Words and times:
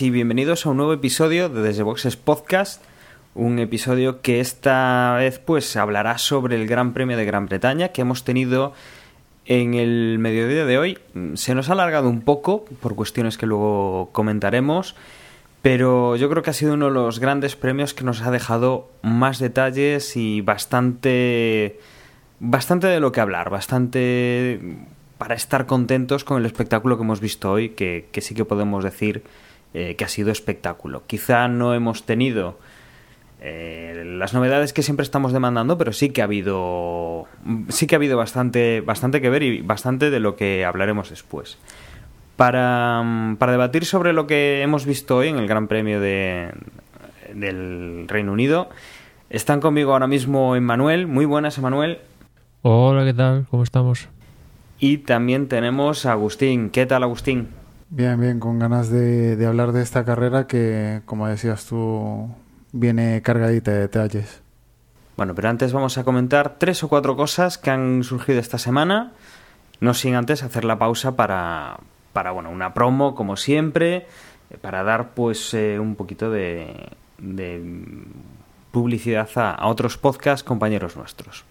y 0.00 0.10
bienvenidos 0.10 0.64
a 0.64 0.70
un 0.70 0.78
nuevo 0.78 0.92
episodio 0.92 1.48
de 1.48 1.60
Desde 1.60 1.82
Boxes 1.82 2.16
Podcast, 2.16 2.82
un 3.34 3.58
episodio 3.58 4.22
que 4.22 4.40
esta 4.40 5.16
vez 5.18 5.38
pues 5.38 5.76
hablará 5.76 6.18
sobre 6.18 6.56
el 6.56 6.66
Gran 6.66 6.94
Premio 6.94 7.16
de 7.16 7.24
Gran 7.24 7.46
Bretaña 7.46 7.88
que 7.88 8.00
hemos 8.00 8.24
tenido 8.24 8.72
en 9.44 9.74
el 9.74 10.18
mediodía 10.18 10.64
de 10.64 10.78
hoy. 10.78 10.98
Se 11.34 11.54
nos 11.54 11.68
ha 11.68 11.72
alargado 11.72 12.08
un 12.08 12.22
poco 12.22 12.64
por 12.80 12.94
cuestiones 12.94 13.36
que 13.36 13.46
luego 13.46 14.10
comentaremos, 14.12 14.94
pero 15.60 16.16
yo 16.16 16.30
creo 16.30 16.42
que 16.42 16.50
ha 16.50 16.54
sido 16.54 16.74
uno 16.74 16.86
de 16.86 16.92
los 16.92 17.18
grandes 17.18 17.56
premios 17.56 17.92
que 17.92 18.04
nos 18.04 18.22
ha 18.22 18.30
dejado 18.30 18.88
más 19.02 19.40
detalles 19.40 20.16
y 20.16 20.40
bastante 20.40 21.80
bastante 22.38 22.86
de 22.86 23.00
lo 23.00 23.12
que 23.12 23.20
hablar, 23.20 23.50
bastante 23.50 24.60
para 25.18 25.34
estar 25.34 25.66
contentos 25.66 26.24
con 26.24 26.38
el 26.38 26.46
espectáculo 26.46 26.96
que 26.96 27.02
hemos 27.02 27.20
visto 27.20 27.50
hoy, 27.50 27.70
que 27.70 28.08
sí 28.20 28.34
que 28.34 28.44
podemos 28.44 28.84
decir 28.84 29.22
eh, 29.74 29.94
que 29.96 30.04
ha 30.04 30.08
sido 30.08 30.30
espectáculo. 30.30 31.02
Quizá 31.06 31.48
no 31.48 31.74
hemos 31.74 32.04
tenido 32.04 32.58
eh, 33.40 34.04
las 34.18 34.34
novedades 34.34 34.72
que 34.72 34.82
siempre 34.82 35.02
estamos 35.02 35.32
demandando, 35.32 35.76
pero 35.78 35.92
sí 35.92 36.10
que 36.10 36.20
ha 36.20 36.24
habido 36.24 37.26
sí 37.68 37.86
que 37.86 37.94
ha 37.94 37.98
habido 37.98 38.16
bastante, 38.16 38.80
bastante 38.82 39.20
que 39.20 39.30
ver 39.30 39.42
y 39.42 39.62
bastante 39.62 40.10
de 40.10 40.20
lo 40.20 40.36
que 40.36 40.64
hablaremos 40.64 41.10
después. 41.10 41.58
Para, 42.36 43.36
para 43.38 43.52
debatir 43.52 43.84
sobre 43.84 44.12
lo 44.12 44.26
que 44.26 44.62
hemos 44.62 44.86
visto 44.86 45.16
hoy 45.16 45.28
en 45.28 45.38
el 45.38 45.46
Gran 45.46 45.68
Premio 45.68 46.00
de, 46.00 46.50
del 47.34 48.06
Reino 48.08 48.32
Unido, 48.32 48.68
están 49.28 49.60
conmigo 49.60 49.92
ahora 49.92 50.06
mismo 50.06 50.54
Emanuel. 50.54 51.06
Muy 51.06 51.24
buenas, 51.24 51.58
Emanuel. 51.58 51.98
Hola, 52.62 53.04
¿qué 53.04 53.14
tal? 53.14 53.46
¿Cómo 53.50 53.64
estamos? 53.64 54.08
Y 54.78 54.98
también 54.98 55.48
tenemos 55.48 56.06
a 56.06 56.12
Agustín. 56.12 56.70
¿Qué 56.70 56.86
tal, 56.86 57.02
Agustín? 57.02 57.48
Bien, 57.94 58.18
bien, 58.18 58.40
con 58.40 58.58
ganas 58.58 58.88
de, 58.88 59.36
de 59.36 59.44
hablar 59.44 59.72
de 59.72 59.82
esta 59.82 60.02
carrera 60.06 60.46
que, 60.46 61.02
como 61.04 61.28
decías 61.28 61.66
tú, 61.66 62.26
viene 62.72 63.20
cargadita 63.20 63.70
de 63.70 63.80
detalles. 63.80 64.40
Bueno, 65.18 65.34
pero 65.34 65.50
antes 65.50 65.74
vamos 65.74 65.98
a 65.98 66.02
comentar 66.02 66.58
tres 66.58 66.82
o 66.82 66.88
cuatro 66.88 67.16
cosas 67.16 67.58
que 67.58 67.68
han 67.68 68.02
surgido 68.02 68.40
esta 68.40 68.56
semana, 68.56 69.12
no 69.80 69.92
sin 69.92 70.14
antes 70.14 70.42
hacer 70.42 70.64
la 70.64 70.78
pausa 70.78 71.16
para, 71.16 71.80
para 72.14 72.30
bueno, 72.30 72.48
una 72.48 72.72
promo, 72.72 73.14
como 73.14 73.36
siempre, 73.36 74.06
para 74.62 74.84
dar 74.84 75.12
pues 75.12 75.52
eh, 75.52 75.78
un 75.78 75.94
poquito 75.94 76.30
de, 76.30 76.74
de 77.18 77.60
publicidad 78.70 79.28
a, 79.34 79.50
a 79.50 79.68
otros 79.68 79.98
podcast 79.98 80.46
compañeros 80.46 80.96
nuestros. 80.96 81.44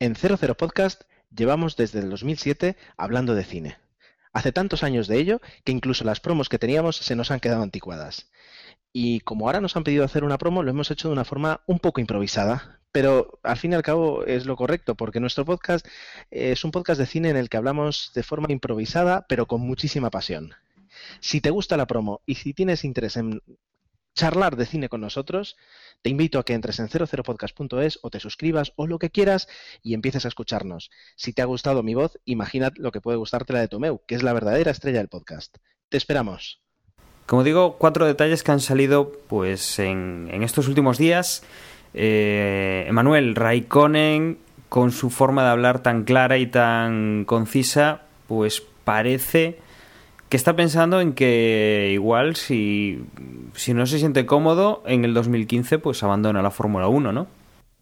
En 0.00 0.16
00 0.16 0.54
Podcast 0.54 1.04
llevamos 1.34 1.78
desde 1.78 2.00
el 2.00 2.10
2007 2.10 2.76
hablando 2.98 3.34
de 3.34 3.44
cine. 3.44 3.87
Hace 4.32 4.52
tantos 4.52 4.82
años 4.82 5.08
de 5.08 5.18
ello 5.18 5.40
que 5.64 5.72
incluso 5.72 6.04
las 6.04 6.20
promos 6.20 6.48
que 6.48 6.58
teníamos 6.58 6.96
se 6.96 7.16
nos 7.16 7.30
han 7.30 7.40
quedado 7.40 7.62
anticuadas. 7.62 8.30
Y 8.92 9.20
como 9.20 9.46
ahora 9.46 9.60
nos 9.60 9.76
han 9.76 9.84
pedido 9.84 10.04
hacer 10.04 10.24
una 10.24 10.38
promo, 10.38 10.62
lo 10.62 10.70
hemos 10.70 10.90
hecho 10.90 11.08
de 11.08 11.12
una 11.12 11.24
forma 11.24 11.60
un 11.66 11.78
poco 11.78 12.00
improvisada. 12.00 12.80
Pero 12.90 13.38
al 13.42 13.58
fin 13.58 13.72
y 13.72 13.74
al 13.74 13.82
cabo 13.82 14.24
es 14.24 14.46
lo 14.46 14.56
correcto, 14.56 14.94
porque 14.94 15.20
nuestro 15.20 15.44
podcast 15.44 15.86
es 16.30 16.64
un 16.64 16.70
podcast 16.70 16.98
de 16.98 17.06
cine 17.06 17.28
en 17.28 17.36
el 17.36 17.48
que 17.48 17.58
hablamos 17.58 18.12
de 18.14 18.22
forma 18.22 18.50
improvisada, 18.50 19.26
pero 19.28 19.46
con 19.46 19.60
muchísima 19.60 20.10
pasión. 20.10 20.54
Si 21.20 21.40
te 21.40 21.50
gusta 21.50 21.76
la 21.76 21.86
promo 21.86 22.22
y 22.24 22.36
si 22.36 22.54
tienes 22.54 22.84
interés 22.84 23.16
en 23.16 23.42
charlar 24.14 24.56
de 24.56 24.66
cine 24.66 24.88
con 24.88 25.00
nosotros, 25.00 25.56
te 26.02 26.10
invito 26.10 26.38
a 26.38 26.44
que 26.44 26.54
entres 26.54 26.78
en 26.78 26.88
00podcast.es 26.88 27.98
o 28.02 28.10
te 28.10 28.20
suscribas 28.20 28.72
o 28.76 28.86
lo 28.86 28.98
que 28.98 29.10
quieras 29.10 29.48
y 29.82 29.94
empieces 29.94 30.24
a 30.24 30.28
escucharnos. 30.28 30.90
Si 31.16 31.32
te 31.32 31.42
ha 31.42 31.46
gustado 31.46 31.82
mi 31.82 31.94
voz, 31.94 32.18
imagina 32.24 32.72
lo 32.76 32.92
que 32.92 33.00
puede 33.00 33.18
gustarte 33.18 33.52
la 33.52 33.60
de 33.60 33.68
Tomeu, 33.68 34.02
que 34.06 34.14
es 34.14 34.22
la 34.22 34.32
verdadera 34.32 34.70
estrella 34.70 34.98
del 34.98 35.08
podcast. 35.08 35.56
Te 35.88 35.96
esperamos. 35.96 36.60
Como 37.26 37.44
digo, 37.44 37.76
cuatro 37.78 38.06
detalles 38.06 38.42
que 38.42 38.52
han 38.52 38.60
salido 38.60 39.12
pues 39.28 39.78
en, 39.78 40.30
estos 40.42 40.68
últimos 40.68 40.96
días. 40.98 41.42
Eh, 41.94 42.84
Emanuel 42.88 43.34
Raikkonen, 43.34 44.38
con 44.68 44.92
su 44.92 45.10
forma 45.10 45.42
de 45.44 45.50
hablar 45.50 45.82
tan 45.82 46.04
clara 46.04 46.38
y 46.38 46.46
tan 46.46 47.24
concisa, 47.24 48.02
pues 48.28 48.62
parece 48.84 49.58
que 50.28 50.36
está 50.36 50.56
pensando 50.56 51.00
en 51.00 51.12
que 51.14 51.90
igual 51.92 52.36
si, 52.36 53.02
si 53.54 53.74
no 53.74 53.86
se 53.86 53.98
siente 53.98 54.26
cómodo 54.26 54.82
en 54.86 55.04
el 55.04 55.14
2015 55.14 55.78
pues 55.78 56.02
abandona 56.02 56.42
la 56.42 56.50
Fórmula 56.50 56.88
1, 56.88 57.12
¿no? 57.12 57.26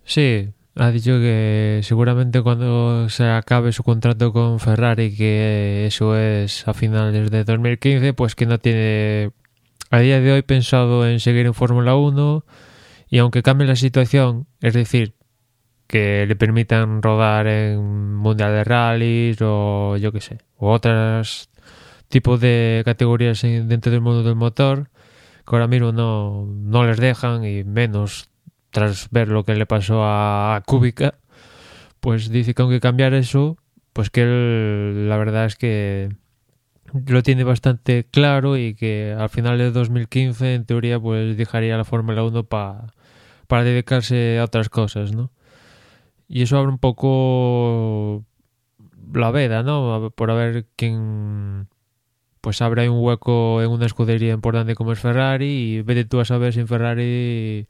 Sí, 0.05 0.49
ha 0.77 0.91
dicho 0.91 1.12
que 1.12 1.81
seguramente 1.83 2.43
cuando 2.43 3.09
se 3.09 3.25
acabe 3.25 3.73
su 3.73 3.83
contrato 3.83 4.33
con 4.33 4.61
Ferrari, 4.61 5.17
que 5.17 5.87
eso 5.87 6.17
es 6.17 6.69
a 6.69 6.75
finales 6.75 7.31
de 7.31 7.45
2015, 7.45 8.12
pues 8.15 8.34
que 8.34 8.47
no 8.47 8.59
tiene 8.59 9.33
a 9.91 9.99
día 10.01 10.21
de 10.21 10.33
hoy 10.33 10.43
pensado 10.43 11.09
en 11.09 11.19
seguir 11.19 11.47
en 11.47 11.55
Fórmula 11.55 11.97
1 11.97 12.45
y 13.09 13.19
aunque 13.19 13.43
cambie 13.43 13.67
la 13.67 13.77
situación, 13.77 14.47
es 14.61 14.75
decir, 14.75 15.15
que 15.87 16.27
le 16.27 16.37
permitan 16.37 17.03
rodar 17.03 17.47
en 17.47 18.15
Mundial 18.15 18.53
de 18.53 18.65
Rallys 18.65 19.39
o 19.41 19.97
yo 19.97 20.13
qué 20.13 20.21
sé, 20.21 20.39
o 20.57 20.73
otras 20.73 21.49
tipos 22.09 22.41
de 22.41 22.83
categorías 22.84 23.43
dentro 23.43 23.93
del 23.93 24.00
mundo 24.00 24.22
del 24.22 24.37
motor 24.37 24.91
que 25.47 25.55
ahora 25.55 25.69
mismo 25.69 25.93
no, 25.93 26.47
no 26.47 26.84
les 26.84 26.99
dejan 26.99 27.44
y 27.44 27.65
menos 27.65 28.31
tras 28.71 29.09
ver 29.11 29.28
lo 29.28 29.44
que 29.44 29.55
le 29.55 29.67
pasó 29.67 30.03
a 30.05 30.62
Kubica 30.66 31.15
pues 32.00 32.31
dice 32.31 32.55
que 32.55 32.62
aunque 32.62 32.81
cambiar 32.81 33.15
eso 33.15 33.56
pues 33.93 34.11
que 34.11 34.22
él, 34.22 35.09
la 35.09 35.16
verdad 35.16 35.47
es 35.47 35.56
que 35.56 36.11
lo 37.06 37.22
tiene 37.22 37.45
bastante 37.45 38.06
claro 38.11 38.56
y 38.56 38.75
que 38.75 39.16
al 39.19 39.28
final 39.28 39.59
de 39.59 39.71
2015 39.71 40.55
en 40.55 40.65
teoría 40.66 41.00
pues 41.00 41.37
dejaría 41.37 41.77
la 41.77 41.84
Fórmula 41.84 42.22
1 42.22 42.45
pa, 42.45 42.93
para 43.47 43.65
dedicarse 43.65 44.39
a 44.39 44.45
otras 44.45 44.69
cosas, 44.69 45.15
¿no? 45.15 45.31
Y 46.28 46.43
eso 46.43 46.59
abre 46.59 46.71
un 46.71 46.78
poco 46.78 48.25
la 49.12 49.31
veda, 49.31 49.62
¿no? 49.62 50.11
Por 50.15 50.31
a 50.31 50.34
ver 50.34 50.66
quién 50.77 51.69
pues 52.47 52.62
abre 52.62 52.89
un 52.89 53.04
hueco 53.04 53.60
en 53.60 53.69
una 53.69 53.87
escudería 53.87 54.33
importante 54.33 54.77
como 54.77 54.93
es 54.93 55.01
Ferrari 55.01 55.48
y 55.48 55.83
vete 55.83 56.04
tú 56.04 56.21
a 56.21 56.25
saber 56.25 56.53
si 56.53 56.60
en 56.60 56.69
Ferrari 56.69 57.66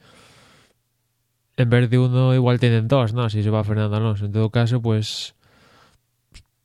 en 1.56 1.70
vez 1.70 1.88
de 1.88 1.98
uno 1.98 2.34
igual 2.34 2.60
tienen 2.60 2.86
dos, 2.86 3.14
¿no? 3.14 3.30
Si 3.30 3.42
se 3.42 3.48
va 3.48 3.64
Fernando 3.64 3.96
Alonso. 3.96 4.26
En 4.26 4.32
todo 4.32 4.50
caso, 4.50 4.82
pues 4.82 5.34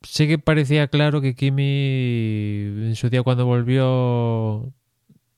sí 0.01 0.27
que 0.27 0.37
parecía 0.37 0.87
claro 0.87 1.21
que 1.21 1.35
Kimi 1.35 1.63
en 2.89 2.95
su 2.97 3.09
día 3.09 3.23
cuando 3.23 3.45
volvió 3.45 4.73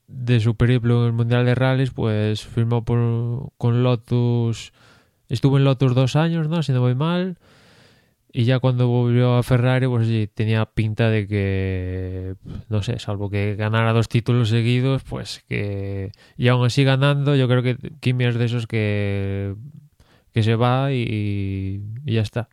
de 0.08 0.40
su 0.40 0.56
periplo 0.56 1.02
en 1.02 1.06
el 1.10 1.14
Mundial 1.14 1.46
de 1.46 1.54
Rallys, 1.54 1.92
pues 1.92 2.44
firmó 2.44 2.84
por, 2.84 3.52
con 3.60 3.84
Lotus, 3.84 4.74
estuvo 5.30 5.60
en 5.60 5.64
Lotus 5.66 5.94
dos 5.94 6.16
años, 6.16 6.50
¿no? 6.50 6.64
Si 6.64 6.72
no 6.72 6.81
voy 6.81 6.96
mal. 6.96 7.38
Y 8.36 8.46
ya 8.46 8.58
cuando 8.58 8.88
volvió 8.88 9.38
a 9.38 9.44
Ferrari, 9.44 9.86
pues 9.86 10.08
sí, 10.08 10.28
tenía 10.34 10.66
pinta 10.66 11.12
de 11.12 11.28
que, 11.28 12.34
no 12.68 12.82
sé, 12.82 12.98
salvo 12.98 13.30
que 13.30 13.56
ganara 13.56 13.94
dos 13.94 14.10
títulos 14.10 14.50
seguidos, 14.50 15.04
pues 15.04 15.46
que... 15.48 16.12
Y 16.36 16.48
aún 16.48 16.66
así 16.66 16.84
ganando, 16.84 17.36
yo 17.36 17.48
creo 17.48 17.62
que 17.62 17.78
Kimi 18.00 18.26
es 18.26 18.34
de 18.34 18.46
esos 18.46 18.66
que, 18.66 19.54
que 20.34 20.42
se 20.42 20.56
va 20.56 20.92
y, 20.92 21.84
ya 22.06 22.22
está. 22.22 22.50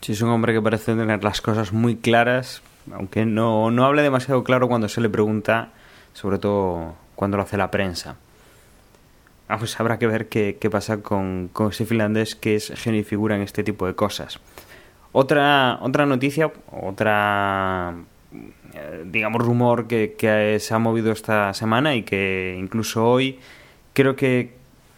Sí, 0.00 0.12
es 0.12 0.22
un 0.22 0.30
hombre 0.30 0.54
que 0.54 0.62
parece 0.62 0.94
tener 0.94 1.22
las 1.22 1.42
cosas 1.42 1.74
muy 1.74 1.96
claras, 1.96 2.62
aunque 2.90 3.26
no, 3.26 3.70
no 3.70 3.84
hable 3.84 4.00
demasiado 4.00 4.44
claro 4.44 4.66
cuando 4.66 4.88
se 4.88 5.02
le 5.02 5.10
pregunta, 5.10 5.72
sobre 6.14 6.38
todo 6.38 6.94
cuando 7.14 7.36
lo 7.36 7.42
hace 7.42 7.58
la 7.58 7.70
prensa. 7.70 8.16
Ah, 9.48 9.58
pues 9.58 9.78
habrá 9.78 9.98
que 9.98 10.06
ver 10.06 10.30
qué, 10.30 10.56
qué 10.58 10.70
pasa 10.70 11.02
con, 11.02 11.50
con 11.52 11.68
ese 11.68 11.84
finlandés 11.84 12.34
que 12.34 12.54
es 12.54 12.72
genio 12.76 13.02
y 13.02 13.04
figura 13.04 13.36
en 13.36 13.42
este 13.42 13.62
tipo 13.62 13.86
de 13.86 13.94
cosas. 13.94 14.40
Otra, 15.18 15.78
otra 15.80 16.04
noticia, 16.04 16.52
otra, 16.70 17.94
eh, 18.74 19.04
digamos, 19.06 19.42
rumor 19.42 19.86
que, 19.86 20.58
se 20.60 20.74
ha 20.74 20.78
movido 20.78 21.10
esta 21.10 21.54
semana 21.54 21.94
y 21.94 22.02
que 22.02 22.54
incluso 22.58 23.08
hoy 23.08 23.38
creo 23.94 24.14
que, 24.14 24.52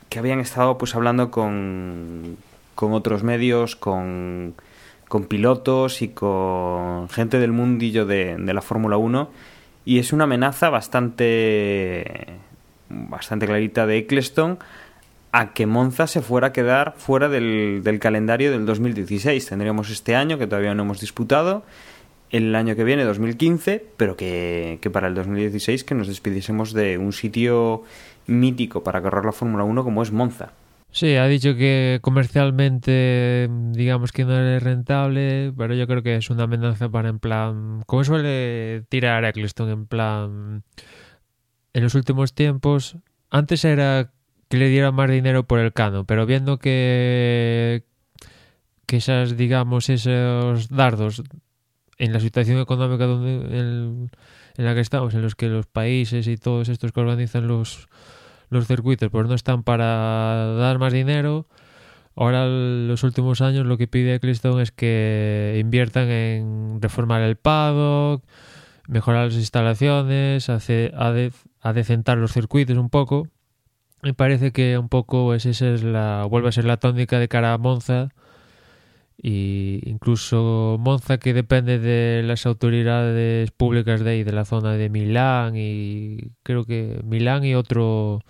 que 0.08 0.18
habían 0.18 0.40
estado 0.40 0.76
pues 0.76 0.96
hablando 0.96 1.30
con, 1.30 2.36
con 2.74 2.94
otros 2.94 3.22
medios, 3.22 3.76
con, 3.76 4.54
con 5.06 5.26
pilotos 5.26 6.02
y 6.02 6.08
con 6.08 7.08
gente 7.10 7.38
del 7.38 7.52
mundillo 7.52 8.04
de, 8.04 8.34
de 8.38 8.54
la 8.54 8.60
Fórmula 8.60 8.96
1 8.96 9.30
y 9.84 10.00
es 10.00 10.12
una 10.12 10.24
amenaza 10.24 10.68
bastante 10.68 12.26
bastante 12.88 13.46
clarita 13.46 13.86
de 13.86 13.98
Eccleston 13.98 14.58
a 15.32 15.52
que 15.52 15.66
Monza 15.66 16.06
se 16.06 16.22
fuera 16.22 16.48
a 16.48 16.52
quedar 16.52 16.94
fuera 16.96 17.28
del, 17.28 17.82
del, 17.84 17.98
calendario 17.98 18.50
del 18.50 18.64
2016. 18.66 19.46
Tendríamos 19.46 19.90
este 19.90 20.16
año, 20.16 20.38
que 20.38 20.46
todavía 20.46 20.74
no 20.74 20.84
hemos 20.84 21.00
disputado, 21.00 21.64
el 22.30 22.54
año 22.54 22.76
que 22.76 22.84
viene, 22.84 23.04
2015, 23.04 23.84
pero 23.96 24.16
que, 24.16 24.78
para 24.92 25.08
el 25.08 25.14
2016 25.14 25.84
que 25.84 25.94
nos 25.94 26.08
despidiésemos 26.08 26.72
de 26.72 26.98
un 26.98 27.12
sitio 27.12 27.84
mítico 28.26 28.82
para 28.82 29.00
correr 29.00 29.24
la 29.24 29.32
Fórmula 29.32 29.64
1 29.64 29.84
como 29.84 30.02
es 30.02 30.12
Monza. 30.12 30.52
Sí, 30.90 31.16
ha 31.16 31.26
dicho 31.26 31.54
que 31.54 31.98
comercialmente 32.00 33.48
digamos 33.72 34.10
que 34.10 34.24
no 34.24 34.38
es 34.38 34.62
rentable, 34.62 35.52
pero 35.56 35.74
yo 35.74 35.86
creo 35.86 36.02
que 36.02 36.16
es 36.16 36.30
una 36.30 36.44
amenaza 36.44 36.88
para 36.88 37.10
en 37.10 37.18
plan, 37.18 37.82
como 37.86 38.04
suele 38.04 38.84
tirar 38.88 39.24
Eccleston 39.24 39.70
en 39.70 39.86
plan, 39.86 40.62
en 41.74 41.82
los 41.82 41.94
últimos 41.94 42.34
tiempos, 42.34 42.96
antes 43.30 43.64
era 43.66 44.12
que 44.48 44.56
le 44.56 44.68
diera 44.68 44.92
más 44.92 45.10
dinero 45.10 45.44
por 45.46 45.60
el 45.60 45.72
cano, 45.72 46.04
pero 46.04 46.26
viendo 46.26 46.58
que 46.58 47.84
que 48.86 48.96
esas 48.96 49.36
digamos 49.36 49.90
esos 49.90 50.68
dardos 50.70 51.22
en 51.98 52.12
la 52.12 52.20
situación 52.20 52.58
económica 52.58 53.04
donde 53.06 53.58
en, 53.58 54.10
la 54.56 54.74
que 54.74 54.80
estamos, 54.80 55.14
en 55.14 55.22
los 55.22 55.34
que 55.34 55.48
los 55.48 55.66
países 55.66 56.26
y 56.26 56.36
todos 56.36 56.68
estos 56.68 56.92
que 56.92 57.00
organizan 57.00 57.48
los 57.48 57.88
los 58.50 58.66
circuitos 58.66 59.10
pues 59.10 59.28
no 59.28 59.34
están 59.34 59.62
para 59.62 60.54
dar 60.54 60.78
más 60.78 60.92
dinero. 60.92 61.46
Ahora, 62.20 62.46
los 62.48 63.04
últimos 63.04 63.40
años, 63.42 63.64
lo 63.64 63.78
que 63.78 63.86
pide 63.86 64.16
Eccleston 64.16 64.60
es 64.60 64.72
que 64.72 65.56
inviertan 65.60 66.08
en 66.08 66.78
reformar 66.82 67.22
el 67.22 67.36
paddock, 67.36 68.24
mejorar 68.88 69.26
las 69.26 69.36
instalaciones, 69.36 70.48
hace, 70.48 70.92
a, 70.96 71.72
decentar 71.72 72.18
los 72.18 72.32
circuitos 72.32 72.76
un 72.76 72.90
poco. 72.90 73.28
Me 74.02 74.14
parece 74.14 74.52
que 74.52 74.78
un 74.78 74.88
poco 74.88 75.34
esa 75.34 75.50
es 75.50 75.82
la, 75.82 76.26
vuelve 76.28 76.48
a 76.48 76.52
ser 76.52 76.64
la 76.64 76.76
tónica 76.78 77.18
de 77.18 77.28
cara 77.28 77.52
a 77.52 77.58
Monza. 77.58 78.10
Y 79.20 79.80
incluso 79.84 80.76
Monza, 80.78 81.18
que 81.18 81.34
depende 81.34 81.78
de 81.80 82.22
las 82.22 82.46
autoridades 82.46 83.50
públicas 83.50 84.04
de 84.04 84.10
ahí, 84.10 84.24
de 84.24 84.32
la 84.32 84.44
zona 84.44 84.72
de 84.74 84.88
Milán, 84.90 85.54
y 85.56 86.30
creo 86.44 86.64
que 86.64 87.00
Milán 87.04 87.44
y 87.44 87.54
otro 87.56 88.20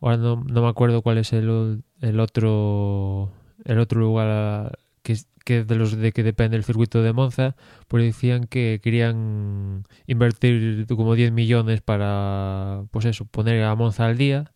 Ahora 0.00 0.16
no, 0.16 0.36
me 0.36 0.68
acuerdo 0.68 1.02
cuál 1.02 1.18
es 1.18 1.32
el, 1.32 1.82
el 2.00 2.20
otro 2.20 3.32
el 3.64 3.78
otro 3.78 4.00
lugar 4.00 4.78
que, 5.02 5.16
que 5.44 5.64
de 5.64 5.74
los 5.76 5.96
de 5.96 6.12
que 6.12 6.22
depende 6.22 6.56
el 6.56 6.64
circuito 6.64 7.02
de 7.02 7.12
Monza, 7.12 7.54
pues 7.88 8.04
decían 8.04 8.46
que 8.46 8.80
querían 8.82 9.84
invertir 10.06 10.86
como 10.88 11.14
10 11.14 11.32
millones 11.32 11.82
para 11.82 12.84
pues 12.90 13.04
eso, 13.04 13.26
poner 13.26 13.62
a 13.64 13.74
Monza 13.74 14.06
al 14.06 14.16
día. 14.16 14.52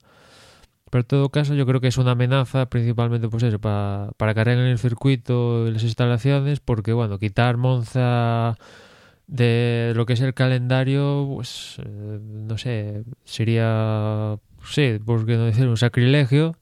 Pero 0.94 1.00
en 1.00 1.08
todo 1.08 1.28
caso 1.28 1.54
yo 1.54 1.66
creo 1.66 1.80
que 1.80 1.88
es 1.88 1.98
una 1.98 2.12
amenaza 2.12 2.66
principalmente 2.66 3.28
pues 3.28 3.42
eso, 3.42 3.58
para, 3.58 4.12
para 4.16 4.32
cargar 4.32 4.58
en 4.58 4.66
el 4.66 4.78
circuito 4.78 5.66
y 5.66 5.72
las 5.72 5.82
instalaciones, 5.82 6.60
porque 6.60 6.92
bueno, 6.92 7.18
quitar 7.18 7.56
Monza 7.56 8.56
de 9.26 9.92
lo 9.96 10.06
que 10.06 10.12
es 10.12 10.20
el 10.20 10.34
calendario, 10.34 11.28
pues 11.34 11.80
eh, 11.84 12.20
no 12.22 12.56
sé, 12.58 13.02
sería 13.24 14.38
sí, 14.62 15.00
por 15.04 15.26
qué 15.26 15.34
no 15.34 15.46
decir, 15.46 15.66
un 15.66 15.76
sacrilegio. 15.76 16.54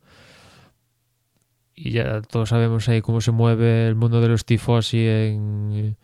Y 1.75 1.90
ya 1.90 2.23
todos 2.23 2.49
sabemos 2.49 2.88
ahí 2.88 3.02
cómo 3.02 3.20
se 3.20 3.32
mueve 3.32 3.87
el 3.87 3.96
mundo 3.96 4.23
de 4.23 4.29
los 4.29 4.46
tifosi 4.46 5.06
en, 5.06 5.99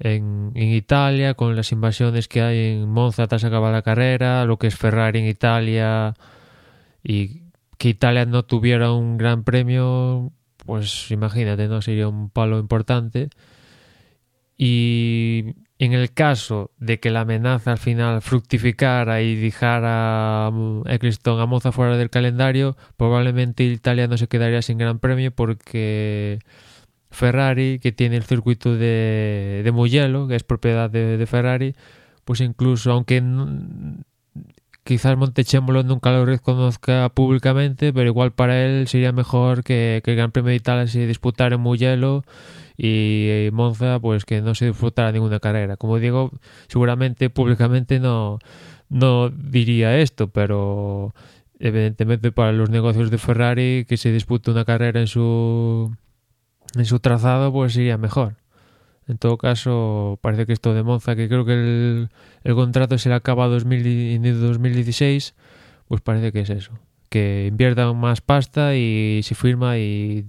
en, 0.00 0.50
en, 0.56 0.68
Italia, 0.74 1.34
con 1.34 1.54
las 1.54 1.70
invasiones 1.70 2.26
que 2.26 2.42
hay 2.42 2.58
en 2.72 2.88
Monza 2.88 3.28
tras 3.28 3.44
acabar 3.44 3.72
la 3.72 3.82
carrera, 3.82 4.44
lo 4.46 4.58
que 4.58 4.66
es 4.66 4.74
Ferrari 4.74 5.20
en 5.20 5.26
Italia, 5.26 6.14
y 7.04 7.47
que 7.78 7.88
Italia 7.90 8.26
no 8.26 8.44
tuviera 8.44 8.92
un 8.92 9.18
gran 9.18 9.44
premio, 9.44 10.32
pues 10.66 11.10
imagínate, 11.10 11.68
¿no? 11.68 11.82
Sería 11.82 12.08
un 12.08 12.30
palo 12.30 12.58
importante. 12.58 13.30
Y 14.56 15.54
en 15.78 15.92
el 15.92 16.12
caso 16.12 16.72
de 16.78 16.98
que 17.00 17.10
la 17.10 17.20
amenaza 17.20 17.70
al 17.72 17.78
final 17.78 18.20
fructificara 18.22 19.22
y 19.22 19.36
dejara 19.36 20.50
mm, 20.52 20.82
Eccleston 20.88 21.40
a 21.40 21.46
Moza 21.46 21.72
fuera 21.72 21.96
del 21.96 22.10
calendario, 22.10 22.76
probablemente 22.96 23.64
Italia 23.64 24.08
no 24.08 24.16
se 24.18 24.26
quedaría 24.28 24.62
sin 24.62 24.78
gran 24.78 24.98
premio 24.98 25.30
porque 25.30 26.40
Ferrari, 27.10 27.78
que 27.80 27.92
tiene 27.92 28.16
el 28.16 28.24
circuito 28.24 28.74
de, 28.76 29.62
de 29.64 29.72
Mugello, 29.72 30.28
que 30.28 30.36
es 30.36 30.42
propiedad 30.44 30.90
de, 30.90 31.24
Ferrari, 31.26 31.74
pues 32.24 32.40
incluso 32.40 32.92
aunque 32.92 33.22
quizás 34.88 35.18
Montechémolo 35.18 35.82
nunca 35.82 36.12
lo 36.12 36.24
reconozca 36.24 37.10
públicamente, 37.10 37.92
pero 37.92 38.06
igual 38.08 38.32
para 38.32 38.64
él 38.64 38.88
sería 38.88 39.12
mejor 39.12 39.62
que, 39.62 40.00
que 40.02 40.12
el 40.12 40.16
Gran 40.16 40.32
Premio 40.32 40.48
de 40.48 40.56
Italia 40.56 40.86
se 40.86 41.06
disputara 41.06 41.56
en 41.56 41.60
Mugello 41.60 42.24
y 42.78 43.50
Monza 43.52 44.00
pues 44.00 44.24
que 44.24 44.40
no 44.40 44.54
se 44.54 44.64
disfrutara 44.68 45.12
ninguna 45.12 45.40
carrera. 45.40 45.76
Como 45.76 45.98
digo, 45.98 46.30
seguramente 46.68 47.28
públicamente 47.28 48.00
no, 48.00 48.38
no 48.88 49.28
diría 49.28 49.98
esto, 49.98 50.28
pero 50.28 51.12
evidentemente 51.58 52.32
para 52.32 52.52
los 52.52 52.70
negocios 52.70 53.10
de 53.10 53.18
Ferrari 53.18 53.84
que 53.86 53.98
se 53.98 54.10
dispute 54.10 54.50
una 54.50 54.64
carrera 54.64 55.00
en 55.00 55.06
su 55.06 55.94
en 56.76 56.86
su 56.86 56.98
trazado 56.98 57.52
pues 57.52 57.74
sería 57.74 57.98
mejor. 57.98 58.36
En 59.08 59.18
todo 59.18 59.38
caso, 59.38 60.18
parece 60.20 60.46
que 60.46 60.52
esto 60.52 60.74
de 60.74 60.82
Monza, 60.82 61.16
que 61.16 61.28
creo 61.28 61.44
que 61.44 61.54
el, 61.54 62.08
el 62.44 62.54
contrato 62.54 62.98
se 62.98 63.08
le 63.08 63.14
acaba 63.14 63.46
en 63.46 64.22
2016, 64.22 65.34
pues 65.88 66.00
parece 66.02 66.30
que 66.32 66.40
es 66.40 66.50
eso. 66.50 66.78
Que 67.08 67.46
inviertan 67.48 67.96
más 67.96 68.20
pasta 68.20 68.76
y 68.76 69.20
se 69.22 69.34
firma 69.34 69.78
y 69.78 70.26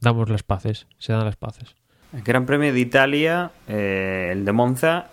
damos 0.00 0.28
las 0.28 0.42
paces, 0.42 0.86
se 0.98 1.12
dan 1.12 1.24
las 1.24 1.36
paces. 1.36 1.74
El 2.12 2.22
Gran 2.22 2.46
Premio 2.46 2.72
de 2.72 2.80
Italia, 2.80 3.50
eh, 3.68 4.30
el 4.32 4.44
de 4.44 4.52
Monza, 4.52 5.06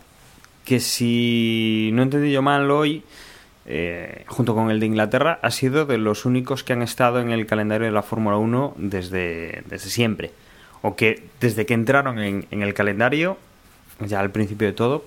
que 0.64 0.80
si 0.80 1.90
no 1.94 2.04
entendí 2.04 2.32
yo 2.32 2.42
mal 2.42 2.70
hoy, 2.72 3.04
eh, 3.66 4.24
junto 4.28 4.56
con 4.56 4.72
el 4.72 4.80
de 4.80 4.86
Inglaterra, 4.86 5.40
ha 5.42 5.52
sido 5.52 5.86
de 5.86 5.98
los 5.98 6.26
únicos 6.26 6.64
que 6.64 6.74
han 6.74 6.82
estado 6.82 7.20
en 7.20 7.32
el 7.32 7.46
calendario 7.46 7.88
de 7.88 7.92
la 7.92 8.04
Fórmula 8.04 8.38
1 8.38 8.76
desde, 8.78 9.64
desde 9.68 9.90
siempre. 9.90 10.32
O 10.84 10.96
que 10.96 11.24
desde 11.40 11.66
que 11.66 11.74
entraron 11.74 12.20
en, 12.20 12.46
el 12.52 12.74
calendario, 12.76 13.38
ya 14.00 14.20
al 14.20 14.30
principio 14.30 14.68
de 14.68 14.74
todo, 14.74 15.06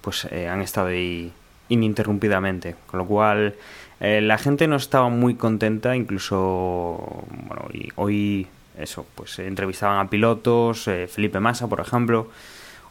pues 0.00 0.26
eh, 0.30 0.48
han 0.48 0.62
estado 0.62 0.88
ahí 0.88 1.32
ininterrumpidamente. 1.68 2.76
Con 2.86 2.98
lo 2.98 3.06
cual 3.06 3.54
eh, 4.00 4.20
la 4.22 4.38
gente 4.38 4.66
no 4.66 4.76
estaba 4.76 5.10
muy 5.10 5.34
contenta, 5.34 5.94
incluso, 5.94 7.24
bueno, 7.46 7.68
y 7.72 7.90
hoy 7.96 8.48
eso, 8.78 9.06
pues 9.14 9.38
entrevistaban 9.38 9.98
a 9.98 10.08
pilotos, 10.08 10.88
eh, 10.88 11.06
Felipe 11.06 11.40
Massa, 11.40 11.68
por 11.68 11.80
ejemplo, 11.80 12.30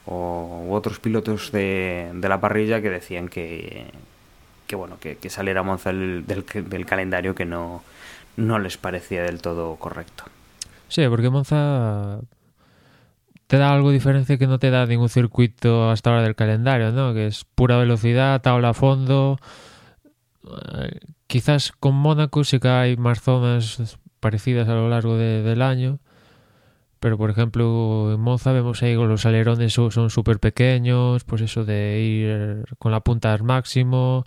o 0.06 0.66
u 0.68 0.74
otros 0.74 1.00
pilotos 1.00 1.51
de, 1.51 2.12
la 2.22 2.40
parrilla 2.40 2.82
que 2.82 2.90
decían 2.90 3.30
que, 3.30 3.88
que 4.68 4.75
bueno, 4.75 4.98
que, 5.00 5.18
que 5.18 5.30
saliera 5.30 5.63
Monza 5.63 5.92
del, 5.92 6.25
del, 6.28 6.46
del, 6.70 6.86
calendario 6.86 7.36
que 7.36 7.46
no, 7.46 7.84
no 8.38 8.60
les 8.60 8.78
parecía 8.78 9.24
del 9.24 9.42
todo 9.42 9.75
correcto. 9.75 10.25
Sí, 10.91 11.07
porque 11.07 11.29
Monza 11.29 12.19
te 13.48 13.57
da 13.57 13.74
algo 13.74 13.91
diferente 13.91 14.38
que 14.38 14.45
no 14.45 14.60
te 14.60 14.69
da 14.71 14.86
ningún 14.86 15.07
circuito 15.07 15.89
hasta 15.89 16.10
ahora 16.10 16.21
del 16.21 16.36
calendario, 16.36 16.91
¿no? 16.91 17.13
Que 17.13 17.27
es 17.27 17.45
pura 17.45 17.77
velocidad, 17.77 18.41
tabla 18.41 18.69
a 18.69 18.74
fondo, 18.74 19.39
quizás 21.27 21.71
con 21.71 21.95
Mónaco 21.95 22.43
sí 22.43 22.60
que 22.60 22.67
hay 22.67 22.98
más 22.98 23.21
zonas 23.21 24.00
parecidas 24.19 24.67
a 24.67 24.74
lo 24.74 24.89
largo 24.89 25.15
de, 25.15 25.43
del 25.43 25.62
año, 25.62 26.00
pero 27.00 27.17
por 27.17 27.29
ejemplo 27.29 28.12
en 28.13 28.19
Monza 28.19 28.51
vemos 28.51 28.83
ahí 28.83 28.95
los 28.95 29.25
alerones 29.25 29.71
son 29.71 30.10
súper 30.10 30.39
pequeños, 30.39 31.24
pues 31.24 31.41
eso 31.41 31.63
de 31.63 32.01
ir 32.01 32.65
con 32.79 32.91
la 32.91 33.00
punta 33.00 33.33
al 33.33 33.43
máximo. 33.43 34.25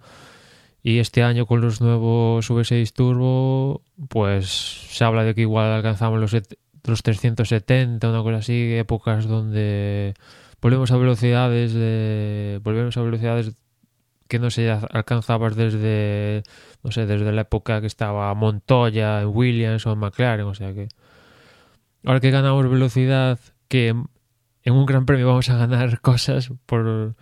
Y 0.87 0.99
este 0.99 1.23
año 1.23 1.47
con 1.47 1.63
los 1.63 1.81
nuevos 1.81 2.51
V6 2.51 2.93
Turbo, 2.93 3.81
pues 4.09 4.47
se 4.91 5.03
habla 5.03 5.25
de 5.25 5.35
que 5.35 5.41
igual 5.41 5.73
alcanzamos 5.73 6.21
los, 6.21 6.37
los 6.85 7.03
370, 7.03 8.07
una 8.07 8.23
cosa 8.23 8.37
así, 8.37 8.75
épocas 8.75 9.27
donde 9.27 10.13
volvemos 10.61 10.93
a 10.93 10.99
velocidades 10.99 11.73
de 11.73 12.61
volvemos 12.63 12.99
a 12.99 13.03
velocidades 13.03 13.57
que 14.29 14.39
no 14.39 14.51
se 14.51 14.71
alcanzabas 14.71 15.57
desde, 15.57 16.43
no 16.83 16.91
sé, 16.91 17.07
desde 17.07 17.33
la 17.33 17.43
época 17.43 17.81
que 17.81 17.87
estaba 17.87 18.35
Montoya, 18.35 19.23
en 19.23 19.29
Williams 19.29 19.87
o 19.87 19.93
en 19.93 19.99
McLaren, 20.01 20.47
o 20.47 20.55
sea 20.55 20.75
que 20.75 20.89
ahora 22.05 22.21
que 22.21 22.31
ganamos 22.31 22.69
velocidad, 22.69 23.39
que 23.69 23.89
en 23.89 24.75
un 24.75 24.85
gran 24.85 25.07
premio 25.07 25.29
vamos 25.29 25.49
a 25.49 25.57
ganar 25.57 26.01
cosas 26.03 26.51
por 26.67 27.15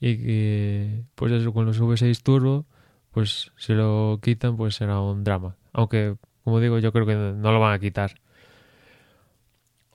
y 0.00 0.16
que 0.18 1.04
pues 1.14 1.30
eso 1.30 1.52
con 1.52 1.66
los 1.66 1.80
V6 1.80 2.20
Turbo, 2.24 2.66
pues 3.16 3.50
si 3.56 3.72
lo 3.72 4.20
quitan 4.22 4.58
pues 4.58 4.74
será 4.74 5.00
un 5.00 5.24
drama, 5.24 5.56
aunque 5.72 6.16
como 6.44 6.60
digo 6.60 6.78
yo 6.80 6.92
creo 6.92 7.06
que 7.06 7.14
no 7.14 7.50
lo 7.50 7.60
van 7.60 7.72
a 7.72 7.78
quitar. 7.78 8.20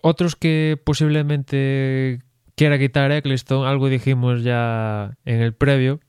Otros 0.02 0.36
que 0.36 0.82
posiblemente 0.84 2.24
quiera 2.56 2.80
quitar 2.80 3.12
Eccleston, 3.12 3.68
algo 3.68 3.90
dijimos 3.90 4.42
ya 4.42 5.18
en 5.26 5.40
el 5.42 5.54
previo, 5.54 6.00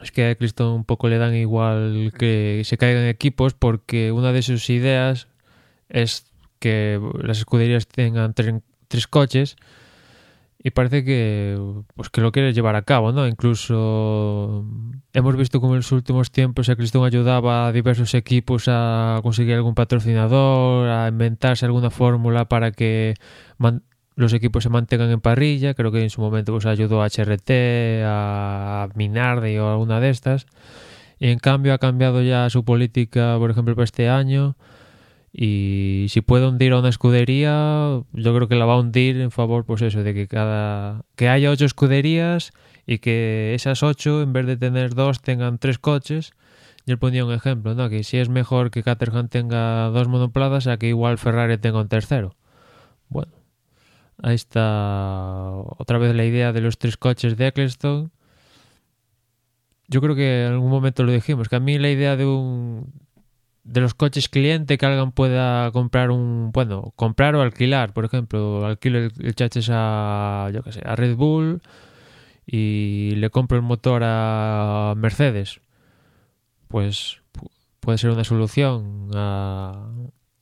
es 0.00 0.10
que 0.10 0.22
a 0.22 0.30
Eccleston 0.30 0.68
un 0.72 0.84
poco 0.86 1.08
le 1.10 1.18
dan 1.18 1.34
igual 1.34 2.14
que 2.18 2.62
se 2.64 2.78
caigan 2.78 3.04
equipos 3.04 3.52
porque 3.52 4.10
una 4.10 4.32
de 4.32 4.40
sus 4.40 4.70
ideas 4.70 5.28
es 5.90 6.32
que 6.60 6.98
las 7.22 7.36
escuderías 7.40 7.86
tengan 7.88 8.34
tre- 8.34 8.62
tres 8.88 9.06
coches 9.06 9.56
y 10.68 10.70
parece 10.70 11.04
que 11.04 11.58
pues 11.94 12.10
que 12.10 12.20
lo 12.20 12.30
quiere 12.30 12.52
llevar 12.52 12.76
a 12.76 12.82
cabo, 12.82 13.10
¿no? 13.10 13.26
Incluso 13.26 14.64
hemos 15.14 15.36
visto 15.36 15.60
como 15.60 15.72
en 15.72 15.78
los 15.78 15.92
últimos 15.92 16.30
tiempos 16.30 16.68
Eccleston 16.68 17.04
ayudaba 17.04 17.66
a 17.66 17.72
diversos 17.72 18.14
equipos 18.14 18.66
a 18.68 19.20
conseguir 19.22 19.54
algún 19.54 19.74
patrocinador, 19.74 20.88
a 20.88 21.08
inventarse 21.08 21.64
alguna 21.64 21.90
fórmula 21.90 22.48
para 22.48 22.70
que 22.70 23.14
los 24.14 24.32
equipos 24.34 24.62
se 24.64 24.68
mantengan 24.68 25.10
en 25.10 25.20
parrilla. 25.20 25.74
Creo 25.74 25.90
que 25.90 26.02
en 26.02 26.10
su 26.10 26.20
momento 26.20 26.52
pues 26.52 26.66
ayudó 26.66 27.02
a 27.02 27.06
HRT, 27.06 27.50
a 28.04 28.88
Minardi 28.94 29.58
o 29.58 29.70
alguna 29.70 30.00
de 30.00 30.10
estas. 30.10 30.46
Y 31.18 31.28
en 31.28 31.38
cambio 31.38 31.72
ha 31.72 31.78
cambiado 31.78 32.22
ya 32.22 32.48
su 32.50 32.64
política, 32.64 33.36
por 33.38 33.50
ejemplo, 33.50 33.74
para 33.74 33.84
este 33.84 34.08
año. 34.08 34.56
Y 35.40 36.06
si 36.08 36.20
puede 36.20 36.48
hundir 36.48 36.72
a 36.72 36.80
una 36.80 36.88
escudería, 36.88 38.02
yo 38.12 38.34
creo 38.34 38.48
que 38.48 38.56
la 38.56 38.64
va 38.64 38.74
a 38.74 38.80
hundir 38.80 39.20
en 39.20 39.30
favor, 39.30 39.64
pues 39.64 39.82
eso, 39.82 40.02
de 40.02 40.12
que 40.12 40.26
cada 40.26 41.04
que 41.14 41.28
haya 41.28 41.52
ocho 41.52 41.64
escuderías 41.64 42.50
y 42.88 42.98
que 42.98 43.54
esas 43.54 43.84
ocho, 43.84 44.20
en 44.20 44.32
vez 44.32 44.46
de 44.46 44.56
tener 44.56 44.96
dos, 44.96 45.22
tengan 45.22 45.58
tres 45.58 45.78
coches. 45.78 46.32
Y 46.86 46.90
él 46.90 46.98
ponía 46.98 47.24
un 47.24 47.32
ejemplo, 47.32 47.76
¿no? 47.76 47.88
Que 47.88 48.02
si 48.02 48.16
es 48.16 48.28
mejor 48.28 48.72
que 48.72 48.82
Caterham 48.82 49.28
tenga 49.28 49.90
dos 49.90 50.08
monoplazas 50.08 50.66
a 50.66 50.76
que 50.76 50.88
igual 50.88 51.18
Ferrari 51.18 51.56
tenga 51.56 51.82
un 51.82 51.88
tercero. 51.88 52.34
Bueno, 53.08 53.30
ahí 54.20 54.34
está 54.34 55.52
otra 55.78 55.98
vez 55.98 56.16
la 56.16 56.24
idea 56.24 56.52
de 56.52 56.62
los 56.62 56.78
tres 56.78 56.96
coches 56.96 57.36
de 57.36 57.46
Eccleston. 57.46 58.10
Yo 59.86 60.00
creo 60.00 60.16
que 60.16 60.46
en 60.46 60.54
algún 60.54 60.70
momento 60.70 61.04
lo 61.04 61.12
dijimos, 61.12 61.48
que 61.48 61.54
a 61.54 61.60
mí 61.60 61.78
la 61.78 61.90
idea 61.90 62.16
de 62.16 62.26
un 62.26 62.92
de 63.68 63.80
los 63.82 63.94
coches 63.94 64.28
cliente 64.28 64.78
que 64.78 64.86
alguien 64.86 65.12
pueda 65.12 65.70
comprar 65.72 66.10
un, 66.10 66.50
bueno, 66.52 66.92
comprar 66.96 67.34
o 67.36 67.42
alquilar, 67.42 67.92
por 67.92 68.04
ejemplo, 68.06 68.64
alquilo 68.66 68.98
el, 68.98 69.12
el 69.20 69.34
chasis 69.34 69.68
a, 69.70 70.50
yo 70.54 70.62
qué 70.62 70.72
sé, 70.72 70.80
a 70.84 70.96
Red 70.96 71.16
Bull 71.16 71.60
y 72.46 73.12
le 73.16 73.30
compro 73.30 73.56
el 73.58 73.62
motor 73.62 74.02
a 74.04 74.94
Mercedes, 74.96 75.60
pues 76.68 77.20
pu- 77.34 77.50
puede 77.80 77.98
ser 77.98 78.10
una 78.10 78.24
solución 78.24 79.10
a- 79.14 79.90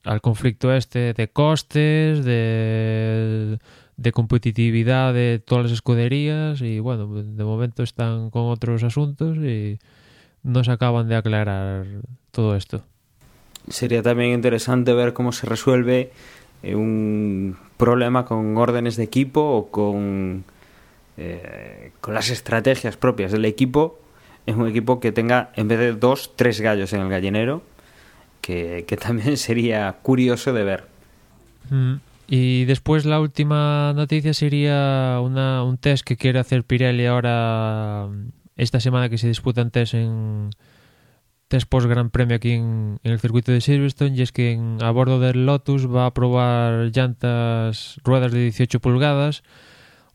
al 0.05 0.21
conflicto 0.21 0.73
este 0.73 1.13
de 1.15 1.29
costes, 1.29 2.25
de, 2.25 3.59
de 3.97 4.13
competitividad 4.13 5.13
de 5.15 5.43
todas 5.45 5.65
las 5.65 5.73
escuderías 5.73 6.61
y 6.63 6.79
bueno, 6.79 7.09
de 7.23 7.45
momento 7.45 7.83
están 7.83 8.31
con 8.31 8.47
otros 8.51 8.85
asuntos 8.85 9.37
y 9.39 9.79
no 10.45 10.63
se 10.63 10.71
acaban 10.71 11.09
de 11.09 11.17
aclarar 11.17 11.87
todo 12.31 12.55
esto. 12.55 12.85
Sería 13.69 14.03
también 14.03 14.33
interesante 14.33 14.93
ver 14.95 15.13
cómo 15.13 15.33
se 15.33 15.47
resuelve 15.47 16.13
eh, 16.63 16.75
un 16.75 17.57
problema 17.77 18.25
con 18.25 18.57
órdenes 18.57 18.97
de 18.97 19.05
equipo 19.05 19.41
o 19.41 19.71
con, 19.71 20.45
eh, 21.17 21.93
con 22.01 22.15
las 22.15 22.31
estrategias 22.31 22.97
propias 22.97 23.33
del 23.33 23.45
equipo. 23.45 23.99
Es 24.47 24.55
un 24.57 24.69
equipo 24.69 25.01
que 25.01 25.13
tenga, 25.13 25.51
en 25.57 25.69
vez 25.69 25.79
de 25.79 25.93
dos, 25.93 26.33
tres 26.37 26.61
gallos 26.61 26.93
en 26.93 27.01
el 27.01 27.09
gallinero, 27.09 27.63
que, 28.41 28.85
que 28.87 28.97
también 28.97 29.37
sería 29.37 29.97
curioso 30.03 30.53
de 30.53 30.65
ver. 30.65 30.85
Mm. 31.71 31.95
Y 32.29 32.65
después 32.65 33.05
la 33.05 33.21
última 33.21 33.93
noticia 33.95 34.35
sería 34.35 35.21
una, 35.23 35.63
un 35.63 35.79
test 35.79 36.05
que 36.05 36.17
quiere 36.17 36.41
hacer 36.41 36.65
Pirelli 36.65 37.07
ahora 37.07 38.09
esta 38.57 38.81
semana 38.81 39.09
que 39.09 39.19
se 39.19 39.29
disputan 39.29 39.71
test 39.71 39.95
en 39.95 40.51
test 41.49 41.69
post 41.69 41.87
Gran 41.87 42.11
Premio 42.11 42.37
aquí 42.37 42.53
en, 42.53 42.99
el 43.03 43.19
circuito 43.21 43.53
de 43.53 43.61
Silverstone 43.61 44.17
y 44.17 44.23
es 44.23 44.33
que 44.33 44.53
en- 44.53 44.79
a 44.83 44.91
bordo 44.91 45.21
del 45.21 45.47
Lotus 45.47 45.87
va 45.93 46.07
a 46.07 46.15
probar 46.15 46.91
llantas 46.95 48.01
ruedas 48.05 48.33
de 48.33 48.41
18 48.43 48.81
pulgadas 48.81 49.43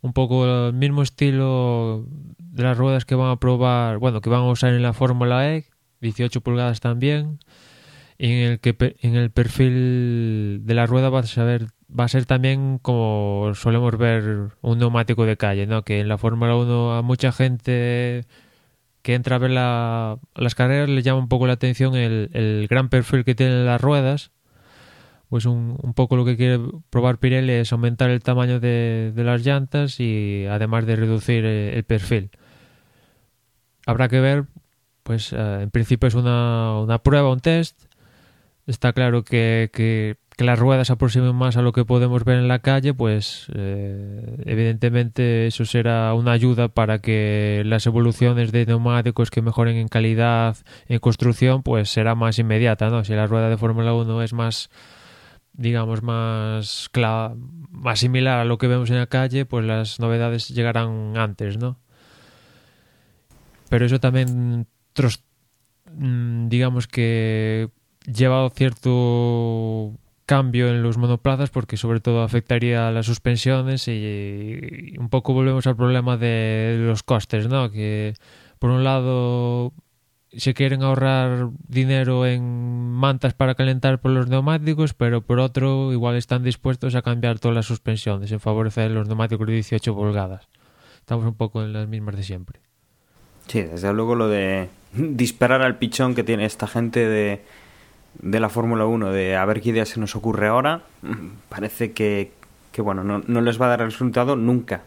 un 0.01 0.13
poco 0.13 0.45
el 0.67 0.73
mismo 0.73 1.03
estilo 1.03 2.05
de 2.37 2.63
las 2.63 2.77
ruedas 2.77 3.05
que 3.05 3.15
van 3.15 3.29
a 3.31 3.39
probar 3.39 3.97
bueno 3.99 4.21
que 4.21 4.29
van 4.29 4.41
a 4.41 4.49
usar 4.49 4.73
en 4.73 4.81
la 4.83 4.93
Fórmula 4.93 5.53
E 5.55 5.65
18 6.01 6.41
pulgadas 6.41 6.79
también 6.79 7.39
y 8.17 8.31
en 8.31 8.51
el 8.51 8.59
que 8.59 8.75
en 9.01 9.15
el 9.15 9.31
perfil 9.31 10.61
de 10.65 10.73
la 10.73 10.85
rueda 10.85 11.09
va 11.09 11.19
a 11.19 11.23
saber 11.23 11.67
va 11.97 12.05
a 12.05 12.07
ser 12.07 12.25
también 12.25 12.77
como 12.81 13.51
solemos 13.55 13.97
ver 13.97 14.49
un 14.61 14.77
neumático 14.79 15.25
de 15.25 15.35
calle, 15.37 15.67
¿no? 15.67 15.83
Que 15.83 15.99
en 15.99 16.07
la 16.07 16.17
Fórmula 16.17 16.55
1 16.55 16.95
a 16.95 17.01
mucha 17.01 17.31
gente 17.31 18.25
que 19.01 19.15
entra 19.15 19.35
a 19.37 19.39
ver 19.39 19.51
la- 19.51 20.17
las 20.35 20.55
carreras 20.55 20.89
le 20.89 21.01
llama 21.01 21.19
un 21.19 21.29
poco 21.29 21.47
la 21.47 21.53
atención 21.53 21.95
el, 21.95 22.67
gran 22.69 22.89
perfil 22.89 23.23
que 23.25 23.35
tienen 23.35 23.65
las 23.65 23.81
ruedas. 23.81 24.31
Pues 25.29 25.45
un, 25.45 25.77
poco 25.95 26.17
lo 26.17 26.25
que 26.25 26.35
quiere 26.35 26.59
probar 26.89 27.17
Pirelli 27.17 27.53
es 27.53 27.71
aumentar 27.71 28.09
el 28.09 28.21
tamaño 28.21 28.59
de, 28.59 29.13
las 29.15 29.45
llantas 29.45 29.99
y 29.99 30.45
además 30.49 30.85
de 30.85 30.97
reducir 30.97 31.45
eh, 31.45 31.77
el 31.77 31.83
perfil. 31.85 32.31
Habrá 33.85 34.09
que 34.09 34.19
ver, 34.19 34.45
pues 35.03 35.33
eh, 35.33 35.59
en 35.61 35.71
principio 35.71 36.07
es 36.07 36.15
una, 36.15 36.79
una 36.81 36.99
prueba, 37.01 37.31
un 37.31 37.39
test. 37.39 37.81
Está 38.67 38.93
claro 38.93 39.23
que, 39.23 40.17
que 40.41 40.47
las 40.47 40.57
ruedas 40.57 40.87
se 40.87 40.93
aproximen 40.93 41.35
más 41.35 41.55
a 41.55 41.61
lo 41.61 41.71
que 41.71 41.85
podemos 41.85 42.23
ver 42.23 42.39
en 42.39 42.47
la 42.47 42.57
calle, 42.57 42.95
pues 42.95 43.45
eh, 43.53 44.37
evidentemente 44.47 45.45
eso 45.45 45.65
será 45.65 46.15
una 46.15 46.31
ayuda 46.31 46.67
para 46.67 46.97
que 46.97 47.61
las 47.63 47.85
evoluciones 47.85 48.51
de 48.51 48.65
neumáticos 48.65 49.29
que 49.29 49.43
mejoren 49.43 49.75
en 49.77 49.87
calidad, 49.87 50.57
en 50.87 50.97
construcción, 50.97 51.61
pues 51.61 51.91
será 51.91 52.15
más 52.15 52.39
inmediata, 52.39 52.89
¿no? 52.89 53.03
Si 53.03 53.13
la 53.13 53.27
rueda 53.27 53.49
de 53.49 53.57
Fórmula 53.57 53.93
1 53.93 54.23
es 54.23 54.33
más 54.33 54.71
digamos 55.53 56.01
más 56.01 56.89
más 57.69 57.99
similar 57.99 58.39
a 58.39 58.45
lo 58.45 58.57
que 58.57 58.65
vemos 58.65 58.89
en 58.89 58.97
la 58.97 59.05
calle, 59.05 59.45
pues 59.45 59.63
las 59.63 59.99
novedades 59.99 60.47
llegarán 60.47 61.17
antes, 61.17 61.59
¿no? 61.59 61.77
Pero 63.69 63.85
eso 63.85 63.99
también 63.99 64.65
mm, 65.85 66.47
digamos 66.49 66.87
que 66.87 67.69
lleva 68.07 68.49
cierto 68.49 69.99
cambio 70.31 70.69
en 70.69 70.81
los 70.81 70.97
monoplazas 70.97 71.49
porque 71.49 71.75
sobre 71.75 71.99
todo 71.99 72.23
afectaría 72.23 72.87
a 72.87 72.91
las 72.91 73.05
suspensiones 73.05 73.89
y, 73.89 74.95
un 74.97 75.09
poco 75.09 75.33
volvemos 75.33 75.67
al 75.67 75.75
problema 75.75 76.15
de 76.15 76.77
los 76.79 77.03
costes, 77.03 77.49
¿no? 77.49 77.69
Que 77.69 78.13
por 78.57 78.69
un 78.69 78.85
lado 78.85 79.73
se 80.31 80.53
quieren 80.53 80.83
ahorrar 80.83 81.49
dinero 81.67 82.25
en 82.25 82.45
mantas 82.93 83.33
para 83.33 83.55
calentar 83.55 83.99
por 83.99 84.11
los 84.11 84.29
neumáticos, 84.29 84.93
pero 84.93 85.19
por 85.19 85.41
otro 85.41 85.91
igual 85.91 86.15
están 86.15 86.43
dispuestos 86.43 86.95
a 86.95 87.01
cambiar 87.01 87.39
todas 87.39 87.55
las 87.55 87.65
suspensiones 87.65 88.31
en 88.31 88.39
favorecer 88.39 88.89
los 88.89 89.09
neumáticos 89.09 89.45
de 89.47 89.55
18 89.55 89.93
pulgadas. 89.93 90.47
Estamos 90.95 91.25
un 91.25 91.35
poco 91.35 91.61
en 91.61 91.73
las 91.73 91.89
mismas 91.89 92.15
de 92.15 92.23
siempre. 92.23 92.61
Sí, 93.47 93.63
desde 93.63 93.91
luego 93.91 94.15
lo 94.15 94.29
de 94.29 94.69
disparar 94.93 95.61
al 95.61 95.77
pichón 95.77 96.15
que 96.15 96.23
tiene 96.23 96.45
esta 96.45 96.67
gente 96.67 97.05
de, 97.05 97.41
de 98.19 98.39
la 98.39 98.49
Fórmula 98.49 98.85
1, 98.85 99.11
de 99.11 99.35
a 99.35 99.45
ver 99.45 99.61
qué 99.61 99.69
idea 99.69 99.85
se 99.85 99.99
nos 99.99 100.15
ocurre 100.15 100.47
ahora, 100.47 100.81
parece 101.49 101.91
que, 101.91 102.31
que 102.71 102.81
bueno, 102.81 103.03
no, 103.03 103.21
no 103.25 103.41
les 103.41 103.59
va 103.61 103.67
a 103.67 103.69
dar 103.69 103.81
el 103.81 103.91
resultado 103.91 104.35
nunca 104.35 104.83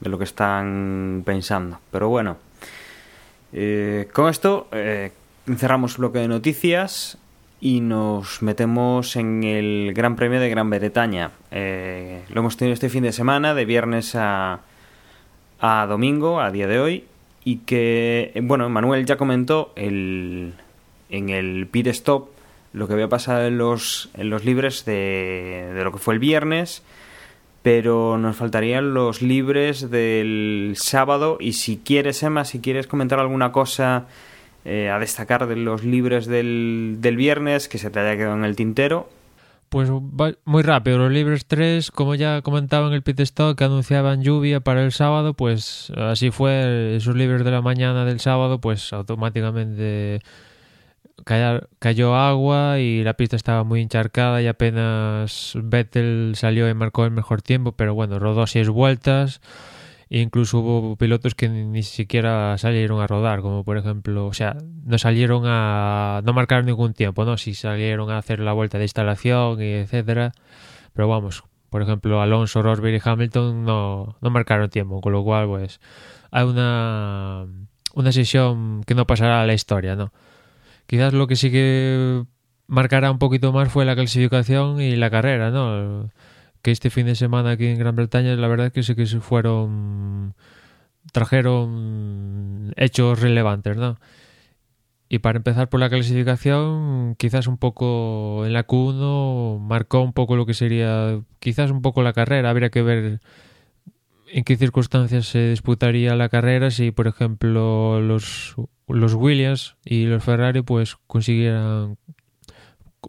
de 0.00 0.10
lo 0.10 0.18
que 0.18 0.24
están 0.24 1.22
pensando. 1.24 1.78
Pero 1.90 2.08
bueno, 2.08 2.36
eh, 3.52 4.08
con 4.12 4.28
esto 4.28 4.68
eh, 4.72 5.12
cerramos 5.56 5.92
el 5.92 5.98
bloque 5.98 6.18
de 6.18 6.28
noticias 6.28 7.18
y 7.60 7.80
nos 7.80 8.42
metemos 8.42 9.16
en 9.16 9.42
el 9.42 9.94
Gran 9.94 10.16
Premio 10.16 10.38
de 10.38 10.50
Gran 10.50 10.68
Bretaña. 10.68 11.30
Eh, 11.50 12.22
lo 12.28 12.40
hemos 12.40 12.58
tenido 12.58 12.74
este 12.74 12.90
fin 12.90 13.04
de 13.04 13.12
semana, 13.12 13.54
de 13.54 13.64
viernes 13.64 14.14
a, 14.14 14.60
a 15.60 15.86
domingo, 15.86 16.40
a 16.40 16.50
día 16.50 16.66
de 16.66 16.78
hoy, 16.78 17.04
y 17.42 17.58
que, 17.58 18.32
eh, 18.34 18.40
bueno, 18.42 18.68
Manuel 18.68 19.06
ya 19.06 19.16
comentó 19.16 19.72
el, 19.76 20.52
en 21.08 21.30
el 21.30 21.66
pit 21.68 21.86
stop 21.86 22.33
lo 22.74 22.86
que 22.86 22.92
había 22.92 23.08
pasado 23.08 23.46
en 23.46 23.56
los, 23.56 24.10
en 24.14 24.28
los 24.28 24.44
libres 24.44 24.84
de, 24.84 25.72
de 25.74 25.84
lo 25.84 25.92
que 25.92 25.98
fue 25.98 26.14
el 26.14 26.20
viernes, 26.20 26.82
pero 27.62 28.18
nos 28.18 28.36
faltarían 28.36 28.92
los 28.92 29.22
libres 29.22 29.90
del 29.90 30.74
sábado 30.76 31.38
y 31.40 31.54
si 31.54 31.78
quieres, 31.78 32.22
Emma, 32.22 32.44
si 32.44 32.60
quieres 32.60 32.86
comentar 32.86 33.20
alguna 33.20 33.52
cosa 33.52 34.06
eh, 34.64 34.90
a 34.90 34.98
destacar 34.98 35.46
de 35.46 35.56
los 35.56 35.84
libres 35.84 36.26
del, 36.26 36.96
del 36.98 37.16
viernes 37.16 37.68
que 37.68 37.78
se 37.78 37.90
te 37.90 38.00
haya 38.00 38.16
quedado 38.16 38.36
en 38.36 38.44
el 38.44 38.56
tintero. 38.56 39.08
Pues 39.68 39.90
muy 40.44 40.62
rápido, 40.62 40.98
los 40.98 41.12
libres 41.12 41.46
3, 41.46 41.90
como 41.90 42.14
ya 42.14 42.42
comentaba 42.42 42.88
en 42.88 42.92
el 42.92 43.02
pit 43.02 43.20
que 43.56 43.64
anunciaban 43.64 44.22
lluvia 44.22 44.60
para 44.60 44.84
el 44.84 44.92
sábado, 44.92 45.34
pues 45.34 45.92
así 45.96 46.30
fue, 46.30 46.96
esos 46.96 47.14
libres 47.14 47.44
de 47.44 47.50
la 47.50 47.62
mañana 47.62 48.04
del 48.04 48.20
sábado, 48.20 48.60
pues 48.60 48.92
automáticamente 48.92 50.20
cayó 51.24 52.16
agua 52.16 52.78
y 52.78 53.02
la 53.04 53.14
pista 53.14 53.36
estaba 53.36 53.64
muy 53.64 53.80
encharcada 53.80 54.42
y 54.42 54.46
apenas 54.46 55.52
Vettel 55.54 56.32
salió 56.36 56.68
y 56.68 56.74
marcó 56.74 57.04
el 57.04 57.10
mejor 57.10 57.42
tiempo, 57.42 57.72
pero 57.72 57.94
bueno, 57.94 58.18
rodó 58.18 58.46
seis 58.46 58.68
vueltas 58.68 59.40
E 60.10 60.20
incluso 60.20 60.58
hubo 60.58 60.96
pilotos 60.96 61.34
que 61.34 61.48
ni, 61.48 61.82
siquiera 61.82 62.56
salieron 62.58 63.00
a 63.00 63.06
rodar, 63.06 63.40
como 63.40 63.64
por 63.64 63.78
ejemplo, 63.78 64.26
o 64.26 64.34
sea, 64.34 64.56
no 64.84 64.98
salieron 64.98 65.44
a 65.46 66.20
no 66.24 66.32
marcar 66.32 66.64
ningún 66.64 66.92
tiempo, 66.94 67.24
¿no? 67.24 67.36
Si 67.38 67.54
salieron 67.54 68.10
a 68.10 68.18
hacer 68.18 68.40
la 68.40 68.52
vuelta 68.52 68.78
de 68.78 68.84
instalación 68.84 69.60
y 69.62 69.72
etcétera. 69.72 70.32
Pero 70.92 71.08
vamos, 71.08 71.44
por 71.70 71.82
ejemplo, 71.82 72.20
Alonso, 72.20 72.62
Rosberg 72.62 72.94
y 72.94 73.00
Hamilton 73.08 73.64
no, 73.64 74.16
no 74.20 74.30
marcaron 74.30 74.70
tiempo, 74.70 75.00
con 75.00 75.12
lo 75.12 75.24
cual 75.24 75.46
pues 75.48 75.80
hay 76.30 76.44
una 76.44 77.46
una 77.94 78.12
sesión 78.12 78.82
que 78.84 78.94
no 78.94 79.06
pasará 79.06 79.42
a 79.42 79.46
la 79.46 79.54
historia, 79.54 79.96
¿no? 79.96 80.12
Quizás 80.86 81.12
lo 81.14 81.26
que 81.26 81.36
sí 81.36 81.50
que 81.50 82.24
marcará 82.66 83.10
un 83.10 83.18
poquito 83.18 83.52
más 83.52 83.70
fue 83.70 83.84
la 83.84 83.94
clasificación 83.94 84.80
y 84.80 84.96
la 84.96 85.10
carrera, 85.10 85.50
¿no? 85.50 86.10
Que 86.62 86.70
este 86.70 86.90
fin 86.90 87.06
de 87.06 87.14
semana 87.14 87.52
aquí 87.52 87.66
en 87.66 87.78
Gran 87.78 87.96
Bretaña, 87.96 88.34
la 88.36 88.48
verdad 88.48 88.66
es 88.68 88.72
que 88.72 88.82
sí 88.82 88.94
que 88.94 89.06
se 89.06 89.20
fueron. 89.20 90.34
trajeron 91.12 92.72
hechos 92.76 93.20
relevantes, 93.20 93.76
¿no? 93.76 93.98
Y 95.08 95.18
para 95.20 95.36
empezar 95.38 95.68
por 95.68 95.80
la 95.80 95.90
clasificación, 95.90 97.14
quizás 97.16 97.46
un 97.46 97.58
poco 97.58 98.44
en 98.46 98.52
la 98.52 98.66
Q1 98.66 99.60
marcó 99.60 100.00
un 100.00 100.12
poco 100.12 100.36
lo 100.36 100.46
que 100.46 100.54
sería, 100.54 101.20
quizás 101.38 101.70
un 101.70 101.82
poco 101.82 102.02
la 102.02 102.12
carrera. 102.12 102.50
Habría 102.50 102.70
que 102.70 102.82
ver 102.82 103.20
en 104.34 104.42
qué 104.42 104.56
circunstancias 104.56 105.28
se 105.28 105.50
disputaría 105.50 106.16
la 106.16 106.28
carrera 106.28 106.72
si, 106.72 106.90
por 106.90 107.06
ejemplo, 107.06 108.00
los, 108.00 108.56
Williams 108.88 109.76
y 109.84 110.06
los 110.06 110.24
Ferrari 110.24 110.62
pues 110.62 110.96
consiguieran 111.06 111.98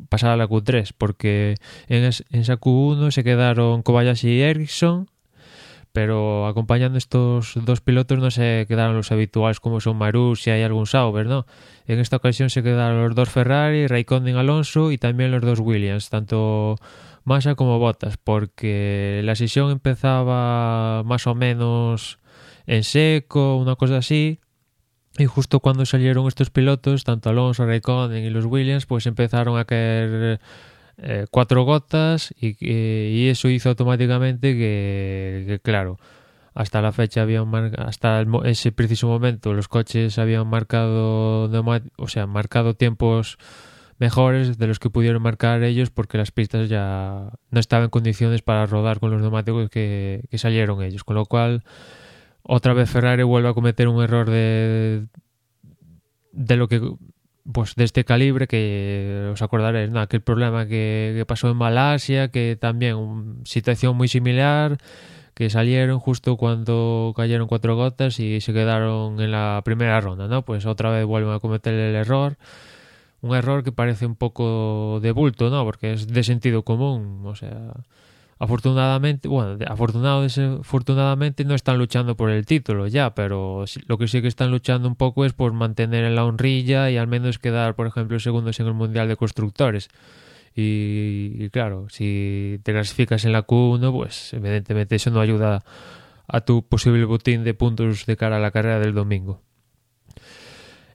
pasar 0.07 0.29
a 0.29 0.37
la 0.37 0.47
Q3, 0.47 0.93
porque 0.95 1.55
en, 1.87 2.03
es, 2.03 2.23
en 2.29 2.41
esa 2.41 2.59
Q1 2.59 3.09
se 3.09 3.23
quedaron 3.23 3.81
Kobayashi 3.81 4.29
y 4.29 4.41
Ericsson, 4.41 5.09
pero 5.93 6.45
acompañando 6.45 6.99
estos 6.99 7.53
dos 7.55 7.81
pilotos 7.81 8.19
no 8.19 8.29
se 8.29 8.65
quedaron 8.67 8.95
los 8.95 9.11
habituales 9.11 9.59
como 9.59 9.81
son 9.81 9.97
Marussia 9.97 10.59
y 10.59 10.61
algún 10.61 10.85
Sauber, 10.85 11.25
¿no? 11.25 11.47
En 11.87 11.97
esta 11.97 12.17
ocasión 12.17 12.51
se 12.51 12.61
quedaron 12.61 13.01
los 13.01 13.15
dos 13.15 13.29
Ferrari, 13.29 13.87
Raikkonen 13.87 14.35
Alonso 14.35 14.91
y 14.91 14.99
también 14.99 15.31
los 15.31 15.41
dos 15.41 15.59
Williams, 15.59 16.11
tanto 16.11 16.77
Massa 17.25 17.55
como 17.55 17.79
Bottas, 17.79 18.17
porque 18.17 19.21
la 19.23 19.35
sesión 19.35 19.71
empezaba 19.71 21.03
más 21.03 21.27
o 21.27 21.35
menos 21.35 22.19
en 22.67 22.83
seco, 22.83 23.57
una 23.57 23.75
cosa 23.75 23.97
así, 23.97 24.39
y 25.17 25.25
justo 25.25 25.59
cuando 25.59 25.85
salieron 25.85 26.27
estos 26.27 26.49
pilotos, 26.49 27.03
tanto 27.03 27.29
Alonso, 27.29 27.65
Raikkonen 27.65 28.23
y 28.23 28.29
los 28.29 28.45
Williams, 28.45 28.85
pues 28.85 29.05
empezaron 29.07 29.57
a 29.57 29.65
caer 29.65 30.39
eh, 30.97 31.25
cuatro 31.31 31.63
gotas 31.63 32.33
y, 32.39 32.55
y, 32.59 33.27
eso 33.29 33.49
hizo 33.49 33.69
automáticamente 33.69 34.53
que, 34.53 35.45
que 35.47 35.59
claro, 35.59 35.97
hasta 36.53 36.81
la 36.81 36.91
fecha 36.91 37.21
habían 37.21 37.53
hasta 37.77 38.21
el, 38.21 38.27
ese 38.45 38.71
preciso 38.71 39.07
momento 39.07 39.53
los 39.53 39.67
coches 39.67 40.17
habían 40.17 40.47
marcado 40.47 41.49
o 41.97 42.07
sea, 42.07 42.27
marcado 42.27 42.75
tiempos 42.75 43.37
mejores 43.97 44.57
de 44.57 44.67
los 44.67 44.79
que 44.79 44.89
pudieron 44.89 45.21
marcar 45.21 45.63
ellos 45.63 45.89
porque 45.89 46.17
las 46.17 46.31
pistas 46.31 46.69
ya 46.69 47.29
no 47.49 47.59
estaban 47.59 47.85
en 47.85 47.89
condiciones 47.89 48.41
para 48.41 48.65
rodar 48.65 48.99
con 48.99 49.11
los 49.11 49.21
neumáticos 49.21 49.69
que, 49.69 50.23
que 50.29 50.37
salieron 50.37 50.81
ellos, 50.83 51.03
con 51.03 51.15
lo 51.15 51.25
cual 51.25 51.63
otra 52.43 52.73
vez 52.73 52.89
Ferrari 52.89 53.23
vuelve 53.23 53.49
a 53.49 53.53
cometer 53.53 53.87
un 53.87 54.03
error 54.03 54.29
de 54.29 55.07
de 56.35 56.57
lo 56.57 56.67
que 56.67 56.81
pues 57.51 57.75
de 57.75 57.83
este 57.83 58.05
calibre 58.05 58.47
que 58.47 59.29
os 59.31 59.41
acordaréis, 59.41 59.91
¿no? 59.91 59.99
aquel 59.99 60.21
problema 60.21 60.67
que, 60.67 61.23
pasó 61.27 61.49
en 61.49 61.57
Malasia, 61.57 62.29
que 62.29 62.57
también 62.59 63.41
situación 63.45 63.95
muy 63.95 64.07
similar, 64.07 64.77
que 65.35 65.49
salieron 65.49 65.99
justo 65.99 66.37
cuando 66.37 67.13
cayeron 67.15 67.47
cuatro 67.47 67.75
gotas 67.75 68.19
y 68.19 68.41
se 68.41 68.53
quedaron 68.53 69.19
en 69.21 69.31
la 69.31 69.61
primera 69.63 70.01
ronda, 70.01 70.27
¿no? 70.27 70.43
Pues 70.43 70.65
otra 70.65 70.89
vez 70.89 71.05
vuelven 71.05 71.33
a 71.33 71.39
cometer 71.39 71.73
el 71.73 71.95
error, 71.95 72.37
un 73.25 73.35
error 73.35 73.63
que 73.63 73.71
parece 73.71 74.05
un 74.05 74.15
poco 74.15 74.99
de 75.01 75.11
bulto, 75.11 75.49
¿no? 75.49 75.63
Porque 75.63 75.93
es 75.93 76.07
de 76.07 76.23
sentido 76.23 76.63
común, 76.63 77.21
o 77.25 77.35
sea, 77.35 77.73
afortunadamente, 78.37 79.27
bueno, 79.27 79.57
afortunado, 79.67 80.21
desafortunadamente 80.21 81.43
no 81.43 81.55
están 81.55 81.79
luchando 81.79 82.15
por 82.15 82.29
el 82.29 82.45
título 82.45 82.87
ya, 82.87 83.15
pero 83.15 83.65
lo 83.87 83.97
que 83.97 84.07
sí 84.07 84.21
que 84.21 84.27
están 84.27 84.51
luchando 84.51 84.87
un 84.87 84.95
poco 84.95 85.25
es 85.25 85.33
por 85.33 85.53
mantener 85.53 86.03
en 86.05 86.15
la 86.15 86.23
honrilla 86.23 86.91
y 86.91 86.97
al 86.97 87.07
menos 87.07 87.39
quedar, 87.39 87.75
por 87.75 87.87
ejemplo, 87.87 88.19
segundos 88.19 88.59
en 88.59 88.67
el 88.67 88.73
Mundial 88.73 89.07
de 89.07 89.15
Constructores. 89.15 89.89
Y, 90.55 91.33
y 91.37 91.49
claro, 91.49 91.87
si 91.89 92.59
te 92.63 92.73
clasificas 92.73 93.25
en 93.25 93.33
la 93.33 93.45
Q1, 93.45 93.91
pues 93.91 94.33
evidentemente 94.33 94.95
eso 94.95 95.09
no 95.09 95.19
ayuda 95.19 95.63
a 96.27 96.41
tu 96.41 96.63
posible 96.63 97.03
botín 97.05 97.43
de 97.43 97.53
puntos 97.55 98.05
de 98.05 98.17
cara 98.17 98.37
a 98.37 98.39
la 98.39 98.51
carrera 98.51 98.79
del 98.79 98.93
domingo. 98.93 99.41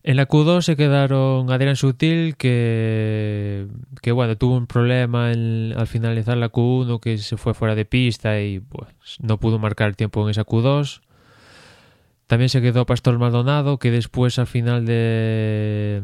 En 0.02 0.16
la 0.16 0.26
Q2 0.26 0.62
se 0.62 0.76
quedaron 0.76 1.50
Adrián 1.50 1.76
Sutil, 1.76 2.36
que, 2.36 3.66
bueno, 4.14 4.36
tuvo 4.36 4.56
un 4.56 4.66
problema 4.66 5.30
en, 5.30 5.74
al 5.76 5.86
finalizar 5.86 6.38
la 6.38 6.50
Q1, 6.50 7.00
que 7.00 7.18
se 7.18 7.36
fue 7.36 7.52
fuera 7.52 7.74
de 7.74 7.84
pista 7.84 8.40
y 8.40 8.60
pues 8.60 9.18
no 9.20 9.38
pudo 9.38 9.58
marcar 9.58 9.94
tiempo 9.94 10.24
en 10.24 10.30
esa 10.30 10.46
Q2. 10.46 11.02
También 12.26 12.48
se 12.48 12.62
quedó 12.62 12.86
Pastor 12.86 13.18
Maldonado, 13.18 13.78
que 13.78 13.90
después 13.90 14.38
al 14.38 14.46
final 14.46 14.86
de 14.86 16.02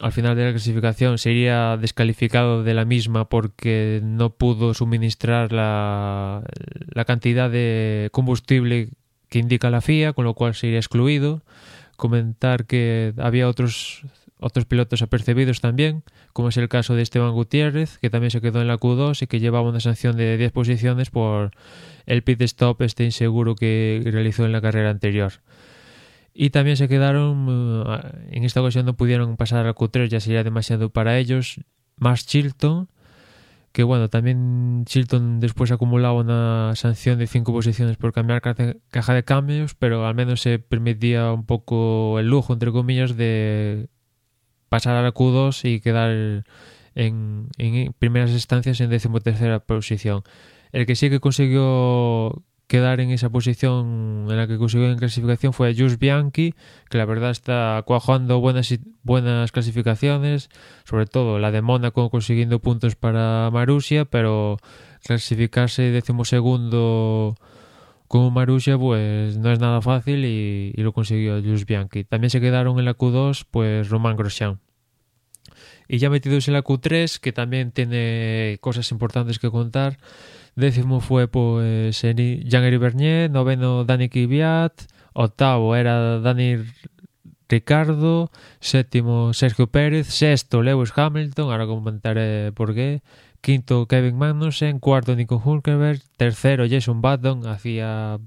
al 0.00 0.12
final 0.12 0.36
de 0.36 0.44
la 0.44 0.50
clasificación 0.52 1.18
sería 1.18 1.76
descalificado 1.76 2.62
de 2.62 2.72
la 2.72 2.84
misma 2.84 3.28
porque 3.28 4.00
no 4.04 4.30
pudo 4.30 4.72
suministrar 4.74 5.52
la, 5.52 6.44
la 6.92 7.04
cantidad 7.04 7.50
de 7.50 8.08
combustible 8.12 8.90
que 9.28 9.40
indica 9.40 9.70
la 9.70 9.80
FIA, 9.80 10.12
con 10.12 10.24
lo 10.24 10.34
cual 10.34 10.54
sería 10.54 10.78
excluido 10.78 11.42
comentar 11.98 12.64
que 12.64 13.12
había 13.18 13.48
otros 13.48 14.04
otros 14.40 14.64
pilotos 14.66 15.02
apercibidos 15.02 15.60
también, 15.60 16.04
como 16.32 16.48
es 16.48 16.56
el 16.56 16.68
caso 16.68 16.94
de 16.94 17.02
Esteban 17.02 17.32
Gutiérrez, 17.32 17.98
que 17.98 18.08
también 18.08 18.30
se 18.30 18.40
quedó 18.40 18.60
en 18.60 18.68
la 18.68 18.78
Q2 18.78 19.22
y 19.22 19.26
que 19.26 19.40
llevaba 19.40 19.68
una 19.68 19.80
sanción 19.80 20.16
de 20.16 20.36
10 20.36 20.52
posiciones 20.52 21.10
por 21.10 21.50
el 22.06 22.22
pit 22.22 22.40
stop 22.42 22.82
este 22.82 23.04
inseguro 23.04 23.56
que 23.56 24.00
realizó 24.04 24.46
en 24.46 24.52
la 24.52 24.60
carrera 24.60 24.90
anterior. 24.90 25.32
Y 26.32 26.50
también 26.50 26.76
se 26.76 26.86
quedaron, 26.86 27.84
eh, 27.84 28.36
en 28.36 28.44
esta 28.44 28.60
ocasión 28.60 28.86
no 28.86 28.94
pudieron 28.94 29.36
pasar 29.36 29.66
a 29.66 29.74
Q3, 29.74 30.08
ya 30.08 30.20
sería 30.20 30.44
demasiado 30.44 30.90
para 30.90 31.18
ellos, 31.18 31.60
más 31.96 32.24
Chilton, 32.24 32.88
que 33.78 33.84
bueno, 33.84 34.10
también 34.10 34.82
Chilton 34.86 35.38
después 35.38 35.70
acumulaba 35.70 36.14
una 36.14 36.72
sanción 36.74 37.16
de 37.16 37.28
cinco 37.28 37.52
posiciones 37.52 37.96
por 37.96 38.12
cambiar 38.12 38.42
caja 38.42 39.14
de 39.14 39.22
cambios, 39.22 39.76
pero 39.76 40.04
al 40.04 40.16
menos 40.16 40.40
se 40.40 40.58
permitía 40.58 41.30
un 41.32 41.46
poco 41.46 42.18
el 42.18 42.26
lujo, 42.26 42.52
entre 42.52 42.72
comillas, 42.72 43.16
de 43.16 43.86
pasar 44.68 44.96
a 44.96 45.02
la 45.02 45.14
Q2 45.14 45.64
y 45.64 45.78
quedar 45.78 46.10
en, 46.10 47.48
en 47.56 47.92
primeras 47.92 48.32
instancias 48.32 48.80
en 48.80 48.90
decimotercera 48.90 49.60
posición. 49.60 50.24
El 50.72 50.84
que 50.84 50.96
sí 50.96 51.08
que 51.08 51.20
consiguió 51.20 52.42
quedar 52.68 53.00
en 53.00 53.10
esa 53.10 53.30
posición 53.30 54.26
en 54.30 54.36
la 54.36 54.46
que 54.46 54.58
consiguió 54.58 54.90
en 54.90 54.98
clasificación 54.98 55.52
fue 55.52 55.74
Jus 55.74 55.98
Bianchi, 55.98 56.54
que 56.90 56.98
la 56.98 57.06
verdad 57.06 57.30
está 57.30 57.82
cuajando 57.86 58.40
buenas, 58.40 58.72
buenas 59.02 59.50
clasificaciones, 59.50 60.50
sobre 60.84 61.06
todo 61.06 61.38
la 61.38 61.50
de 61.50 61.62
Mónaco 61.62 62.10
consiguiendo 62.10 62.60
puntos 62.60 62.94
para 62.94 63.50
Marussia, 63.50 64.04
pero 64.04 64.58
clasificarse 65.02 65.82
decimosegundo 65.90 67.36
como 68.06 68.30
Marussia 68.30 68.76
pues 68.78 69.38
no 69.38 69.50
es 69.50 69.60
nada 69.60 69.80
fácil 69.80 70.24
y, 70.24 70.72
lo 70.76 70.92
consiguió 70.92 71.42
Jus 71.42 71.64
Bianchi. 71.64 72.04
También 72.04 72.30
se 72.30 72.40
quedaron 72.40 72.78
en 72.78 72.84
la 72.84 72.96
Q2 72.96 73.46
pues 73.50 73.88
Romain 73.88 74.16
Grosjean. 74.16 74.60
Y 75.88 75.96
ya 75.98 76.10
metidos 76.10 76.46
en 76.48 76.54
la 76.54 76.62
Q3, 76.62 77.18
que 77.18 77.32
también 77.32 77.72
tiene 77.72 78.58
cosas 78.60 78.90
importantes 78.90 79.38
que 79.38 79.50
contar, 79.50 79.96
Décimo 80.58 80.98
fue 80.98 81.28
pues 81.28 82.02
Jean-Éric 82.02 82.80
Bernier, 82.80 83.30
noveno 83.30 83.84
Dani 83.84 84.08
Kvyat, 84.08 84.72
octavo 85.12 85.76
era 85.76 86.18
Dani 86.18 86.56
Ricardo, 87.48 88.32
séptimo 88.58 89.32
Sergio 89.34 89.68
Pérez, 89.68 90.08
sexto 90.08 90.60
Lewis 90.64 90.92
Hamilton, 90.96 91.52
ahora 91.52 91.66
comentaré 91.66 92.50
por 92.50 92.74
qué, 92.74 93.02
quinto 93.40 93.86
Kevin 93.86 94.18
Magnussen, 94.18 94.80
cuarto 94.80 95.14
Nico 95.14 95.40
Hulkenberg, 95.44 96.00
tercero 96.16 96.66
Jason 96.68 97.02
Button, 97.02 97.46
hacía 97.46 98.18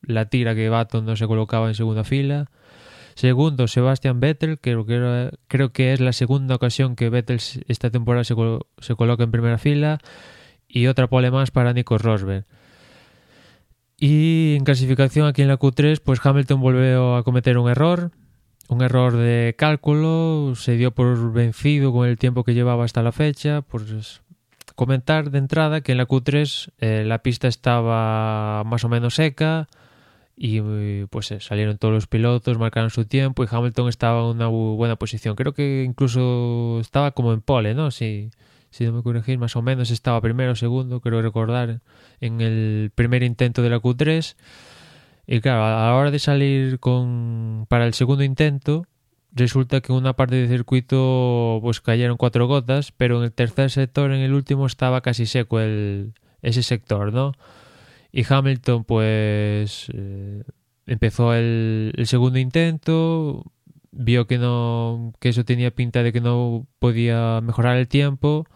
la 0.00 0.24
tira 0.24 0.54
que 0.54 0.70
Button 0.70 1.04
no 1.04 1.16
se 1.16 1.26
colocaba 1.26 1.68
en 1.68 1.74
segunda 1.74 2.02
fila, 2.02 2.46
segundo 3.14 3.68
Sebastian 3.68 4.20
Vettel, 4.20 4.58
creo, 4.58 4.86
creo 5.48 5.72
que 5.74 5.92
es 5.92 6.00
la 6.00 6.14
segunda 6.14 6.54
ocasión 6.54 6.96
que 6.96 7.10
Vettel 7.10 7.40
esta 7.68 7.90
temporada 7.90 8.24
se, 8.24 8.34
se 8.78 8.94
coloca 8.94 9.22
en 9.22 9.30
primera 9.30 9.58
fila, 9.58 9.98
y 10.68 10.86
otra 10.86 11.08
pole 11.08 11.30
más 11.30 11.50
para 11.50 11.72
Nico 11.72 11.98
Rosberg. 11.98 12.44
Y 13.98 14.54
en 14.56 14.64
clasificación 14.64 15.26
aquí 15.26 15.42
en 15.42 15.48
la 15.48 15.58
Q3, 15.58 16.00
pues 16.04 16.20
Hamilton 16.22 16.60
volvió 16.60 17.16
a 17.16 17.24
cometer 17.24 17.58
un 17.58 17.68
error, 17.68 18.12
un 18.68 18.82
error 18.82 19.16
de 19.16 19.56
cálculo, 19.58 20.52
se 20.54 20.76
dio 20.76 20.92
por 20.92 21.32
vencido 21.32 21.92
con 21.92 22.06
el 22.06 22.18
tiempo 22.18 22.44
que 22.44 22.54
llevaba 22.54 22.84
hasta 22.84 23.02
la 23.02 23.10
fecha. 23.10 23.62
Pues 23.62 24.20
comentar 24.76 25.30
de 25.30 25.38
entrada 25.38 25.80
que 25.80 25.92
en 25.92 25.98
la 25.98 26.06
Q3 26.06 26.70
eh, 26.78 27.04
la 27.04 27.18
pista 27.22 27.48
estaba 27.48 28.62
más 28.64 28.84
o 28.84 28.88
menos 28.88 29.16
seca 29.16 29.66
y 30.36 30.60
pues 31.06 31.32
eh, 31.32 31.40
salieron 31.40 31.78
todos 31.78 31.92
los 31.92 32.06
pilotos, 32.06 32.58
marcaron 32.58 32.90
su 32.90 33.04
tiempo 33.04 33.42
y 33.42 33.48
Hamilton 33.50 33.88
estaba 33.88 34.20
en 34.20 34.36
una 34.36 34.46
buena 34.46 34.94
posición. 34.94 35.34
Creo 35.34 35.52
que 35.52 35.82
incluso 35.82 36.78
estaba 36.80 37.10
como 37.10 37.32
en 37.32 37.40
pole, 37.40 37.74
¿no? 37.74 37.90
Si, 37.90 38.30
si 38.70 38.84
no 38.84 38.92
me 38.92 39.02
corregís, 39.02 39.38
más 39.38 39.56
o 39.56 39.62
menos 39.62 39.90
estaba 39.90 40.20
primero 40.20 40.54
segundo, 40.56 41.00
creo 41.00 41.22
recordar, 41.22 41.80
en 42.20 42.40
el 42.40 42.90
primer 42.94 43.22
intento 43.22 43.62
de 43.62 43.70
la 43.70 43.80
Q3. 43.80 44.36
Y 45.26 45.40
claro, 45.40 45.64
a 45.64 45.86
la 45.86 45.94
hora 45.94 46.10
de 46.10 46.18
salir 46.18 46.78
con 46.80 47.66
para 47.68 47.86
el 47.86 47.94
segundo 47.94 48.24
intento, 48.24 48.86
resulta 49.32 49.80
que 49.80 49.92
en 49.92 49.98
una 49.98 50.14
parte 50.14 50.36
del 50.36 50.48
circuito 50.48 51.58
pues 51.62 51.80
cayeron 51.80 52.16
cuatro 52.16 52.46
gotas, 52.46 52.92
pero 52.92 53.18
en 53.18 53.24
el 53.24 53.32
tercer 53.32 53.70
sector, 53.70 54.12
en 54.12 54.20
el 54.20 54.32
último, 54.32 54.66
estaba 54.66 55.00
casi 55.00 55.26
seco 55.26 55.60
el, 55.60 56.14
ese 56.42 56.62
sector, 56.62 57.12
¿no? 57.12 57.32
Y 58.12 58.24
Hamilton 58.28 58.84
pues 58.84 59.88
eh, 59.92 60.42
empezó 60.86 61.34
el, 61.34 61.92
segundo 62.04 62.38
intento, 62.38 63.44
vio 63.98 64.26
que 64.28 64.38
no 64.38 65.12
que 65.20 65.30
eso 65.30 65.44
tenía 65.44 65.72
pinta 65.72 66.02
de 66.02 66.12
que 66.12 66.20
no 66.20 66.66
podía 66.78 67.40
mejorar 67.42 67.76
el 67.76 67.88
tiempo 67.88 68.46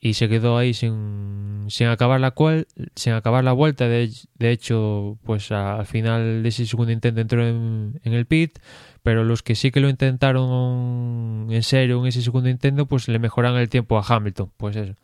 y 0.00 0.14
se 0.14 0.28
quedó 0.28 0.56
ahí 0.56 0.74
sin, 0.74 1.66
sin 1.68 1.88
acabar 1.88 2.20
la 2.20 2.30
cual, 2.30 2.68
sin 2.94 3.12
acabar 3.12 3.44
la 3.44 3.52
vuelta. 3.52 3.88
De, 3.88 4.10
de 4.38 4.50
hecho 4.50 5.18
pues 5.24 5.52
a, 5.52 5.78
al 5.80 5.86
final 5.86 6.42
de 6.42 6.48
ese 6.48 6.66
segundo 6.66 6.92
intento 6.92 7.20
entró 7.20 7.46
en, 7.46 8.00
en, 8.02 8.12
el 8.14 8.26
pit 8.26 8.58
pero 9.02 9.24
los 9.24 9.42
que 9.42 9.54
sí 9.54 9.70
que 9.70 9.80
lo 9.80 9.88
intentaron 9.88 11.48
en 11.50 11.62
serio 11.62 12.00
en 12.00 12.06
ese 12.06 12.22
segundo 12.22 12.48
intento 12.48 12.86
pues 12.86 13.08
le 13.08 13.18
mejoran 13.18 13.56
el 13.56 13.68
tiempo 13.68 13.98
a 13.98 14.04
Hamilton 14.06 14.50
pues 14.56 14.76
eso. 14.76 14.94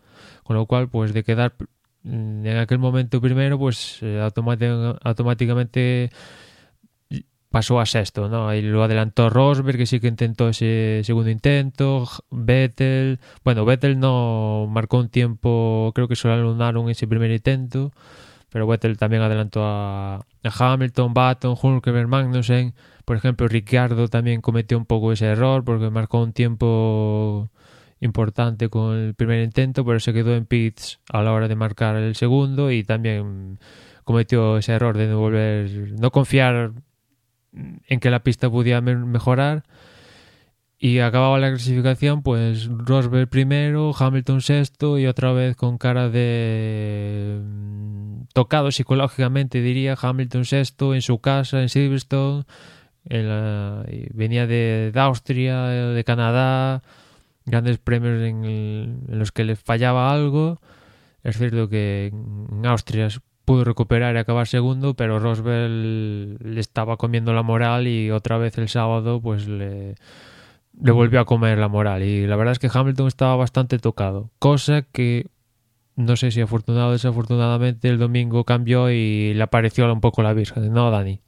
Con 0.45 0.57
lo 0.57 0.67
cual 0.67 0.89
pues 0.89 1.13
de 1.13 1.25
quedar 1.25 1.55
en 2.05 2.57
aquel 2.57 2.79
momento 2.79 3.21
primero 3.21 3.59
pues 3.59 3.99
eh, 4.03 4.21
automáticamente 5.03 6.11
pasó 7.55 7.79
a 7.79 7.87
sexto, 7.87 8.29
¿no? 8.29 8.49
Ahí 8.49 8.63
lo 8.63 8.83
adelantó 8.83 9.31
Rosberg, 9.31 9.79
que 9.79 9.87
sí 9.87 10.01
que 10.01 10.09
intentó 10.09 10.49
ese 10.49 11.03
segundo 11.05 11.31
intento, 11.31 12.05
Vettel, 12.33 13.21
bueno, 13.45 13.65
Vettel 13.65 14.01
no 14.01 14.67
marcó 14.69 14.99
un 14.99 15.09
tiempo, 15.09 15.93
creo 15.95 16.09
que 16.09 16.17
solo 16.17 16.35
alunaron 16.35 16.91
ese 16.91 17.07
primer 17.07 17.31
intento, 17.31 17.93
pero 18.51 18.67
Vettel 18.67 18.99
también 18.99 19.23
adelantó 19.23 19.61
a, 19.65 20.17
a 20.17 20.23
Hamilton, 20.43 21.15
Button, 21.15 21.55
Hulkenberg, 21.63 22.09
Magnussen, 22.09 22.75
por 23.05 23.17
ejemplo, 23.17 23.47
Ricciardo 23.47 24.09
también 24.09 24.41
cometió 24.41 24.77
un 24.77 24.85
poco 24.85 25.13
ese 25.13 25.27
error 25.27 25.65
porque 25.65 25.91
marcó 25.91 26.25
un 26.25 26.33
tiempo 26.33 27.51
importante 28.01 28.69
con 28.69 28.97
el 28.97 29.15
primer 29.15 29.45
intento, 29.45 29.85
pero 29.85 30.01
se 30.01 30.13
quedó 30.13 30.35
en 30.35 30.47
pits 30.47 30.99
a 31.09 31.23
la 31.23 31.33
hora 31.33 31.47
de 31.47 31.55
marcar 31.55 31.95
el 31.95 32.17
segundo 32.17 32.73
y 32.73 32.83
también 32.83 33.61
cometió 34.03 34.59
ese 34.59 34.73
error 34.73 34.97
de 34.97 35.07
no 35.07 35.21
volver, 35.21 35.93
no 36.01 36.11
confiar 36.11 36.73
en 37.55 38.01
que 38.01 38.11
la 38.11 38.23
pista 38.23 38.51
podía 38.51 38.81
mejorar. 38.81 39.65
Y 40.79 40.99
acababa 40.99 41.39
la 41.39 41.51
clasificación 41.51 42.23
pues 42.23 42.69
Rosberg 42.69 43.29
primero, 43.29 43.95
Hamilton 43.99 44.43
sexto 44.43 44.99
y 44.99 45.07
otra 45.07 45.33
vez 45.33 45.57
con 45.57 45.79
cara 45.79 46.11
de 46.11 47.41
mm, 47.43 48.25
tocado 48.35 48.71
psicológicamente 48.71 49.63
diría. 49.63 49.97
Hamilton 50.01 50.45
sexto 50.45 50.95
en 50.95 51.01
su 51.01 51.21
casa 51.21 51.63
en 51.63 51.69
Silverstone 51.69 52.45
venía 53.05 54.47
de, 54.47 54.93
Austria 54.95 55.67
de 55.67 56.05
Canadá 56.05 56.83
grandes 57.47 57.79
premios 57.79 58.23
en, 58.23 58.45
en 58.45 59.19
los 59.19 59.33
que 59.33 59.45
le 59.45 59.57
fallaba 59.57 60.13
algo. 60.13 60.61
Es 61.23 61.39
cierto 61.39 61.69
que 61.69 62.13
en 62.13 62.67
Austria 62.67 63.09
pudo 63.45 63.65
recuperar 63.65 64.15
y 64.15 64.19
acabar 64.19 64.47
segundo, 64.47 64.95
pero 64.95 65.19
Rosberg 65.19 65.71
le 65.71 66.61
estaba 66.61 66.97
comiendo 66.97 67.33
la 67.33 67.43
moral 67.43 67.87
y 67.87 68.11
otra 68.11 68.39
vez 68.39 68.57
el 68.59 68.69
sábado 68.69 69.21
pues 69.21 69.47
le, 69.47 69.97
le 70.81 70.93
volvió 70.93 71.21
a 71.21 71.25
comer 71.25 71.59
la 71.59 71.69
moral. 71.69 72.03
Y 72.03 72.27
la 72.27 72.37
verdad 72.37 72.53
es 72.53 72.59
que 72.59 72.71
Hamilton 72.73 73.09
estaba 73.09 73.37
bastante 73.37 73.79
tocado, 73.79 74.31
cosa 74.39 74.83
que 74.83 75.27
no 75.97 76.17
sé 76.17 76.31
si 76.31 76.41
afortunado 76.41 76.89
o 76.89 76.93
desafortunadamente 76.93 77.89
el 77.89 77.99
domingo 77.99 78.45
cambió 78.45 78.91
y 78.91 79.33
le 79.35 79.43
apareció 79.43 79.93
un 79.93 80.01
poco 80.01 80.23
la 80.23 80.33
Virgen, 80.33 80.73
¿no, 80.73 80.91
Dani? 80.91 81.21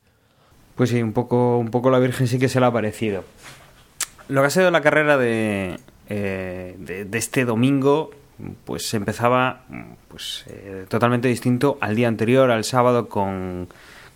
Pues 0.75 0.91
sí, 0.91 1.03
un 1.03 1.13
poco, 1.13 1.59
un 1.59 1.71
poco 1.71 1.91
la 1.91 1.99
Virgen 1.99 2.27
sí 2.27 2.39
que 2.39 2.49
se 2.49 2.59
le 2.59 2.67
ha 2.67 2.71
aparecido. 2.71 3.25
Lo 4.29 4.41
que 4.41 4.47
ha 4.49 4.51
sido 4.51 4.71
la 4.71 4.81
carrera 4.81 5.17
de, 5.17 5.79
eh, 6.09 6.75
de, 6.79 7.05
de 7.05 7.19
este 7.19 7.45
domingo 7.45 8.11
pues 8.65 8.93
empezaba 8.95 9.63
pues 10.09 10.45
eh, 10.49 10.85
totalmente 10.89 11.29
distinto 11.29 11.79
al 11.81 11.97
día 11.97 12.09
anterior, 12.09 12.51
al 12.51 12.65
sábado, 12.65 13.09
con, 13.09 13.69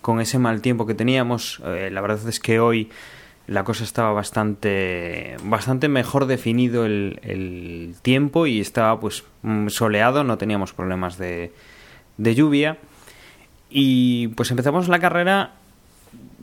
con 0.02 0.20
ese 0.20 0.38
mal 0.38 0.60
tiempo 0.60 0.86
que 0.86 0.94
teníamos. 0.94 1.60
Eh, 1.64 1.90
la 1.90 2.00
verdad 2.00 2.28
es 2.28 2.40
que 2.40 2.60
hoy 2.60 2.90
la 3.46 3.64
cosa 3.64 3.82
estaba 3.82 4.12
bastante 4.12 5.36
bastante 5.42 5.88
mejor 5.88 6.26
definido 6.26 6.84
el, 6.84 7.18
el 7.22 7.94
tiempo 8.02 8.46
y 8.46 8.60
estaba 8.60 9.00
pues 9.00 9.24
mm, 9.42 9.68
soleado, 9.68 10.22
no 10.22 10.38
teníamos 10.38 10.72
problemas 10.72 11.16
de, 11.16 11.52
de 12.16 12.34
lluvia. 12.34 12.78
Y 13.70 14.28
pues 14.28 14.50
empezamos 14.50 14.88
la 14.88 14.98
carrera 14.98 15.52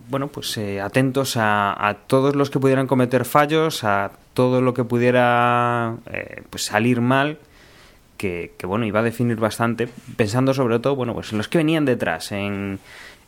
bueno, 0.10 0.30
pues 0.30 0.58
eh, 0.58 0.80
atentos 0.80 1.36
a, 1.36 1.90
a, 1.90 1.94
todos 1.96 2.34
los 2.34 2.50
que 2.50 2.60
pudieran 2.60 2.88
cometer 2.88 3.26
fallos, 3.26 3.84
a 3.84 4.12
todo 4.34 4.62
lo 4.62 4.74
que 4.74 4.86
pudiera 4.86 5.98
pues 6.50 6.64
salir 6.64 7.02
mal 7.02 7.38
que, 8.18 8.52
bueno, 8.64 8.86
iba 8.86 9.00
a 9.00 9.04
definir 9.04 9.38
bastante, 9.38 9.88
pensando 10.16 10.54
sobre 10.54 10.80
todo, 10.80 10.96
bueno, 10.96 11.14
pues 11.14 11.32
en 11.32 11.38
los 11.38 11.48
que 11.48 11.60
venían 11.60 11.86
detrás, 11.86 12.32
en, 12.32 12.80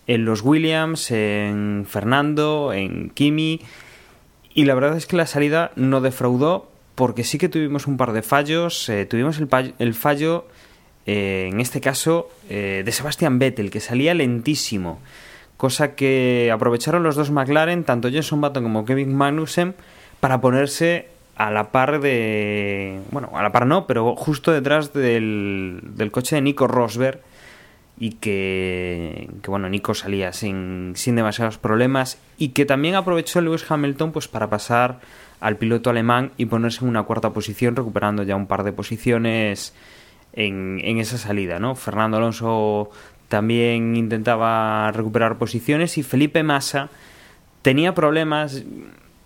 en 0.08 0.26
los 0.26 0.42
Williams, 0.42 1.12
en 1.12 1.86
Fernando, 1.88 2.74
en 2.74 3.10
Kimi, 3.12 3.62
y 4.54 4.66
la 4.66 4.76
verdad 4.76 4.98
es 4.98 5.06
que 5.06 5.16
la 5.16 5.26
salida 5.26 5.72
no 5.76 6.02
defraudó, 6.02 6.70
porque 6.96 7.24
sí 7.24 7.38
que 7.38 7.48
tuvimos 7.48 7.88
un 7.88 7.96
par 7.96 8.12
de 8.12 8.22
fallos, 8.22 8.90
eh, 8.90 9.06
tuvimos 9.06 9.38
el, 9.38 9.48
el 9.80 9.94
fallo, 9.94 10.48
eh, 11.06 11.50
en 11.52 11.62
este 11.62 11.80
caso, 11.80 12.30
eh, 12.50 12.84
de 12.84 12.92
Sebastian 12.92 13.40
Vettel, 13.40 13.72
que 13.72 13.80
salía 13.80 14.14
lentísimo, 14.14 15.00
cosa 15.56 15.96
que 15.96 16.52
aprovecharon 16.54 17.04
los 17.04 17.16
dos 17.16 17.32
McLaren, 17.32 17.84
tanto 17.84 18.10
Jenson 18.10 18.42
Button 18.42 18.64
como 18.64 18.86
Kevin 18.86 19.16
Magnussen, 19.16 19.76
para 20.20 20.42
ponerse 20.42 21.08
a 21.40 21.52
la 21.52 21.72
par 21.72 22.02
de. 22.02 23.00
Bueno, 23.12 23.32
a 23.34 23.42
la 23.42 23.54
par 23.54 23.66
no, 23.66 23.88
pero 23.88 24.14
justo 24.18 24.52
detrás 24.52 24.92
del, 24.92 25.80
del 25.96 26.12
coche 26.12 26.36
de 26.36 26.42
Nico 26.42 26.68
Rosberg. 26.68 27.22
Y 27.98 28.12
que, 28.12 29.30
que, 29.42 29.50
bueno, 29.50 29.68
Nico 29.68 29.94
salía 29.94 30.32
sin, 30.32 30.94
sin 30.96 31.16
demasiados 31.16 31.58
problemas. 31.58 32.18
Y 32.38 32.50
que 32.50 32.66
también 32.66 32.96
aprovechó 32.96 33.40
Lewis 33.40 33.70
Hamilton 33.70 34.12
pues 34.12 34.28
para 34.28 34.50
pasar 34.50 35.00
al 35.40 35.56
piloto 35.56 35.90
alemán 35.90 36.32
y 36.36 36.46
ponerse 36.46 36.84
en 36.84 36.90
una 36.90 37.04
cuarta 37.04 37.32
posición, 37.32 37.76
recuperando 37.78 38.24
ya 38.24 38.36
un 38.36 38.48
par 38.48 38.64
de 38.64 38.74
posiciones 38.74 39.74
en, 40.34 40.82
en 40.84 40.98
esa 40.98 41.18
salida, 41.18 41.58
¿no? 41.60 41.76
Fernando 41.76 42.18
Alonso 42.18 42.90
también 43.30 43.96
intentaba 43.96 44.92
recuperar 44.92 45.38
posiciones 45.38 45.98
y 45.98 46.04
Felipe 46.04 46.44
Massa 46.44 46.90
tenía 47.62 47.94
problemas 47.94 48.64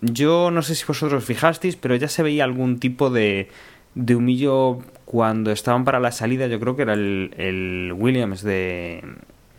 yo 0.04 0.50
no 0.50 0.62
sé 0.62 0.74
si 0.74 0.84
vosotros 0.84 1.24
fijasteis, 1.24 1.76
pero 1.76 1.96
ya 1.96 2.08
se 2.08 2.22
veía 2.22 2.44
algún 2.44 2.78
tipo 2.78 3.10
de, 3.10 3.48
humillo 3.94 4.78
cuando 5.04 5.50
estaban 5.50 5.84
para 5.84 6.00
la 6.00 6.12
salida. 6.12 6.46
Yo 6.46 6.60
creo 6.60 6.76
que 6.76 6.82
era 6.82 6.92
el, 6.92 7.34
el 7.38 7.92
Williams 7.96 8.42
de, 8.42 9.02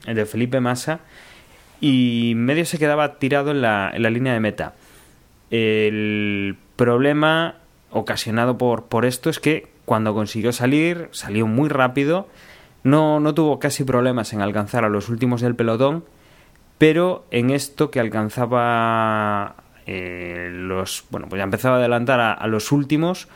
de 0.05 0.25
Felipe 0.25 0.59
Massa. 0.59 0.99
Y 1.81 2.33
medio 2.35 2.65
se 2.65 2.77
quedaba 2.77 3.15
tirado 3.17 3.51
en 3.51 3.61
la, 3.61 3.91
en 3.93 4.03
la 4.03 4.09
línea 4.09 4.33
de 4.33 4.39
meta. 4.39 4.73
El 5.51 6.57
problema 6.75 7.55
ocasionado 7.91 8.57
por, 8.57 8.85
por 8.85 9.05
esto 9.05 9.29
es 9.29 9.39
que 9.39 9.67
cuando 9.85 10.13
consiguió 10.13 10.51
salir, 10.51 11.09
salió 11.11 11.47
muy 11.47 11.69
rápido. 11.69 12.27
No, 12.83 13.19
no 13.19 13.33
tuvo 13.33 13.59
casi 13.59 13.83
problemas 13.83 14.33
en 14.33 14.41
alcanzar 14.41 14.83
a 14.83 14.89
los 14.89 15.09
últimos 15.09 15.41
del 15.41 15.55
pelotón, 15.55 16.05
pero 16.77 17.25
en 17.31 17.49
esto 17.49 17.89
que 17.89 17.99
alcanzaba 17.99 19.55
eh, 19.85 20.49
los 20.51 21.05
bueno 21.09 21.27
pues 21.29 21.39
ya 21.39 21.43
empezaba 21.43 21.75
a 21.75 21.79
adelantar 21.79 22.19
a, 22.19 22.47
los 22.47 22.71
últimos 22.71 23.27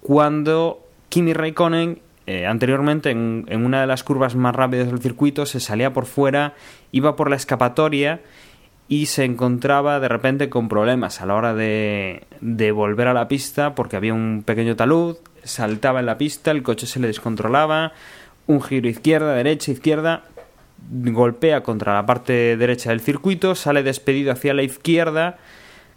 cuando 0.00 0.86
Kimi 1.10 1.32
Raikkonen 1.34 2.00
eh, 2.26 2.46
anteriormente 2.46 3.10
en, 3.10 3.44
en, 3.48 3.64
una 3.64 3.82
de 3.82 3.86
las 3.86 4.02
curvas 4.02 4.34
más 4.34 4.54
rápidas 4.54 4.86
del 4.86 5.00
circuito 5.00 5.44
se 5.44 5.60
salía 5.60 5.92
por 5.92 6.06
fuera 6.06 6.54
iba 6.90 7.16
por 7.16 7.28
la 7.28 7.36
escapatoria 7.36 8.20
y 8.88 9.06
se 9.06 9.24
encontraba 9.24 10.00
de 10.00 10.08
repente 10.08 10.48
con 10.48 10.68
problemas 10.68 11.20
a 11.20 11.26
la 11.26 11.34
hora 11.34 11.54
de, 11.54 12.24
de 12.40 12.72
volver 12.72 13.06
a 13.06 13.14
la 13.14 13.28
pista 13.28 13.74
porque 13.74 13.96
había 13.96 14.14
un 14.14 14.42
pequeño 14.44 14.76
talud 14.76 15.16
saltaba 15.44 16.00
en 16.00 16.06
la 16.06 16.18
pista 16.18 16.50
el 16.50 16.62
coche 16.62 16.86
se 16.86 16.98
le 16.98 17.08
descontrolaba 17.08 17.92
un 18.46 18.62
giro 18.62 18.88
izquierda 18.88 19.34
derecha 19.34 19.70
izquierda 19.70 20.24
golpea 20.90 21.62
contra 21.62 21.94
la 21.94 22.06
parte 22.06 22.56
derecha 22.56 22.90
del 22.90 23.00
circuito 23.00 23.54
sale 23.54 23.82
despedido 23.82 24.32
hacia 24.32 24.54
la 24.54 24.62
izquierda 24.62 25.38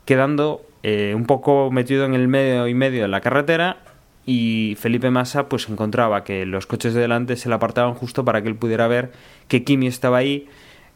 quedando 0.06 0.62
eh, 0.84 1.14
un 1.16 1.26
poco 1.26 1.72
metido 1.72 2.06
en 2.06 2.14
el 2.14 2.28
medio 2.28 2.68
y 2.68 2.74
medio 2.74 3.04
de 3.04 3.08
la 3.08 3.22
carretera 3.22 3.78
y 4.26 4.76
Felipe 4.80 5.10
Massa 5.10 5.50
pues 5.50 5.68
encontraba 5.70 6.24
que 6.24 6.46
los 6.46 6.66
coches 6.66 6.94
de 6.94 7.02
delante 7.02 7.36
se 7.36 7.50
le 7.50 7.56
apartaban 7.56 7.94
justo 7.94 8.24
para 8.24 8.42
que 8.42 8.48
él 8.48 8.56
pudiera 8.56 8.88
ver 8.88 9.12
que 9.48 9.64
Kimi 9.64 9.88
estaba 9.88 10.18
ahí 10.18 10.48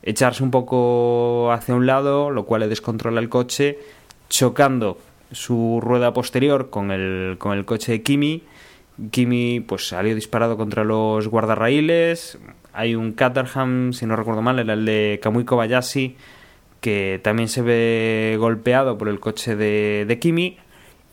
echarse 0.04 0.44
un 0.44 0.52
poco 0.52 1.52
hacia 1.52 1.76
un 1.76 1.86
lado, 1.86 2.32
lo 2.32 2.46
cual 2.46 2.62
le 2.62 2.68
descontrola 2.68 3.20
el 3.20 3.30
coche, 3.30 3.80
chocando 4.30 4.98
su 5.32 5.80
rueda 5.82 6.14
posterior 6.14 6.70
con 6.70 6.92
el, 6.92 7.36
con 7.38 7.58
el 7.58 7.66
coche 7.66 7.92
de 7.92 8.02
Kimi. 8.02 8.44
Kimi 9.12 9.60
pues 9.60 9.88
salió 9.88 10.16
disparado 10.16 10.58
contra 10.58 10.84
los 10.84 11.28
guardarraíles. 11.28 12.40
Hay 12.74 12.96
un 12.96 13.12
Caterham, 13.12 13.92
si 13.92 14.06
no 14.06 14.16
recuerdo 14.16 14.42
mal, 14.42 14.60
era 14.60 14.74
el 14.74 14.86
de 14.86 15.20
Kamui 15.22 15.44
Kobayashi, 15.44 16.16
que 16.82 17.20
también 17.24 17.50
se 17.50 17.62
ve 17.62 18.36
golpeado 18.40 18.98
por 18.98 19.08
el 19.10 19.20
coche 19.20 19.56
de, 19.56 20.06
de 20.08 20.20
Kimi 20.20 20.58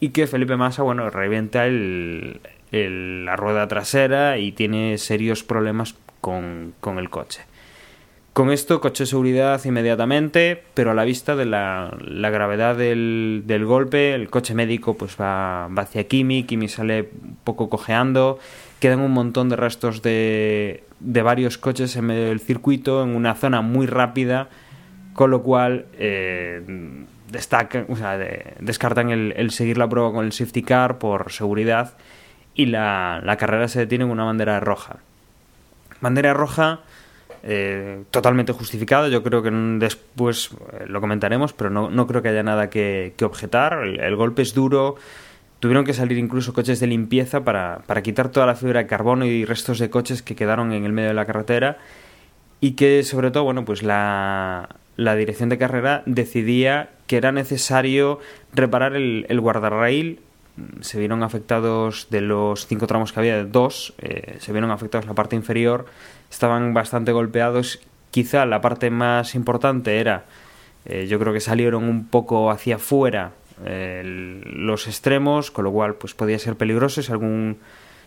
y 0.00 0.10
que 0.10 0.26
Felipe 0.26 0.56
Massa, 0.56 0.82
bueno, 0.82 1.08
revienta 1.10 1.66
el, 1.66 2.40
la 2.70 3.36
rueda 3.36 3.68
trasera 3.68 4.38
y 4.38 4.52
tiene 4.52 4.98
serios 4.98 5.42
problemas 5.42 5.94
con, 6.20 6.74
con 6.80 6.98
el 6.98 7.10
coche. 7.10 7.42
Con 8.34 8.50
esto, 8.50 8.80
coche 8.80 9.04
de 9.04 9.06
seguridad 9.06 9.64
inmediatamente, 9.64 10.64
pero 10.74 10.90
a 10.90 10.94
la 10.94 11.04
vista 11.04 11.36
de 11.36 11.44
la, 11.44 11.96
la 12.00 12.30
gravedad 12.30 12.76
del, 12.76 13.44
del, 13.46 13.64
golpe, 13.64 14.12
el 14.12 14.28
coche 14.28 14.54
médico 14.54 14.96
pues 14.96 15.16
va, 15.20 15.68
va, 15.68 15.82
hacia 15.82 16.08
Kimi, 16.08 16.42
Kimi 16.42 16.66
sale 16.66 17.10
un 17.22 17.36
poco 17.44 17.70
cojeando, 17.70 18.40
quedan 18.80 18.98
un 18.98 19.12
montón 19.12 19.50
de 19.50 19.56
restos 19.56 20.02
de, 20.02 20.82
de 20.98 21.22
varios 21.22 21.58
coches 21.58 21.94
en 21.94 22.06
medio 22.06 22.24
del 22.24 22.40
circuito, 22.40 23.04
en 23.04 23.10
una 23.10 23.36
zona 23.36 23.60
muy 23.60 23.86
rápida, 23.86 24.48
con 25.14 25.30
lo 25.30 25.42
cual 25.42 25.86
eh, 25.98 26.62
destacan, 27.30 27.86
o 27.88 27.96
sea, 27.96 28.18
de, 28.18 28.54
descartan 28.60 29.10
el, 29.10 29.32
el, 29.36 29.50
seguir 29.50 29.78
la 29.78 29.88
prueba 29.88 30.12
con 30.12 30.24
el 30.24 30.32
safety 30.32 30.62
car 30.62 30.98
por 30.98 31.32
seguridad 31.32 31.94
y 32.54 32.66
la, 32.66 33.20
la 33.24 33.36
carrera 33.36 33.68
se 33.68 33.80
detiene 33.80 34.04
con 34.04 34.12
una 34.12 34.24
bandera 34.24 34.60
roja. 34.60 34.96
Bandera 36.00 36.34
roja 36.34 36.80
eh, 37.42 38.04
totalmente 38.10 38.52
justificada. 38.52 39.08
Yo 39.08 39.22
creo 39.22 39.42
que 39.42 39.50
después 39.50 40.50
eh, 40.72 40.84
lo 40.86 41.00
comentaremos, 41.00 41.52
pero 41.52 41.70
no, 41.70 41.90
no, 41.90 42.06
creo 42.06 42.22
que 42.22 42.28
haya 42.28 42.42
nada 42.42 42.70
que, 42.70 43.14
objetar. 43.22 43.80
El, 43.82 44.00
el, 44.00 44.16
golpe 44.16 44.42
es 44.42 44.54
duro. 44.54 44.96
Tuvieron 45.60 45.84
que 45.84 45.92
salir 45.92 46.18
incluso 46.18 46.52
coches 46.52 46.80
de 46.80 46.86
limpieza 46.86 47.44
para, 47.44 47.80
para, 47.86 48.02
quitar 48.02 48.30
toda 48.30 48.46
la 48.46 48.54
fibra 48.54 48.80
de 48.80 48.86
carbono 48.86 49.24
y 49.24 49.44
restos 49.44 49.78
de 49.78 49.90
coches 49.90 50.22
que 50.22 50.34
quedaron 50.36 50.72
en 50.72 50.84
el 50.84 50.92
medio 50.92 51.08
de 51.08 51.14
la 51.14 51.26
carretera. 51.26 51.78
Y 52.60 52.72
que, 52.72 53.02
sobre 53.02 53.30
todo, 53.30 53.44
bueno, 53.44 53.64
pues 53.64 53.82
la, 53.82 54.68
la 54.96 55.16
dirección 55.16 55.48
de 55.48 55.58
carrera 55.58 56.02
decidía 56.06 56.90
que 57.06 57.16
era 57.16 57.32
necesario 57.32 58.20
reparar 58.52 58.94
el, 58.96 59.40
guardarraíl 59.40 60.20
se 60.80 60.98
vieron 60.98 61.22
afectados 61.22 62.06
de 62.10 62.20
los 62.20 62.66
cinco 62.66 62.86
tramos 62.86 63.12
que 63.12 63.18
había, 63.18 63.44
dos, 63.44 63.92
eh, 63.98 64.36
se 64.38 64.52
vieron 64.52 64.70
afectados 64.70 65.06
la 65.06 65.14
parte 65.14 65.34
inferior, 65.34 65.86
estaban 66.30 66.72
bastante 66.72 67.10
golpeados. 67.10 67.80
Quizá 68.12 68.46
la 68.46 68.60
parte 68.60 68.90
más 68.90 69.34
importante 69.34 69.98
era, 69.98 70.26
eh, 70.84 71.08
yo 71.08 71.18
creo 71.18 71.32
que 71.32 71.40
salieron 71.40 71.84
un 71.84 72.06
poco 72.06 72.52
hacia 72.52 72.76
afuera 72.76 73.32
eh, 73.64 74.02
los 74.44 74.86
extremos, 74.86 75.50
con 75.50 75.64
lo 75.64 75.72
cual 75.72 75.94
pues 75.94 76.14
podía 76.14 76.38
ser 76.38 76.56
peligroso 76.56 77.02
si 77.02 77.10
algún 77.10 77.58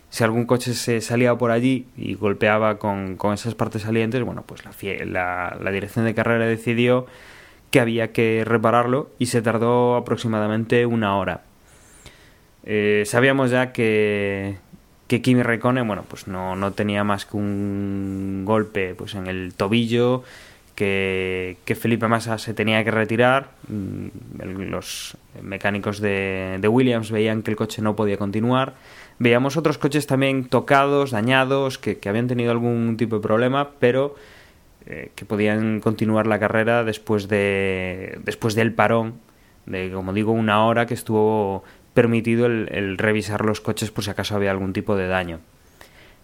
si 0.10 0.24
algún 0.24 0.46
coche 0.46 0.74
se 0.74 1.02
salía 1.02 1.36
por 1.36 1.52
allí 1.52 1.86
y 1.98 2.14
golpeaba 2.14 2.80
con, 2.80 3.18
con 3.18 3.34
esas 3.34 3.56
partes 3.56 3.82
salientes, 3.84 4.24
bueno, 4.24 4.44
pues 4.46 4.64
la, 4.66 5.58
la, 5.60 5.72
dirección 5.72 6.06
de 6.06 6.16
carrera 6.16 6.46
decidió 6.46 7.06
que 7.72 7.80
había 7.80 8.14
que 8.14 8.44
repararlo 8.46 9.10
y 9.20 9.28
se 9.28 9.42
tardó 9.42 9.96
aproximadamente 9.96 10.86
una 10.86 11.18
hora. 11.18 11.42
Eh, 12.64 13.04
sabíamos 13.06 13.52
ya 13.52 13.74
que, 13.74 14.58
que 15.08 15.22
Kimi 15.22 15.44
Raikkonen, 15.44 15.88
bueno, 15.88 16.04
pues 16.08 16.28
no, 16.28 16.56
no, 16.56 16.72
tenía 16.72 17.04
más 17.04 17.26
que 17.26 17.38
un 17.38 18.44
golpe 18.46 18.96
pues 18.96 19.16
en 19.16 19.28
el 19.28 19.54
tobillo, 19.56 20.24
que, 20.78 21.78
Felipe 21.80 22.08
Massa 22.08 22.38
se 22.38 22.54
tenía 22.54 22.84
que 22.84 22.92
retirar. 22.92 23.50
Mm, 23.68 24.10
los 24.70 25.18
mecánicos 25.42 26.00
de, 26.00 26.62
Williams 26.70 27.10
veían 27.10 27.42
que 27.42 27.50
el 27.50 27.58
coche 27.58 27.82
no 27.82 27.96
podía 27.96 28.18
continuar. 28.18 28.76
Veíamos 29.18 29.58
otros 29.58 29.80
coches 29.80 30.06
también 30.06 30.46
tocados, 30.46 31.10
dañados, 31.10 31.80
que, 31.80 31.98
habían 32.08 32.28
tenido 32.28 32.52
algún 32.52 32.96
tipo 32.96 33.16
de 33.16 33.24
problema, 33.24 33.72
pero 33.80 34.14
eh, 34.86 35.10
que 35.16 35.26
podían 35.26 35.80
continuar 35.80 36.28
la 36.28 36.38
carrera 36.38 36.84
después, 36.84 37.28
de, 37.28 38.20
después 38.24 38.54
del 38.54 38.72
parón 38.72 39.16
de, 39.66 39.90
como 39.92 40.14
digo, 40.14 40.32
una 40.32 40.64
hora 40.64 40.86
que 40.86 40.94
estuvo 40.94 41.64
permitido 41.96 42.46
el, 42.46 42.70
el, 42.72 43.00
revisar 43.00 43.44
los 43.44 43.62
coches 43.62 43.90
por 43.90 44.04
si 44.04 44.12
acaso 44.12 44.36
había 44.36 44.52
algún 44.52 44.74
tipo 44.74 44.96
de 44.96 45.08
daño. 45.08 45.40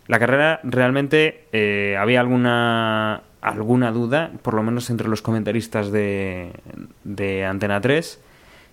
La 0.06 0.20
carrera 0.20 0.60
realmente 0.64 1.46
eh, 1.54 1.98
había 2.00 2.20
alguna, 2.20 3.24
alguna 3.44 3.92
duda, 3.92 4.32
por 4.42 4.54
lo 4.54 4.64
menos 4.64 4.90
entre 4.90 5.10
los 5.10 5.22
comentaristas 5.22 5.92
de, 5.92 6.52
de 7.04 7.46
Antena 7.46 7.82
3, 7.82 8.20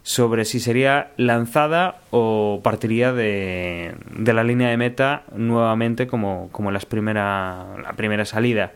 sobre 0.03 0.45
si 0.45 0.61
sería 0.61 1.11
lanzada 1.17 2.01
o 2.11 2.61
partiría 2.63 3.13
de, 3.13 3.95
de 4.17 4.33
la 4.33 4.45
línea 4.45 4.71
de 4.71 4.77
meta 4.77 5.25
nuevamente 5.35 6.07
como, 6.07 6.49
como 6.53 6.71
las 6.71 6.87
primera, 6.87 7.67
la 7.83 7.93
primera 7.95 8.25
salida. 8.25 8.73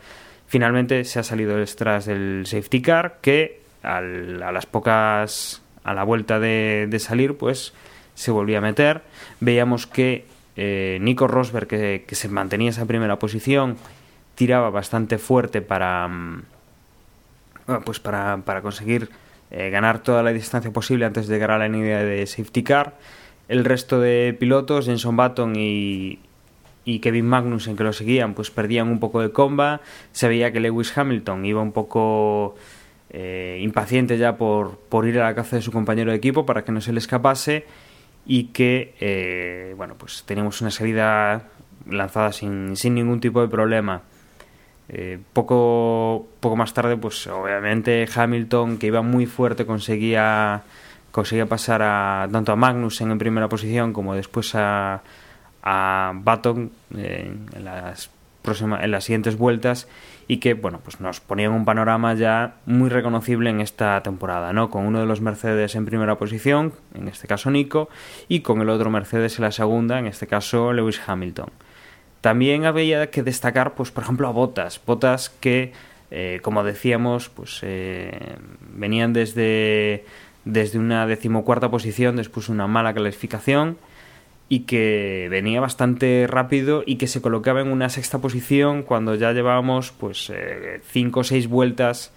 Finalmente 0.46 1.04
se 1.04 1.20
ha 1.20 1.22
salido 1.22 1.56
detrás 1.56 2.06
del 2.06 2.42
safety 2.44 2.82
car 2.82 3.18
que 3.22 3.60
al, 3.82 4.42
a 4.42 4.52
las 4.52 4.66
pocas 4.66 5.62
a 5.84 5.94
la 5.94 6.02
vuelta 6.02 6.40
de, 6.40 6.86
de 6.90 6.98
salir 6.98 7.36
pues 7.36 7.72
se 8.14 8.30
volvía 8.32 8.58
a 8.58 8.60
meter. 8.60 9.02
Veíamos 9.40 9.86
que 9.86 10.26
eh, 10.56 10.98
Nico 11.00 11.26
Rosberg, 11.26 11.66
que, 11.66 12.04
se 12.10 12.28
mantenía 12.28 12.70
esa 12.70 12.86
primera 12.86 13.18
posición, 13.18 13.76
tiraba 14.34 14.70
bastante 14.70 15.18
fuerte 15.18 15.62
para, 15.62 16.08
bueno, 17.66 17.82
pues 17.84 18.00
para, 18.00 18.38
para 18.44 18.62
conseguir 18.62 19.10
eh, 19.50 19.70
ganar 19.70 20.02
toda 20.02 20.22
la 20.22 20.32
distancia 20.32 20.72
posible 20.72 21.04
antes 21.04 21.26
de 21.26 21.34
llegar 21.34 21.50
a 21.50 21.58
la 21.58 21.68
línea 21.68 22.02
de 22.02 22.26
safety 22.26 22.62
car. 22.62 22.96
El 23.48 23.64
resto 23.64 24.00
de 24.00 24.36
pilotos, 24.38 24.86
Jenson 24.86 25.16
Button 25.16 25.54
y, 25.56 26.18
y 26.84 27.00
Kevin 27.00 27.26
Magnussen, 27.26 27.76
que 27.76 27.84
lo 27.84 27.92
seguían, 27.92 28.34
pues 28.34 28.50
perdían 28.50 28.88
un 28.88 29.00
poco 29.00 29.20
de 29.20 29.30
comba. 29.30 29.80
Se 30.12 30.28
veía 30.28 30.52
que 30.52 30.60
Lewis 30.60 30.96
Hamilton 30.96 31.44
iba 31.44 31.60
un 31.60 31.72
poco 31.72 32.56
eh, 33.10 33.60
impaciente 33.62 34.18
ya 34.18 34.36
por, 34.36 34.78
por 34.88 35.06
ir 35.06 35.20
a 35.20 35.24
la 35.24 35.34
caza 35.34 35.56
de 35.56 35.62
su 35.62 35.70
compañero 35.70 36.10
de 36.10 36.16
equipo 36.16 36.46
para 36.46 36.64
que 36.64 36.72
no 36.72 36.80
se 36.80 36.92
le 36.92 36.98
escapase 36.98 37.64
y 38.26 38.44
que 38.44 38.94
eh, 38.98 39.74
bueno 39.76 39.94
pues 39.96 40.24
teníamos 40.26 40.60
una 40.62 40.70
salida 40.72 41.50
lanzada 41.88 42.32
sin, 42.32 42.76
sin 42.76 42.94
ningún 42.94 43.20
tipo 43.20 43.40
de 43.40 43.48
problema 43.48 44.02
eh, 44.88 45.18
poco 45.32 46.26
poco 46.40 46.56
más 46.56 46.74
tarde 46.74 46.96
pues 46.96 47.26
obviamente 47.26 48.06
Hamilton 48.14 48.78
que 48.78 48.88
iba 48.88 49.00
muy 49.00 49.24
fuerte 49.24 49.64
conseguía 49.64 50.62
conseguía 51.10 51.46
pasar 51.46 51.80
a 51.82 52.28
tanto 52.30 52.52
a 52.52 52.56
Magnussen 52.56 53.10
en 53.10 53.18
primera 53.18 53.48
posición 53.48 53.94
como 53.94 54.14
después 54.14 54.54
a 54.54 55.02
a 55.62 56.12
Button 56.14 56.70
eh, 56.96 57.34
en 57.54 57.64
las 57.64 58.10
próximas 58.42 58.84
en 58.84 58.90
las 58.90 59.04
siguientes 59.04 59.38
vueltas 59.38 59.88
y 60.28 60.36
que 60.36 60.52
bueno 60.52 60.80
pues 60.84 61.00
nos 61.00 61.20
ponían 61.20 61.52
un 61.52 61.64
panorama 61.64 62.12
ya 62.12 62.56
muy 62.66 62.90
reconocible 62.90 63.48
en 63.48 63.62
esta 63.62 64.02
temporada 64.02 64.52
no 64.52 64.68
con 64.68 64.84
uno 64.84 65.00
de 65.00 65.06
los 65.06 65.22
Mercedes 65.22 65.76
en 65.76 65.86
primera 65.86 66.18
posición 66.18 66.74
en 66.92 67.08
este 67.08 67.26
caso 67.26 67.50
Nico 67.50 67.88
y 68.28 68.40
con 68.40 68.60
el 68.60 68.68
otro 68.68 68.90
Mercedes 68.90 69.38
en 69.38 69.44
la 69.44 69.50
segunda 69.50 69.98
en 69.98 70.06
este 70.06 70.26
caso 70.26 70.74
Lewis 70.74 71.00
Hamilton 71.06 71.48
también 72.24 72.64
había 72.64 73.10
que 73.10 73.22
destacar 73.22 73.74
pues 73.74 73.90
por 73.90 74.02
ejemplo 74.02 74.26
a 74.26 74.30
Botas. 74.30 74.80
Botas 74.86 75.28
que 75.28 75.74
eh, 76.10 76.40
como 76.42 76.64
decíamos 76.64 77.28
pues 77.28 77.58
eh, 77.60 78.36
venían 78.74 79.12
desde 79.12 80.06
desde 80.46 80.78
una 80.78 81.06
decimocuarta 81.06 81.70
posición 81.70 82.16
después 82.16 82.48
una 82.48 82.66
mala 82.66 82.94
clasificación 82.94 83.76
y 84.48 84.60
que 84.60 85.28
venía 85.30 85.60
bastante 85.60 86.26
rápido 86.26 86.82
y 86.86 86.96
que 86.96 87.08
se 87.08 87.20
colocaba 87.20 87.60
en 87.60 87.70
una 87.70 87.90
sexta 87.90 88.20
posición 88.20 88.84
cuando 88.84 89.16
ya 89.16 89.32
llevábamos 89.32 89.92
pues 89.92 90.32
eh, 90.34 90.80
cinco 90.82 91.20
o 91.20 91.24
seis 91.24 91.46
vueltas 91.46 92.10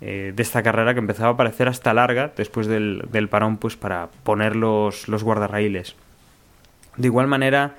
de 0.00 0.32
esta 0.38 0.62
carrera 0.62 0.94
que 0.94 1.00
empezaba 1.00 1.30
a 1.32 1.36
parecer 1.36 1.68
hasta 1.68 1.92
larga 1.92 2.32
después 2.34 2.68
del, 2.68 3.02
del 3.10 3.28
parón 3.28 3.58
pues 3.58 3.76
para 3.76 4.10
poner 4.22 4.54
los, 4.54 5.08
los 5.08 5.24
guardarraíles 5.24 5.96
de 6.96 7.06
igual 7.08 7.26
manera 7.26 7.74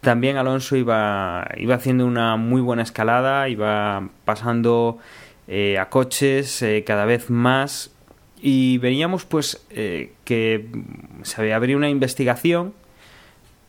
también 0.00 0.36
Alonso 0.36 0.76
iba, 0.76 1.48
iba 1.56 1.74
haciendo 1.74 2.06
una 2.06 2.36
muy 2.36 2.60
buena 2.60 2.82
escalada 2.82 3.48
iba 3.48 4.08
pasando 4.24 4.98
eh, 5.48 5.78
a 5.78 5.88
coches 5.88 6.62
eh, 6.62 6.84
cada 6.86 7.04
vez 7.04 7.30
más 7.30 7.92
y 8.42 8.78
veníamos 8.78 9.24
pues 9.24 9.64
eh, 9.70 10.12
que 10.24 10.66
se 11.22 11.40
había 11.40 11.56
abierto 11.56 11.76
una 11.76 11.90
investigación 11.90 12.72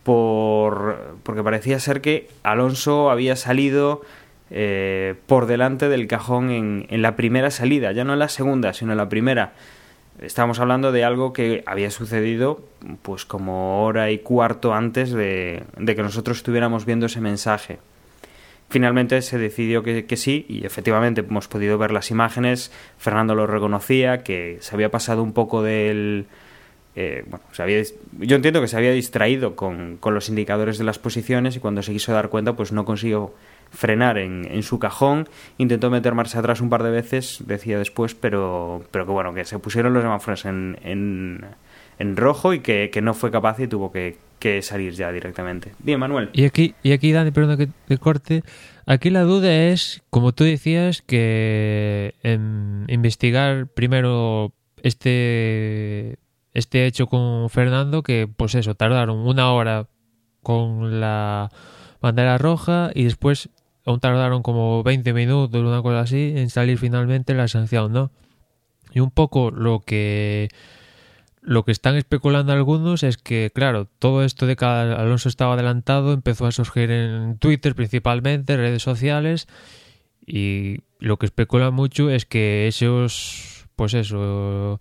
por, 0.04 1.17
porque 1.24 1.44
parecía 1.44 1.80
ser 1.80 2.02
que 2.02 2.30
Alonso 2.44 3.12
había 3.12 3.36
salido 3.36 4.02
eh, 4.50 5.15
por 5.28 5.46
delante 5.46 5.89
del 5.89 6.08
cajón 6.08 6.50
en, 6.52 6.86
en, 6.89 7.02
la 7.02 7.15
primera 7.15 7.52
salida, 7.52 7.91
ya 7.91 8.04
no 8.04 8.13
en 8.13 8.20
la 8.20 8.30
segunda, 8.30 8.74
sino 8.74 8.91
en 8.91 8.98
la 8.98 9.10
primera. 9.10 9.54
Estábamos 10.21 10.60
hablando 10.60 10.91
de 10.91 11.03
algo 11.03 11.34
que 11.34 11.63
había 11.65 11.89
sucedido 11.89 12.63
pues 13.01 13.25
como 13.25 13.84
hora 13.84 14.12
y 14.12 14.19
cuarto 14.19 14.73
antes 14.73 15.12
de, 15.12 15.63
que 15.84 16.03
nosotros 16.03 16.38
estuviéramos 16.38 16.86
viendo 16.86 17.07
ese 17.07 17.21
mensaje. 17.21 17.79
finalmente 18.69 19.21
se 19.23 19.39
decidió 19.39 19.81
que, 19.81 20.05
que, 20.05 20.17
sí 20.17 20.45
y 20.47 20.63
efectivamente 20.63 21.21
hemos 21.21 21.47
podido 21.47 21.79
ver 21.79 21.91
las 21.91 22.12
imágenes. 22.12 22.71
Fernando 22.99 23.34
lo 23.34 23.47
reconocía, 23.47 24.21
que 24.23 24.57
se 24.62 24.75
había 24.75 24.91
pasado 24.91 25.23
un 25.23 25.34
poco 25.34 25.63
del... 25.63 26.27
Eh, 26.95 27.23
bueno, 27.25 27.43
se 27.53 27.63
había, 27.63 27.81
yo 28.19 28.36
entiendo 28.36 28.62
que 28.62 28.67
se 28.67 28.77
había 28.77 28.91
distraído 28.91 29.55
con, 29.55 29.97
con, 29.97 30.13
los 30.13 30.29
indicadores 30.29 30.77
de 30.77 30.84
las 30.84 30.99
posiciones 30.99 31.55
y 31.55 31.60
cuando 31.60 31.81
se 31.81 31.93
quiso 31.93 32.12
dar 32.12 32.27
cuenta 32.29 32.53
pues 32.53 32.73
no 32.73 32.84
consiguió 32.84 33.34
frenar 33.71 34.17
en, 34.17 34.45
en, 34.51 34.63
su 34.63 34.79
cajón, 34.79 35.27
intentó 35.57 35.89
meter 35.89 36.13
marcha 36.13 36.39
atrás 36.39 36.62
un 36.62 36.69
par 36.69 36.84
de 36.84 36.91
veces, 36.91 37.43
decía 37.45 37.77
después, 37.77 38.13
pero, 38.13 38.84
pero 38.91 39.05
que 39.05 39.12
bueno, 39.12 39.34
que 39.34 39.45
se 39.45 39.57
pusieron 39.60 39.93
los 39.93 40.03
semáforos 40.03 40.45
en, 40.45 40.77
en, 40.84 41.45
en 41.97 42.17
rojo 42.17 42.53
y 42.53 42.60
que, 42.60 42.89
que, 42.91 43.01
no 43.01 43.13
fue 43.13 43.31
capaz 43.31 43.60
y 43.60 43.67
tuvo 43.67 43.91
que, 43.91 44.17
que, 44.39 44.62
salir 44.62 44.93
ya 44.93 45.12
directamente. 45.12 45.71
Bien, 45.79 45.99
Manuel. 45.99 46.29
Y 46.34 46.45
aquí, 46.45 46.75
y 46.84 46.91
aquí 46.91 47.12
Dani, 47.12 47.31
perdón 47.31 47.57
que 47.57 47.69
te 47.88 47.97
corte, 47.97 48.43
aquí 48.86 49.10
la 49.10 49.21
duda 49.21 49.51
es, 49.51 50.03
como 50.10 50.34
tú 50.34 50.43
decías, 50.43 51.01
que 51.01 52.13
en 52.23 52.86
investigar 52.89 53.67
primero 53.67 54.53
este 54.84 56.17
este 56.53 56.86
hecho 56.86 57.07
con 57.07 57.49
Fernando 57.49 58.03
que 58.03 58.27
pues 58.27 58.55
eso 58.55 58.75
tardaron 58.75 59.19
una 59.19 59.53
hora 59.53 59.88
con 60.43 60.99
la 60.99 61.49
bandera 62.01 62.38
roja 62.38 62.91
y 62.93 63.05
después 63.05 63.49
aún 63.91 63.99
tardaron 63.99 64.41
como 64.41 64.84
20 64.84 65.13
minutos, 65.13 65.62
una 65.62 65.82
cosa 65.82 66.01
así, 66.01 66.34
en 66.36 66.49
salir 66.49 66.77
finalmente 66.77 67.34
la 67.34 67.47
sanción, 67.47 67.93
¿no? 67.93 68.12
Y 68.93 68.99
un 68.99 69.12
poco 69.12 69.51
lo 69.51 69.82
que 69.82 70.49
lo 71.41 71.65
que 71.65 71.71
están 71.71 71.95
especulando 71.95 72.54
algunos 72.54 73.04
es 73.04 73.17
que, 73.17 73.51
claro, 73.54 73.88
todo 73.99 74.23
esto 74.23 74.45
de 74.45 74.56
que 74.56 74.65
Alonso 74.65 75.27
estaba 75.27 75.56
adelantado 75.56 76.13
empezó 76.13 76.45
a 76.45 76.51
surgir 76.51 76.91
en 76.91 77.38
Twitter 77.38 77.73
principalmente, 77.73 78.58
redes 78.58 78.84
sociales, 78.84 79.47
y 80.25 80.80
lo 80.99 81.17
que 81.17 81.25
especula 81.25 81.71
mucho 81.71 82.12
es 82.12 82.25
que 82.25 82.67
esos, 82.67 83.65
pues 83.75 83.95
eso, 83.95 84.77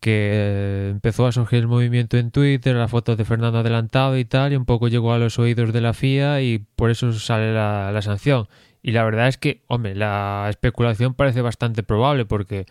que 0.00 0.88
empezó 0.90 1.26
a 1.26 1.32
surgir 1.32 1.60
el 1.60 1.68
movimiento 1.68 2.16
en 2.16 2.30
Twitter, 2.30 2.74
la 2.76 2.88
foto 2.88 3.16
de 3.16 3.24
Fernando 3.24 3.58
adelantado 3.58 4.16
y 4.18 4.24
tal, 4.24 4.52
y 4.52 4.56
un 4.56 4.64
poco 4.64 4.88
llegó 4.88 5.12
a 5.12 5.18
los 5.18 5.38
oídos 5.38 5.72
de 5.72 5.80
la 5.80 5.94
FIA 5.94 6.42
y 6.42 6.58
por 6.76 6.90
eso 6.90 7.12
sale 7.12 7.52
la, 7.52 7.90
la 7.92 8.02
sanción. 8.02 8.48
Y 8.82 8.92
la 8.92 9.04
verdad 9.04 9.28
es 9.28 9.38
que, 9.38 9.62
hombre, 9.66 9.94
la 9.94 10.46
especulación 10.48 11.14
parece 11.14 11.42
bastante 11.42 11.82
probable 11.82 12.24
porque 12.24 12.66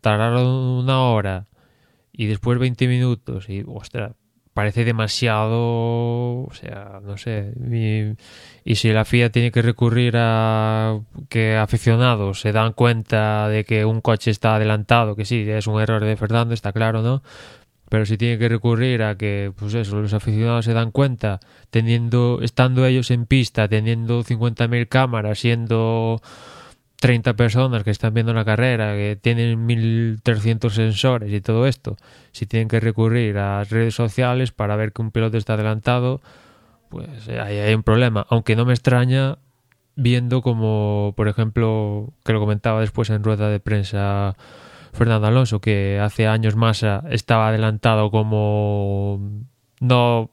tardaron 0.00 0.46
una 0.46 1.02
hora 1.02 1.46
y 2.12 2.26
después 2.26 2.58
20 2.58 2.88
minutos 2.88 3.48
y, 3.48 3.64
ostras, 3.66 4.12
parece 4.54 4.84
demasiado, 4.84 5.58
o 6.42 6.50
sea, 6.52 7.00
no 7.02 7.16
sé, 7.16 7.52
y, 7.70 8.16
y, 8.64 8.74
si 8.76 8.92
la 8.92 9.04
FIA 9.04 9.30
tiene 9.30 9.52
que 9.52 9.62
recurrir 9.62 10.14
a 10.16 11.00
que 11.28 11.56
aficionados 11.56 12.40
se 12.40 12.52
dan 12.52 12.72
cuenta 12.72 13.48
de 13.48 13.64
que 13.64 13.84
un 13.84 14.00
coche 14.00 14.30
está 14.30 14.56
adelantado, 14.56 15.16
que 15.16 15.24
sí, 15.24 15.48
es 15.48 15.66
un 15.66 15.80
error 15.80 16.04
de 16.04 16.16
Fernando, 16.16 16.54
está 16.54 16.72
claro, 16.72 17.02
¿no? 17.02 17.22
Pero 17.90 18.06
si 18.06 18.16
tiene 18.16 18.38
que 18.38 18.48
recurrir 18.48 19.02
a 19.02 19.16
que, 19.16 19.52
pues 19.56 19.74
eso, 19.74 20.00
los 20.00 20.14
aficionados 20.14 20.64
se 20.64 20.72
dan 20.72 20.92
cuenta, 20.92 21.40
teniendo, 21.70 22.38
estando 22.40 22.86
ellos 22.86 23.10
en 23.10 23.26
pista, 23.26 23.66
teniendo 23.66 24.22
50.000 24.22 24.88
cámaras, 24.88 25.40
siendo 25.40 26.22
30 27.00 27.34
personas 27.34 27.82
que 27.82 27.90
están 27.90 28.12
viendo 28.14 28.34
la 28.34 28.44
carrera, 28.44 28.92
que 28.92 29.18
tienen 29.20 29.64
1300 29.66 30.72
sensores 30.72 31.32
y 31.32 31.40
todo 31.40 31.66
esto, 31.66 31.96
si 32.30 32.46
tienen 32.46 32.68
que 32.68 32.78
recurrir 32.78 33.38
a 33.38 33.64
redes 33.64 33.94
sociales 33.94 34.52
para 34.52 34.76
ver 34.76 34.92
que 34.92 35.02
un 35.02 35.10
piloto 35.10 35.38
está 35.38 35.54
adelantado, 35.54 36.20
pues 36.90 37.28
ahí 37.28 37.58
hay 37.58 37.74
un 37.74 37.82
problema. 37.82 38.26
Aunque 38.28 38.54
no 38.54 38.66
me 38.66 38.74
extraña 38.74 39.38
viendo 39.96 40.42
como, 40.42 41.14
por 41.16 41.28
ejemplo, 41.28 42.12
que 42.24 42.34
lo 42.34 42.40
comentaba 42.40 42.80
después 42.80 43.08
en 43.10 43.24
rueda 43.24 43.48
de 43.48 43.60
prensa 43.60 44.36
Fernando 44.92 45.26
Alonso, 45.26 45.60
que 45.60 45.98
hace 46.00 46.26
años 46.26 46.54
Massa 46.54 47.04
estaba 47.10 47.48
adelantado 47.48 48.10
como 48.10 49.20
no 49.80 50.30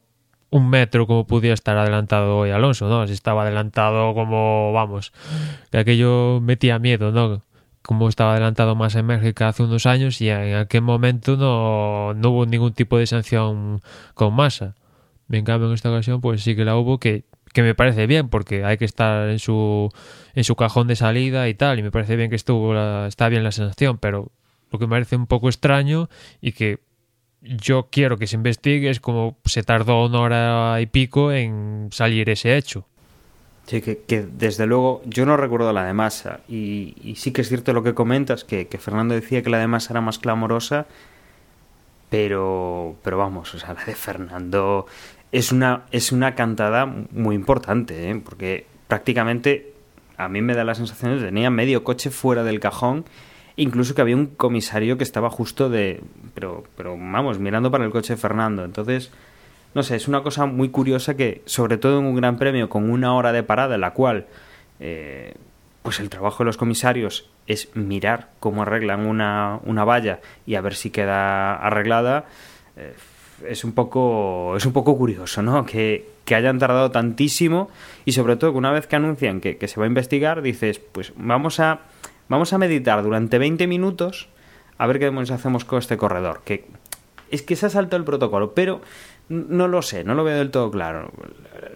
un 0.50 0.70
metro 0.70 1.08
como 1.08 1.28
podía 1.28 1.54
estar 1.54 1.78
adelantado 1.78 2.38
hoy 2.38 2.52
Alonso, 2.52 2.88
¿no? 2.88 3.06
Si 3.08 3.14
estaba 3.14 3.44
adelantado 3.44 4.14
como, 4.14 4.72
vamos, 4.74 5.12
que 5.72 5.78
aquello 5.78 6.40
metía 6.42 6.80
miedo, 6.80 7.12
¿no? 7.12 7.42
Como 7.82 8.10
estaba 8.10 8.32
adelantado 8.32 8.76
más 8.76 8.96
en 8.96 9.06
México 9.06 9.46
hace 9.46 9.64
unos 9.64 9.86
años 9.86 10.22
y 10.22 10.30
en 10.30 10.56
aquel 10.56 10.82
momento 10.82 11.38
no, 11.38 12.14
no 12.14 12.30
hubo 12.30 12.46
ningún 12.46 12.74
tipo 12.74 12.98
de 12.98 13.08
sanción 13.08 13.82
con 14.14 14.34
masa. 14.34 14.76
En 15.30 15.44
cambio, 15.44 15.68
en 15.68 15.74
esta 15.74 15.90
ocasión, 15.90 16.22
pues 16.22 16.42
sí 16.44 16.56
que 16.56 16.64
la 16.66 16.78
hubo, 16.78 17.00
que, 17.00 17.26
que 17.54 17.62
me 17.62 17.76
parece 17.76 18.08
bien, 18.08 18.30
porque 18.30 18.64
hay 18.64 18.78
que 18.78 18.86
estar 18.86 19.30
en 19.30 19.40
su, 19.40 19.90
en 20.34 20.44
su 20.44 20.56
cajón 20.56 20.88
de 20.88 20.96
salida 20.96 21.50
y 21.50 21.54
tal, 21.54 21.80
y 21.80 21.84
me 21.84 21.92
parece 21.92 22.16
bien 22.16 22.30
que 22.30 22.38
estuvo 22.38 22.74
está 23.06 23.28
bien 23.30 23.44
la 23.44 23.52
sanción, 23.52 23.98
pero 23.98 24.32
lo 24.72 24.80
que 24.80 24.88
me 24.88 24.92
parece 24.92 25.16
un 25.16 25.28
poco 25.28 25.50
extraño 25.50 26.10
y 26.42 26.54
que 26.54 26.80
yo 27.48 27.88
quiero 27.92 28.18
que 28.18 28.28
se 28.28 28.36
investigue 28.36 28.90
es 28.90 29.00
como 29.00 29.38
se 29.46 29.64
tardó 29.64 30.06
una 30.06 30.20
hora 30.20 30.82
y 30.82 30.86
pico 30.86 31.32
en 31.32 31.90
salir 31.92 32.30
ese 32.30 32.58
hecho. 32.58 32.86
Sí, 33.66 33.82
que, 33.82 34.26
desde 34.32 34.66
luego 34.66 35.02
yo 35.06 35.26
no 35.26 35.36
recuerdo 35.36 35.74
la 35.74 35.84
de 35.84 35.94
Massa 35.94 36.40
y, 36.48 37.16
sí 37.18 37.34
que 37.34 37.42
es 37.42 37.50
cierto 37.50 37.74
lo 37.74 37.84
que 37.84 37.94
comentas, 37.94 38.46
que, 38.46 38.66
Fernando 38.80 39.14
decía 39.14 39.44
que 39.44 39.50
la 39.50 39.58
de 39.58 39.68
Massa 39.68 39.92
era 39.92 40.00
más 40.00 40.20
clamorosa, 40.20 40.88
pero, 42.10 42.96
pero 43.04 43.18
vamos, 43.18 43.54
o 43.54 43.60
sea, 43.60 43.74
la 43.74 43.84
de 43.84 43.94
Fernando 43.94 44.86
es 45.34 45.52
una, 45.52 45.84
es 45.92 46.14
una 46.14 46.34
cantada 46.34 46.86
muy 46.86 47.36
importante, 47.36 48.10
¿eh? 48.10 48.22
porque 48.24 48.66
prácticamente 48.88 49.74
a 50.16 50.30
mí 50.30 50.42
me 50.42 50.56
da 50.56 50.64
la 50.64 50.74
sensación 50.74 51.12
de 51.12 51.20
que 51.20 51.26
tenía 51.26 51.50
medio 51.50 51.84
coche 51.84 52.10
fuera 52.10 52.46
del 52.46 52.62
cajón 52.62 53.04
incluso 53.58 53.94
que 53.94 54.02
había 54.02 54.16
un 54.16 54.28
comisario 54.28 54.98
que 54.98 55.04
estaba 55.04 55.30
justo 55.30 55.70
de 55.70 56.02
pero 56.34 56.64
pero 56.78 56.96
vamos 56.98 57.40
mirando 57.40 57.70
para 57.70 57.84
el 57.84 57.92
coche 57.92 58.14
de 58.14 58.18
Fernando. 58.18 58.64
Entonces 58.64 59.12
no 59.74 59.84
sé 59.84 59.96
es 59.96 60.08
una 60.08 60.24
cosa 60.24 60.46
muy 60.46 60.70
curiosa 60.70 61.18
que 61.18 61.42
sobre 61.46 61.78
todo 61.78 62.00
en 62.00 62.06
un 62.06 62.16
gran 62.16 62.38
premio 62.38 62.70
con 62.70 62.90
una 62.90 63.14
hora 63.14 63.34
de 63.34 63.44
parada 63.44 63.76
en 63.76 63.82
la 63.82 63.92
cual 63.92 64.28
eh, 64.80 65.34
pues 65.82 66.00
el 66.00 66.10
trabajo 66.10 66.44
de 66.44 66.46
los 66.46 66.58
comisarios 66.58 67.30
es 67.48 67.76
mirar 67.76 68.30
cómo 68.40 68.62
arreglan 68.62 69.06
una, 69.06 69.60
una 69.64 69.86
valla 69.86 70.20
y 70.46 70.56
a 70.56 70.62
ver 70.62 70.76
si 70.76 70.92
queda 70.92 71.56
arreglada 71.56 72.26
eh, 72.76 72.94
es 73.48 73.64
un 73.64 73.72
poco 73.74 74.56
es 74.56 74.66
un 74.66 74.74
poco 74.74 74.98
curioso 74.98 75.42
no 75.42 75.66
que, 75.66 76.10
que 76.26 76.36
hayan 76.36 76.60
tardado 76.60 76.92
tantísimo 76.92 77.70
y 78.06 78.12
sobre 78.12 78.36
todo 78.36 78.52
que 78.52 78.58
una 78.58 78.72
vez 78.72 78.86
que 78.86 78.98
anuncian 78.98 79.42
que, 79.42 79.58
que 79.58 79.68
se 79.68 79.80
va 79.80 79.86
a 79.86 79.88
investigar 79.88 80.42
dices 80.42 80.80
pues 80.80 81.14
vamos 81.16 81.60
a 81.60 81.80
Vamos 82.30 82.54
a 82.54 82.58
meditar 82.58 83.04
durante 83.04 83.38
20 83.38 83.68
minutos 83.68 84.30
a 84.78 84.88
ver 84.88 85.00
qué 85.00 85.06
demonios 85.06 85.32
hacemos 85.32 85.66
con 85.66 85.80
este 85.80 85.98
corredor. 85.98 86.42
Que 86.44 86.66
es 87.32 87.42
que 87.42 87.56
se 87.56 87.66
ha 87.66 87.70
saltado 87.70 87.98
el 87.98 88.06
protocolo, 88.06 88.54
pero 88.54 88.82
no 89.30 89.68
lo 89.68 89.82
sé, 89.82 90.04
no 90.04 90.14
lo 90.14 90.24
veo 90.24 90.38
del 90.38 90.52
todo 90.52 90.72
claro. 90.72 91.12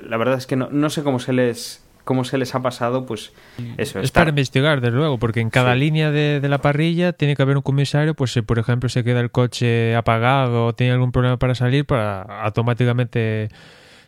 La 0.07 0.17
verdad 0.17 0.37
es 0.37 0.47
que 0.47 0.55
no, 0.55 0.69
no 0.71 0.89
sé 0.89 1.03
cómo 1.03 1.19
se 1.19 1.33
les 1.33 1.83
cómo 2.03 2.23
se 2.23 2.37
les 2.37 2.55
ha 2.55 2.61
pasado, 2.61 3.05
pues 3.05 3.31
eso. 3.77 3.99
Es 3.99 4.11
para 4.11 4.29
investigar, 4.29 4.81
desde 4.81 4.95
luego, 4.95 5.19
porque 5.19 5.39
en 5.39 5.49
cada 5.49 5.73
sí. 5.73 5.79
línea 5.79 6.09
de, 6.11 6.39
de, 6.39 6.49
la 6.49 6.57
parrilla 6.57 7.13
tiene 7.13 7.35
que 7.35 7.43
haber 7.43 7.57
un 7.57 7.63
comisario, 7.63 8.15
pues 8.15 8.33
si 8.33 8.41
por 8.41 8.57
ejemplo 8.57 8.89
se 8.89 9.03
queda 9.03 9.19
el 9.19 9.29
coche 9.29 9.95
apagado 9.95 10.65
o 10.67 10.73
tiene 10.73 10.93
algún 10.93 11.11
problema 11.11 11.37
para 11.37 11.53
salir, 11.53 11.85
para 11.85 12.21
automáticamente 12.21 13.49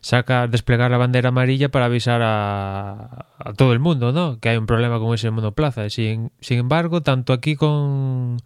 sacar, 0.03 0.49
desplegar 0.49 0.91
la 0.91 0.97
bandera 0.97 1.29
amarilla 1.29 1.69
para 1.69 1.85
avisar 1.85 2.21
a, 2.23 3.25
todo 3.57 3.71
el 3.73 3.79
mundo, 3.79 4.11
¿no? 4.11 4.37
Que 4.39 4.49
hay 4.49 4.57
un 4.57 4.65
problema 4.65 4.99
con 4.99 5.15
ese 5.15 5.31
monoplaza. 5.31 5.89
Sin, 5.89 6.31
sin 6.41 6.59
embargo, 6.59 7.01
tanto 7.01 7.33
aquí 7.33 7.55
con 7.55 8.37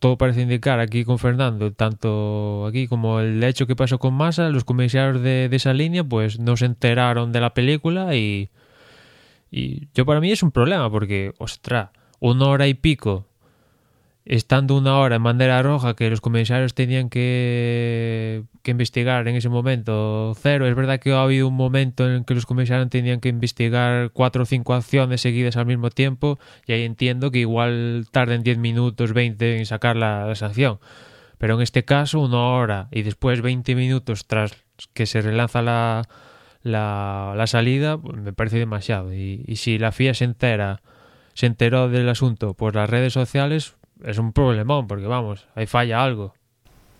todo 0.00 0.18
parece 0.18 0.42
indicar 0.42 0.80
aquí 0.80 1.04
con 1.04 1.18
Fernando, 1.18 1.72
tanto 1.72 2.66
aquí 2.66 2.88
como 2.88 3.20
el 3.20 3.42
hecho 3.42 3.66
que 3.66 3.76
pasó 3.76 3.98
con 3.98 4.14
Massa, 4.14 4.50
los 4.50 4.64
comisarios 4.64 5.22
de, 5.22 5.48
esa 5.50 5.72
línea 5.72 6.04
pues 6.04 6.38
no 6.40 6.56
se 6.56 6.66
enteraron 6.66 7.32
de 7.32 7.40
la 7.40 7.54
película 7.54 8.14
y, 8.14 8.50
y 9.50 9.88
yo 9.94 10.04
para 10.04 10.20
mí 10.20 10.30
es 10.32 10.42
un 10.42 10.50
problema 10.50 10.90
porque, 10.90 11.32
ostra, 11.38 11.92
una 12.20 12.48
hora 12.48 12.66
y 12.66 12.74
pico 12.74 13.26
estando 14.26 14.76
una 14.76 14.98
hora 14.98 15.16
en 15.16 15.22
bandera 15.22 15.62
roja 15.62 15.94
que 15.94 16.08
los 16.08 16.20
comisarios 16.20 16.74
tenían 16.74 17.10
que, 17.10 18.44
que, 18.62 18.70
investigar 18.70 19.28
en 19.28 19.36
ese 19.36 19.48
momento 19.48 20.34
cero. 20.40 20.66
Es 20.66 20.74
verdad 20.74 20.98
que 20.98 21.12
ha 21.12 21.22
habido 21.22 21.48
un 21.48 21.54
momento 21.54 22.10
en 22.10 22.24
que 22.24 22.34
los 22.34 22.46
comisarios 22.46 22.88
tenían 22.88 23.20
que 23.20 23.28
investigar 23.28 24.10
cuatro 24.12 24.44
o 24.44 24.46
cinco 24.46 24.74
acciones 24.74 25.20
seguidas 25.20 25.56
al 25.56 25.66
mismo 25.66 25.90
tiempo 25.90 26.38
y 26.66 26.72
ahí 26.72 26.84
entiendo 26.84 27.30
que 27.30 27.40
igual 27.40 28.06
tarden 28.10 28.42
10 28.42 28.58
minutos, 28.58 29.12
20 29.12 29.58
en 29.58 29.66
sacar 29.66 29.96
la, 29.96 30.34
sanción. 30.34 30.78
Pero 31.38 31.56
en 31.56 31.62
este 31.62 31.84
caso 31.84 32.20
una 32.20 32.38
hora 32.38 32.88
y 32.90 33.02
después 33.02 33.42
20 33.42 33.74
minutos 33.74 34.26
tras 34.26 34.52
que 34.94 35.06
se 35.06 35.20
relanza 35.20 35.62
la, 35.62 36.08
la, 36.62 37.34
la 37.36 37.46
salida 37.46 37.98
pues 37.98 38.16
me 38.16 38.32
parece 38.32 38.58
demasiado. 38.58 39.12
Y, 39.12 39.44
y 39.46 39.56
si 39.56 39.78
la 39.78 39.92
FIA 39.92 40.14
se 40.14 40.24
entera 40.24 40.80
se 41.34 41.46
enteró 41.46 41.88
del 41.88 42.08
asunto 42.08 42.54
por 42.54 42.76
las 42.76 42.88
redes 42.88 43.12
sociales, 43.12 43.74
es 44.04 44.18
un 44.18 44.32
problemón, 44.32 44.86
porque 44.86 45.06
vamos, 45.06 45.46
ahí 45.54 45.66
falla 45.66 46.02
algo. 46.02 46.34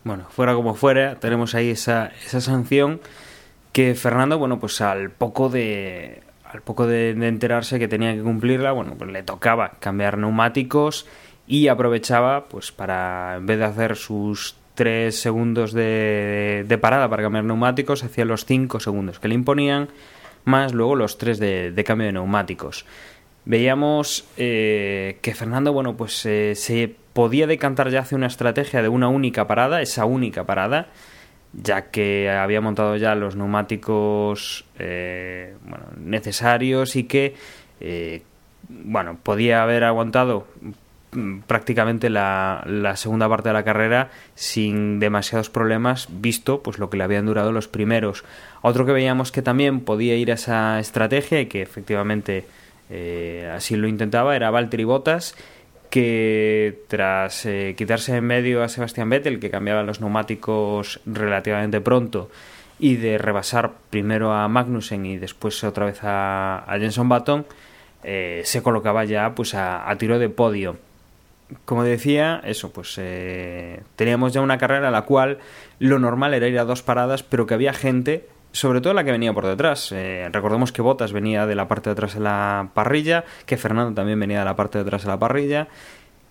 Bueno, 0.05 0.25
fuera 0.29 0.55
como 0.55 0.75
fuera, 0.75 1.17
tenemos 1.17 1.55
ahí 1.55 1.71
esa, 1.71 2.13
esa 2.25 2.41
sanción 2.41 3.01
que 3.73 3.95
Fernando, 3.95 4.39
bueno, 4.39 4.61
pues 4.61 4.81
al 4.81 5.11
poco 5.11 5.49
de 5.49 6.23
al 6.45 6.63
poco 6.63 6.87
de, 6.87 7.11
enterarse 7.11 7.81
que 7.81 7.89
tenía 7.89 8.15
que 8.15 8.23
cumplirla, 8.23 8.71
bueno, 8.71 8.95
pues 8.97 9.11
le 9.11 9.25
tocaba 9.25 9.73
cambiar 9.81 10.19
neumáticos 10.19 11.05
y 11.49 11.67
aprovechaba, 11.67 12.45
pues 12.45 12.71
para, 12.71 13.35
en 13.37 13.47
vez 13.47 13.59
de 13.59 13.65
hacer 13.65 13.97
sus 13.97 14.57
tres 14.75 15.19
segundos 15.19 15.73
de, 15.73 16.65
de 16.69 16.79
parada 16.79 17.09
para 17.09 17.25
cambiar 17.25 17.45
neumáticos, 17.45 18.05
hacía 18.05 18.25
los 18.25 18.45
cinco 18.45 18.79
segundos 18.79 19.19
que 19.19 19.27
le 19.27 19.35
imponían, 19.35 19.89
más 20.45 20.73
luego 20.73 20.95
los 20.95 21.19
tres 21.19 21.41
de, 21.41 21.73
de 21.73 21.85
cambio 21.85 22.07
de 22.07 22.13
neumáticos. 22.13 22.87
Veíamos 23.47 24.25
eh, 24.39 25.19
que 25.21 25.35
Fernando, 25.35 25.73
bueno, 25.73 25.97
pues 25.97 26.25
eh, 26.25 26.55
se 26.55 26.95
podía 27.13 27.47
decantar 27.47 27.91
ya 27.91 28.01
hacia 28.01 28.17
una 28.17 28.27
estrategia 28.27 28.81
de 28.81 28.89
una 28.89 29.09
única 29.09 29.47
parada, 29.47 29.83
esa 29.83 30.07
única 30.07 30.45
parada, 30.45 30.89
ya 31.53 31.91
que 31.91 32.31
había 32.31 32.63
montado 32.63 32.97
ya 32.97 33.15
los 33.15 33.37
neumáticos 33.37 34.65
eh, 34.79 35.57
bueno, 35.69 35.85
necesarios 35.99 36.97
y 36.97 37.05
que 37.05 37.35
bueno, 38.69 39.19
podía 39.23 39.63
haber 39.63 39.85
aguantado 39.85 40.47
prácticamente 41.47 42.09
la, 42.09 42.65
la, 42.67 42.97
segunda 42.97 43.29
parte 43.29 43.51
de 43.51 43.53
la 43.53 43.63
carrera 43.63 44.11
sin 44.35 44.99
demasiados 44.99 45.51
problemas, 45.51 46.09
visto 46.11 46.63
pues 46.63 46.79
lo 46.79 46.89
que 46.89 46.97
le 46.97 47.05
habían 47.05 47.27
durado 47.27 47.53
los 47.53 47.69
primeros. 47.69 48.25
Otro 48.63 48.87
que 48.87 48.93
veíamos 48.93 49.31
que 49.31 49.43
también 49.43 49.81
podía 49.81 50.17
ir 50.17 50.31
a 50.31 50.35
esa 50.35 50.81
estrategia 50.81 51.43
y 51.43 51.47
que 51.47 51.61
efectivamente 51.61 52.47
eh, 52.91 53.51
así 53.55 53.77
lo 53.77 53.89
intentaba 53.89 54.37
era 54.37 54.51
Valtteri 54.51 54.85
Bottas 54.85 55.35
que 55.91 56.83
tras 56.89 57.47
eh, 57.47 57.75
quitarse 57.79 58.17
en 58.17 58.25
medio 58.25 58.63
a 58.63 58.69
Sebastián 58.69 59.09
Vettel 59.09 59.41
que 59.41 59.51
cambiaba 59.51 59.83
los 59.83 60.01
neumáticos 60.01 61.01
relativamente 61.07 61.81
pronto 61.81 62.31
y 62.79 62.97
de 62.97 63.19
rebasar 63.19 63.73
primero 63.91 64.33
a 64.33 64.49
Magnussen 64.49 65.07
y 65.07 65.17
después 65.17 65.63
otra 65.65 65.87
vez 65.87 66.01
a, 66.03 66.67
Jenson 66.79 67.09
Button 67.09 67.47
eh, 68.03 68.43
se 68.45 68.63
colocaba 68.63 69.05
ya 69.05 69.35
pues 69.35 69.55
a, 69.55 69.95
tiro 69.99 70.19
de 70.19 70.29
podio. 70.29 70.77
Como 71.65 71.85
decía 71.85 72.41
eso 72.45 72.73
pues 72.73 73.01
teníamos 73.97 74.33
ya 74.33 74.41
una 74.41 74.59
carrera 74.59 74.89
en 74.89 74.93
la 74.93 75.03
cual 75.03 75.39
lo 75.79 75.99
normal 75.99 76.35
era 76.35 76.49
ir 76.49 76.59
a 76.59 76.65
dos 76.65 76.83
paradas 76.83 77.23
pero 77.23 77.47
que 77.47 77.55
había 77.55 77.73
gente 77.73 78.27
sobre 78.55 78.81
todo 78.81 78.95
la 78.95 79.03
que 79.03 79.11
venía 79.11 79.33
por 79.33 79.47
detrás. 79.47 79.91
Eh, 79.93 80.29
recordemos 80.33 80.71
que 80.71 80.81
Botas 80.81 81.13
venía 81.13 81.45
de 81.45 81.57
la 81.57 81.67
parte 81.67 81.91
de 81.91 81.93
atrás 81.93 82.15
de 82.15 82.21
la 82.21 82.71
parrilla, 82.73 83.25
que 83.47 83.57
Fernando 83.57 83.95
también 83.95 84.19
venía 84.21 84.39
de 84.39 84.45
la 84.45 84.55
parte 84.55 84.79
de 84.79 84.83
atrás 84.83 85.03
de 85.03 85.09
la 85.09 85.19
parrilla, 85.19 85.67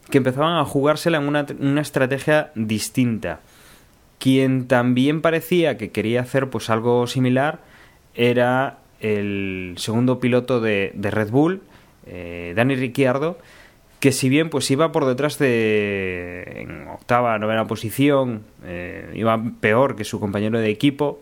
que 0.10 0.20
empezaban 0.20 0.58
a 0.58 0.64
jugársela 0.64 1.18
en 1.18 1.28
una, 1.28 1.46
una 1.60 1.82
estrategia 1.82 2.52
distinta. 2.56 3.42
Quien 4.20 4.68
también 4.70 5.22
parecía 5.22 5.78
que 5.78 5.92
quería 5.92 6.22
hacer 6.22 6.50
pues 6.50 6.70
algo 6.70 7.08
similar 7.08 7.60
era 8.16 8.78
el 9.02 9.76
segundo 9.78 10.22
piloto 10.22 10.62
de, 10.62 10.94
Red 10.96 11.30
Bull, 11.30 11.62
eh, 12.06 12.54
Dani 12.56 12.76
Ricciardo, 12.76 13.38
que 14.00 14.14
si 14.14 14.30
bien 14.30 14.50
pues 14.50 14.72
iba 14.72 14.94
por 14.94 15.06
detrás 15.06 15.38
de 15.40 16.44
en 16.62 16.88
octava, 16.88 17.38
novena 17.38 17.68
posición, 17.68 18.44
eh, 18.64 19.12
iba 19.14 19.42
peor 19.60 19.98
que 19.98 20.06
su 20.06 20.22
compañero 20.22 20.60
de 20.60 20.70
equipo, 20.70 21.20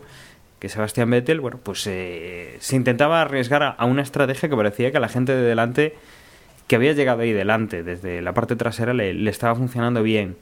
que 0.62 0.68
Sebastián 0.68 1.10
Vettel, 1.10 1.40
bueno, 1.40 1.58
pues 1.60 1.84
eh, 1.88 2.56
se 2.60 2.76
intentaba 2.76 3.20
arriesgar 3.20 3.74
a, 3.76 3.84
una 3.84 4.00
estrategia 4.00 4.48
que 4.48 4.54
parecía 4.54 4.92
que 4.92 4.98
a 4.98 5.00
la 5.00 5.08
gente 5.08 5.34
de 5.34 5.42
delante, 5.42 5.96
que 6.68 6.76
había 6.76 6.92
llegado 6.92 7.22
ahí 7.22 7.32
delante, 7.32 7.82
desde 7.82 8.22
la 8.22 8.32
parte 8.32 8.54
trasera, 8.54 8.94
le, 8.94 9.28
estaba 9.28 9.56
funcionando 9.56 10.04
bien. 10.04 10.36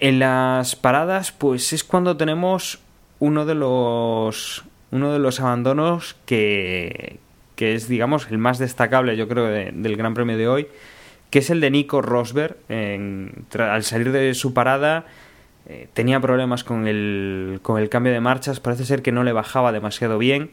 En 0.00 0.18
las 0.18 0.76
paradas, 0.76 1.32
pues 1.32 1.72
es 1.72 1.82
cuando 1.82 2.18
tenemos 2.18 2.80
uno 3.20 3.46
de 3.46 3.54
los 3.54 4.64
uno 4.90 5.14
de 5.14 5.18
los 5.18 5.40
abandonos 5.40 6.14
que, 6.26 7.18
que 7.56 7.74
es, 7.74 7.88
digamos, 7.88 8.30
el 8.30 8.36
más 8.36 8.58
destacable, 8.58 9.16
yo 9.16 9.28
creo, 9.28 9.46
del 9.46 9.96
Gran 9.96 10.12
Premio 10.12 10.36
de 10.36 10.46
hoy, 10.46 10.68
que 11.30 11.38
es 11.38 11.48
el 11.48 11.62
de 11.62 11.70
Nico 11.70 12.02
Rosberg. 12.02 12.58
al 12.68 13.82
salir 13.82 14.12
de 14.12 14.34
su 14.34 14.52
parada, 14.52 15.06
eh, 15.66 15.88
tenía 15.92 16.20
problemas 16.20 16.64
con 16.64 16.86
el, 16.86 17.60
con 17.62 17.80
el 17.80 17.88
cambio 17.88 18.12
de 18.12 18.20
marchas, 18.20 18.60
parece 18.60 18.84
ser 18.84 19.02
que 19.02 19.12
no 19.12 19.24
le 19.24 19.32
bajaba 19.32 19.72
demasiado 19.72 20.18
bien. 20.18 20.50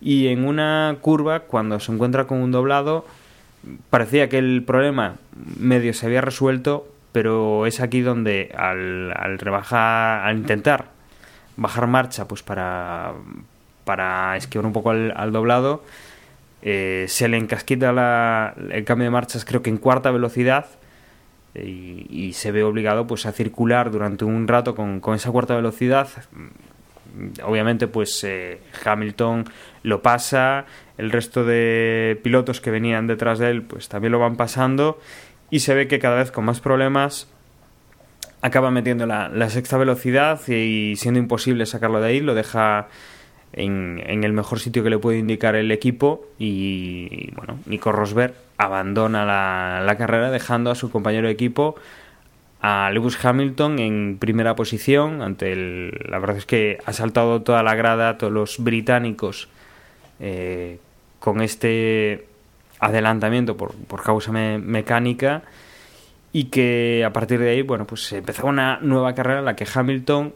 Y 0.00 0.28
en 0.28 0.46
una 0.46 0.96
curva, 1.00 1.40
cuando 1.40 1.80
se 1.80 1.92
encuentra 1.92 2.26
con 2.26 2.40
un 2.40 2.52
doblado, 2.52 3.04
parecía 3.90 4.28
que 4.28 4.38
el 4.38 4.62
problema 4.64 5.16
medio 5.58 5.94
se 5.94 6.06
había 6.06 6.20
resuelto, 6.20 6.86
pero 7.12 7.66
es 7.66 7.80
aquí 7.80 8.00
donde 8.00 8.52
al, 8.56 9.12
al 9.16 9.38
rebajar, 9.38 10.26
al 10.26 10.36
intentar 10.36 10.86
bajar 11.56 11.86
marcha, 11.86 12.26
pues 12.26 12.42
para, 12.42 13.12
para 13.84 14.36
esquivar 14.36 14.66
un 14.66 14.72
poco 14.72 14.90
al, 14.90 15.32
doblado, 15.32 15.84
eh, 16.62 17.06
se 17.08 17.28
le 17.28 17.36
encasquita 17.36 17.92
la, 17.92 18.54
el 18.70 18.84
cambio 18.84 19.04
de 19.04 19.10
marchas 19.10 19.44
creo 19.44 19.62
que 19.62 19.70
en 19.70 19.78
cuarta 19.78 20.10
velocidad 20.10 20.66
y, 21.54 22.32
se 22.32 22.50
ve 22.50 22.64
obligado 22.64 23.06
pues 23.06 23.26
a 23.26 23.32
circular 23.32 23.90
durante 23.90 24.24
un 24.24 24.48
rato 24.48 24.74
con, 24.74 25.00
esa 25.14 25.30
cuarta 25.30 25.54
velocidad. 25.54 26.08
Obviamente 27.44 27.86
pues 27.86 28.24
eh, 28.24 28.60
Hamilton 28.84 29.44
lo 29.84 30.02
pasa 30.02 30.66
el 30.98 31.12
resto 31.12 31.44
de 31.44 32.18
pilotos 32.24 32.60
que 32.60 32.72
venían 32.72 33.06
detrás 33.06 33.38
de 33.38 33.50
él 33.50 33.62
pues 33.62 33.88
también 33.88 34.10
lo 34.10 34.18
van 34.18 34.34
pasando 34.34 34.98
y 35.48 35.60
se 35.60 35.74
ve 35.74 35.86
que 35.86 36.00
cada 36.00 36.16
vez 36.16 36.32
con 36.32 36.44
más 36.44 36.58
problemas 36.58 37.28
acaba 38.42 38.72
metiendo 38.72 39.06
la, 39.06 39.48
sexta 39.48 39.78
velocidad 39.78 40.40
y 40.48 40.96
siendo 40.96 41.20
imposible 41.20 41.66
sacarlo 41.66 42.00
de 42.00 42.08
ahí 42.08 42.20
lo 42.20 42.34
deja 42.34 42.88
en, 43.56 44.24
el 44.24 44.32
mejor 44.32 44.60
sitio 44.60 44.82
que 44.82 44.90
le 44.90 44.98
puede 44.98 45.18
indicar 45.18 45.54
el 45.54 45.70
equipo 45.70 46.26
y, 46.38 47.30
bueno, 47.34 47.58
Nico 47.66 47.92
Rosberg 47.92 48.34
abandona 48.58 49.24
la, 49.24 49.96
carrera 49.96 50.30
dejando 50.30 50.70
a 50.70 50.74
su 50.74 50.90
compañero 50.90 51.28
de 51.28 51.32
equipo 51.32 51.76
a 52.60 52.90
Lewis 52.92 53.22
Hamilton 53.22 53.78
en 53.78 54.16
primera 54.18 54.56
posición 54.56 55.22
ante 55.22 55.52
el, 55.52 55.92
la 56.08 56.18
verdad 56.18 56.38
es 56.38 56.46
que 56.46 56.78
ha 56.84 56.92
saltado 56.92 57.42
toda 57.42 57.62
la 57.62 57.74
grada 57.74 58.16
todos 58.18 58.32
los 58.32 58.62
británicos 58.62 59.48
eh, 60.18 60.78
con 61.18 61.42
este 61.42 62.26
adelantamiento 62.80 63.56
por, 63.56 63.74
por 63.74 64.02
causa 64.02 64.32
mecánica 64.32 65.42
y 66.32 66.44
que 66.44 67.04
a 67.06 67.12
partir 67.12 67.38
de 67.40 67.50
ahí 67.50 67.62
bueno 67.62 67.86
pues 67.86 68.12
empezaba 68.12 68.48
una 68.48 68.78
nueva 68.80 69.14
carrera 69.14 69.40
en 69.40 69.44
la 69.44 69.56
que 69.56 69.66
Hamilton 69.72 70.32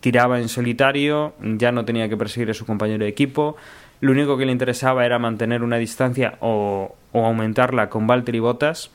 tiraba 0.00 0.40
en 0.40 0.48
solitario 0.48 1.34
ya 1.40 1.72
no 1.72 1.84
tenía 1.84 2.08
que 2.08 2.16
perseguir 2.16 2.50
a 2.50 2.54
su 2.54 2.66
compañero 2.66 3.04
de 3.04 3.10
equipo 3.10 3.56
lo 4.02 4.10
único 4.10 4.36
que 4.36 4.44
le 4.44 4.52
interesaba 4.52 5.06
era 5.06 5.20
mantener 5.20 5.62
una 5.62 5.76
distancia 5.76 6.34
o, 6.40 6.96
aumentarla 7.12 7.88
con 7.88 8.08
Valtteri 8.08 8.40
Bottas 8.40 8.90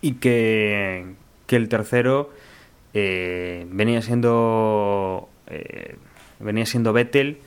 y 0.00 0.14
que, 0.14 1.14
el 1.48 1.68
tercero 1.68 2.30
eh, 2.92 3.64
venía 3.70 4.02
siendo 4.02 5.28
eh, 5.46 5.96
venía 6.40 6.66
siendo 6.66 6.92
Vettel 6.92 7.38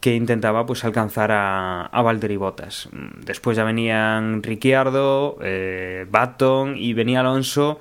que 0.00 0.16
intentaba 0.16 0.66
pues 0.66 0.84
alcanzar 0.84 1.30
a, 1.30 1.86
a 1.86 2.02
Valtteri 2.02 2.36
Bottas. 2.36 2.88
Después 3.24 3.56
ya 3.56 3.62
venían 3.62 4.42
Ricciardo, 4.42 5.38
eh, 5.40 6.06
y 6.76 6.92
venía 6.94 7.20
Alonso 7.20 7.80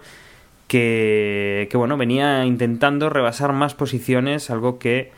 que, 0.67 1.67
que, 1.69 1.77
bueno 1.77 1.97
venía 1.97 2.45
intentando 2.45 3.09
rebasar 3.09 3.53
más 3.53 3.75
posiciones, 3.75 4.49
algo 4.49 4.79
que 4.79 5.11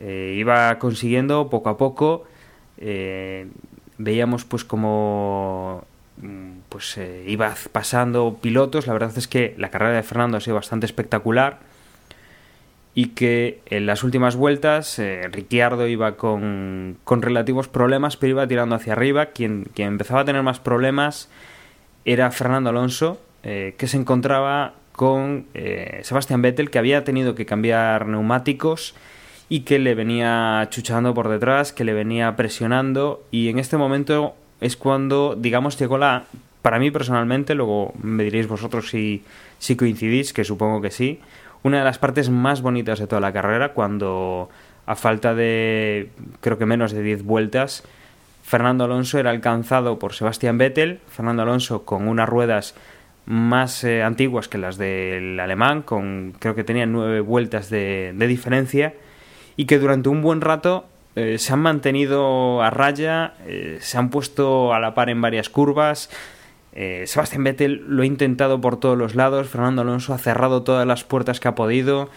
eh, 0.00 0.34
iba 0.36 0.78
consiguiendo 0.78 1.48
poco 1.50 1.68
a 1.68 1.76
poco. 1.76 2.24
Eh, 2.78 3.46
veíamos 3.98 4.46
pues 4.46 4.64
como 4.64 5.84
mm, 6.16 6.50
pues 6.70 6.96
eh, 6.96 7.24
iba 7.28 7.54
pasando 7.70 8.38
pilotos. 8.40 8.86
La 8.86 8.94
verdad 8.94 9.12
es 9.16 9.28
que 9.28 9.54
la 9.58 9.70
carrera 9.70 9.92
de 9.92 10.02
Fernando 10.02 10.38
ha 10.38 10.40
sido 10.40 10.56
bastante 10.56 10.86
espectacular 10.86 11.58
y 12.94 13.08
que 13.08 13.60
en 13.66 13.86
las 13.86 14.02
últimas 14.02 14.34
vueltas 14.34 14.98
eh, 14.98 15.28
Ricciardo 15.30 15.86
iba 15.86 16.16
con, 16.16 16.96
con, 17.04 17.22
relativos 17.22 17.68
problemas 17.68 18.16
pero 18.16 18.30
iba 18.30 18.48
tirando 18.48 18.74
hacia 18.74 18.94
arriba. 18.94 19.26
Quien, 19.26 19.64
quien 19.74 19.88
empezaba 19.88 20.22
a 20.22 20.24
tener 20.24 20.42
más 20.42 20.60
problemas 20.60 21.28
era 22.04 22.30
Fernando 22.30 22.70
Alonso 22.70 23.20
que 23.42 23.86
se 23.86 23.96
encontraba 23.96 24.74
con 25.00 25.46
Sebastián 26.02 26.42
Vettel 26.42 26.68
que 26.68 26.78
había 26.78 27.04
tenido 27.04 27.34
que 27.34 27.46
cambiar 27.46 28.06
neumáticos 28.06 28.94
y 29.48 29.60
que 29.60 29.78
le 29.78 29.94
venía 29.94 30.68
chuchando 30.68 31.14
por 31.14 31.30
detrás, 31.30 31.72
que 31.72 31.84
le 31.84 31.94
venía 31.94 32.36
presionando. 32.36 33.22
Y 33.30 33.48
en 33.48 33.58
este 33.58 33.78
momento 33.78 34.34
es 34.60 34.76
cuando, 34.76 35.36
digamos, 35.38 35.78
llegó 35.78 35.96
la, 35.96 36.24
para 36.60 36.78
mí 36.78 36.90
personalmente, 36.90 37.54
luego 37.54 37.94
me 38.02 38.24
diréis 38.24 38.46
vosotros 38.46 38.90
si, 38.90 39.24
si 39.58 39.74
coincidís, 39.74 40.34
que 40.34 40.44
supongo 40.44 40.82
que 40.82 40.90
sí, 40.90 41.18
una 41.62 41.78
de 41.78 41.84
las 41.84 41.96
partes 41.96 42.28
más 42.28 42.60
bonitas 42.60 42.98
de 42.98 43.06
toda 43.06 43.22
la 43.22 43.32
carrera, 43.32 43.72
cuando 43.72 44.50
a 44.84 44.96
falta 44.96 45.34
de 45.34 46.10
creo 46.42 46.58
que 46.58 46.66
menos 46.66 46.92
de 46.92 47.02
10 47.02 47.22
vueltas, 47.22 47.84
Fernando 48.42 48.84
Alonso 48.84 49.18
era 49.18 49.30
alcanzado 49.30 49.98
por 49.98 50.12
Sebastián 50.12 50.58
Vettel, 50.58 51.00
Fernando 51.08 51.40
Alonso 51.40 51.86
con 51.86 52.06
unas 52.06 52.28
ruedas 52.28 52.74
más 53.26 53.84
eh, 53.84 54.02
antiguas 54.02 54.48
que 54.48 54.58
las 54.58 54.76
del 54.76 55.38
alemán, 55.38 55.82
con 55.82 56.34
creo 56.38 56.54
que 56.54 56.64
tenía 56.64 56.86
nueve 56.86 57.20
vueltas 57.20 57.70
de, 57.70 58.12
de 58.14 58.26
diferencia, 58.26 58.94
y 59.56 59.66
que 59.66 59.78
durante 59.78 60.08
un 60.08 60.22
buen 60.22 60.40
rato 60.40 60.86
eh, 61.16 61.38
se 61.38 61.52
han 61.52 61.60
mantenido 61.60 62.62
a 62.62 62.70
raya, 62.70 63.34
eh, 63.46 63.78
se 63.80 63.98
han 63.98 64.10
puesto 64.10 64.72
a 64.72 64.80
la 64.80 64.94
par 64.94 65.10
en 65.10 65.20
varias 65.20 65.48
curvas. 65.48 66.08
Eh, 66.72 67.04
Sebastián 67.06 67.42
Vettel 67.42 67.84
lo 67.88 68.02
ha 68.02 68.06
intentado 68.06 68.60
por 68.60 68.78
todos 68.78 68.96
los 68.96 69.16
lados, 69.16 69.48
Fernando 69.48 69.82
Alonso 69.82 70.14
ha 70.14 70.18
cerrado 70.18 70.62
todas 70.62 70.86
las 70.86 71.02
puertas 71.02 71.40
que 71.40 71.48
ha 71.48 71.54
podido 71.56 72.10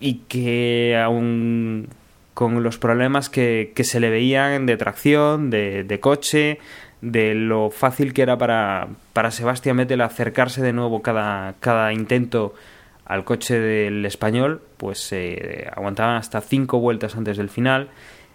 y 0.00 0.16
que 0.28 1.00
aún 1.02 1.88
con 2.34 2.62
los 2.62 2.78
problemas 2.78 3.30
que, 3.30 3.72
que 3.74 3.84
se 3.84 4.00
le 4.00 4.10
veían 4.10 4.66
de 4.66 4.76
tracción, 4.76 5.50
de, 5.50 5.82
de, 5.84 6.00
coche, 6.00 6.58
de 7.00 7.34
lo 7.34 7.70
fácil 7.70 8.12
que 8.12 8.22
era 8.22 8.36
para, 8.38 8.88
para 9.12 9.30
Sebastián 9.30 9.76
Vettel 9.78 10.00
acercarse 10.02 10.62
de 10.62 10.72
nuevo 10.72 11.02
cada, 11.02 11.54
cada 11.60 11.92
intento 11.92 12.54
al 13.04 13.24
coche 13.24 13.58
del 13.58 14.06
español, 14.06 14.62
pues 14.76 15.12
eh, 15.12 15.68
aguantaban 15.74 16.16
hasta 16.16 16.40
cinco 16.40 16.78
vueltas 16.78 17.16
antes 17.16 17.36
del 17.36 17.48
final, 17.48 17.88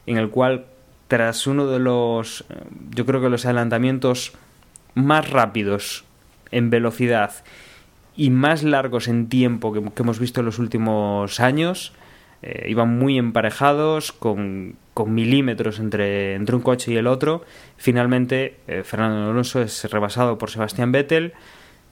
en 0.05 0.17
el 0.17 0.29
cual 0.29 0.65
tras 1.07 1.47
uno 1.47 1.67
de 1.67 1.79
los, 1.79 2.45
yo 2.89 3.05
creo 3.05 3.21
que 3.21 3.29
los 3.29 3.45
adelantamientos 3.45 4.33
más 4.95 5.29
rápidos 5.29 6.03
en 6.51 6.69
velocidad 6.69 7.31
y 8.17 8.31
más 8.31 8.63
largos 8.63 9.07
en 9.07 9.29
tiempo 9.29 9.71
que, 9.71 9.81
hemos 10.01 10.19
visto 10.19 10.41
en 10.41 10.45
los 10.47 10.59
últimos 10.59 11.39
años, 11.39 11.93
eh, 12.41 12.65
iban 12.67 12.97
muy 12.97 13.17
emparejados, 13.17 14.11
con, 14.11 14.75
con 14.95 15.13
milímetros 15.13 15.79
entre, 15.79 16.35
entre, 16.35 16.55
un 16.55 16.61
coche 16.61 16.93
y 16.93 16.95
el 16.95 17.05
otro. 17.05 17.43
Finalmente, 17.75 18.55
eh, 18.65 18.81
Fernando 18.83 19.29
Alonso 19.29 19.61
es 19.61 19.83
rebasado 19.91 20.37
por 20.37 20.49
Sebastián 20.49 20.93
Vettel, 20.93 21.33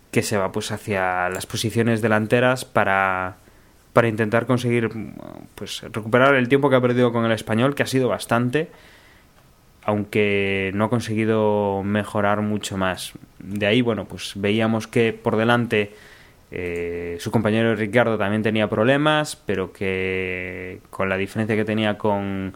que 0.09 0.23
se 0.23 0.37
va 0.37 0.53
pues 0.53 0.71
hacia 0.71 1.29
las 1.29 1.45
posiciones 1.45 2.01
delanteras 2.01 2.63
para, 2.63 3.35
para 3.91 4.07
intentar 4.07 4.45
conseguir 4.45 4.89
pues 5.53 5.81
recuperar 5.91 6.35
el 6.35 6.47
tiempo 6.47 6.69
que 6.69 6.77
ha 6.77 6.81
perdido 6.81 7.11
con 7.11 7.25
el 7.25 7.33
español, 7.33 7.75
que 7.75 7.83
ha 7.83 7.87
sido 7.87 8.07
bastante, 8.07 8.69
aunque 9.83 10.71
no 10.73 10.85
ha 10.85 10.89
conseguido 10.89 11.83
mejorar 11.83 12.41
mucho 12.41 12.77
más. 12.77 13.11
De 13.39 13.65
ahí, 13.65 13.81
bueno, 13.81 14.05
pues 14.05 14.31
veíamos 14.35 14.87
que 14.87 15.11
por 15.11 15.35
delante 15.35 15.93
eh, 16.51 17.17
su 17.19 17.31
compañero 17.31 17.75
Ricardo 17.75 18.17
también 18.17 18.43
tenía 18.43 18.69
problemas, 18.69 19.35
pero 19.35 19.73
que 19.73 20.79
con 20.89 21.09
la 21.09 21.17
diferencia 21.17 21.57
que 21.57 21.65
tenía 21.65 21.97
con, 21.97 22.53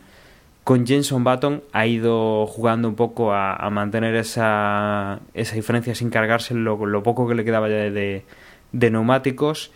con 0.68 0.86
Jenson 0.86 1.24
Button 1.24 1.64
ha 1.72 1.88
ido 1.88 2.46
jugando 2.46 2.90
un 2.90 2.96
poco 2.96 3.34
a, 3.34 3.70
mantener 3.70 4.16
esa, 4.16 5.22
esa, 5.34 5.56
diferencia 5.56 5.96
sin 5.96 6.10
cargarse 6.10 6.54
lo, 6.56 7.04
poco 7.04 7.26
que 7.26 7.36
le 7.36 7.46
quedaba 7.46 7.70
ya 7.70 7.76
de, 7.90 8.26
de, 8.74 8.92
neumáticos 8.92 9.72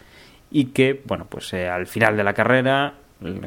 y 0.51 0.65
que, 0.65 1.01
bueno, 1.05 1.27
pues 1.29 1.53
eh, 1.53 1.69
al 1.69 1.87
final 1.87 2.17
de 2.17 2.25
la 2.25 2.33
carrera 2.33 2.95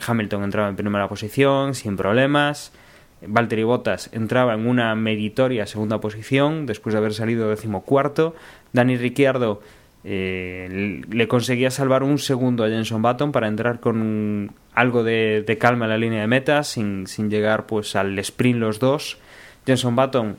Hamilton 0.07 0.45
entraba 0.45 0.71
en 0.71 0.77
primera 0.77 1.07
posición 1.07 1.75
sin 1.75 1.99
problemas. 1.99 2.73
Valtteri 3.21 3.63
Bottas 3.63 4.09
entraba 4.15 4.55
en 4.55 4.67
una 4.67 4.95
meritoria 4.95 5.67
segunda 5.67 6.01
posición 6.01 6.65
después 6.65 6.95
de 6.95 6.99
haber 7.01 7.13
salido 7.13 7.51
decimocuarto. 7.51 8.35
Dani 8.73 8.97
Ricciardo 8.97 9.61
eh, 10.03 11.03
le 11.11 11.29
conseguía 11.29 11.71
salvar 11.71 12.05
un 12.05 12.17
segundo 12.17 12.65
a 12.65 12.69
Jenson 12.71 13.03
Button 13.03 13.33
para 13.33 13.49
entrar 13.49 13.81
con 13.81 14.53
algo 14.75 15.03
de, 15.03 15.45
de, 15.47 15.59
calma 15.59 15.87
en 15.87 15.91
la 15.91 15.99
línea 15.99 16.21
de 16.21 16.27
meta 16.27 16.63
sin, 16.65 17.07
sin, 17.07 17.31
llegar 17.31 17.67
pues 17.67 17.97
al 17.97 18.19
sprint 18.19 18.59
los 18.59 18.79
dos. 18.79 19.19
Jenson 19.67 19.97
Button 19.97 20.37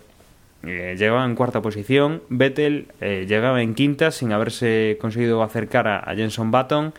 eh, 0.63 0.95
llegaba 0.97 1.25
en 1.25 1.36
cuarta 1.36 1.61
posición. 1.61 2.23
Vettel 2.29 2.88
eh, 3.01 3.25
llegaba 3.27 3.61
en 3.61 3.75
quinta 3.75 4.11
sin 4.11 4.31
haberse 4.31 4.97
conseguido 4.99 5.43
acercar 5.43 5.88
a, 5.88 6.15
Jenson 6.15 6.51
Button. 6.51 6.93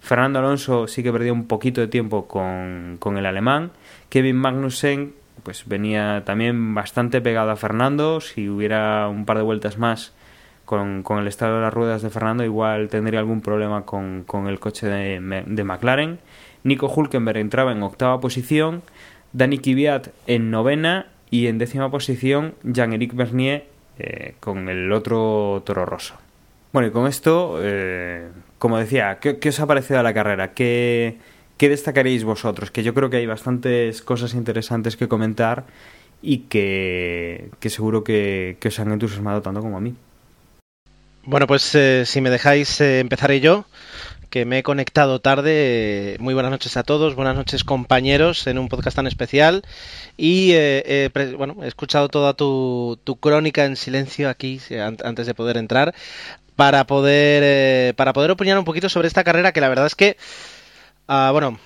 Fernando 0.00 0.38
Alonso 0.38 0.86
sí 0.86 1.02
que 1.02 1.12
perdió 1.12 1.32
un 1.32 1.46
poquito 1.46 1.80
de 1.80 1.88
tiempo 1.88 2.28
con, 2.28 2.96
con 2.98 3.18
el 3.18 3.26
alemán. 3.26 3.72
Kevin 4.08 4.36
Magnussen 4.36 5.14
pues 5.42 5.66
venía 5.66 6.22
también 6.24 6.74
bastante 6.74 7.20
pegado 7.20 7.50
a 7.50 7.56
Fernando. 7.56 8.20
Si 8.20 8.48
hubiera 8.48 9.08
un 9.08 9.24
par 9.24 9.38
de 9.38 9.42
vueltas 9.42 9.78
más 9.78 10.12
con, 10.64 11.02
con, 11.02 11.18
el 11.18 11.26
estado 11.26 11.56
de 11.56 11.62
las 11.62 11.72
ruedas 11.72 12.02
de 12.02 12.10
Fernando 12.10 12.44
igual 12.44 12.88
tendría 12.88 13.20
algún 13.20 13.40
problema 13.40 13.86
con, 13.86 14.24
con 14.24 14.46
el 14.48 14.60
coche 14.60 14.86
de, 14.86 15.44
de, 15.46 15.64
McLaren. 15.64 16.18
Nico 16.64 16.86
Hulkenberg 16.88 17.38
entraba 17.38 17.72
en 17.72 17.82
octava 17.82 18.20
posición, 18.20 18.82
Dani 19.32 19.58
Kvyat 19.58 20.08
en 20.26 20.50
novena 20.50 21.06
y 21.30 21.46
en 21.46 21.58
décima 21.58 21.90
posición 21.90 22.54
Jean-Éric 22.64 23.14
Bernier 23.14 23.66
eh, 23.98 24.34
con 24.40 24.68
el 24.68 24.92
otro 24.92 25.62
Toro 25.64 25.84
Rosso. 25.84 26.14
Bueno, 26.72 26.88
y 26.88 26.90
con 26.90 27.06
esto, 27.06 27.58
eh, 27.62 28.28
como 28.58 28.78
decía, 28.78 29.18
¿qué, 29.20 29.38
¿qué, 29.38 29.48
os 29.48 29.60
ha 29.60 29.66
parecido 29.66 30.02
la 30.02 30.14
carrera? 30.14 30.52
¿Qué, 30.52 31.18
¿Qué 31.56 31.68
destacaréis 31.68 32.24
vosotros? 32.24 32.70
Que 32.70 32.82
yo 32.82 32.94
creo 32.94 33.10
que 33.10 33.16
hay 33.16 33.26
bastantes 33.26 34.02
cosas 34.02 34.34
interesantes 34.34 34.96
que 34.96 35.08
comentar 35.08 35.64
y 36.22 36.38
que, 36.48 37.50
que 37.60 37.70
seguro 37.70 38.04
que, 38.04 38.56
que 38.60 38.68
os 38.68 38.78
han 38.78 38.92
entusiasmado 38.92 39.42
tanto 39.42 39.60
como 39.60 39.76
a 39.76 39.80
mí. 39.80 39.94
Bueno, 41.24 41.46
pues 41.46 41.74
eh, 41.74 42.04
si 42.06 42.20
me 42.20 42.30
dejáis 42.30 42.80
eh, 42.80 43.00
empezaré 43.00 43.40
yo, 43.40 43.66
que 44.30 44.44
me 44.44 44.58
he 44.58 44.62
conectado 44.62 45.20
tarde. 45.20 46.16
Muy 46.20 46.34
buenas 46.34 46.50
noches 46.50 46.76
a 46.76 46.82
todos, 46.82 47.14
buenas 47.14 47.36
noches 47.36 47.64
compañeros 47.64 48.46
en 48.46 48.58
un 48.58 48.68
podcast 48.68 48.96
tan 48.96 49.06
especial. 49.06 49.62
Y 50.16 50.52
eh, 50.52 51.10
eh, 51.14 51.34
bueno, 51.36 51.56
he 51.62 51.68
escuchado 51.68 52.08
toda 52.08 52.34
tu, 52.34 52.98
tu, 53.04 53.16
crónica 53.16 53.64
en 53.64 53.76
silencio 53.76 54.28
aquí 54.28 54.60
antes 55.04 55.26
de 55.26 55.34
poder 55.34 55.56
entrar 55.56 55.94
para 56.56 56.86
poder, 56.86 57.42
eh, 57.44 57.94
para 57.96 58.12
poder 58.12 58.30
opinar 58.30 58.58
un 58.58 58.64
poquito 58.64 58.88
sobre 58.88 59.08
esta 59.08 59.24
carrera 59.24 59.52
que 59.52 59.60
la 59.60 59.68
verdad 59.68 59.86
es 59.86 59.94
que, 59.94 60.16
uh, 61.08 61.30
bueno, 61.32 61.58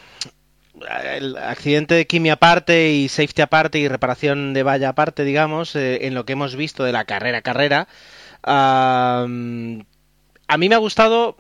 el 1.16 1.36
accidente 1.36 1.94
de 1.94 2.06
Kimi 2.06 2.30
aparte 2.30 2.90
y 2.92 3.08
safety 3.08 3.42
aparte 3.42 3.78
y 3.78 3.88
reparación 3.88 4.52
de 4.54 4.62
valla 4.62 4.90
aparte, 4.90 5.24
digamos, 5.24 5.76
en 5.76 6.14
lo 6.14 6.24
que 6.24 6.34
hemos 6.34 6.56
visto 6.56 6.84
de 6.84 6.92
la 6.92 7.04
carrera 7.04 7.42
carrera. 7.42 7.88
A 8.44 9.26
mí 10.58 10.68
me 10.68 10.74
ha 10.74 10.78
gustado 10.78 11.36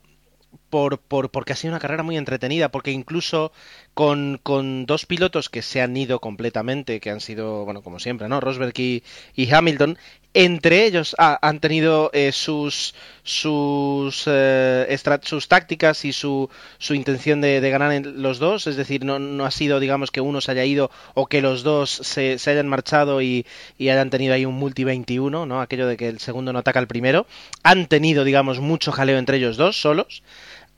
por, 0.72 0.98
por, 0.98 1.30
porque 1.30 1.52
ha 1.52 1.56
sido 1.56 1.72
una 1.72 1.80
carrera 1.80 2.02
muy 2.02 2.16
entretenida, 2.16 2.70
porque 2.70 2.92
incluso 2.92 3.52
con, 3.92 4.40
con, 4.42 4.86
dos 4.86 5.04
pilotos 5.04 5.50
que 5.50 5.60
se 5.60 5.82
han 5.82 5.94
ido 5.94 6.18
completamente, 6.18 6.98
que 6.98 7.10
han 7.10 7.20
sido, 7.20 7.66
bueno, 7.66 7.82
como 7.82 7.98
siempre, 7.98 8.26
¿no? 8.26 8.40
Rosberg 8.40 8.72
y, 8.80 9.02
y 9.36 9.52
Hamilton, 9.52 9.98
entre 10.32 10.86
ellos 10.86 11.14
ah, 11.18 11.38
han 11.42 11.60
tenido 11.60 12.10
eh, 12.14 12.32
sus 12.32 12.94
sus, 13.22 14.24
eh, 14.26 14.98
sus 15.22 15.46
tácticas 15.46 16.06
y 16.06 16.14
su, 16.14 16.48
su 16.78 16.94
intención 16.94 17.42
de, 17.42 17.60
ganar 17.70 17.92
en 17.92 18.22
los 18.22 18.38
dos, 18.38 18.66
es 18.66 18.76
decir, 18.76 19.04
no, 19.04 19.18
no, 19.18 19.44
ha 19.44 19.50
sido, 19.50 19.78
digamos, 19.78 20.10
que 20.10 20.22
uno 20.22 20.40
se 20.40 20.52
haya 20.52 20.64
ido 20.64 20.90
o 21.12 21.26
que 21.26 21.42
los 21.42 21.62
dos 21.62 21.90
se, 21.90 22.38
se 22.38 22.50
hayan 22.50 22.66
marchado 22.66 23.20
y, 23.20 23.46
y, 23.76 23.90
hayan 23.90 24.08
tenido 24.08 24.32
ahí 24.32 24.46
un 24.46 24.54
multi 24.54 24.84
21, 24.84 25.44
¿no? 25.44 25.60
Aquello 25.60 25.86
de 25.86 25.98
que 25.98 26.08
el 26.08 26.18
segundo 26.18 26.52
no 26.54 26.60
ataca 26.60 26.78
al 26.78 26.88
primero. 26.88 27.26
Han 27.62 27.86
tenido, 27.86 28.24
digamos, 28.24 28.58
mucho 28.58 28.90
jaleo 28.90 29.18
entre 29.18 29.36
ellos 29.36 29.58
dos, 29.58 29.78
solos. 29.78 30.22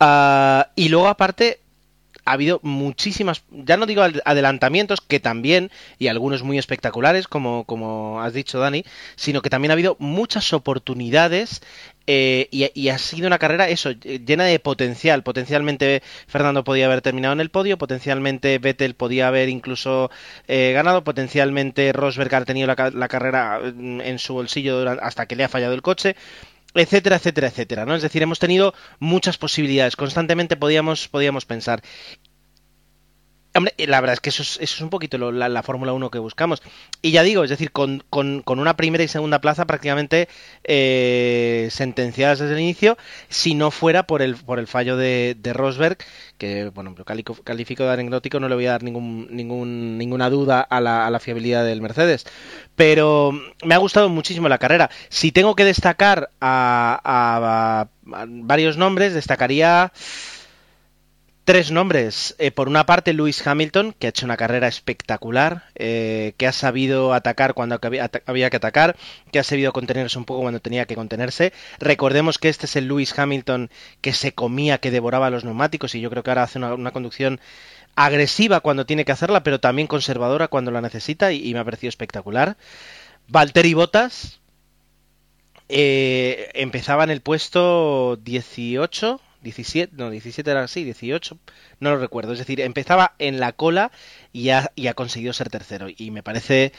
Uh, 0.00 0.64
y 0.74 0.88
luego, 0.88 1.08
aparte, 1.08 1.60
ha 2.24 2.32
habido 2.32 2.60
muchísimas, 2.62 3.44
ya 3.50 3.76
no 3.76 3.86
digo 3.86 4.02
adelantamientos, 4.02 5.00
que 5.00 5.20
también, 5.20 5.70
y 5.98 6.08
algunos 6.08 6.42
muy 6.42 6.58
espectaculares, 6.58 7.28
como, 7.28 7.64
como 7.64 8.22
has 8.22 8.32
dicho 8.32 8.58
Dani, 8.58 8.84
sino 9.16 9.42
que 9.42 9.50
también 9.50 9.70
ha 9.70 9.74
habido 9.74 9.96
muchas 9.98 10.52
oportunidades 10.52 11.60
eh, 12.06 12.48
y, 12.50 12.88
ha 12.88 12.98
sido 12.98 13.26
una 13.26 13.38
carrera, 13.38 13.68
eso, 13.68 13.90
llena 13.92 14.44
de 14.44 14.58
potencial. 14.58 15.22
Potencialmente 15.22 16.02
Fernando 16.26 16.64
podía 16.64 16.86
haber 16.86 17.02
terminado 17.02 17.32
en 17.32 17.40
el 17.40 17.50
podio, 17.50 17.78
potencialmente 17.78 18.58
Vettel 18.58 18.94
podía 18.94 19.28
haber 19.28 19.48
incluso 19.48 20.10
eh, 20.48 20.72
ganado, 20.74 21.04
potencialmente 21.04 21.92
Rosberg 21.92 22.34
ha 22.34 22.44
tenido 22.44 22.66
la, 22.66 22.90
la, 22.94 23.08
carrera 23.08 23.60
en 23.62 24.18
su 24.18 24.34
bolsillo 24.34 24.88
hasta 25.00 25.26
que 25.26 25.36
le 25.36 25.44
ha 25.44 25.48
fallado 25.48 25.74
el 25.74 25.82
coche 25.82 26.16
etcétera, 26.74 27.16
etcétera, 27.16 27.48
etcétera, 27.48 27.86
¿no? 27.86 27.94
Es 27.94 28.02
decir, 28.02 28.22
hemos 28.22 28.38
tenido 28.38 28.74
muchas 28.98 29.38
posibilidades, 29.38 29.96
constantemente 29.96 30.56
podíamos, 30.56 31.08
podíamos 31.08 31.44
pensar. 31.46 31.82
Hombre, 33.56 33.72
la 33.78 34.00
verdad 34.00 34.14
es 34.14 34.20
que 34.20 34.30
eso 34.30 34.42
es, 34.42 34.58
eso 34.60 34.74
es 34.74 34.80
un 34.80 34.90
poquito 34.90 35.16
lo, 35.16 35.30
la, 35.30 35.48
la, 35.48 35.62
Fórmula 35.62 35.92
1 35.92 36.10
que 36.10 36.18
buscamos. 36.18 36.60
Y 37.02 37.12
ya 37.12 37.22
digo, 37.22 37.44
es 37.44 37.50
decir, 37.50 37.70
con, 37.70 38.02
con, 38.10 38.42
una 38.46 38.76
primera 38.76 39.04
y 39.04 39.08
segunda 39.08 39.40
plaza 39.40 39.64
prácticamente 39.64 40.28
eh, 40.64 41.68
sentenciadas 41.70 42.40
desde 42.40 42.54
el 42.54 42.60
inicio, 42.60 42.98
si 43.28 43.54
no 43.54 43.70
fuera 43.70 44.08
por 44.08 44.22
el, 44.22 44.34
por 44.34 44.58
el 44.58 44.66
fallo 44.66 44.96
de, 44.96 45.36
Rosberg, 45.52 45.98
que 46.36 46.70
bueno, 46.74 46.96
lo 46.98 47.04
califico 47.04 47.84
de 47.84 47.92
anecdótico, 47.92 48.40
no 48.40 48.48
le 48.48 48.56
voy 48.56 48.66
a 48.66 48.72
dar 48.72 48.82
ningún, 48.82 49.28
ningún, 49.30 49.98
ninguna 49.98 50.30
duda 50.30 50.60
a 50.60 50.80
la, 50.80 51.06
a 51.06 51.10
la 51.10 51.20
fiabilidad 51.20 51.64
del 51.64 51.80
Mercedes. 51.80 52.26
Pero 52.74 53.30
me 53.64 53.76
ha 53.76 53.78
gustado 53.78 54.08
muchísimo 54.08 54.48
la 54.48 54.58
carrera. 54.58 54.90
Si 55.10 55.30
tengo 55.30 55.54
que 55.54 55.64
destacar 55.64 56.30
a, 56.40 57.00
a 57.04 57.88
varios 58.26 58.76
nombres, 58.76 59.14
destacaría 59.14 59.92
tres 61.44 61.70
nombres. 61.70 62.34
Eh, 62.38 62.50
por 62.50 62.68
una 62.68 62.86
parte, 62.86 63.12
Lewis 63.12 63.46
Hamilton, 63.46 63.94
que 63.98 64.06
ha 64.06 64.10
hecho 64.10 64.26
una 64.26 64.36
carrera 64.36 64.66
espectacular, 64.66 65.64
eh, 65.74 66.34
que 66.36 66.46
ha 66.46 66.52
sabido 66.52 67.12
atacar 67.12 67.54
cuando 67.54 67.78
había 68.26 68.50
que 68.50 68.56
atacar, 68.56 68.96
que 69.30 69.38
ha 69.38 69.44
sabido 69.44 69.72
contenerse 69.72 70.18
un 70.18 70.24
poco 70.24 70.42
cuando 70.42 70.60
tenía 70.60 70.86
que 70.86 70.94
contenerse. 70.94 71.52
Recordemos 71.78 72.38
que 72.38 72.48
este 72.48 72.66
es 72.66 72.76
el 72.76 72.88
Lewis 72.88 73.16
Hamilton 73.18 73.70
que 74.00 74.12
se 74.12 74.32
comía, 74.32 74.78
que 74.78 74.90
devoraba 74.90 75.30
los 75.30 75.44
neumáticos, 75.44 75.94
y 75.94 76.00
yo 76.00 76.10
creo 76.10 76.22
que 76.22 76.30
ahora 76.30 76.44
hace 76.44 76.58
una, 76.58 76.90
conducción 76.90 77.40
agresiva 77.96 78.60
cuando 78.60 78.86
tiene 78.86 79.04
que 79.04 79.12
hacerla, 79.12 79.42
pero 79.42 79.60
también 79.60 79.86
conservadora 79.86 80.48
cuando 80.48 80.70
la 80.70 80.80
necesita 80.80 81.32
y, 81.32 81.48
y 81.48 81.54
me 81.54 81.60
ha 81.60 81.64
parecido 81.64 81.90
espectacular. 81.90 82.56
Valtteri 83.28 83.74
Bottas 83.74 84.40
eh, 85.68 86.50
empezaba 86.54 87.04
en 87.04 87.10
el 87.10 87.22
puesto 87.22 88.16
18, 88.16 89.20
17, 89.44 89.92
no, 89.96 90.10
17 90.10 90.50
era 90.50 90.64
así, 90.64 90.82
18, 90.82 91.38
no 91.78 91.90
lo 91.90 91.98
recuerdo. 91.98 92.32
Es 92.32 92.40
decir, 92.40 92.60
empezaba 92.60 93.14
en 93.18 93.38
la 93.38 93.52
cola 93.52 93.92
y 94.32 94.48
ha, 94.48 94.72
conseguido 94.96 95.32
ser 95.32 95.50
tercero. 95.50 95.86
Y 95.96 96.10
me 96.10 96.24
parece 96.24 96.72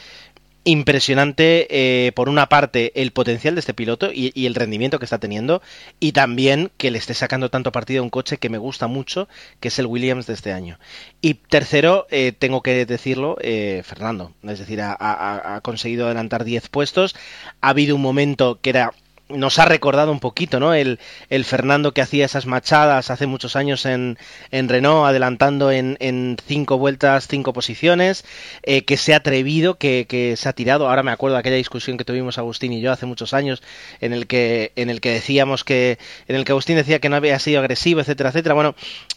impresionante, 0.64 1.68
eh, 1.70 2.10
por 2.12 2.28
una 2.28 2.48
parte, 2.48 2.90
el 3.00 3.12
potencial 3.12 3.54
de 3.54 3.60
este 3.60 3.72
piloto 3.72 4.10
y, 4.12 4.32
el 4.46 4.56
rendimiento 4.56 4.98
que 4.98 5.04
está 5.04 5.18
teniendo, 5.18 5.62
y 6.00 6.10
también 6.10 6.72
que 6.76 6.90
le 6.90 6.98
esté 6.98 7.14
sacando 7.14 7.50
tanto 7.50 7.70
partido 7.70 8.00
a 8.00 8.02
un 8.02 8.10
coche 8.10 8.38
que 8.38 8.50
me 8.50 8.58
gusta 8.58 8.88
mucho, 8.88 9.28
que 9.60 9.68
es 9.68 9.78
el 9.78 9.86
Williams 9.86 10.26
de 10.26 10.34
este 10.34 10.52
año. 10.52 10.80
Y 11.20 11.34
tercero, 11.34 12.08
eh, 12.10 12.32
tengo 12.36 12.62
que 12.62 12.84
decirlo, 12.84 13.36
eh, 13.40 13.82
Fernando, 13.84 14.32
es 14.42 14.58
decir, 14.58 14.80
ha 14.82 15.60
conseguido 15.62 16.06
adelantar 16.06 16.44
10 16.44 16.68
puestos, 16.68 17.14
ha 17.60 17.68
habido 17.68 17.94
un 17.94 18.02
momento 18.02 18.58
que 18.60 18.70
era 18.70 18.92
nos 19.28 19.58
ha 19.58 19.64
recordado 19.64 20.12
un 20.12 20.20
poquito, 20.20 20.60
¿no? 20.60 20.72
El, 20.74 21.00
el, 21.30 21.44
Fernando 21.44 21.92
que 21.92 22.00
hacía 22.00 22.24
esas 22.24 22.46
machadas 22.46 23.10
hace 23.10 23.26
muchos 23.26 23.56
años 23.56 23.84
en, 23.84 24.18
en 24.52 24.68
Renault, 24.68 25.06
adelantando 25.06 25.70
en, 25.70 25.96
en, 26.00 26.36
cinco 26.46 26.78
vueltas, 26.78 27.26
cinco 27.28 27.52
posiciones, 27.52 28.24
eh, 28.62 28.84
que 28.84 28.96
se 28.96 29.14
ha 29.14 29.18
atrevido, 29.18 29.78
que, 29.78 30.06
que, 30.08 30.36
se 30.36 30.48
ha 30.48 30.52
tirado. 30.52 30.88
Ahora 30.88 31.02
me 31.02 31.10
acuerdo 31.10 31.34
de 31.34 31.40
aquella 31.40 31.56
discusión 31.56 31.96
que 31.96 32.04
tuvimos 32.04 32.38
Agustín 32.38 32.72
y 32.72 32.80
yo 32.80 32.92
hace 32.92 33.06
muchos 33.06 33.34
años, 33.34 33.62
en 34.00 34.12
el 34.12 34.26
que, 34.26 34.72
en 34.76 34.90
el 34.90 35.00
que 35.00 35.10
decíamos 35.10 35.64
que, 35.64 35.98
en 36.28 36.36
el 36.36 36.44
que 36.44 36.52
Agustín 36.52 36.76
decía 36.76 37.00
que 37.00 37.08
no 37.08 37.16
había 37.16 37.38
sido 37.38 37.60
agresivo, 37.60 38.00
etcétera, 38.00 38.30
etcétera. 38.30 38.54
Bueno, 38.54 38.76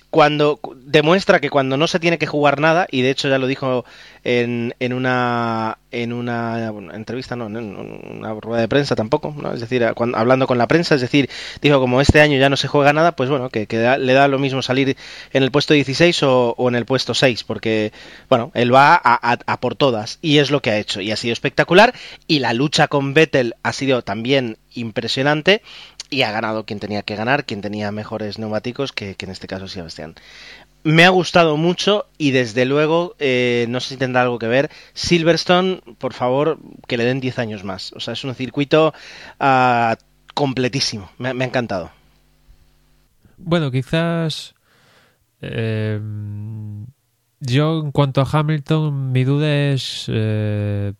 cuando 0.09 0.59
demuestra 0.75 1.39
que 1.39 1.49
cuando 1.49 1.77
no 1.77 1.87
se 1.87 1.99
tiene 1.99 2.17
que 2.17 2.25
jugar 2.25 2.59
nada, 2.59 2.87
y 2.89 3.01
de 3.01 3.11
hecho 3.11 3.29
ya 3.29 3.37
lo 3.37 3.47
dijo 3.47 3.85
en, 4.23 4.73
en 4.79 4.93
una 4.93 5.77
en 5.91 6.13
una 6.13 6.71
entrevista, 6.93 7.35
no, 7.35 7.47
en 7.47 7.75
una 7.75 8.33
rueda 8.35 8.61
de 8.61 8.67
prensa 8.67 8.95
tampoco, 8.95 9.33
¿no? 9.35 9.53
es 9.53 9.59
decir, 9.59 9.83
hablando 9.83 10.45
con 10.45 10.59
la 10.59 10.67
prensa, 10.67 10.93
es 10.93 11.01
decir, 11.01 11.29
dijo 11.61 11.79
como 11.79 11.99
este 11.99 12.21
año 12.21 12.37
ya 12.37 12.49
no 12.49 12.57
se 12.57 12.67
juega 12.67 12.93
nada, 12.93 13.15
pues 13.15 13.29
bueno, 13.29 13.49
que, 13.49 13.67
le 13.99 14.13
da 14.13 14.27
lo 14.27 14.37
mismo 14.37 14.61
salir 14.61 14.97
en 15.33 15.43
el 15.43 15.49
puesto 15.49 15.73
16 15.73 16.23
o, 16.23 16.53
o, 16.57 16.69
en 16.69 16.75
el 16.75 16.85
puesto 16.85 17.15
6, 17.15 17.43
porque, 17.43 17.91
bueno, 18.29 18.51
él 18.53 18.73
va 18.73 18.93
a, 18.93 19.31
a, 19.31 19.39
a, 19.45 19.59
por 19.59 19.75
todas, 19.75 20.19
y 20.21 20.37
es 20.37 20.51
lo 20.51 20.61
que 20.61 20.69
ha 20.69 20.77
hecho, 20.77 21.01
y 21.01 21.11
ha 21.11 21.15
sido 21.15 21.33
espectacular, 21.33 21.93
y 22.27 22.37
la 22.37 22.53
lucha 22.53 22.87
con 22.87 23.15
Vettel 23.15 23.55
ha 23.63 23.73
sido 23.73 24.03
también 24.03 24.57
impresionante, 24.75 25.63
y 26.09 26.23
ha 26.23 26.31
ganado 26.31 26.65
quien 26.65 26.79
tenía 26.79 27.03
que 27.03 27.15
ganar, 27.15 27.45
quien 27.45 27.61
tenía 27.61 27.91
mejores 27.91 28.39
neumáticos, 28.39 28.91
que, 28.91 29.15
en 29.19 29.29
este 29.29 29.47
caso 29.47 29.67
Sebastián 29.67 30.15
me 30.83 31.03
ha 31.03 31.09
gustado 31.09 31.57
mucho 31.57 32.05
y 32.17 32.31
desde 32.31 32.63
luego, 32.63 33.15
eh, 33.19 33.65
no 33.69 33.79
sé 33.81 33.89
si 33.89 33.97
tendrá 33.97 34.21
algo 34.21 34.39
que 34.39 34.47
ver, 34.47 34.69
Silverstone, 34.93 35.81
por 35.97 36.13
favor, 36.13 36.57
que 36.87 36.97
le 36.97 37.03
den 37.03 37.19
10 37.19 37.39
años 37.39 37.63
más. 37.63 37.91
O 37.93 37.99
sea, 37.99 38.13
es 38.13 38.23
un 38.23 38.33
circuito 38.33 38.93
uh, 39.41 39.95
completísimo. 40.33 41.09
Me, 41.17 41.33
me, 41.33 41.43
ha 41.43 41.47
encantado. 41.47 41.91
Bueno, 43.37 43.71
quizás... 43.71 44.55
Eh, 45.41 45.99
yo, 47.41 47.79
en 47.79 47.91
cuanto 47.91 48.21
a 48.21 48.27
Hamilton, 48.31 49.11
mi 49.11 49.23
duda 49.23 49.53
es... 49.71 50.05
Eh, 50.07 50.93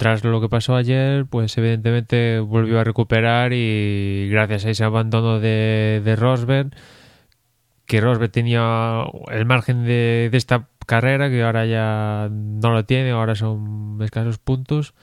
tras 0.00 0.24
lo 0.24 0.40
que 0.40 0.48
pasó 0.48 0.76
ayer, 0.76 1.26
pues 1.26 1.58
evidentemente 1.58 2.40
volvió 2.40 2.80
a 2.80 2.84
recuperar 2.84 3.52
y 3.52 4.30
gracias 4.30 4.64
a 4.64 4.70
ese 4.70 4.82
abandono 4.82 5.40
de, 5.40 6.00
de 6.02 6.16
Rosberg 6.16 6.70
que 7.84 8.00
Rosberg 8.00 8.32
tenía 8.32 9.04
el 9.30 9.44
margen 9.44 9.84
de, 9.84 10.30
esta 10.32 10.68
carrera, 10.86 11.28
que 11.28 11.42
ahora 11.42 11.66
ya 11.66 12.30
no 12.30 12.70
lo 12.70 12.86
tiene, 12.86 13.10
ahora 13.10 13.34
son 13.34 13.98
escasos 14.00 14.38
puntos, 14.38 14.94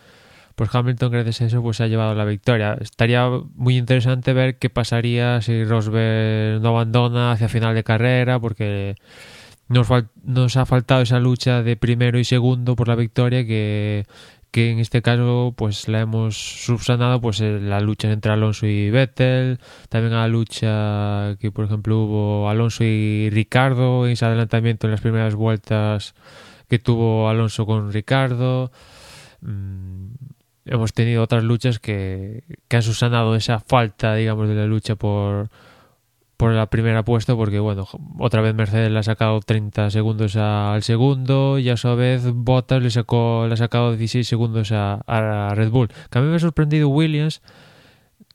pues 0.55 0.73
Hamilton 0.73 1.11
gracias 1.11 1.41
a 1.41 1.45
eso 1.45 1.61
pues 1.61 1.79
ha 1.79 1.85
llevado 1.85 2.15
la 2.15 2.25
victoria. 2.25 2.75
Estaría 2.81 3.29
muy 3.53 3.77
interesante 3.77 4.33
ver 4.33 4.57
qué 4.57 4.71
pasaría 4.71 5.43
si 5.43 5.63
Rosberg 5.63 6.59
no 6.59 6.69
abandona 6.69 7.33
hacia 7.33 7.49
final 7.49 7.75
de 7.75 7.83
carrera, 7.83 8.39
porque 8.39 8.95
nos, 9.67 9.87
nos 10.23 10.57
ha 10.57 10.65
faltado 10.65 11.01
esa 11.01 11.19
lucha 11.19 11.61
de 11.61 11.75
primero 11.75 12.17
y 12.17 12.23
segundo 12.23 12.75
por 12.75 12.87
la 12.87 12.95
victoria 12.95 13.45
que 13.45 14.07
que 14.57 14.71
en 14.71 14.79
este 14.79 15.03
caso 15.03 15.53
pues 15.55 15.87
la 15.87 15.99
hemos 15.99 16.35
subsanado 16.35 17.21
pues 17.21 17.41
la 17.41 17.79
lucha 17.79 18.11
entre 18.11 18.31
Alonso 18.31 18.65
y 18.65 18.89
Vettel, 18.89 19.59
también 19.87 20.15
la 20.15 20.27
lucha 20.27 21.37
que 21.39 21.51
por 21.51 21.65
ejemplo 21.65 21.99
hubo 21.99 22.49
Alonso 22.49 22.83
y 22.83 23.29
Ricardo 23.29 24.07
en 24.07 24.13
ese 24.13 24.25
adelantamiento 24.25 24.87
en 24.87 24.91
las 24.93 25.01
primeras 25.01 25.35
vueltas 25.35 26.15
que 26.67 26.79
tuvo 26.79 27.29
Alonso 27.29 27.67
con 27.67 27.93
Ricardo. 27.93 28.71
Mm, 29.41 30.13
hemos 30.65 30.91
tenido 30.91 31.21
otras 31.21 31.43
luchas 31.43 31.77
que, 31.77 32.43
que 32.67 32.77
han 32.77 32.81
subsanado 32.81 33.35
esa 33.35 33.59
falta, 33.59 34.15
digamos, 34.15 34.49
de 34.49 34.55
la 34.55 34.65
lucha 34.65 34.95
por, 34.95 35.51
por 36.37 36.51
la 36.53 36.67
primera 36.67 37.03
puesto 37.03 37.35
porque 37.35 37.59
bueno, 37.59 37.87
otra 38.19 38.41
vez 38.41 38.53
Mercedes 38.53 38.91
le 38.91 38.99
ha 38.99 39.03
sacado 39.03 39.39
30 39.39 39.89
segundos 39.89 40.35
al 40.35 40.83
segundo 40.83 41.57
y 41.57 41.69
a 41.69 41.77
su 41.77 41.95
vez 41.95 42.23
Bottas 42.31 42.81
le 42.81 42.91
sacó 42.91 43.45
le 43.47 43.55
ha 43.55 43.57
sacado 43.57 43.91
16 43.91 44.27
segundos 44.27 44.71
a, 44.71 45.01
a 45.07 45.55
Red 45.55 45.71
Bull. 45.71 45.89
Que 46.09 46.19
a 46.19 46.21
mí 46.21 46.27
me 46.27 46.35
ha 46.35 46.39
sorprendido 46.39 46.89
Williams 46.89 47.41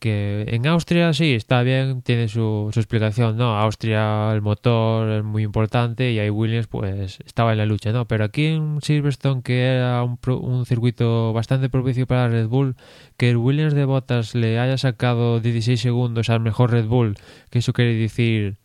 que 0.03 0.45
en 0.49 0.67
Austria 0.67 1.13
sí, 1.13 1.33
está 1.35 1.63
bien, 1.63 2.03
tiene 2.03 2.27
su, 2.27 2.71
su, 2.75 2.81
explicación, 2.81 3.37
¿no? 3.37 3.57
Austria, 3.57 4.33
el 4.33 4.43
motor 4.43 5.09
es 5.09 5.23
muy 5.23 5.45
importante 5.45 6.11
y 6.11 6.19
ahí 6.19 6.29
Williams 6.29 6.67
pues 6.67 7.21
estaba 7.25 7.53
en 7.53 7.59
la 7.59 7.67
lucha, 7.67 7.93
¿no? 7.93 8.09
Pero 8.09 8.25
aquí 8.25 8.47
en 8.47 8.81
Silverstone, 8.83 9.43
que 9.43 9.63
era 9.63 10.03
un, 10.03 10.19
un 10.27 10.67
circuito 10.67 11.33
bastante 11.33 11.69
propicio 11.69 12.09
para 12.09 12.29
Red 12.29 12.49
Bull, 12.49 12.75
que 13.17 13.31
el 13.31 13.37
Williams 13.37 13.75
de 13.75 13.85
Bottas 13.85 14.35
le 14.35 14.59
haya 14.59 14.77
sacado 14.77 15.39
16 15.39 15.81
segundos 15.81 16.31
al 16.31 16.41
mejor 16.41 16.73
Red 16.73 16.87
Bull, 16.87 17.15
que 17.51 17.61
eso 17.61 17.73
quiere 17.73 17.95
decir 17.95 18.57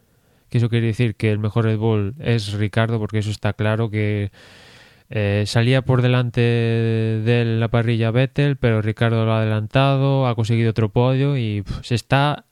que 0.49 0.57
eso 0.57 0.69
quiere 0.69 0.87
decir 0.87 1.15
que 1.15 1.31
el 1.31 1.37
mejor 1.37 1.65
Red 1.65 1.77
Bull 1.77 2.15
es 2.19 2.53
Ricardo, 2.53 2.97
porque 2.99 3.19
eso 3.19 3.29
está 3.29 3.53
claro 3.53 3.91
que 3.91 4.31
eh, 5.09 5.43
salía 5.47 5.83
por 5.83 6.01
delante 6.01 6.41
de 6.41 7.45
la 7.59 7.69
parrilla 7.69 8.11
Vettel, 8.11 8.57
pero 8.57 8.81
Ricardo 8.81 9.25
lo 9.25 9.33
ha 9.33 9.41
adelantado, 9.41 10.27
ha 10.27 10.35
conseguido 10.35 10.71
otro 10.71 10.89
podio 10.89 11.37
y 11.37 11.63
se 11.81 11.95
está 11.95 12.45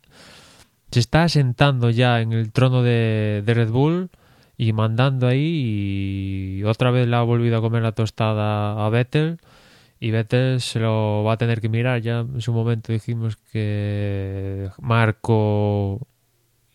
se 0.91 0.99
está 1.01 1.23
asentando 1.23 1.89
ya 1.89 2.21
en 2.21 2.31
el 2.31 2.51
trono 2.53 2.81
de, 2.81 3.43
de, 3.45 3.53
Red 3.53 3.69
Bull 3.69 4.09
y 4.57 4.71
mandando 4.71 5.27
ahí 5.27 6.59
y 6.59 6.63
otra 6.63 6.91
vez 6.91 7.07
le 7.07 7.15
ha 7.17 7.21
volvido 7.21 7.57
a 7.57 7.61
comer 7.61 7.83
la 7.83 7.91
tostada 7.91 8.85
a 8.85 8.89
Vettel 8.89 9.39
y 9.99 10.11
Vettel 10.11 10.61
se 10.61 10.79
lo 10.79 11.23
va 11.23 11.33
a 11.33 11.37
tener 11.37 11.61
que 11.61 11.69
mirar. 11.69 12.01
Ya 12.01 12.19
en 12.19 12.41
su 12.41 12.53
momento 12.53 12.93
dijimos 12.93 13.37
que 13.51 14.69
Marco 14.79 16.07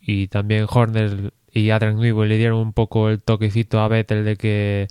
y 0.00 0.28
también 0.28 0.66
Horner 0.68 1.32
y 1.52 1.70
Adrian 1.70 1.96
Newey 1.98 2.28
le 2.28 2.38
dieron 2.38 2.58
un 2.58 2.72
poco 2.72 3.08
el 3.08 3.20
toquecito 3.22 3.80
a 3.80 3.88
Vettel 3.88 4.24
de 4.24 4.36
que 4.36 4.88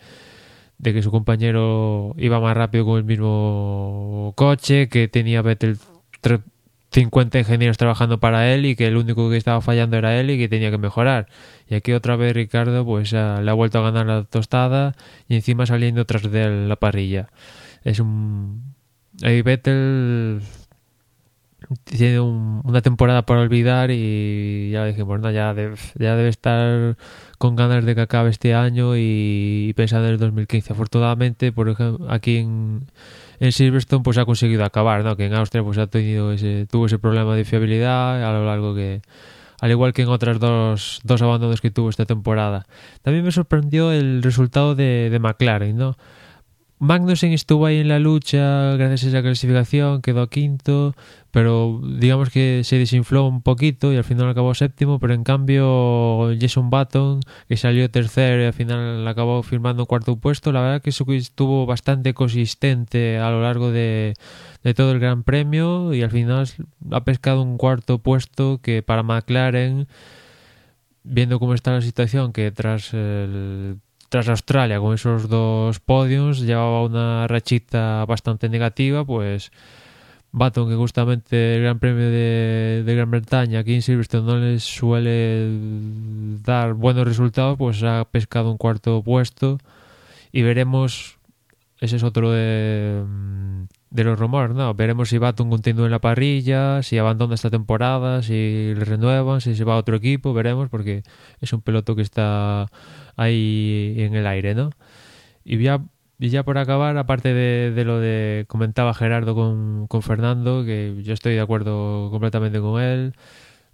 de 0.79 0.93
que 0.93 1.03
su 1.03 1.11
compañero 1.11 2.15
iba 2.17 2.39
más 2.39 2.57
rápido 2.57 2.85
con 2.85 2.97
el 2.97 3.03
mismo 3.03 4.33
coche, 4.35 4.89
que 4.89 5.07
tenía 5.07 5.41
Vettel 5.41 5.77
50 6.91 7.39
ingenieros 7.39 7.77
trabajando 7.77 8.19
para 8.19 8.51
él 8.51 8.65
y 8.65 8.75
que 8.75 8.87
el 8.87 8.97
único 8.97 9.29
que 9.29 9.37
estaba 9.37 9.61
fallando 9.61 9.97
era 9.97 10.19
él 10.19 10.31
y 10.31 10.37
que 10.37 10.49
tenía 10.49 10.71
que 10.71 10.77
mejorar. 10.77 11.27
Y 11.67 11.75
aquí 11.75 11.93
otra 11.93 12.15
vez 12.15 12.33
Ricardo 12.33 12.85
pues 12.85 13.13
uh, 13.13 13.41
le 13.41 13.51
ha 13.51 13.53
vuelto 13.53 13.79
a 13.79 13.83
ganar 13.83 14.07
la 14.07 14.23
tostada 14.23 14.95
y 15.27 15.35
encima 15.35 15.65
saliendo 15.65 16.05
tras 16.05 16.23
de 16.31 16.67
la 16.67 16.75
parrilla. 16.77 17.29
Es 17.83 17.99
un... 17.99 18.73
Ahí 19.21 19.41
Vettel 19.41 20.41
tiene 21.83 22.19
un, 22.19 22.61
una 22.63 22.81
temporada 22.81 23.23
para 23.25 23.41
olvidar 23.41 23.91
y 23.91 24.71
ya 24.71 24.85
dije, 24.85 25.03
bueno, 25.03 25.29
ya 25.31 25.53
debe, 25.53 25.75
ya 25.97 26.15
debe 26.15 26.29
estar 26.29 26.97
con 27.37 27.55
ganas 27.55 27.85
de 27.85 27.95
que 27.95 28.01
acabe 28.01 28.29
este 28.29 28.53
año 28.53 28.95
y, 28.95 29.67
y 29.69 29.73
pensando 29.73 30.07
en 30.07 30.13
el 30.13 30.19
2015. 30.19 30.73
Afortunadamente, 30.73 31.51
por 31.51 31.69
ejemplo, 31.69 32.07
aquí 32.09 32.37
en, 32.37 32.87
Silverstone 33.51 34.03
pues 34.03 34.17
ha 34.17 34.25
conseguido 34.25 34.65
acabar, 34.65 35.03
¿no? 35.03 35.15
Que 35.15 35.25
en 35.25 35.33
Austria 35.33 35.63
pues 35.63 35.77
ha 35.77 35.87
tenido 35.87 36.31
ese, 36.33 36.67
tuvo 36.69 36.87
ese 36.87 36.99
problema 36.99 37.35
de 37.35 37.45
fiabilidad 37.45 38.23
a 38.23 38.73
que 38.75 39.01
al 39.61 39.71
igual 39.71 39.93
que 39.93 40.03
en 40.03 40.09
otras 40.09 40.39
dos, 40.39 41.01
dos 41.03 41.21
abandonos 41.21 41.61
que 41.61 41.71
tuvo 41.71 41.89
esta 41.89 42.05
temporada. 42.05 42.65
También 43.01 43.25
me 43.25 43.31
sorprendió 43.31 43.91
el 43.91 44.23
resultado 44.23 44.75
de, 44.75 45.09
de 45.09 45.19
McLaren, 45.19 45.77
¿no? 45.77 45.97
Magnussen 46.81 47.33
estuvo 47.33 47.65
ahí 47.65 47.79
en 47.79 47.89
la 47.89 47.99
lucha 47.99 48.75
gracias 48.77 49.03
a 49.03 49.07
esa 49.09 49.21
clasificación, 49.21 50.01
quedó 50.01 50.29
quinto, 50.29 50.95
pero 51.29 51.81
digamos 51.83 52.29
que 52.29 52.61
se 52.63 52.77
desinfló 52.77 53.27
un 53.27 53.41
poquito 53.41 53.91
y 53.91 53.97
al 53.97 54.05
final 54.05 54.29
acabó 54.29 54.53
séptimo, 54.55 54.97
pero 54.97 55.13
en 55.13 55.25
cambio 55.25 56.29
Jason 56.39 56.69
Button, 56.69 57.19
que 57.49 57.57
salió 57.57 57.91
tercero 57.91 58.43
y 58.43 58.45
al 58.45 58.53
final 58.53 59.05
acabó 59.09 59.43
firmando 59.43 59.87
cuarto 59.87 60.15
puesto, 60.15 60.53
la 60.53 60.61
verdad 60.61 60.81
que 60.81 60.91
estuvo 60.91 61.65
bastante 61.65 62.13
consistente 62.13 63.17
a 63.17 63.29
lo 63.29 63.41
largo 63.41 63.71
de, 63.71 64.13
de 64.63 64.73
todo 64.73 64.93
el 64.93 64.99
Gran 64.99 65.23
Premio 65.23 65.93
y 65.93 66.01
al 66.01 66.11
final 66.11 66.47
ha 66.91 67.03
pescado 67.03 67.41
un 67.41 67.57
cuarto 67.57 67.97
puesto 67.99 68.61
que 68.61 68.83
para 68.83 69.03
McLaren, 69.03 69.89
viendo 71.03 71.39
cómo 71.39 71.55
está 71.55 71.71
la 71.73 71.81
situación, 71.81 72.31
que 72.31 72.51
tras 72.51 72.93
el 72.93 73.79
tras 74.09 74.27
Australia 74.27 74.79
con 74.79 74.93
esos 74.95 75.29
dos 75.29 75.79
podios 75.79 76.39
llevaba 76.41 76.83
una 76.83 77.27
rachita 77.27 78.05
bastante 78.05 78.49
negativa, 78.49 79.05
pues 79.05 79.51
Baton, 80.31 80.69
que 80.69 80.75
justamente 80.75 81.55
el 81.55 81.63
Gran 81.63 81.79
Premio 81.79 82.05
de, 82.05 82.83
de, 82.85 82.95
Gran 82.95 83.09
Bretaña 83.09 83.59
aquí 83.59 83.73
en 83.73 83.81
Silverstone 83.81 84.25
no 84.25 84.37
les 84.37 84.63
suele 84.63 85.49
dar 86.43 86.73
buenos 86.73 87.07
resultados, 87.07 87.57
pues 87.57 87.81
ha 87.83 88.05
pescado 88.05 88.51
un 88.51 88.57
cuarto 88.57 89.01
puesto. 89.01 89.57
Y 90.31 90.43
veremos, 90.43 91.17
ese 91.79 91.95
es 91.95 92.03
otro 92.03 92.31
de, 92.31 93.03
de 93.91 94.03
los 94.03 94.19
rumores, 94.19 94.55
¿no? 94.55 94.73
Veremos 94.73 95.09
si 95.09 95.17
Baton 95.17 95.49
continúa 95.49 95.85
en 95.85 95.91
la 95.91 95.99
parrilla, 95.99 96.83
si 96.83 96.97
abandona 96.97 97.35
esta 97.35 97.49
temporada, 97.49 98.21
si 98.21 98.73
le 98.75 98.85
renuevan, 98.85 99.41
si 99.41 99.55
se 99.55 99.63
va 99.63 99.73
a 99.73 99.77
otro 99.77 99.95
equipo, 99.95 100.33
veremos, 100.33 100.69
porque 100.69 101.03
es 101.41 101.53
un 101.53 101.61
peloto 101.61 101.95
que 101.95 102.03
está 102.03 102.67
ahí 103.15 103.95
en 103.97 104.15
el 104.15 104.27
aire, 104.27 104.55
¿no? 104.55 104.71
Y 105.43 105.57
ya, 105.57 105.83
y 106.19 106.29
ya 106.29 106.43
por 106.43 106.57
acabar, 106.57 106.97
aparte 106.97 107.33
de, 107.33 107.71
de 107.71 107.85
lo 107.85 107.99
de 107.99 108.45
comentaba 108.47 108.93
Gerardo 108.93 109.35
con, 109.35 109.87
con, 109.87 110.01
Fernando, 110.03 110.63
que 110.65 111.01
yo 111.03 111.13
estoy 111.13 111.33
de 111.33 111.41
acuerdo 111.41 112.09
completamente 112.11 112.59
con 112.59 112.81
él, 112.81 113.13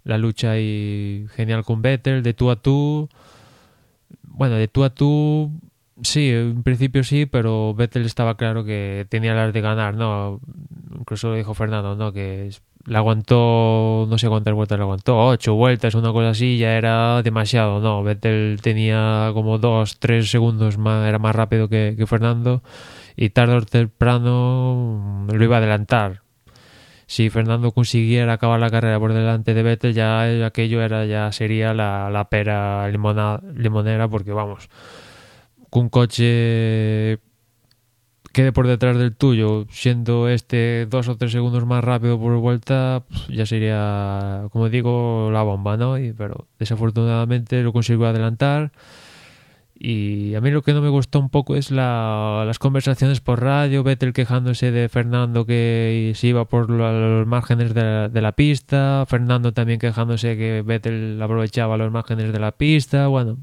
la 0.04 0.18
lucha 0.18 0.52
ahí 0.52 1.26
genial 1.34 1.64
con 1.64 1.82
Vettel, 1.82 2.22
de 2.22 2.34
tú 2.34 2.50
a 2.50 2.56
tú. 2.56 3.08
Bueno, 4.22 4.56
de 4.56 4.68
tú 4.68 4.84
a 4.84 4.90
tú, 4.90 5.50
sí, 6.02 6.30
en 6.30 6.62
principio 6.62 7.04
sí, 7.04 7.26
pero 7.26 7.74
Vettel 7.74 8.04
estaba 8.04 8.36
claro 8.36 8.64
que 8.64 9.06
tenía 9.08 9.34
las 9.34 9.52
de 9.52 9.60
ganar, 9.60 9.94
¿no? 9.94 10.40
Incluso 10.98 11.30
lo 11.30 11.34
dijo 11.36 11.54
Fernando, 11.54 11.96
¿no? 11.96 12.12
Que 12.12 12.50
la 12.86 12.98
aguantó, 12.98 14.06
no 14.08 14.16
sé 14.18 14.28
cuántas 14.28 14.54
vueltas 14.54 14.78
la 14.78 14.84
aguantó, 14.84 15.18
ocho 15.18 15.54
vueltas, 15.54 15.94
una 15.94 16.12
cosa 16.12 16.30
así, 16.30 16.58
ya 16.58 16.76
era 16.76 17.22
demasiado, 17.22 17.80
no, 17.80 18.02
Vettel 18.02 18.60
tenía 18.62 19.30
como 19.34 19.58
dos, 19.58 19.98
tres 19.98 20.30
segundos 20.30 20.78
más, 20.78 21.06
era 21.08 21.18
más 21.18 21.34
rápido 21.34 21.68
que, 21.68 21.94
que 21.96 22.06
Fernando 22.06 22.62
y 23.16 23.30
tarde 23.30 23.56
o 23.56 23.62
temprano 23.62 25.26
lo 25.32 25.44
iba 25.44 25.56
a 25.56 25.58
adelantar. 25.58 26.22
Si 27.08 27.30
Fernando 27.30 27.70
consiguiera 27.70 28.32
acabar 28.32 28.58
la 28.58 28.70
carrera 28.70 28.98
por 28.98 29.12
delante 29.12 29.54
de 29.54 29.62
Vettel, 29.62 29.94
ya 29.94 30.44
aquello 30.44 30.82
era 30.82 31.04
ya 31.06 31.30
sería 31.30 31.72
la, 31.72 32.10
la 32.10 32.28
pera 32.28 32.88
limonera, 32.88 34.08
porque 34.08 34.32
vamos, 34.32 34.68
un 35.80 35.88
coche 35.88 37.20
quede 38.36 38.52
por 38.52 38.66
detrás 38.66 38.98
del 38.98 39.16
tuyo, 39.16 39.66
siendo 39.70 40.28
este 40.28 40.84
dos 40.90 41.08
o 41.08 41.16
tres 41.16 41.32
segundos 41.32 41.64
más 41.64 41.82
rápido 41.82 42.20
por 42.20 42.36
vuelta, 42.36 43.04
ya 43.30 43.46
sería, 43.46 44.48
como 44.52 44.68
digo, 44.68 45.30
la 45.32 45.42
bomba, 45.42 45.78
¿no? 45.78 45.96
Y, 45.98 46.12
pero 46.12 46.46
desafortunadamente 46.58 47.62
lo 47.62 47.72
consiguió 47.72 48.06
adelantar. 48.06 48.72
Y 49.78 50.34
a 50.34 50.42
mí 50.42 50.50
lo 50.50 50.60
que 50.62 50.74
no 50.74 50.82
me 50.82 50.90
gustó 50.90 51.18
un 51.18 51.30
poco 51.30 51.56
es 51.56 51.70
la, 51.70 52.44
las 52.46 52.58
conversaciones 52.58 53.20
por 53.20 53.42
radio, 53.42 53.82
Vettel 53.82 54.12
quejándose 54.12 54.70
de 54.70 54.90
Fernando 54.90 55.46
que 55.46 56.12
se 56.14 56.26
iba 56.28 56.44
por 56.46 56.68
los 56.68 57.26
márgenes 57.26 57.72
de 57.72 57.82
la, 57.82 58.08
de 58.10 58.20
la 58.22 58.32
pista, 58.32 59.04
Fernando 59.08 59.52
también 59.52 59.78
quejándose 59.78 60.36
que 60.36 60.62
Vettel 60.62 61.20
aprovechaba 61.22 61.78
los 61.78 61.90
márgenes 61.90 62.32
de 62.32 62.38
la 62.38 62.52
pista, 62.52 63.06
bueno 63.06 63.38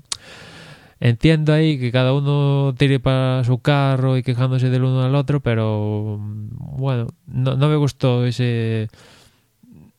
entiendo 1.04 1.52
ahí 1.52 1.78
que 1.78 1.92
cada 1.92 2.14
uno 2.14 2.74
tire 2.78 3.00
para 3.00 3.44
su 3.44 3.60
carro 3.60 4.16
y 4.18 4.24
quejándose 4.24 4.70
del 4.70 4.86
uno 4.86 5.04
al 5.04 5.16
otro, 5.16 5.42
pero 5.42 6.18
bueno, 6.18 7.08
no, 7.28 7.58
no 7.58 7.68
me 7.68 7.76
gustó 7.76 8.26
ese 8.26 8.88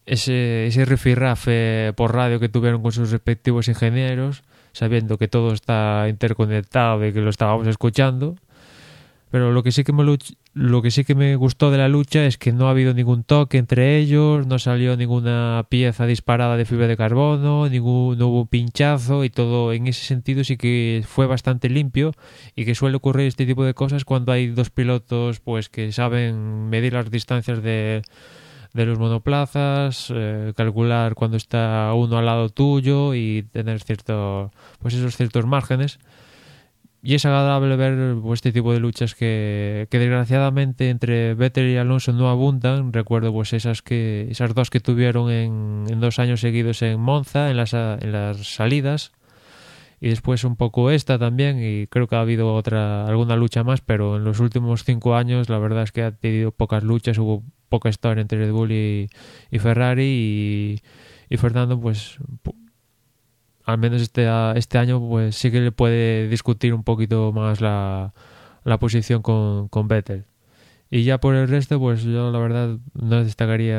ese, 0.07 0.67
ese 0.67 1.93
por 1.95 2.15
radio 2.15 2.41
que 2.41 2.49
tuvieron 2.49 2.83
con 2.83 2.93
sus 2.93 3.11
respectivos 3.11 3.69
ingenieros, 3.69 4.45
sabiendo 4.73 5.19
que 5.19 5.29
todo 5.29 5.53
está 5.53 6.07
interconectado 6.09 7.07
y 7.07 7.13
que 7.13 7.21
lo 7.21 7.29
estábamos 7.29 7.67
escuchando. 7.67 8.37
Pero 9.35 9.51
lo 9.51 9.65
que 9.65 9.73
sí 9.73 9.83
que 9.83 9.93
me 9.93 10.05
lo 10.53 10.81
que 10.81 10.93
sí 10.93 11.03
que 11.03 11.17
me 11.17 11.35
gustó 11.35 11.73
de 11.73 11.79
la 11.79 11.89
lucha 11.89 12.25
es 12.25 12.39
que 12.39 12.53
no 12.53 12.69
ha 12.69 12.71
habido 12.71 12.95
ningún 12.95 13.25
toque 13.25 13.59
entre 13.59 13.99
ellos, 13.99 14.47
no 14.47 14.61
salió 14.61 14.97
ninguna 14.97 15.67
pieza 15.69 16.07
disparada 16.07 16.57
de 16.57 16.65
fibra 16.65 16.87
de 16.87 16.97
carbono, 16.97 17.69
ningún 17.69 18.17
no 18.17 18.29
hubo 18.29 18.47
pinchazo 18.47 19.25
y 19.25 19.31
todo. 19.31 19.73
En 19.73 19.89
ese 19.89 20.05
sentido 20.07 20.45
sí 20.45 20.57
que 20.57 21.03
fue 21.05 21.27
bastante 21.27 21.69
limpio 21.69 22.13
y 22.55 22.65
que 22.65 22.77
suele 22.77 22.97
ocurrir 22.97 23.27
este 23.27 23.45
tipo 23.45 23.65
de 23.65 23.75
cosas 23.75 24.05
cuando 24.05 24.31
hay 24.31 24.47
dos 24.47 24.71
pilotos 24.71 25.41
pues 25.41 25.69
que 25.69 25.91
saben 25.91 26.71
medir 26.71 26.93
las 26.93 27.11
distancias 27.11 27.61
de 27.61 28.03
de 28.73 28.87
los 28.87 29.01
monoplazas, 29.01 30.13
eh, 30.15 30.53
calcular 30.57 31.15
cuando 31.15 31.37
está 31.37 31.93
uno 31.95 32.19
al 32.19 32.27
lado 32.27 32.51
tuyo 32.51 33.15
y 33.15 33.45
tener 33.53 33.81
cierto, 33.81 34.53
pues 34.81 34.95
esos 34.95 35.17
ciertos 35.17 35.45
márgenes 35.45 35.99
y 37.07 37.15
es 37.15 37.27
agradable 37.27 37.77
ver 37.77 38.17
pues, 38.23 38.39
este 38.39 38.51
tipo 38.51 38.73
de 38.73 38.81
luchas 38.81 39.15
que, 39.15 39.87
que, 39.91 39.99
desgraciadamente 39.99 40.89
entre 40.89 41.35
Vettel 41.35 41.69
y 41.69 41.77
Alonso 41.77 42.15
no 42.15 42.31
abundan. 42.31 42.95
Recuerdo 42.95 43.31
pues 43.31 43.53
esas 43.53 43.83
que 43.83 44.27
esas 44.31 44.55
dos 44.55 44.71
que 44.71 44.81
tuvieron 44.81 45.31
en, 45.31 46.01
dos 46.01 46.19
años 46.19 46.41
seguidos 46.41 46.81
en 46.81 46.99
Monza, 46.99 47.51
en 47.51 47.59
las, 47.59 47.75
en 47.75 48.11
las 48.11 48.55
salidas. 48.55 49.13
Y 50.01 50.09
después 50.09 50.45
un 50.45 50.57
poco 50.57 50.91
esta 50.91 51.19
también, 51.19 51.59
y 51.63 51.89
creo 51.89 52.09
que 52.09 52.17
ha 52.17 52.21
habido 52.21 52.55
otra 52.55 53.07
alguna 53.07 53.37
lucha 53.37 53.65
más, 53.65 53.83
pero 53.83 54.17
en 54.17 54.25
los 54.25 54.41
últimos 54.41 54.85
cinco 54.85 55.15
años 55.15 55.51
la 55.51 55.59
verdad 55.59 55.83
es 55.83 55.93
que 55.93 56.05
ha 56.05 56.13
tenido 56.13 56.53
pocas 56.53 56.83
luchas, 56.83 57.19
hubo 57.19 57.45
poca 57.69 57.91
historia 57.91 58.23
entre 58.23 58.39
Red 58.39 58.53
Bull 58.53 58.73
y, 58.73 59.09
Ferrari, 59.59 60.81
y 61.29 61.37
Fernando 61.37 61.79
pues 61.79 62.19
al 63.65 63.79
menos 63.79 64.03
este, 64.03 64.29
este 64.57 64.79
año 64.79 65.01
pues 65.01 65.37
sí 65.37 65.51
que 65.51 65.61
le 65.61 65.73
puede 65.73 66.29
discutir 66.29 66.75
un 66.75 66.85
poquito 66.85 67.33
más 67.33 67.61
la, 67.61 68.13
la 68.65 68.79
posición 68.79 69.23
con, 69.23 69.69
con 69.69 69.89
Vettel. 69.89 70.27
Y 70.91 71.05
ya 71.05 71.19
por 71.19 71.35
el 71.35 71.49
resto, 71.49 71.79
pues 71.81 72.03
yo 72.05 72.31
la 72.31 72.39
verdad 72.39 72.79
no 72.95 73.25
destacaría 73.25 73.79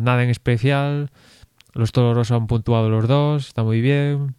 nada 0.00 0.22
en 0.24 0.30
especial. 0.30 1.10
Los 1.72 1.92
Toros 1.92 2.30
han 2.32 2.46
puntuado 2.46 2.90
los 2.90 3.08
dos, 3.08 3.48
está 3.48 3.62
muy 3.62 3.80
bien. 3.80 4.34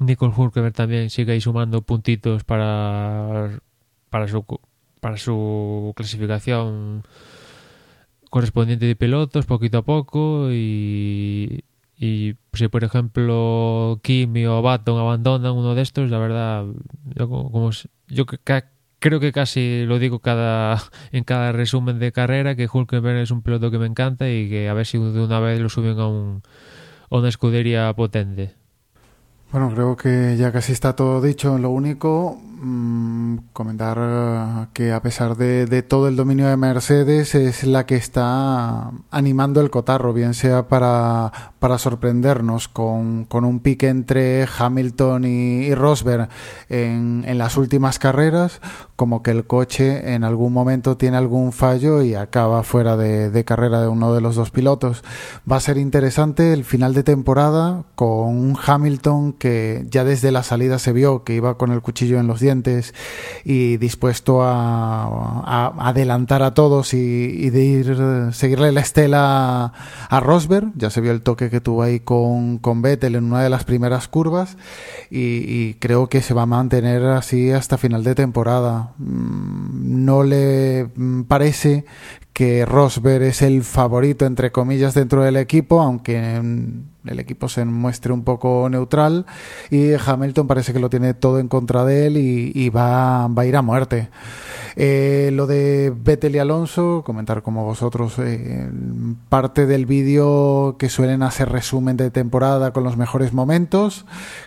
Nicole 0.00 0.32
Hulkeberg 0.34 0.72
también 0.72 1.10
sigue 1.10 1.32
ahí 1.32 1.40
sumando 1.40 1.82
puntitos 1.82 2.44
para, 2.44 3.60
para, 4.10 4.28
su, 4.28 4.44
para 5.00 5.16
su 5.16 5.92
clasificación 5.96 7.04
correspondiente 8.30 8.86
de 8.86 8.96
pilotos, 8.96 9.46
poquito 9.46 9.78
a 9.78 9.82
poco. 9.82 10.48
Y, 10.50 11.64
y 11.98 12.34
si 12.52 12.68
por 12.68 12.84
ejemplo 12.84 14.00
Kimi 14.02 14.46
o 14.46 14.62
Baton 14.62 14.98
abandonan 14.98 15.52
uno 15.52 15.74
de 15.74 15.82
estos, 15.82 16.10
la 16.10 16.18
verdad, 16.18 16.64
yo, 17.14 17.28
como, 17.28 17.70
yo 18.08 18.26
creo 18.98 19.20
que 19.20 19.32
casi 19.32 19.84
lo 19.86 19.98
digo 19.98 20.18
cada 20.18 20.82
en 21.12 21.24
cada 21.24 21.52
resumen 21.52 21.98
de 21.98 22.12
carrera 22.12 22.56
que 22.56 22.68
Hulkenberg 22.72 23.18
es 23.18 23.30
un 23.30 23.42
piloto 23.42 23.70
que 23.70 23.78
me 23.78 23.86
encanta 23.86 24.28
y 24.30 24.48
que 24.48 24.68
a 24.68 24.74
ver 24.74 24.86
si 24.86 24.98
de 24.98 25.22
una 25.22 25.40
vez 25.40 25.60
lo 25.60 25.68
suben 25.68 25.98
a, 25.98 26.08
un, 26.08 26.42
a 27.10 27.16
una 27.18 27.28
escudería 27.28 27.92
potente. 27.94 28.54
Bueno, 29.52 29.70
creo 29.72 29.96
que 29.96 30.36
ya 30.36 30.50
casi 30.50 30.72
está 30.72 30.96
todo 30.96 31.22
dicho. 31.22 31.58
Lo 31.58 31.70
único, 31.70 32.40
mmm, 32.60 33.36
comentar 33.52 33.98
eh, 34.00 34.66
que 34.72 34.92
a 34.92 35.02
pesar 35.02 35.36
de, 35.36 35.66
de, 35.66 35.82
todo 35.82 36.08
el 36.08 36.16
dominio 36.16 36.48
de 36.48 36.56
Mercedes, 36.56 37.34
es 37.34 37.64
la 37.64 37.86
que 37.86 37.96
está 37.96 38.90
animando 39.10 39.60
el 39.60 39.70
cotarro, 39.70 40.12
bien 40.12 40.34
sea 40.34 40.68
para, 40.68 41.32
para 41.58 41.78
sorprendernos 41.78 42.68
con, 42.68 43.24
con, 43.24 43.44
un 43.44 43.60
pique 43.60 43.88
entre 43.88 44.46
Hamilton 44.58 45.24
y, 45.24 45.66
y 45.66 45.74
Rosberg 45.74 46.28
en, 46.68 47.24
en, 47.26 47.38
las 47.38 47.56
últimas 47.56 47.98
carreras, 47.98 48.60
como 48.96 49.22
que 49.22 49.30
el 49.30 49.46
coche 49.46 50.14
en 50.14 50.24
algún 50.24 50.52
momento 50.52 50.96
tiene 50.96 51.16
algún 51.16 51.52
fallo 51.52 52.02
y 52.02 52.14
acaba 52.14 52.62
fuera 52.62 52.96
de, 52.96 53.30
de 53.30 53.44
carrera 53.44 53.80
de 53.80 53.88
uno 53.88 54.14
de 54.14 54.20
los 54.20 54.36
dos 54.36 54.50
pilotos. 54.50 55.02
Va 55.50 55.56
a 55.56 55.60
ser 55.60 55.78
interesante 55.78 56.52
el 56.52 56.64
final 56.64 56.94
de 56.94 57.02
temporada 57.02 57.84
con 57.94 58.28
un 58.28 58.58
Hamilton 58.64 59.32
que 59.32 59.86
ya 59.90 60.04
desde 60.04 60.32
la 60.32 60.42
salida 60.42 60.78
se 60.78 60.92
vio 60.92 61.24
que 61.24 61.34
iba 61.34 61.56
con 61.56 61.72
el 61.72 61.82
cuchillo 61.82 62.18
en 62.20 62.26
los 62.26 62.40
dientes 62.44 62.94
y 63.44 63.78
dispuesto 63.78 64.42
a, 64.42 65.72
adelantar 65.78 66.42
a 66.42 66.54
todos 66.54 66.94
y, 66.94 67.50
de 67.50 67.64
ir 67.64 67.96
seguirle 68.32 68.72
la 68.72 68.80
estela 68.80 69.72
a 70.08 70.20
Rosberg. 70.20 70.72
Ya 70.76 70.90
se 70.90 71.00
vio 71.00 71.12
el 71.12 71.22
toque 71.22 71.50
que 71.50 71.60
tuvo 71.60 71.82
ahí 71.82 72.00
con, 72.00 72.58
con 72.58 72.82
Vettel 72.82 73.16
en 73.16 73.24
una 73.24 73.42
de 73.42 73.50
las 73.50 73.64
primeras 73.64 74.08
curvas 74.08 74.56
y, 75.10 75.44
y 75.48 75.74
creo 75.80 76.08
que 76.08 76.22
se 76.22 76.34
va 76.34 76.42
a 76.42 76.46
mantener 76.46 77.04
así 77.04 77.50
hasta 77.50 77.78
final 77.78 78.04
de 78.04 78.14
temporada. 78.14 78.92
No 78.98 80.22
le 80.22 80.88
parece 81.26 81.84
que 82.32 82.66
Rosberg 82.66 83.22
es 83.22 83.42
el 83.42 83.62
favorito, 83.62 84.26
entre 84.26 84.50
comillas, 84.50 84.92
dentro 84.92 85.22
del 85.22 85.36
equipo, 85.36 85.80
aunque 85.80 86.40
el 87.06 87.20
equipo 87.20 87.48
se 87.48 87.64
muestre 87.64 88.12
un 88.12 88.24
poco 88.24 88.68
neutral. 88.70 89.26
Y 89.70 89.92
Hamilton 89.92 90.46
parece 90.46 90.72
que 90.72 90.78
lo 90.78 90.90
tiene 90.90 91.14
todo 91.14 91.38
en 91.38 91.48
contra 91.48 91.84
de 91.84 92.06
él 92.06 92.16
y, 92.16 92.68
va, 92.70 93.28
va, 93.28 93.42
a 93.42 93.46
ir 93.46 93.56
a 93.56 93.62
muerte. 93.62 94.08
Eh, 94.76 95.30
lo 95.32 95.46
de 95.46 95.92
Vettel 95.96 96.34
y 96.34 96.38
Alonso, 96.38 97.02
comentar 97.04 97.42
como 97.42 97.64
vosotros 97.64 98.14
eh, 98.18 98.68
parte 99.28 99.66
del 99.66 99.86
vídeo 99.86 100.76
que 100.78 100.88
suelen 100.88 101.22
hacer 101.22 101.48
resumen 101.50 101.96
de 101.96 102.10
temporada 102.10 102.72
con 102.72 102.82
los 102.82 102.96
mejores 102.96 103.32
momentos. 103.32 104.04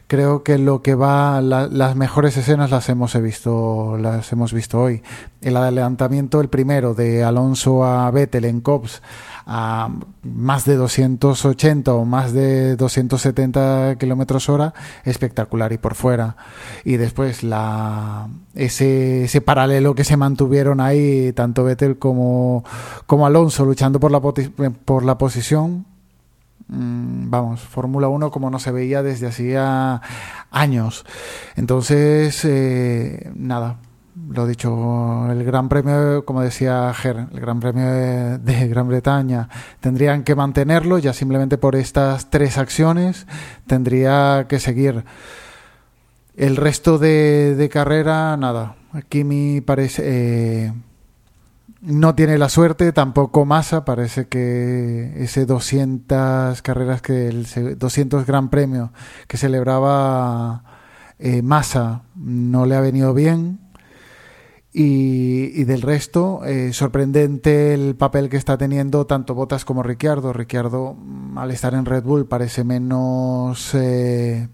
Creo 0.07 0.43
que 0.43 0.57
lo 0.57 0.81
que 0.81 0.95
va, 0.95 1.39
la, 1.41 1.67
las 1.67 1.95
mejores 1.95 2.35
escenas 2.35 2.71
las 2.71 2.89
hemos 2.89 3.19
visto, 3.21 3.97
las 3.97 4.31
hemos 4.33 4.51
visto 4.51 4.81
hoy. 4.81 5.01
El 5.41 5.55
adelantamiento, 5.55 6.41
el 6.41 6.49
primero 6.49 6.93
de 6.93 7.23
Alonso 7.23 7.85
a 7.85 8.09
Vettel 8.11 8.45
en 8.45 8.59
Cops 8.59 9.01
a 9.49 9.89
más 10.23 10.65
de 10.65 10.75
280 10.75 11.93
o 11.93 12.03
más 12.03 12.33
de 12.33 12.75
270 12.75 13.95
kilómetros 13.97 14.49
hora, 14.49 14.73
espectacular 15.05 15.71
y 15.71 15.77
por 15.77 15.95
fuera. 15.95 16.35
Y 16.83 16.97
después 16.97 17.43
la, 17.43 18.27
ese, 18.55 19.23
ese 19.23 19.39
paralelo 19.39 19.95
que 19.95 20.03
se 20.03 20.17
mantuvieron 20.17 20.81
ahí, 20.81 21.31
tanto 21.31 21.63
Vettel 21.63 21.97
como, 21.97 22.65
como 23.05 23.25
Alonso 23.25 23.63
luchando 23.63 24.01
por 24.01 24.11
la, 24.11 24.19
por 24.19 25.05
la 25.05 25.17
posición, 25.17 25.85
mm, 26.67 27.29
vamos, 27.29 27.61
Fórmula 27.61 28.09
1 28.09 28.31
como 28.31 28.49
no 28.49 28.59
se 28.59 28.71
veía 28.71 29.01
desde 29.01 29.27
hacía 29.27 30.01
años. 30.51 31.05
Entonces, 31.55 32.43
eh, 32.43 33.31
nada, 33.33 33.77
lo 34.29 34.45
dicho, 34.47 35.31
el 35.31 35.43
Gran 35.43 35.69
Premio, 35.69 36.25
como 36.25 36.41
decía 36.41 36.93
Ger, 36.93 37.27
el 37.31 37.39
Gran 37.39 37.59
Premio 37.59 37.85
de, 37.85 38.67
Gran 38.67 38.87
Bretaña, 38.87 39.49
tendrían 39.79 40.23
que 40.23 40.35
mantenerlo 40.35 40.97
ya 40.97 41.13
simplemente 41.13 41.57
por 41.57 41.75
estas 41.75 42.29
tres 42.29 42.57
acciones, 42.57 43.27
tendría 43.67 44.45
que 44.49 44.59
seguir. 44.59 45.05
El 46.35 46.55
resto 46.55 46.97
de, 46.97 47.69
carrera, 47.71 48.37
nada. 48.37 48.75
Kimi 49.09 49.61
parece. 49.61 50.03
Eh, 50.05 50.73
no 51.81 52.15
tiene 52.15 52.37
la 52.37 52.49
suerte, 52.49 52.91
tampoco 52.91 53.45
Massa, 53.45 53.85
parece 53.85 54.27
que 54.27 55.13
ese 55.17 55.45
200 55.45 56.61
carreras 56.61 57.01
que 57.01 57.27
el 57.27 57.77
200 57.77 58.25
Gran 58.25 58.49
Premio 58.49 58.91
que 59.27 59.37
celebraba 59.37 60.63
eh, 61.19 61.41
Massa 61.41 62.01
no 62.15 62.65
le 62.65 62.75
ha 62.75 62.81
venido 62.81 63.13
bien 63.13 63.59
y, 64.79 65.63
del 65.63 65.81
resto, 65.81 66.45
eh, 66.45 66.71
sorprendente 66.71 67.73
el 67.73 67.95
papel 67.95 68.29
que 68.29 68.37
está 68.37 68.59
teniendo 68.59 69.07
tanto 69.07 69.33
Botas 69.33 69.65
como 69.65 69.81
Ricciardo. 69.81 70.33
Ricciardo, 70.33 70.93
mm, 70.93 71.35
al 71.39 71.49
estar 71.49 71.73
en 71.73 71.85
Red 71.85 72.03
Bull, 72.03 72.27
parece 72.27 72.63
menos 72.63 73.73
eh, 73.73 74.49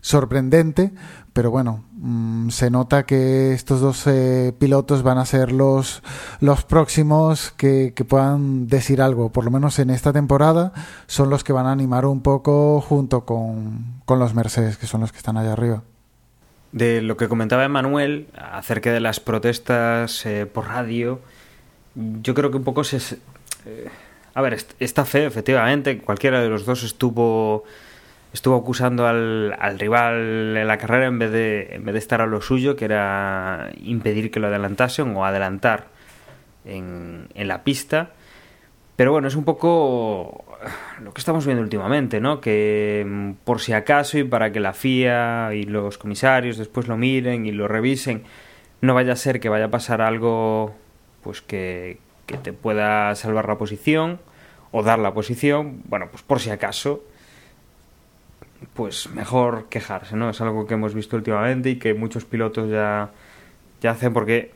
sorprendente, 0.00 0.94
pero 1.34 1.50
bueno, 1.50 1.84
mm, 1.92 2.48
se 2.48 2.70
nota 2.70 3.04
que 3.04 3.52
estos 3.52 3.82
dos 3.82 4.06
eh, 4.06 4.54
pilotos 4.58 5.02
van 5.02 5.18
a 5.18 5.26
ser 5.26 5.52
los, 5.52 6.02
los 6.40 6.64
próximos 6.64 7.50
que, 7.58 7.92
que, 7.94 8.06
puedan 8.06 8.68
decir 8.68 9.02
algo, 9.02 9.32
por 9.32 9.44
lo 9.44 9.50
menos 9.50 9.78
en 9.80 9.90
esta 9.90 10.14
temporada, 10.14 10.72
son 11.08 11.28
los 11.28 11.44
que 11.44 11.52
van 11.52 11.66
a 11.66 11.72
animar 11.72 12.06
un 12.06 12.22
poco 12.22 12.80
junto 12.80 13.26
con, 13.26 14.00
con 14.06 14.18
los 14.18 14.32
Mercedes, 14.34 14.78
que 14.78 14.86
son 14.86 15.02
los 15.02 15.12
que 15.12 15.18
están 15.18 15.36
allá 15.36 15.52
arriba 15.52 15.82
de 16.74 17.00
lo 17.02 17.16
que 17.16 17.28
comentaba 17.28 17.64
Emanuel 17.64 18.26
acerca 18.36 18.92
de 18.92 18.98
las 18.98 19.20
protestas 19.20 20.26
eh, 20.26 20.44
por 20.44 20.66
radio, 20.66 21.20
yo 21.94 22.34
creo 22.34 22.50
que 22.50 22.56
un 22.56 22.64
poco 22.64 22.82
se... 22.82 22.96
Eh, 23.64 23.88
a 24.34 24.42
ver, 24.42 24.58
está 24.80 25.04
feo, 25.04 25.28
efectivamente, 25.28 25.96
cualquiera 25.98 26.42
de 26.42 26.48
los 26.48 26.66
dos 26.66 26.82
estuvo 26.82 27.62
estuvo 28.32 28.56
acusando 28.56 29.06
al, 29.06 29.54
al, 29.60 29.78
rival 29.78 30.56
en 30.56 30.66
la 30.66 30.76
carrera 30.76 31.06
en 31.06 31.20
vez, 31.20 31.30
de, 31.30 31.68
en 31.70 31.84
vez 31.84 31.92
de 31.92 32.00
estar 32.00 32.20
a 32.20 32.26
lo 32.26 32.40
suyo, 32.40 32.74
que 32.74 32.86
era 32.86 33.70
impedir 33.80 34.32
que 34.32 34.40
lo 34.40 34.48
adelantasen 34.48 35.14
o 35.14 35.24
adelantar 35.24 35.86
en, 36.64 37.28
en 37.36 37.46
la 37.46 37.62
pista. 37.62 38.10
Pero 38.96 39.10
bueno, 39.10 39.28
es 39.28 39.34
un 39.34 39.44
poco 39.44 40.44
lo 41.00 41.12
que 41.12 41.18
estamos 41.20 41.44
viendo 41.44 41.62
últimamente, 41.62 42.20
¿no? 42.20 42.40
Que 42.40 43.04
mm, 43.06 43.32
por 43.44 43.60
si 43.60 43.72
acaso 43.72 44.18
y 44.18 44.24
para 44.24 44.52
que 44.52 44.60
la 44.60 44.72
FIA 44.72 45.54
y 45.54 45.64
los 45.64 45.98
comisarios 45.98 46.56
después 46.58 46.86
lo 46.86 46.96
miren 46.96 47.46
y 47.46 47.52
lo 47.52 47.66
revisen, 47.68 48.22
no 48.80 48.94
vaya 48.94 49.14
a 49.14 49.16
ser 49.16 49.40
que 49.40 49.48
vaya 49.48 49.66
a 49.66 49.70
pasar 49.70 50.00
algo 50.00 50.74
pues 51.22 51.40
que, 51.40 51.98
que 52.26 52.36
te 52.38 52.52
pueda 52.52 53.14
salvar 53.14 53.48
la 53.48 53.58
posición 53.58 54.20
o 54.72 54.82
dar 54.82 54.98
la 54.98 55.14
posición, 55.14 55.82
bueno, 55.88 56.08
pues 56.10 56.22
por 56.22 56.40
si 56.40 56.50
acaso, 56.50 57.02
pues 58.74 59.08
mejor 59.10 59.68
quejarse, 59.68 60.16
¿no? 60.16 60.30
Es 60.30 60.40
algo 60.40 60.66
que 60.66 60.74
hemos 60.74 60.94
visto 60.94 61.16
últimamente 61.16 61.70
y 61.70 61.76
que 61.78 61.94
muchos 61.94 62.24
pilotos 62.24 62.70
ya, 62.70 63.10
ya 63.80 63.92
hacen 63.92 64.12
porque 64.12 64.52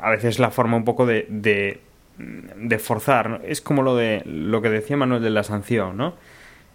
a 0.00 0.10
veces 0.10 0.38
la 0.38 0.50
forma 0.50 0.76
un 0.76 0.84
poco 0.84 1.06
de 1.06 1.26
de 1.30 1.80
forzar. 2.78 3.42
Es 3.44 3.60
como 3.60 3.82
lo 3.82 3.96
de 3.96 4.22
lo 4.24 4.62
que 4.62 4.70
decía 4.70 4.96
Manuel 4.96 5.22
de 5.22 5.30
la 5.30 5.42
sanción, 5.42 5.96
¿no? 5.96 6.14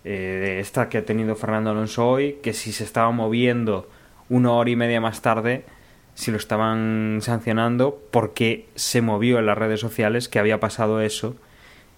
Eh, 0.03 0.57
esta 0.59 0.87
que 0.87 0.99
ha 0.99 1.05
tenido 1.05 1.35
Fernando 1.35 1.71
Alonso 1.71 2.07
hoy, 2.07 2.37
que 2.43 2.53
si 2.53 2.71
se 2.71 2.83
estaba 2.83 3.11
moviendo 3.11 3.89
una 4.29 4.51
hora 4.51 4.69
y 4.69 4.75
media 4.75 5.01
más 5.01 5.21
tarde, 5.21 5.65
si 6.13 6.31
lo 6.31 6.37
estaban 6.37 7.19
sancionando 7.21 8.01
porque 8.11 8.67
se 8.75 9.01
movió 9.01 9.39
en 9.39 9.45
las 9.45 9.57
redes 9.57 9.79
sociales 9.79 10.29
que 10.29 10.39
había 10.39 10.59
pasado 10.59 11.01
eso 11.01 11.35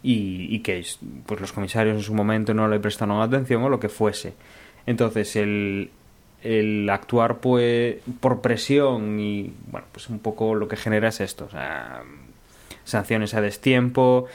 y, 0.04 0.60
que 0.60 0.86
pues 1.26 1.41
los 1.41 1.52
comisarios 1.52 1.98
en 1.98 2.04
su 2.04 2.14
momento 2.14 2.54
no 2.54 2.68
le 2.68 2.80
prestaron 2.80 3.22
atención 3.22 3.64
o 3.64 3.70
lo 3.70 3.80
que 3.80 3.89
fuese. 3.89 4.34
Entonces 4.86 5.36
el, 5.36 5.91
el 6.43 6.89
actuar 6.89 7.39
pues 7.39 7.98
por 8.20 8.41
presión 8.41 9.20
y 9.20 9.54
bueno 9.70 9.88
pues 9.91 10.10
un 10.10 10.20
poco 10.20 10.56
lo 10.56 10.68
que 10.68 10.78
genera 10.78 11.10
es 11.10 11.20
esto, 11.20 11.50
sanciones 12.88 13.34
a 13.34 13.42
destiempo, 13.42 14.26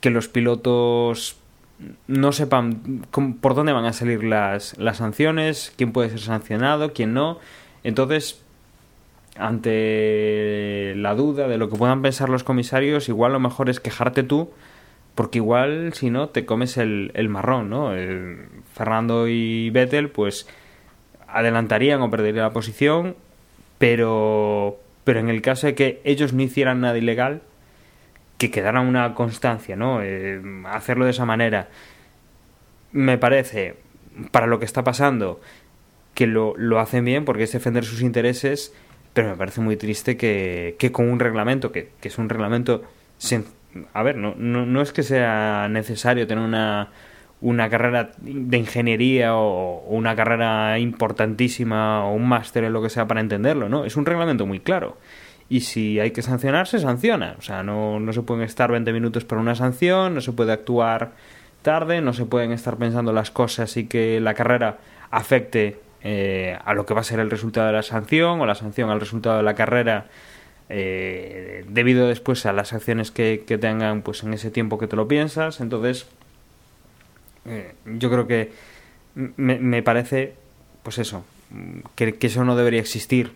que 0.00 0.10
los 0.10 0.28
pilotos 0.28 1.36
no 2.06 2.32
sepan 2.32 3.04
por 3.40 3.54
dónde 3.54 3.72
van 3.72 3.84
a 3.84 3.92
salir 3.92 4.24
las, 4.24 4.78
las 4.78 4.98
sanciones, 4.98 5.72
quién 5.76 5.92
puede 5.92 6.10
ser 6.10 6.20
sancionado, 6.20 6.92
quién 6.92 7.12
no. 7.12 7.38
Entonces, 7.84 8.40
ante 9.38 10.94
la 10.96 11.14
duda 11.14 11.48
de 11.48 11.58
lo 11.58 11.68
que 11.68 11.76
puedan 11.76 12.02
pensar 12.02 12.28
los 12.28 12.44
comisarios, 12.44 13.08
igual 13.08 13.32
lo 13.32 13.40
mejor 13.40 13.68
es 13.68 13.80
quejarte 13.80 14.22
tú, 14.22 14.50
porque 15.14 15.38
igual 15.38 15.92
si 15.94 16.10
no 16.10 16.28
te 16.28 16.46
comes 16.46 16.76
el, 16.76 17.10
el 17.14 17.28
marrón, 17.28 17.70
¿no? 17.70 17.92
Fernando 18.74 19.28
y 19.28 19.70
Vettel, 19.70 20.10
pues 20.10 20.46
adelantarían 21.28 22.00
o 22.00 22.10
perderían 22.10 22.44
la 22.44 22.52
posición, 22.52 23.16
pero, 23.78 24.78
pero 25.04 25.20
en 25.20 25.28
el 25.28 25.42
caso 25.42 25.66
de 25.66 25.74
que 25.74 26.00
ellos 26.04 26.32
no 26.32 26.42
hicieran 26.42 26.80
nada 26.80 26.96
ilegal, 26.96 27.42
que 28.38 28.50
quedara 28.50 28.80
una 28.80 29.14
constancia, 29.14 29.76
¿no? 29.76 30.00
Eh, 30.02 30.40
hacerlo 30.66 31.04
de 31.04 31.12
esa 31.12 31.24
manera 31.24 31.68
me 32.92 33.18
parece, 33.18 33.76
para 34.30 34.46
lo 34.46 34.58
que 34.58 34.64
está 34.64 34.82
pasando, 34.84 35.40
que 36.14 36.26
lo, 36.26 36.54
lo, 36.56 36.80
hacen 36.80 37.04
bien 37.04 37.24
porque 37.24 37.42
es 37.42 37.52
defender 37.52 37.84
sus 37.84 38.00
intereses, 38.00 38.72
pero 39.12 39.28
me 39.28 39.36
parece 39.36 39.60
muy 39.60 39.76
triste 39.76 40.16
que, 40.16 40.76
que 40.78 40.92
con 40.92 41.08
un 41.08 41.20
reglamento, 41.20 41.72
que, 41.72 41.90
que 42.00 42.08
es 42.08 42.18
un 42.18 42.28
reglamento... 42.28 42.82
a 43.92 44.02
ver, 44.02 44.16
no, 44.16 44.34
no, 44.36 44.64
no, 44.64 44.80
es 44.80 44.92
que 44.92 45.02
sea 45.02 45.68
necesario 45.68 46.26
tener 46.26 46.42
una, 46.42 46.90
una 47.42 47.68
carrera 47.68 48.12
de 48.18 48.56
ingeniería 48.56 49.36
o, 49.36 49.84
una 49.88 50.16
carrera 50.16 50.78
importantísima 50.78 52.06
o 52.06 52.14
un 52.14 52.26
máster 52.26 52.64
en 52.64 52.72
lo 52.72 52.82
que 52.82 52.88
sea 52.88 53.06
para 53.06 53.20
entenderlo, 53.20 53.68
¿no? 53.68 53.84
Es 53.84 53.96
un 53.96 54.06
reglamento 54.06 54.46
muy 54.46 54.60
claro 54.60 54.96
y 55.48 55.60
si 55.60 56.00
hay 56.00 56.10
que 56.10 56.22
sancionar, 56.22 56.66
se 56.66 56.80
sanciona. 56.80 57.36
O 57.38 57.42
sea, 57.42 57.62
no, 57.62 58.00
no 58.00 58.12
se 58.12 58.22
pueden 58.22 58.44
estar 58.44 58.70
20 58.70 58.92
minutos 58.92 59.24
por 59.24 59.38
una 59.38 59.54
sanción, 59.54 60.14
no 60.14 60.20
se 60.20 60.32
puede 60.32 60.52
actuar 60.52 61.12
tarde, 61.62 62.00
no 62.00 62.12
se 62.12 62.24
pueden 62.24 62.52
estar 62.52 62.76
pensando 62.76 63.12
las 63.12 63.30
cosas 63.30 63.76
y 63.76 63.86
que 63.86 64.20
la 64.20 64.34
carrera 64.34 64.78
afecte 65.10 65.78
eh, 66.02 66.58
a 66.64 66.74
lo 66.74 66.86
que 66.86 66.94
va 66.94 67.00
a 67.00 67.04
ser 67.04 67.20
el 67.20 67.30
resultado 67.30 67.66
de 67.66 67.72
la 67.72 67.82
sanción 67.82 68.40
o 68.40 68.46
la 68.46 68.54
sanción 68.54 68.90
al 68.90 69.00
resultado 69.00 69.38
de 69.38 69.42
la 69.42 69.54
carrera 69.54 70.06
eh, 70.68 71.64
debido 71.68 72.08
después 72.08 72.44
a 72.46 72.52
las 72.52 72.72
acciones 72.72 73.10
que, 73.10 73.44
que, 73.46 73.58
tengan 73.58 74.02
pues 74.02 74.22
en 74.22 74.34
ese 74.34 74.50
tiempo 74.50 74.78
que 74.78 74.86
te 74.86 74.96
lo 74.96 75.08
piensas. 75.08 75.60
Entonces, 75.60 76.06
eh, 77.44 77.74
yo 77.84 78.10
creo 78.10 78.26
que 78.26 78.50
me, 79.14 79.58
me, 79.58 79.82
parece, 79.82 80.34
pues 80.82 80.98
eso, 80.98 81.24
que 81.94 82.16
eso 82.20 82.44
no 82.44 82.56
debería 82.56 82.80
existir 82.80 83.32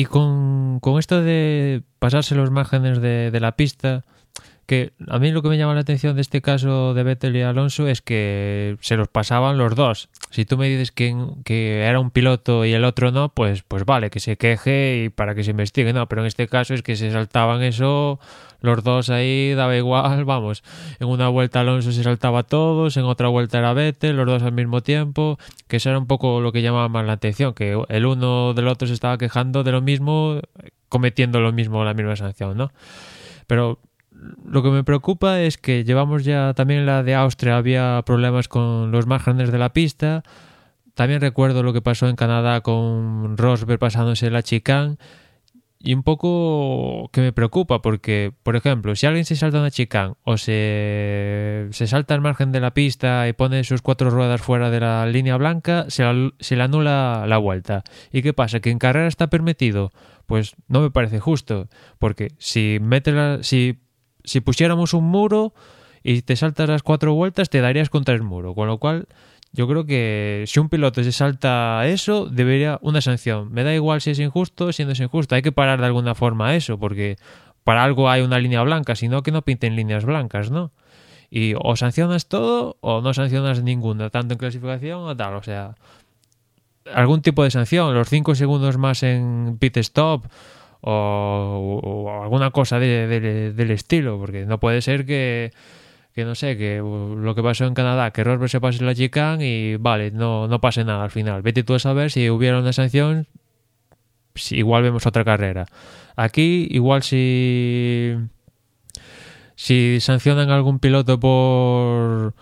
y 0.00 0.06
con, 0.06 0.80
con 0.80 0.98
esto 0.98 1.20
de 1.20 1.82
pasarse 1.98 2.34
los 2.34 2.50
márgenes 2.50 3.02
de, 3.02 3.30
de 3.30 3.38
la 3.38 3.52
pista, 3.52 4.06
que 4.64 4.94
a 5.08 5.18
mí 5.18 5.30
lo 5.30 5.42
que 5.42 5.50
me 5.50 5.58
llama 5.58 5.74
la 5.74 5.80
atención 5.80 6.14
de 6.14 6.22
este 6.22 6.40
caso 6.40 6.94
de 6.94 7.02
Vettel 7.02 7.36
y 7.36 7.42
Alonso 7.42 7.86
es 7.86 8.00
que 8.00 8.78
se 8.80 8.96
los 8.96 9.08
pasaban 9.08 9.58
los 9.58 9.74
dos. 9.74 10.08
Si 10.30 10.44
tú 10.44 10.56
me 10.56 10.68
dices 10.68 10.92
que, 10.92 11.14
que, 11.44 11.82
era 11.82 11.98
un 11.98 12.10
piloto 12.10 12.64
y 12.64 12.72
el 12.72 12.84
otro 12.84 13.10
no, 13.10 13.30
pues, 13.30 13.62
pues 13.62 13.84
vale, 13.84 14.10
que 14.10 14.20
se 14.20 14.36
queje 14.36 15.04
y 15.04 15.08
para 15.08 15.34
que 15.34 15.42
se 15.42 15.50
investigue, 15.50 15.92
no, 15.92 16.08
pero 16.08 16.22
en 16.22 16.28
este 16.28 16.46
caso 16.46 16.72
es 16.72 16.82
que 16.82 16.96
se 16.96 17.10
saltaban 17.10 17.62
eso 17.62 18.20
los 18.60 18.84
dos 18.84 19.10
ahí, 19.10 19.54
daba 19.54 19.76
igual, 19.76 20.24
vamos, 20.24 20.62
en 21.00 21.08
una 21.08 21.28
vuelta 21.28 21.60
Alonso 21.60 21.92
se 21.92 22.02
saltaba 22.02 22.40
a 22.40 22.42
todos, 22.42 22.96
en 22.96 23.04
otra 23.04 23.28
vuelta 23.28 23.58
era 23.58 23.72
Vettel, 23.72 24.16
los 24.16 24.26
dos 24.26 24.42
al 24.42 24.52
mismo 24.52 24.82
tiempo, 24.82 25.38
que 25.66 25.76
eso 25.78 25.88
era 25.88 25.98
un 25.98 26.06
poco 26.06 26.40
lo 26.40 26.52
que 26.52 26.62
llamaba 26.62 26.88
más 26.88 27.06
la 27.06 27.14
atención, 27.14 27.54
que 27.54 27.82
el 27.88 28.06
uno 28.06 28.54
del 28.54 28.68
otro 28.68 28.86
se 28.86 28.94
estaba 28.94 29.18
quejando 29.18 29.64
de 29.64 29.72
lo 29.72 29.80
mismo 29.80 30.40
cometiendo 30.88 31.40
lo 31.40 31.52
mismo, 31.52 31.84
la 31.84 31.94
misma 31.94 32.16
sanción, 32.16 32.56
¿no? 32.56 32.72
Pero 33.46 33.78
lo 34.44 34.62
que 34.62 34.70
me 34.70 34.84
preocupa 34.84 35.40
es 35.40 35.58
que 35.58 35.84
llevamos 35.84 36.24
ya 36.24 36.54
también 36.54 36.86
la 36.86 37.02
de 37.02 37.14
Austria, 37.14 37.56
había 37.56 38.02
problemas 38.04 38.48
con 38.48 38.90
los 38.90 39.06
márgenes 39.06 39.50
de 39.50 39.58
la 39.58 39.72
pista. 39.72 40.22
También 40.94 41.20
recuerdo 41.20 41.62
lo 41.62 41.72
que 41.72 41.82
pasó 41.82 42.08
en 42.08 42.16
Canadá 42.16 42.60
con 42.60 43.36
Rosberg 43.36 43.78
pasándose 43.78 44.30
la 44.30 44.42
chicane 44.42 44.96
y 45.82 45.94
un 45.94 46.02
poco 46.02 47.08
que 47.10 47.22
me 47.22 47.32
preocupa 47.32 47.80
porque, 47.80 48.34
por 48.42 48.54
ejemplo, 48.54 48.94
si 48.94 49.06
alguien 49.06 49.24
se 49.24 49.34
salta 49.34 49.60
una 49.60 49.70
chicane 49.70 50.12
o 50.24 50.36
se, 50.36 51.68
se 51.70 51.86
salta 51.86 52.12
al 52.12 52.20
margen 52.20 52.52
de 52.52 52.60
la 52.60 52.74
pista 52.74 53.26
y 53.26 53.32
pone 53.32 53.64
sus 53.64 53.80
cuatro 53.80 54.10
ruedas 54.10 54.42
fuera 54.42 54.68
de 54.68 54.80
la 54.80 55.06
línea 55.06 55.38
blanca, 55.38 55.86
se, 55.88 56.04
se 56.38 56.56
le 56.56 56.62
anula 56.62 57.24
la 57.26 57.38
vuelta. 57.38 57.82
¿Y 58.12 58.20
qué 58.20 58.34
pasa? 58.34 58.60
¿Que 58.60 58.70
en 58.70 58.78
carrera 58.78 59.08
está 59.08 59.30
permitido? 59.30 59.90
Pues 60.26 60.54
no 60.68 60.82
me 60.82 60.90
parece 60.90 61.18
justo, 61.18 61.68
porque 61.98 62.32
si, 62.36 62.78
mete 62.80 63.12
la, 63.12 63.42
si, 63.42 63.78
si 64.24 64.40
pusiéramos 64.40 64.94
un 64.94 65.04
muro 65.04 65.52
y 66.02 66.22
te 66.22 66.36
saltas 66.36 66.68
las 66.68 66.82
cuatro 66.82 67.14
vueltas, 67.14 67.50
te 67.50 67.60
darías 67.60 67.90
contra 67.90 68.14
el 68.14 68.22
muro, 68.22 68.54
con 68.54 68.68
lo 68.68 68.78
cual 68.78 69.06
yo 69.52 69.66
creo 69.66 69.84
que 69.84 70.44
si 70.46 70.60
un 70.60 70.68
piloto 70.68 71.02
se 71.02 71.12
salta 71.12 71.86
eso, 71.86 72.26
debería 72.26 72.78
una 72.82 73.00
sanción. 73.00 73.52
Me 73.52 73.64
da 73.64 73.74
igual 73.74 74.00
si 74.00 74.10
es 74.10 74.18
injusto, 74.20 74.72
si 74.72 74.84
no 74.84 74.92
es 74.92 75.00
injusto. 75.00 75.34
Hay 75.34 75.42
que 75.42 75.52
parar 75.52 75.80
de 75.80 75.86
alguna 75.86 76.14
forma 76.14 76.54
eso, 76.54 76.78
porque 76.78 77.16
para 77.64 77.82
algo 77.82 78.08
hay 78.08 78.22
una 78.22 78.38
línea 78.38 78.62
blanca, 78.62 78.94
sino 78.94 79.22
que 79.22 79.32
no 79.32 79.42
pinten 79.42 79.74
líneas 79.74 80.04
blancas, 80.04 80.50
¿no? 80.50 80.70
Y 81.30 81.54
o 81.60 81.76
sancionas 81.76 82.26
todo 82.26 82.76
o 82.80 83.00
no 83.00 83.12
sancionas 83.12 83.62
ninguna, 83.62 84.10
tanto 84.10 84.34
en 84.34 84.38
clasificación 84.38 85.00
o 85.00 85.16
tal. 85.16 85.34
O 85.34 85.42
sea, 85.42 85.74
algún 86.92 87.22
tipo 87.22 87.42
de 87.42 87.50
sanción, 87.50 87.92
los 87.94 88.08
cinco 88.08 88.34
segundos 88.34 88.78
más 88.78 89.02
en 89.02 89.56
pit 89.58 89.76
stop 89.78 90.26
o, 90.82 92.20
alguna 92.22 92.50
cosa 92.50 92.78
del 92.78 93.70
estilo, 93.70 94.18
porque 94.18 94.46
no 94.46 94.58
puede 94.60 94.82
ser 94.82 95.06
que 95.06 95.52
que 96.14 96.24
no 96.24 96.34
sé, 96.34 96.56
que 96.56 96.78
lo 96.78 97.34
que 97.34 97.42
pasó 97.42 97.66
en 97.66 97.74
Canadá, 97.74 98.10
que 98.10 98.24
Rosberg 98.24 98.50
se 98.50 98.60
pase 98.60 98.84
la 98.84 98.94
chicane 98.94 99.46
y 99.46 99.76
vale, 99.76 100.10
no, 100.10 100.48
no 100.48 100.60
pase 100.60 100.84
nada 100.84 101.04
al 101.04 101.10
final. 101.10 101.42
Vete 101.42 101.62
tú 101.62 101.74
a 101.74 101.78
saber 101.78 102.10
si 102.10 102.28
hubiera 102.28 102.58
una 102.58 102.72
sanción, 102.72 103.28
si 104.34 104.56
igual 104.56 104.82
vemos 104.82 105.06
otra 105.06 105.24
carrera. 105.24 105.66
Aquí 106.16 106.66
igual 106.70 107.02
si 107.02 108.16
si 109.54 109.98
sancionan 110.00 110.50
a 110.50 110.56
algún 110.56 110.78
piloto 110.78 111.20
por 111.20 112.34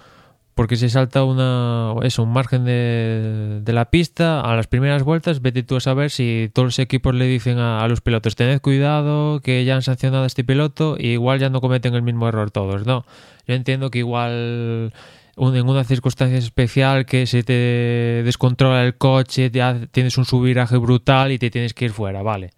porque 0.59 0.75
se 0.75 0.89
salta 0.89 1.23
una 1.23 1.93
un 1.93 2.33
margen 2.33 2.65
de, 2.65 3.61
de, 3.63 3.73
la 3.73 3.93
pista 3.93 4.41
a 4.41 4.57
las 4.57 4.67
primeras 4.67 5.05
vueltas, 5.05 5.41
vete 5.41 5.63
tú 5.63 5.77
a 5.77 5.81
saber 5.81 6.11
si 6.11 6.51
todos 6.53 6.67
los 6.67 6.79
equipos 6.81 7.15
le 7.15 7.27
dicen 7.27 7.59
a, 7.59 7.87
los 7.87 8.01
pilotos, 8.01 8.35
tened 8.35 8.61
cuidado 8.61 9.39
que 9.39 9.65
ya 9.65 9.77
han 9.77 9.83
sancionado 9.83 10.25
a 10.25 10.27
este 10.27 10.43
piloto 10.43 10.97
y 10.99 11.11
igual 11.11 11.39
ya 11.39 11.49
no 11.49 11.61
cometen 11.61 11.95
el 11.95 12.03
mismo 12.03 12.27
error 12.27 12.51
todos, 12.51 12.85
¿no? 12.87 13.05
Yo 13.47 13.55
entiendo 13.55 13.93
que 13.93 14.01
igual 14.01 14.93
en 15.37 15.69
una 15.69 15.85
circunstancia 15.85 16.39
especial 16.39 17.07
que 17.07 17.29
se 17.29 17.45
te 17.45 18.25
descontrola 18.25 18.83
el 18.83 18.97
coche, 18.97 19.53
ya 19.53 19.87
tienes 19.93 20.19
un 20.19 20.25
subiraje 20.25 20.77
brutal 20.77 21.31
y 21.31 21.39
te 21.39 21.51
tienes 21.51 21.73
que 21.73 21.85
ir 21.85 21.93
fuera, 21.93 22.23
vale. 22.23 22.51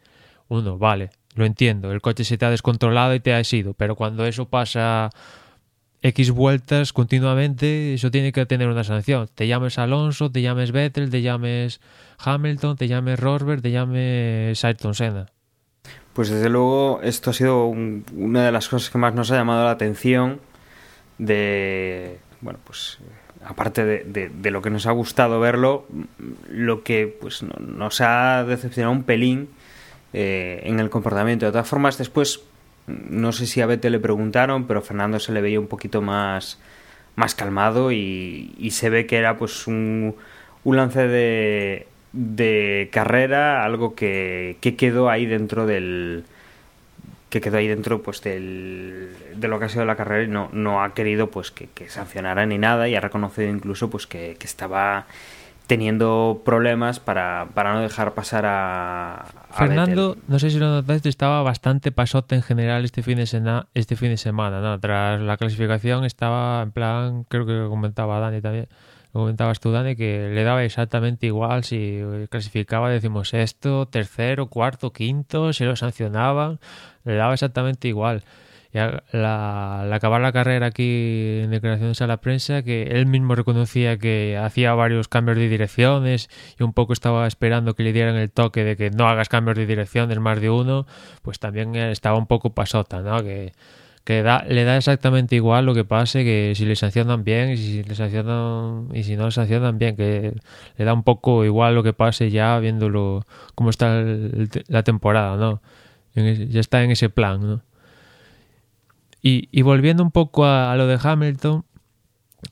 Uno, 0.48 0.78
vale, 0.78 1.10
lo 1.34 1.44
entiendo, 1.44 1.92
el 1.92 2.00
coche 2.00 2.24
se 2.24 2.38
te 2.38 2.46
ha 2.46 2.50
descontrolado 2.50 3.14
y 3.14 3.20
te 3.20 3.34
ha 3.34 3.42
ido, 3.52 3.74
pero 3.74 3.94
cuando 3.94 4.24
eso 4.24 4.48
pasa 4.48 5.10
X 6.02 6.30
vueltas 6.30 6.92
continuamente, 6.92 7.94
eso 7.94 8.10
tiene 8.10 8.32
que 8.32 8.46
tener 8.46 8.68
una 8.68 8.84
sanción. 8.84 9.28
Te 9.34 9.46
llames 9.46 9.78
Alonso, 9.78 10.30
te 10.30 10.40
llames 10.40 10.72
Vettel, 10.72 11.10
te 11.10 11.20
llames 11.20 11.80
Hamilton, 12.18 12.76
te 12.76 12.88
llames 12.88 13.20
Rosberg, 13.20 13.60
te 13.60 13.70
llames 13.70 14.64
Ayrton 14.64 14.94
Senna. 14.94 15.26
Pues 16.14 16.30
desde 16.30 16.48
luego 16.48 17.00
esto 17.02 17.30
ha 17.30 17.32
sido 17.34 17.66
una 17.66 18.44
de 18.44 18.52
las 18.52 18.68
cosas 18.68 18.90
que 18.90 18.98
más 18.98 19.14
nos 19.14 19.30
ha 19.30 19.36
llamado 19.36 19.64
la 19.64 19.70
atención 19.70 20.40
de, 21.18 22.18
bueno, 22.40 22.58
pues 22.64 22.98
aparte 23.44 23.84
de, 23.84 24.50
lo 24.50 24.62
que 24.62 24.70
nos 24.70 24.86
ha 24.86 24.92
gustado 24.92 25.38
verlo, 25.38 25.86
lo 26.48 26.82
que 26.82 27.06
pues 27.06 27.42
nos 27.42 28.00
ha 28.00 28.44
decepcionado 28.44 28.92
un 28.92 29.04
pelín 29.04 29.50
eh, 30.12 30.60
en 30.64 30.80
el 30.80 30.90
comportamiento. 30.90 31.46
De 31.46 31.52
todas 31.52 31.68
formas, 31.68 31.98
después 31.98 32.42
no 33.08 33.32
sé 33.32 33.46
si 33.46 33.60
a 33.60 33.66
Bete 33.66 33.90
le 33.90 33.98
preguntaron, 33.98 34.66
pero 34.66 34.82
Fernando 34.82 35.18
se 35.18 35.32
le 35.32 35.40
veía 35.40 35.60
un 35.60 35.66
poquito 35.66 36.02
más, 36.02 36.58
más 37.16 37.34
calmado 37.34 37.92
y, 37.92 38.68
se 38.70 38.90
ve 38.90 39.06
que 39.06 39.16
era 39.16 39.36
pues 39.36 39.66
un, 39.66 40.16
un 40.64 40.76
lance 40.76 41.06
de, 41.06 41.86
de 42.12 42.88
carrera, 42.92 43.64
algo 43.64 43.94
que, 43.94 44.56
que 44.60 44.76
quedó 44.76 45.10
ahí 45.10 45.26
dentro 45.26 45.66
del 45.66 46.24
que 47.30 47.40
quedó 47.40 47.58
ahí 47.58 47.68
dentro 47.68 48.02
pues 48.02 48.22
del, 48.22 49.14
de 49.36 49.46
lo 49.46 49.60
que 49.60 49.66
ha 49.66 49.68
sido 49.68 49.84
la 49.84 49.94
carrera 49.94 50.24
y 50.24 50.26
no, 50.26 50.48
no 50.52 50.82
ha 50.82 50.94
querido 50.94 51.30
pues 51.30 51.52
que, 51.52 51.68
sancionara 51.88 52.44
ni 52.44 52.58
nada 52.58 52.88
y 52.88 52.96
ha 52.96 53.00
reconocido 53.00 53.48
incluso 53.48 53.88
pues 53.88 54.08
que 54.08 54.36
estaba 54.40 55.06
teniendo 55.70 56.42
problemas 56.44 56.98
para, 56.98 57.46
para 57.54 57.74
no 57.74 57.80
dejar 57.80 58.12
pasar 58.12 58.44
a, 58.44 59.24
Fernando, 59.52 60.16
no 60.26 60.40
sé 60.40 60.50
si 60.50 60.58
lo 60.58 60.68
notaste, 60.68 61.08
estaba 61.08 61.44
bastante 61.44 61.92
pasote 61.92 62.34
en 62.34 62.42
general 62.42 62.84
este 62.84 63.04
fin 63.04 63.18
de 63.18 63.26
semana, 63.26 63.68
este 63.72 63.94
fin 63.94 64.08
de 64.08 64.16
semana, 64.16 64.60
¿no? 64.60 64.80
Tras 64.80 65.20
la 65.20 65.36
clasificación 65.36 66.04
estaba 66.04 66.60
en 66.62 66.72
plan, 66.72 67.22
creo 67.22 67.46
que 67.46 67.68
comentaba 67.68 68.18
Dani 68.18 68.40
también, 68.40 68.66
lo 69.14 69.20
comentabas 69.20 69.60
tú 69.60 69.70
Dani, 69.70 69.94
que 69.94 70.32
le 70.34 70.42
daba 70.42 70.64
exactamente 70.64 71.26
igual 71.26 71.62
si 71.62 72.00
clasificaba, 72.30 72.90
decimos 72.90 73.32
esto, 73.32 73.86
tercero, 73.86 74.48
cuarto, 74.48 74.92
quinto, 74.92 75.52
si 75.52 75.64
lo 75.64 75.76
sancionaban, 75.76 76.58
le 77.04 77.14
daba 77.14 77.34
exactamente 77.34 77.86
igual 77.86 78.24
y 78.72 78.78
al 78.78 79.92
acabar 79.92 80.20
la 80.20 80.32
carrera 80.32 80.66
aquí 80.66 81.40
en 81.42 81.50
declaraciones 81.50 82.00
a 82.02 82.06
la 82.06 82.20
prensa, 82.20 82.62
que 82.62 82.84
él 82.84 83.06
mismo 83.06 83.34
reconocía 83.34 83.98
que 83.98 84.38
hacía 84.38 84.74
varios 84.74 85.08
cambios 85.08 85.38
de 85.38 85.48
direcciones 85.48 86.30
y 86.58 86.62
un 86.62 86.72
poco 86.72 86.92
estaba 86.92 87.26
esperando 87.26 87.74
que 87.74 87.82
le 87.82 87.92
dieran 87.92 88.14
el 88.16 88.30
toque 88.30 88.62
de 88.62 88.76
que 88.76 88.90
no 88.90 89.08
hagas 89.08 89.28
cambios 89.28 89.56
de 89.56 89.66
direcciones 89.66 90.20
más 90.20 90.40
de 90.40 90.50
uno, 90.50 90.86
pues 91.22 91.40
también 91.40 91.74
estaba 91.74 92.16
un 92.16 92.26
poco 92.26 92.54
pasota, 92.54 93.00
¿no? 93.00 93.22
Que, 93.24 93.52
que 94.04 94.22
da, 94.22 94.44
le 94.48 94.64
da 94.64 94.76
exactamente 94.76 95.34
igual 95.34 95.66
lo 95.66 95.74
que 95.74 95.84
pase, 95.84 96.22
que 96.24 96.52
si 96.54 96.64
le 96.64 96.76
sancionan 96.76 97.24
bien 97.24 97.50
y 97.50 97.56
si 97.56 97.82
le 97.82 97.94
sancionan 97.96 98.88
y 98.94 99.02
si 99.02 99.16
no 99.16 99.26
le 99.26 99.32
sancionan 99.32 99.78
bien, 99.78 99.96
que 99.96 100.32
le 100.76 100.84
da 100.84 100.94
un 100.94 101.02
poco 101.02 101.44
igual 101.44 101.74
lo 101.74 101.82
que 101.82 101.92
pase 101.92 102.30
ya 102.30 102.58
viéndolo 102.60 103.26
cómo 103.56 103.70
está 103.70 104.02
la 104.68 104.82
temporada, 104.84 105.36
¿no? 105.36 105.60
ya 106.14 106.60
está 106.60 106.82
en 106.82 106.90
ese 106.90 107.08
plan, 107.08 107.40
¿no? 107.40 107.62
Y, 109.22 109.62
volviendo 109.62 110.02
un 110.02 110.10
poco 110.10 110.46
a, 110.46 110.74
lo 110.76 110.86
de 110.86 110.98
Hamilton, 111.02 111.64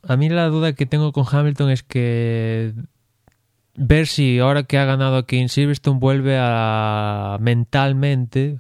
a 0.03 0.17
mí 0.17 0.29
la 0.29 0.49
duda 0.49 0.75
que 0.75 0.87
tengo 0.87 1.13
con 1.13 1.25
Hamilton 1.31 1.71
es 1.71 1.83
que 1.83 2.75
ver 3.75 4.07
si 4.07 4.39
ahora 4.39 4.65
que 4.65 4.79
ha 4.79 4.85
ganado 4.85 5.17
aquí 5.17 5.39
en 5.39 5.49
Silverstone 5.49 5.99
vuelve 5.99 6.37
a 6.39 7.39
mentalmente 7.41 8.59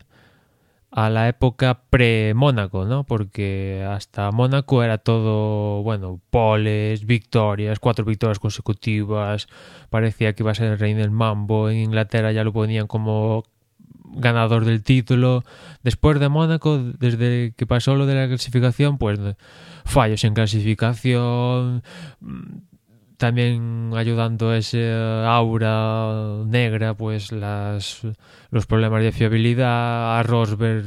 a 0.90 1.10
la 1.10 1.28
época 1.28 1.82
pre-Mónaco, 1.90 2.84
¿no? 2.86 3.04
Porque 3.04 3.86
hasta 3.88 4.30
Mónaco 4.32 4.82
era 4.82 4.98
todo, 4.98 5.82
bueno, 5.82 6.20
poles, 6.30 7.04
victorias, 7.04 7.78
cuatro 7.78 8.04
victorias 8.04 8.38
consecutivas, 8.38 9.48
parecía 9.90 10.32
que 10.32 10.42
iba 10.42 10.52
a 10.52 10.54
ser 10.54 10.72
el 10.72 10.78
rey 10.78 10.94
del 10.94 11.10
mambo, 11.10 11.68
en 11.68 11.76
Inglaterra 11.78 12.32
ya 12.32 12.42
lo 12.42 12.52
ponían 12.52 12.86
como 12.86 13.44
ganador 14.12 14.64
del 14.64 14.82
título. 14.82 15.44
Después 15.82 16.20
de 16.20 16.28
Mónaco, 16.28 16.78
desde 16.78 17.54
que 17.56 17.66
pasó 17.66 17.94
lo 17.96 18.06
de 18.06 18.14
la 18.14 18.28
clasificación, 18.28 18.98
pues 18.98 19.18
fallos 19.84 20.24
en 20.24 20.34
clasificación, 20.34 21.82
también 23.18 23.90
ayudando 23.94 24.50
a 24.50 24.58
ese 24.58 24.92
aura 25.26 26.44
negra, 26.46 26.94
pues 26.94 27.32
las, 27.32 28.02
los 28.50 28.66
problemas 28.66 29.02
de 29.02 29.12
fiabilidad. 29.12 30.18
A 30.18 30.22
Rosberg 30.22 30.86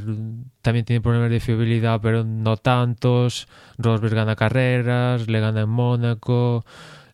también 0.62 0.84
tiene 0.84 1.02
problemas 1.02 1.30
de 1.30 1.40
fiabilidad, 1.40 2.00
pero 2.00 2.24
no 2.24 2.56
tantos. 2.56 3.48
Rosberg 3.76 4.14
gana 4.14 4.34
carreras, 4.34 5.28
le 5.28 5.40
gana 5.40 5.62
en 5.62 5.68
Mónaco 5.68 6.64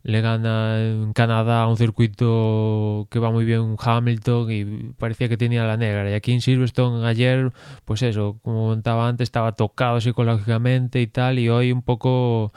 le 0.02 0.20
gana 0.20 0.80
en 0.80 1.12
Canadá 1.12 1.66
un 1.66 1.76
circuito 1.76 3.06
que 3.10 3.18
va 3.18 3.30
muy 3.30 3.44
bien 3.44 3.76
Hamilton 3.78 4.50
y 4.50 4.64
parecía 4.98 5.28
que 5.28 5.36
tenía 5.36 5.64
la 5.64 5.76
negra. 5.76 6.10
Y 6.10 6.14
aquí 6.14 6.32
en 6.32 6.40
Silverstone 6.40 7.06
ayer, 7.06 7.52
pues 7.84 8.02
eso, 8.02 8.38
como 8.42 8.68
comentaba 8.68 9.08
antes, 9.08 9.26
estaba 9.26 9.52
tocado 9.52 10.00
psicológicamente 10.00 11.00
y 11.00 11.06
tal, 11.06 11.38
y 11.38 11.48
hoy 11.48 11.72
un 11.72 11.82
poco, 11.82 12.52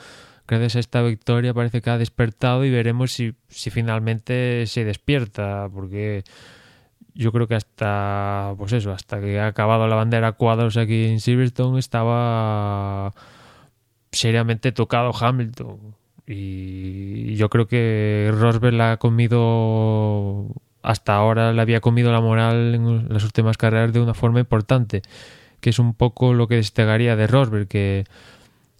gracias 0.47 0.75
a 0.75 0.79
esta 0.79 1.01
victoria, 1.01 1.53
parece 1.53 1.81
que 1.81 1.89
ha 1.89 1.97
despertado 1.97 2.65
y 2.65 2.71
veremos 2.71 3.11
si, 3.11 3.33
si 3.49 3.69
finalmente 3.69 4.65
se 4.67 4.85
despierta, 4.85 5.69
porque 5.73 6.23
yo 7.13 7.31
creo 7.31 7.47
que 7.47 7.55
hasta, 7.55 8.53
pues 8.57 8.71
eso, 8.73 8.91
hasta 8.91 9.19
que 9.19 9.39
ha 9.39 9.47
acabado 9.47 9.87
la 9.87 9.95
bandera 9.95 10.33
cuadros 10.33 10.77
aquí 10.77 11.05
en 11.05 11.19
Silverstone 11.19 11.79
estaba 11.79 13.13
seriamente 14.11 14.71
tocado 14.71 15.11
Hamilton 15.17 16.00
y 16.27 17.35
yo 17.35 17.49
creo 17.49 17.67
que 17.67 18.31
Rosberg 18.33 18.79
ha 18.81 18.97
comido 18.97 20.47
hasta 20.83 21.15
ahora 21.15 21.53
le 21.53 21.61
había 21.61 21.79
comido 21.79 22.11
la 22.11 22.21
moral 22.21 22.75
en 22.75 23.13
las 23.13 23.23
últimas 23.23 23.57
carreras 23.57 23.93
de 23.93 23.99
una 23.99 24.13
forma 24.13 24.39
importante, 24.39 25.01
que 25.59 25.69
es 25.69 25.79
un 25.79 25.93
poco 25.93 26.33
lo 26.33 26.47
que 26.47 26.55
destacaría 26.55 27.15
de 27.15 27.27
Rosberg, 27.27 27.67
que, 27.67 28.05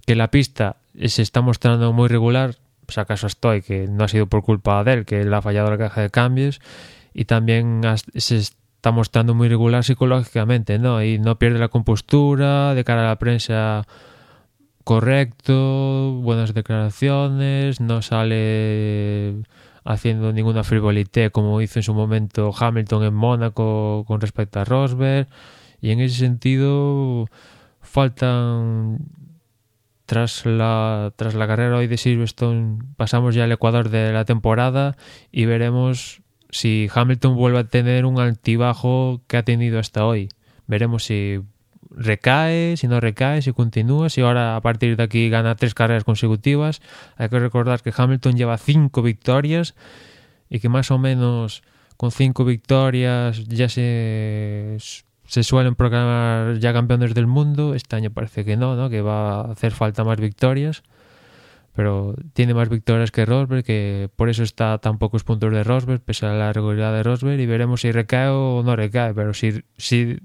que 0.05 0.15
la 0.15 0.31
pista 0.31 0.77
se 1.05 1.21
está 1.21 1.41
mostrando 1.41 1.93
muy 1.93 2.07
regular, 2.07 2.55
acaso 2.95 3.27
estoy, 3.27 3.61
que 3.61 3.87
no 3.87 4.03
ha 4.03 4.07
sido 4.07 4.27
por 4.27 4.43
culpa 4.43 4.83
de 4.83 4.93
él, 4.93 5.05
que 5.05 5.21
él 5.21 5.33
ha 5.33 5.41
fallado 5.41 5.69
la 5.69 5.77
caja 5.77 6.01
de 6.01 6.09
cambios, 6.09 6.59
y 7.13 7.25
también 7.25 7.81
se 8.15 8.37
está 8.37 8.91
mostrando 8.91 9.33
muy 9.33 9.47
regular 9.47 9.83
psicológicamente, 9.83 10.79
¿no? 10.79 11.03
Y 11.03 11.19
no 11.19 11.37
pierde 11.37 11.59
la 11.59 11.67
compostura 11.67 12.73
de 12.73 12.83
cara 12.83 13.03
a 13.03 13.09
la 13.09 13.19
prensa 13.19 13.85
correcto, 14.83 16.19
buenas 16.21 16.53
declaraciones, 16.53 17.79
no 17.79 18.01
sale 18.01 19.43
haciendo 19.83 20.31
ninguna 20.33 20.63
frivolité 20.63 21.31
como 21.31 21.61
hizo 21.61 21.79
en 21.79 21.83
su 21.83 21.93
momento 21.93 22.51
Hamilton 22.57 23.03
en 23.03 23.13
Mónaco 23.13 24.05
con 24.07 24.21
respecto 24.21 24.59
a 24.59 24.65
Rosberg. 24.65 25.27
Y 25.81 25.91
en 25.91 25.99
ese 25.99 26.17
sentido 26.17 27.27
faltan 27.81 28.99
tras 30.05 30.45
la 30.45 31.13
tras 31.15 31.35
la 31.35 31.47
carrera 31.47 31.77
hoy 31.77 31.87
de 31.87 31.97
Silverstone 31.97 32.79
pasamos 32.97 33.33
ya 33.33 33.45
al 33.45 33.51
Ecuador 33.51 33.89
de 33.89 34.11
la 34.11 34.25
temporada 34.25 34.97
y 35.31 35.45
veremos 35.45 36.21
si 36.49 36.89
Hamilton 36.93 37.35
vuelve 37.35 37.59
a 37.59 37.63
tener 37.63 38.05
un 38.05 38.19
altibajo 38.19 39.21
que 39.27 39.37
ha 39.37 39.43
tenido 39.43 39.79
hasta 39.79 40.05
hoy. 40.05 40.29
Veremos 40.67 41.05
si 41.05 41.39
recae, 41.95 42.77
si 42.77 42.87
no 42.87 42.99
recae, 42.99 43.41
si 43.41 43.53
continúa, 43.53 44.09
si 44.09 44.21
ahora 44.21 44.55
a 44.55 44.61
partir 44.61 44.95
de 44.95 45.03
aquí 45.03 45.29
gana 45.29 45.55
tres 45.55 45.73
carreras 45.73 46.03
consecutivas. 46.03 46.81
Hay 47.17 47.29
que 47.29 47.39
recordar 47.39 47.81
que 47.81 47.93
Hamilton 47.95 48.35
lleva 48.35 48.57
cinco 48.57 49.01
victorias 49.01 49.75
y 50.49 50.59
que 50.59 50.69
más 50.69 50.91
o 50.91 50.97
menos 50.97 51.63
con 51.97 52.11
cinco 52.11 52.45
victorias 52.45 53.45
ya 53.47 53.69
se, 53.69 54.77
se 55.25 55.43
suelen 55.43 55.75
proclamar 55.75 56.59
ya 56.59 56.73
campeones 56.73 57.13
del 57.13 57.27
mundo. 57.27 57.75
Este 57.75 57.95
año 57.95 58.11
parece 58.11 58.43
que 58.43 58.57
no, 58.57 58.75
¿no? 58.75 58.89
que 58.89 59.01
va 59.01 59.41
a 59.41 59.51
hacer 59.51 59.71
falta 59.71 60.03
más 60.03 60.19
victorias. 60.19 60.83
Pero 61.73 62.15
tiene 62.33 62.53
más 62.53 62.67
victorias 62.67 63.11
que 63.11 63.25
Rosberg, 63.25 63.63
que 63.63 64.09
por 64.17 64.27
eso 64.27 64.43
está 64.43 64.77
tan 64.79 64.97
pocos 64.97 65.23
puntos 65.23 65.53
de 65.53 65.63
Rosberg, 65.63 66.01
pese 66.01 66.25
a 66.25 66.33
la 66.33 66.51
regularidad 66.51 66.91
de 66.91 67.03
Rosberg, 67.03 67.39
y 67.39 67.45
veremos 67.45 67.81
si 67.81 67.93
recae 67.93 68.27
o 68.27 68.61
no 68.61 68.75
recae. 68.75 69.13
Pero 69.13 69.33
si, 69.33 69.63
si 69.77 70.19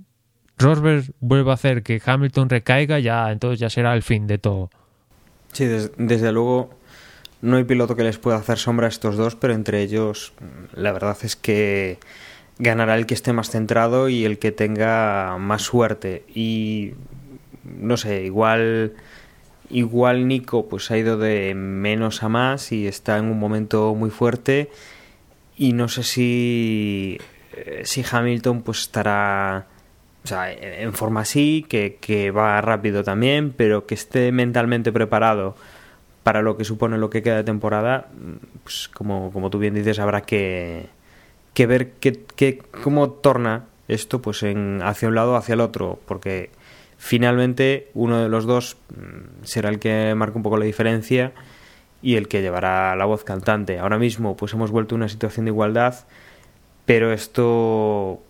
Rosberg 0.59 1.13
vuelve 1.21 1.51
a 1.51 1.55
hacer 1.55 1.83
que 1.83 2.01
Hamilton 2.05 2.49
recaiga, 2.49 2.99
ya 2.99 3.31
entonces 3.31 3.61
ya 3.61 3.71
será 3.71 3.95
el 3.95 4.03
fin 4.03 4.27
de 4.27 4.39
todo. 4.39 4.71
Sí, 5.53 5.67
desde 5.67 6.33
luego 6.33 6.71
no 7.43 7.57
hay 7.57 7.65
piloto 7.65 7.97
que 7.97 8.05
les 8.05 8.19
pueda 8.19 8.37
hacer 8.37 8.59
sombra 8.59 8.87
a 8.87 8.89
estos 8.89 9.17
dos, 9.17 9.37
pero 9.37 9.55
entre 9.55 9.83
ellos 9.83 10.33
la 10.75 10.93
verdad 10.93 11.17
es 11.23 11.37
que 11.37 11.99
ganará 12.59 12.97
el 12.97 13.07
que 13.07 13.15
esté 13.15 13.33
más 13.33 13.51
centrado 13.51 14.09
y 14.09 14.25
el 14.25 14.39
que 14.39 14.53
tenga 14.53 15.37
más 15.39 15.63
suerte. 15.63 16.25
Y 16.35 16.95
no 17.65 17.97
sé, 17.97 18.25
igual 18.25 18.95
igual 19.69 20.29
Nico 20.29 20.69
pues 20.69 20.91
ha 20.91 20.99
ido 20.99 21.19
de 21.19 21.55
menos 21.55 22.23
a 22.23 22.29
más 22.29 22.71
y 22.71 22.87
está 22.87 23.19
en 23.19 23.27
un 23.27 23.39
momento 23.39 23.95
muy 23.95 24.11
fuerte 24.11 24.71
y 25.57 25.73
no 25.73 25.89
sé 25.89 26.05
si 26.05 27.19
eh, 27.53 27.83
si 27.85 28.05
Hamilton 28.09 28.63
pues 28.63 28.81
estará 28.81 29.67
o 30.27 30.29
sea, 30.29 30.53
en 30.53 30.93
forma 30.93 31.21
así, 31.21 31.65
que, 31.69 31.99
que 32.01 32.33
va 32.33 32.61
rápido 32.61 33.05
también, 33.05 33.55
pero 33.57 33.87
que 33.87 33.95
esté 33.95 34.33
mentalmente 34.33 34.91
preparado 34.91 35.55
para 36.25 36.43
lo 36.43 36.57
que 36.57 36.65
supone 36.65 36.99
lo 36.99 37.11
que 37.11 37.23
queda 37.23 37.37
de 37.37 37.45
temporada, 37.45 38.09
pues 38.65 38.89
como, 38.89 39.31
como 39.31 39.51
tú 39.51 39.61
bien 39.61 39.75
dices, 39.75 40.01
habrá 40.01 40.23
que, 40.23 40.89
que 41.55 41.69
ver 41.69 41.93
que, 41.93 42.59
cómo 42.83 43.11
torna 43.11 43.67
esto 43.87 44.21
pues 44.21 44.43
en, 44.43 44.83
hacia 44.83 45.07
un 45.07 45.15
lado 45.15 45.35
o 45.35 45.37
hacia 45.37 45.53
el 45.53 45.61
otro, 45.61 46.01
porque 46.07 46.51
finalmente 46.99 47.93
uno 47.95 48.21
de 48.21 48.29
los 48.29 48.47
dos 48.47 48.79
mm, 48.91 49.45
será 49.45 49.69
el 49.69 49.79
que 49.79 50.13
marca 50.17 50.37
un 50.37 50.43
poco 50.43 50.57
la 50.57 50.65
diferencia 50.65 51.35
y 52.03 52.17
el 52.17 52.27
que 52.27 52.43
llevará 52.43 52.97
la 52.97 53.05
voz 53.05 53.23
cantante. 53.23 53.79
Ahora 53.79 54.01
mismo 54.01 54.37
pues 54.37 54.53
hemos 54.55 54.73
vuelto 54.73 54.97
a 54.97 54.99
una 54.99 55.09
situación 55.09 55.45
de 55.45 55.53
igualdad, 55.53 55.95
pero 56.85 57.13
esto 57.13 58.21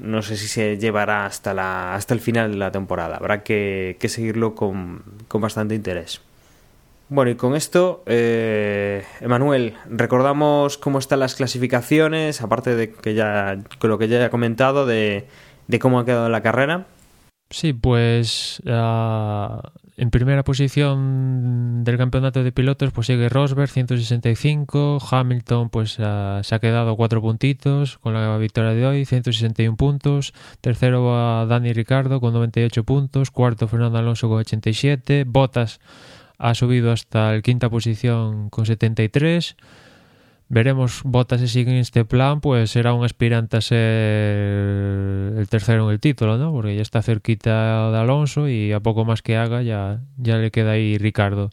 no 0.00 0.22
sé 0.22 0.36
si 0.36 0.48
se 0.48 0.78
llevará 0.78 1.26
hasta, 1.26 1.54
la, 1.54 1.94
hasta 1.94 2.14
el 2.14 2.20
final 2.20 2.52
de 2.52 2.58
la 2.58 2.72
temporada. 2.72 3.16
Habrá 3.16 3.42
que, 3.42 3.96
seguirlo 4.08 4.54
con, 4.54 5.02
bastante 5.32 5.74
interés. 5.74 6.20
Bueno, 7.08 7.30
y 7.32 7.34
con 7.34 7.56
esto, 7.56 8.04
eh, 8.06 9.04
Emanuel, 9.20 9.74
recordamos 9.88 10.78
cómo 10.78 10.98
están 10.98 11.20
las 11.20 11.34
clasificaciones, 11.34 12.40
aparte 12.40 12.76
de 12.76 12.92
que 12.92 13.14
ya, 13.14 13.58
con 13.78 13.90
lo 13.90 13.98
que 13.98 14.08
ya 14.08 14.24
he 14.24 14.30
comentado, 14.30 14.86
de, 14.86 15.26
cómo 15.80 15.98
ha 15.98 16.04
quedado 16.04 16.28
la 16.28 16.42
carrera. 16.42 16.86
Sí, 17.50 17.72
pues 17.72 18.62
uh, 18.64 19.60
en 20.00 20.10
primera 20.10 20.44
posición 20.44 21.84
del 21.84 21.98
campeonato 21.98 22.42
de 22.42 22.52
pilotos 22.52 22.90
pues 22.90 23.06
sigue 23.06 23.28
Rosberg 23.28 23.68
165, 23.68 24.98
Hamilton 25.10 25.68
pues 25.68 25.92
se 25.92 26.02
ha 26.02 26.58
quedado 26.58 26.96
cuatro 26.96 27.20
puntitos 27.20 27.98
con 27.98 28.14
la 28.14 28.38
victoria 28.38 28.70
de 28.70 28.86
hoy, 28.86 29.04
161 29.04 29.76
puntos, 29.76 30.32
tercero 30.62 31.04
va 31.04 31.44
Dani 31.44 31.74
Ricardo 31.74 32.18
con 32.18 32.32
98 32.32 32.82
puntos, 32.84 33.30
cuarto 33.30 33.68
Fernando 33.68 33.98
Alonso 33.98 34.30
con 34.30 34.38
87, 34.38 35.24
Bottas 35.26 35.80
ha 36.38 36.54
subido 36.54 36.92
hasta 36.92 37.32
la 37.34 37.42
quinta 37.42 37.68
posición 37.68 38.48
con 38.48 38.64
73 38.64 39.54
veremos 40.50 41.02
Bottas 41.04 41.40
si 41.40 41.48
sigue 41.48 41.70
en 41.70 41.78
este 41.78 42.04
plan, 42.04 42.40
pues 42.40 42.72
será 42.72 42.92
un 42.92 43.04
aspirante 43.04 43.56
a 43.56 43.60
ser 43.62 43.78
el 45.38 45.46
tercero 45.48 45.86
en 45.86 45.92
el 45.92 46.00
título, 46.00 46.36
¿no? 46.36 46.52
Porque 46.52 46.76
ya 46.76 46.82
está 46.82 47.00
cerquita 47.00 47.90
de 47.90 47.96
Alonso 47.96 48.48
y 48.48 48.72
a 48.72 48.80
poco 48.80 49.06
más 49.06 49.22
que 49.22 49.36
haga 49.36 49.62
ya, 49.62 50.02
ya 50.18 50.36
le 50.36 50.50
queda 50.50 50.72
ahí 50.72 50.98
Ricardo. 50.98 51.50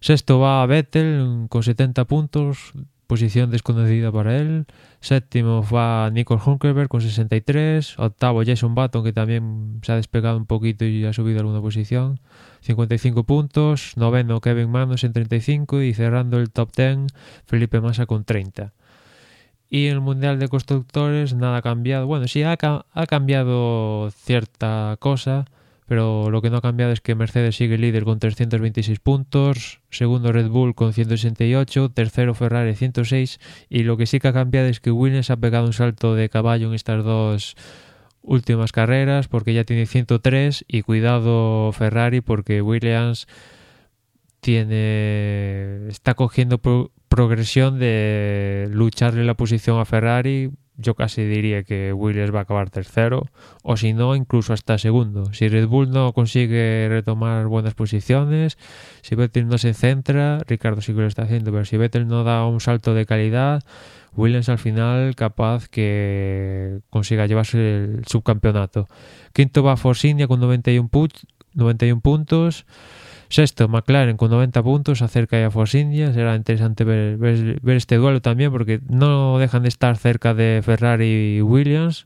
Sexto 0.00 0.38
va 0.38 0.64
Vettel 0.66 1.46
con 1.48 1.62
70 1.62 2.04
puntos, 2.06 2.72
posición 3.08 3.50
desconocida 3.50 4.10
para 4.10 4.36
él. 4.38 4.66
Séptimo 5.00 5.62
va 5.62 6.08
Nico 6.10 6.40
Hulkenberg 6.44 6.88
con 6.88 7.00
63. 7.00 7.98
Octavo 7.98 8.42
Jason 8.44 8.74
Button, 8.74 9.04
que 9.04 9.12
también 9.12 9.80
se 9.82 9.92
ha 9.92 9.96
despegado 9.96 10.36
un 10.36 10.46
poquito 10.46 10.84
y 10.84 11.04
ha 11.04 11.12
subido 11.12 11.40
alguna 11.40 11.60
posición. 11.60 12.20
55 12.62 13.24
puntos. 13.24 13.96
Noveno 13.96 14.40
Kevin 14.40 14.70
Manos 14.70 15.04
en 15.04 15.12
35 15.12 15.82
y 15.82 15.94
cerrando 15.94 16.38
el 16.38 16.50
top 16.50 16.70
10 16.74 16.98
Felipe 17.44 17.80
Massa 17.80 18.06
con 18.06 18.24
30. 18.24 18.72
Y 19.68 19.86
en 19.86 19.94
el 19.94 20.00
Mundial 20.00 20.38
de 20.38 20.48
Constructores 20.48 21.34
nada 21.34 21.58
ha 21.58 21.62
cambiado. 21.62 22.06
Bueno, 22.06 22.28
sí 22.28 22.42
ha, 22.42 22.56
cambiado 22.56 24.10
cierta 24.10 24.96
cosa 24.98 25.46
pero 25.86 26.30
lo 26.30 26.40
que 26.40 26.48
no 26.48 26.56
ha 26.56 26.62
cambiado 26.62 26.90
es 26.92 27.02
que 27.02 27.14
Mercedes 27.14 27.56
sigue 27.56 27.76
líder 27.76 28.04
con 28.04 28.18
326 28.18 28.98
puntos, 29.00 29.80
segundo 29.90 30.32
Red 30.32 30.48
Bull 30.48 30.74
con 30.74 30.94
168, 30.94 31.90
tercero 31.90 32.32
Ferrari 32.32 32.74
106 32.74 33.38
y 33.68 33.82
lo 33.82 33.98
que 33.98 34.06
sí 34.06 34.18
que 34.18 34.28
ha 34.28 34.32
cambiado 34.32 34.68
es 34.68 34.80
que 34.80 34.90
Williams 34.90 35.28
ha 35.28 35.36
pegado 35.36 35.66
un 35.66 35.74
salto 35.74 36.14
de 36.14 36.30
caballo 36.30 36.68
en 36.68 36.74
estas 36.74 37.04
dos 37.04 37.56
últimas 38.22 38.72
carreras 38.72 39.28
porque 39.28 39.54
ya 39.54 39.64
tiene 39.64 39.86
103 39.86 40.64
y 40.68 40.82
cuidado 40.82 41.72
Ferrari 41.72 42.20
porque 42.20 42.62
Williams 42.62 43.26
tiene 44.40 45.88
está 45.88 46.14
cogiendo 46.14 46.60
progresión 47.08 47.78
de 47.78 48.68
lucharle 48.70 49.24
la 49.24 49.34
posición 49.34 49.78
a 49.78 49.84
Ferrari. 49.84 50.50
Yo 50.78 50.94
casi 50.94 51.22
diría 51.22 51.62
que 51.62 51.92
Williams 51.92 52.34
va 52.34 52.40
a 52.40 52.42
acabar 52.42 52.70
tercero 52.70 53.28
o 53.62 53.76
si 53.76 53.92
no 53.92 54.16
incluso 54.16 54.52
hasta 54.52 54.78
segundo. 54.78 55.32
Si 55.32 55.46
Red 55.48 55.68
Bull 55.68 55.90
no 55.90 56.12
consigue 56.12 56.88
retomar 56.88 57.46
buenas 57.46 57.74
posiciones 57.74 58.56
si 59.02 59.14
Vettel 59.14 59.46
no 59.46 59.58
se 59.58 59.74
centra 59.74 60.38
Ricardo 60.46 60.80
sí 60.80 60.94
que 60.94 61.02
lo 61.02 61.06
está 61.06 61.22
haciendo 61.22 61.52
pero 61.52 61.64
si 61.64 61.76
Vettel 61.76 62.08
no 62.08 62.24
da 62.24 62.46
un 62.46 62.60
salto 62.60 62.94
de 62.94 63.04
calidad 63.04 63.62
Williams 64.16 64.48
al 64.48 64.58
final 64.58 65.14
capaz 65.14 65.68
que 65.68 66.80
consiga 66.90 67.26
llevarse 67.26 67.58
el 67.58 68.04
subcampeonato 68.06 68.88
quinto 69.32 69.62
va 69.62 69.76
Force 69.76 70.08
India 70.08 70.26
con 70.26 70.40
91, 70.40 70.90
91 71.54 72.00
puntos 72.00 72.66
Sexto, 73.32 73.66
McLaren 73.66 74.18
con 74.18 74.30
90 74.30 74.62
puntos 74.62 75.00
acerca 75.00 75.46
a 75.46 75.50
Force 75.50 75.78
India. 75.78 76.12
Será 76.12 76.36
interesante 76.36 76.84
ver, 76.84 77.58
este 77.64 77.96
duelo 77.96 78.20
también 78.20 78.52
porque 78.52 78.82
no 78.90 79.38
dejan 79.38 79.62
de 79.62 79.70
estar 79.70 79.96
cerca 79.96 80.34
de 80.34 80.60
Ferrari 80.62 81.38
y 81.38 81.40
Williams. 81.40 82.04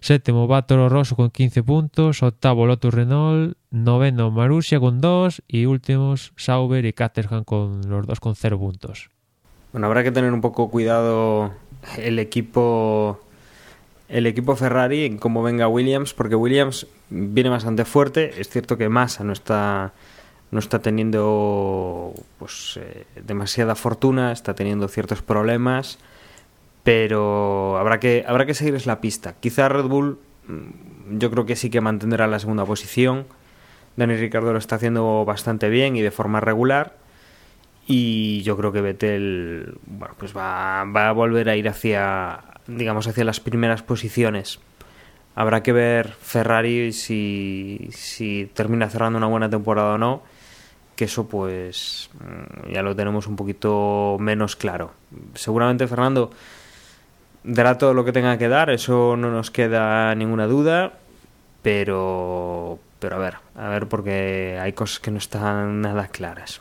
Séptimo, 0.00 0.48
Toro 0.62 0.88
Rosso 0.88 1.14
con 1.14 1.30
15 1.30 1.62
puntos. 1.62 2.24
Octavo, 2.24 2.66
Lotus 2.66 2.92
Renault. 2.92 3.56
Noveno, 3.70 4.32
Marussia 4.32 4.80
con 4.80 5.00
2. 5.00 5.42
Y 5.46 5.66
últimos, 5.66 6.32
Sauber 6.34 6.84
y 6.84 6.94
Caterham 6.94 7.44
con 7.44 7.88
los 7.88 8.04
dos 8.08 8.18
con 8.18 8.34
0 8.34 8.58
puntos. 8.58 9.08
Bueno, 9.72 9.86
habrá 9.86 10.02
que 10.02 10.12
tener 10.12 10.32
un 10.32 10.40
poco 10.40 10.70
cuidado 10.70 11.52
el 11.96 12.18
equipo 12.18 13.20
el 14.08 14.26
equipo 14.26 14.56
Ferrari 14.56 15.04
en 15.04 15.18
cómo 15.18 15.42
venga 15.42 15.68
Williams, 15.68 16.14
porque 16.14 16.34
Williams 16.34 16.88
viene 17.10 17.48
bastante 17.48 17.84
fuerte. 17.84 18.40
Es 18.40 18.48
cierto 18.48 18.76
que 18.76 18.88
Massa 18.88 19.22
no 19.22 19.32
está 19.32 19.92
no 20.50 20.58
está 20.58 20.80
teniendo 20.80 22.12
pues 22.38 22.78
eh, 22.80 23.06
demasiada 23.24 23.74
fortuna, 23.76 24.32
está 24.32 24.54
teniendo 24.54 24.88
ciertos 24.88 25.22
problemas, 25.22 25.98
pero 26.82 27.76
habrá 27.78 28.00
que, 28.00 28.24
habrá 28.26 28.46
que 28.46 28.54
seguirles 28.54 28.86
la 28.86 29.00
pista. 29.00 29.34
Quizá 29.38 29.68
Red 29.68 29.84
Bull, 29.84 30.18
mm, 30.48 31.18
yo 31.18 31.30
creo 31.30 31.46
que 31.46 31.54
sí 31.54 31.70
que 31.70 31.80
mantendrá 31.80 32.26
la 32.26 32.40
segunda 32.40 32.64
posición. 32.64 33.26
Dani 33.96 34.16
Ricardo 34.16 34.52
lo 34.52 34.58
está 34.58 34.76
haciendo 34.76 35.24
bastante 35.24 35.68
bien 35.68 35.94
y 35.96 36.02
de 36.02 36.10
forma 36.10 36.40
regular. 36.40 36.96
Y 37.92 38.42
yo 38.42 38.56
creo 38.56 38.70
que 38.70 38.80
Vettel 38.80 39.74
bueno, 39.84 40.14
pues 40.16 40.36
va, 40.36 40.84
va 40.84 41.08
a 41.08 41.12
volver 41.12 41.48
a 41.48 41.56
ir 41.56 41.68
hacia, 41.68 42.38
digamos, 42.68 43.08
hacia 43.08 43.24
las 43.24 43.40
primeras 43.40 43.82
posiciones. 43.82 44.60
Habrá 45.34 45.64
que 45.64 45.72
ver 45.72 46.12
Ferrari 46.12 46.92
si, 46.92 47.88
si 47.90 48.48
termina 48.54 48.88
cerrando 48.88 49.16
una 49.16 49.26
buena 49.26 49.50
temporada 49.50 49.94
o 49.94 49.98
no, 49.98 50.22
que 50.94 51.06
eso 51.06 51.26
pues 51.26 52.10
mm, 52.20 52.72
ya 52.72 52.82
lo 52.82 52.94
tenemos 52.94 53.26
un 53.26 53.34
poquito 53.34 54.18
menos 54.20 54.54
claro. 54.54 54.92
Seguramente 55.34 55.88
Fernando 55.88 56.30
dará 57.42 57.76
todo 57.76 57.92
lo 57.92 58.04
que 58.04 58.12
tenga 58.12 58.38
que 58.38 58.46
dar, 58.46 58.70
eso 58.70 59.16
no 59.16 59.32
nos 59.32 59.50
queda 59.50 60.14
ninguna 60.14 60.46
duda, 60.46 60.92
pero, 61.62 62.78
pero 63.00 63.16
a 63.16 63.18
ver, 63.18 63.34
a 63.56 63.68
ver 63.68 63.88
porque 63.88 64.60
hay 64.62 64.74
cosas 64.74 65.00
que 65.00 65.10
no 65.10 65.18
están 65.18 65.80
nada 65.80 66.06
claras. 66.06 66.60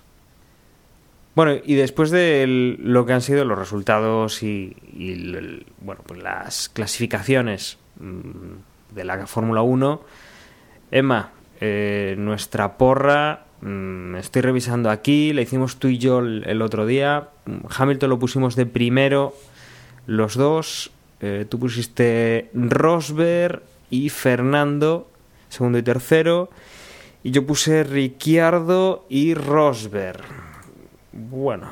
Bueno, 1.40 1.54
y 1.64 1.76
después 1.76 2.12
de 2.12 2.76
lo 2.78 3.06
que 3.06 3.14
han 3.14 3.22
sido 3.22 3.46
los 3.46 3.58
resultados 3.58 4.44
y, 4.44 4.76
bueno, 5.80 6.02
pues 6.06 6.22
las 6.22 6.68
clasificaciones 6.68 7.78
mm, 7.98 8.94
de 8.94 9.06
la 9.06 9.26
Fórmula 9.26 9.62
1, 9.62 10.02
Emma, 10.92 11.32
eh, 11.62 12.16
nuestra 12.18 12.78
porra, 12.78 13.46
mm, 13.62 14.18
estoy 14.18 14.42
revisando 14.42 14.90
aquí, 14.90 15.32
la 15.32 15.40
hicimos 15.40 15.78
tú 15.78 15.88
y 15.88 15.98
yo 15.98 16.20
el, 16.20 16.62
otro 16.62 16.86
día, 16.86 17.30
Hamilton 17.70 18.10
lo 18.10 18.20
pusimos 18.20 18.58
de 18.58 18.66
primero, 18.66 19.34
los 20.08 20.36
dos, 20.36 20.92
eh, 21.22 21.46
tú 21.48 21.58
pusiste 21.58 22.50
Rosberg 22.54 23.62
y 23.90 24.10
Fernando, 24.10 25.10
segundo 25.48 25.78
y 25.78 25.84
tercero, 25.84 26.50
y 27.24 27.32
yo 27.32 27.48
puse 27.48 27.86
Ricciardo 27.86 29.06
y 29.08 29.36
Rosberg. 29.36 30.49
Bueno, 31.20 31.68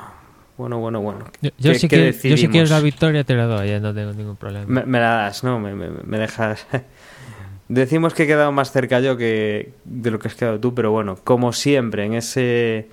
bueno, 0.58 0.80
bueno, 0.80 1.02
bueno. 1.02 1.26
Yo, 1.58 1.74
sí 1.76 1.88
que, 1.88 2.12
yo 2.12 2.36
si 2.36 2.48
quieres 2.48 2.72
la 2.72 2.80
victoria 2.80 3.24
te 3.24 3.36
la 3.36 3.46
doy, 3.46 3.70
ya 3.70 3.80
no 3.80 3.94
tengo 3.94 4.12
ningún 4.14 4.36
problema. 4.36 4.84
Me, 4.86 5.00
la 5.00 5.16
das, 5.16 5.44
¿no? 5.44 5.60
Me, 5.60 5.74
me, 5.74 6.18
dejas... 6.18 6.66
Decimos 7.70 8.14
que 8.14 8.24
he 8.24 8.28
quedado 8.28 8.52
más 8.52 8.72
cerca 8.72 9.00
yo 9.00 9.18
que 9.18 9.74
de 9.84 10.12
lo 10.12 10.20
que 10.20 10.30
has 10.30 10.36
quedado 10.36 10.60
tú, 10.60 10.74
pero 10.74 10.92
bueno, 10.92 11.18
como 11.24 11.54
siempre, 11.54 12.06
en 12.06 12.14
ese 12.14 12.88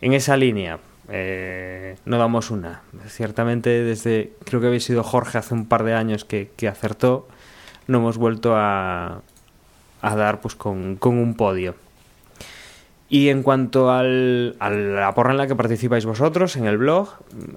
en 0.00 0.14
esa 0.14 0.36
línea 0.36 0.78
eh, 1.08 1.96
no 2.04 2.18
damos 2.18 2.50
una. 2.50 2.82
Ciertamente 3.08 3.68
desde, 3.82 4.32
creo 4.44 4.60
que 4.60 4.68
había 4.68 4.80
sido 4.80 5.02
Jorge 5.02 5.38
hace 5.38 5.54
un 5.54 5.66
par 5.66 5.84
de 5.84 5.94
años 5.94 6.24
que, 6.24 6.50
que 6.56 6.66
acertó, 6.66 7.28
no 7.86 7.98
hemos 7.98 8.16
vuelto 8.16 8.56
a, 8.56 9.20
a 10.00 10.16
dar 10.16 10.40
pues 10.40 10.54
con, 10.54 10.96
con 10.96 11.18
un 11.18 11.34
podio. 11.34 11.74
Y 13.10 13.28
en 13.28 13.42
cuanto 13.42 13.90
al, 13.90 14.54
a 14.60 14.70
la 14.70 15.12
porra 15.14 15.32
en 15.32 15.38
la 15.38 15.48
que 15.48 15.56
participáis 15.56 16.06
vosotros 16.06 16.54
en 16.54 16.66
el 16.66 16.78
blog, 16.78 17.08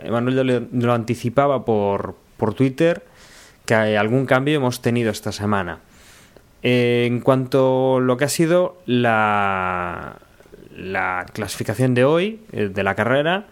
Emanuel 0.02 0.68
lo, 0.72 0.94
anticipaba 0.94 1.64
por, 1.64 2.16
por 2.38 2.56
Twitter 2.56 3.06
que 3.66 3.76
algún 3.76 4.26
cambio 4.26 4.56
hemos 4.58 4.82
tenido 4.82 5.12
esta 5.12 5.32
semana. 5.32 5.80
en 6.64 7.22
cuanto 7.22 7.98
a 7.98 8.02
lo 8.02 8.18
que 8.18 8.26
ha 8.26 8.30
sido 8.30 8.78
la, 8.88 10.18
la 10.76 11.26
clasificación 11.32 11.94
de 11.94 12.04
hoy, 12.04 12.42
eh, 12.52 12.70
de 12.74 12.84
la 12.84 12.96
carrera, 12.96 13.46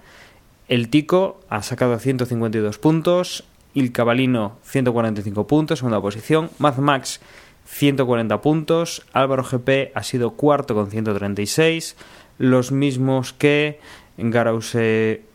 el 0.67 0.89
Tico 0.89 1.39
ha 1.49 1.61
sacado 1.63 1.97
152 1.99 2.77
puntos, 2.79 3.43
el 3.75 3.91
Cabalino 3.91 4.57
145 4.63 5.47
puntos, 5.47 5.79
segunda 5.79 6.01
posición, 6.01 6.49
Mad 6.59 6.77
Max 6.77 7.21
140 7.65 8.41
puntos. 8.41 9.05
Álvaro 9.13 9.43
GP 9.43 9.91
ha 9.93 10.03
sido 10.03 10.31
cuarto 10.31 10.75
con 10.75 10.91
136, 10.91 11.95
los 12.37 12.71
mismos 12.71 13.33
que 13.33 13.79
Garause, 14.17 15.29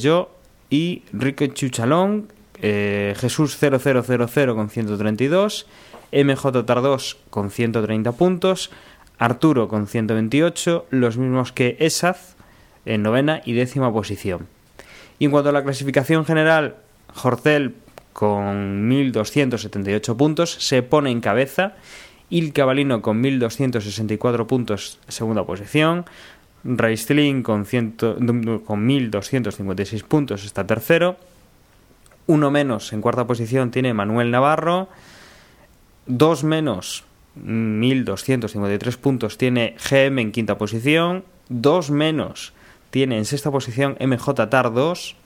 yo 0.00 0.30
y 0.70 1.02
Rico 1.12 1.46
Chuchalón, 1.46 2.28
eh, 2.60 3.14
Jesús 3.16 3.58
0000 3.58 4.54
con 4.54 4.70
132, 4.70 5.66
MJ 6.12 6.64
Tardos 6.64 7.18
con 7.30 7.50
130 7.50 8.12
puntos, 8.12 8.70
Arturo 9.18 9.68
con 9.68 9.86
128, 9.86 10.86
los 10.90 11.16
mismos 11.16 11.52
que 11.52 11.76
Esaz 11.80 12.36
en 12.86 13.02
novena 13.02 13.42
y 13.44 13.52
décima 13.52 13.92
posición. 13.92 14.48
Y 15.18 15.26
en 15.26 15.30
cuanto 15.30 15.50
a 15.50 15.52
la 15.52 15.62
clasificación 15.62 16.24
general, 16.24 16.76
Jorcel 17.14 17.74
con 18.12 18.90
1.278 18.90 20.16
puntos, 20.16 20.52
se 20.52 20.82
pone 20.82 21.10
en 21.10 21.20
cabeza. 21.20 21.74
Il 22.30 22.52
Cavalino 22.52 23.02
con 23.02 23.22
1.264 23.22 24.46
puntos, 24.46 24.98
segunda 25.08 25.44
posición. 25.44 26.04
Raistlin 26.64 27.42
con, 27.42 27.64
con 27.64 28.88
1.256 28.88 30.04
puntos 30.04 30.44
está 30.44 30.66
tercero. 30.66 31.16
Uno 32.26 32.50
menos 32.50 32.92
en 32.92 33.00
cuarta 33.00 33.26
posición 33.26 33.70
tiene 33.70 33.94
Manuel 33.94 34.30
Navarro. 34.30 34.88
Dos 36.06 36.44
menos, 36.44 37.04
1.253 37.36 38.96
puntos 38.96 39.38
tiene 39.38 39.76
GM 39.90 40.20
en 40.20 40.32
quinta 40.32 40.58
posición. 40.58 41.24
Dos 41.48 41.90
menos 41.90 42.52
tiene 42.90 43.18
en 43.18 43.24
sexta 43.24 43.50
posición 43.50 43.96
MJ 44.00 44.48
Tar 44.48 44.72
2 44.72 45.16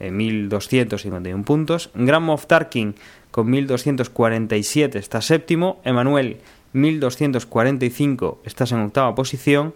1.251 0.00 1.44
puntos. 1.44 1.90
Grand 1.94 2.24
Moff 2.24 2.46
Tarkin 2.46 2.94
con 3.30 3.50
1.247 3.52 4.96
está 4.96 5.20
séptimo. 5.20 5.80
Emanuel 5.84 6.38
1.245 6.74 8.38
estás 8.44 8.72
en 8.72 8.80
octava 8.80 9.14
posición. 9.14 9.74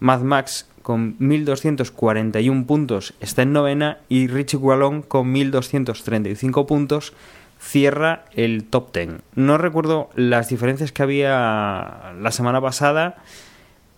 Mad 0.00 0.20
Max 0.20 0.68
con 0.82 1.18
1.241 1.18 2.66
puntos 2.66 3.14
está 3.20 3.42
en 3.42 3.52
novena. 3.52 3.98
Y 4.08 4.28
Richie 4.28 4.58
Wallon 4.58 5.02
con 5.02 5.34
1.235 5.34 6.66
puntos 6.66 7.12
cierra 7.58 8.26
el 8.32 8.64
top 8.64 8.92
10. 8.94 9.08
No 9.34 9.58
recuerdo 9.58 10.10
las 10.14 10.48
diferencias 10.48 10.92
que 10.92 11.02
había 11.02 12.14
la 12.20 12.30
semana 12.30 12.60
pasada 12.60 13.16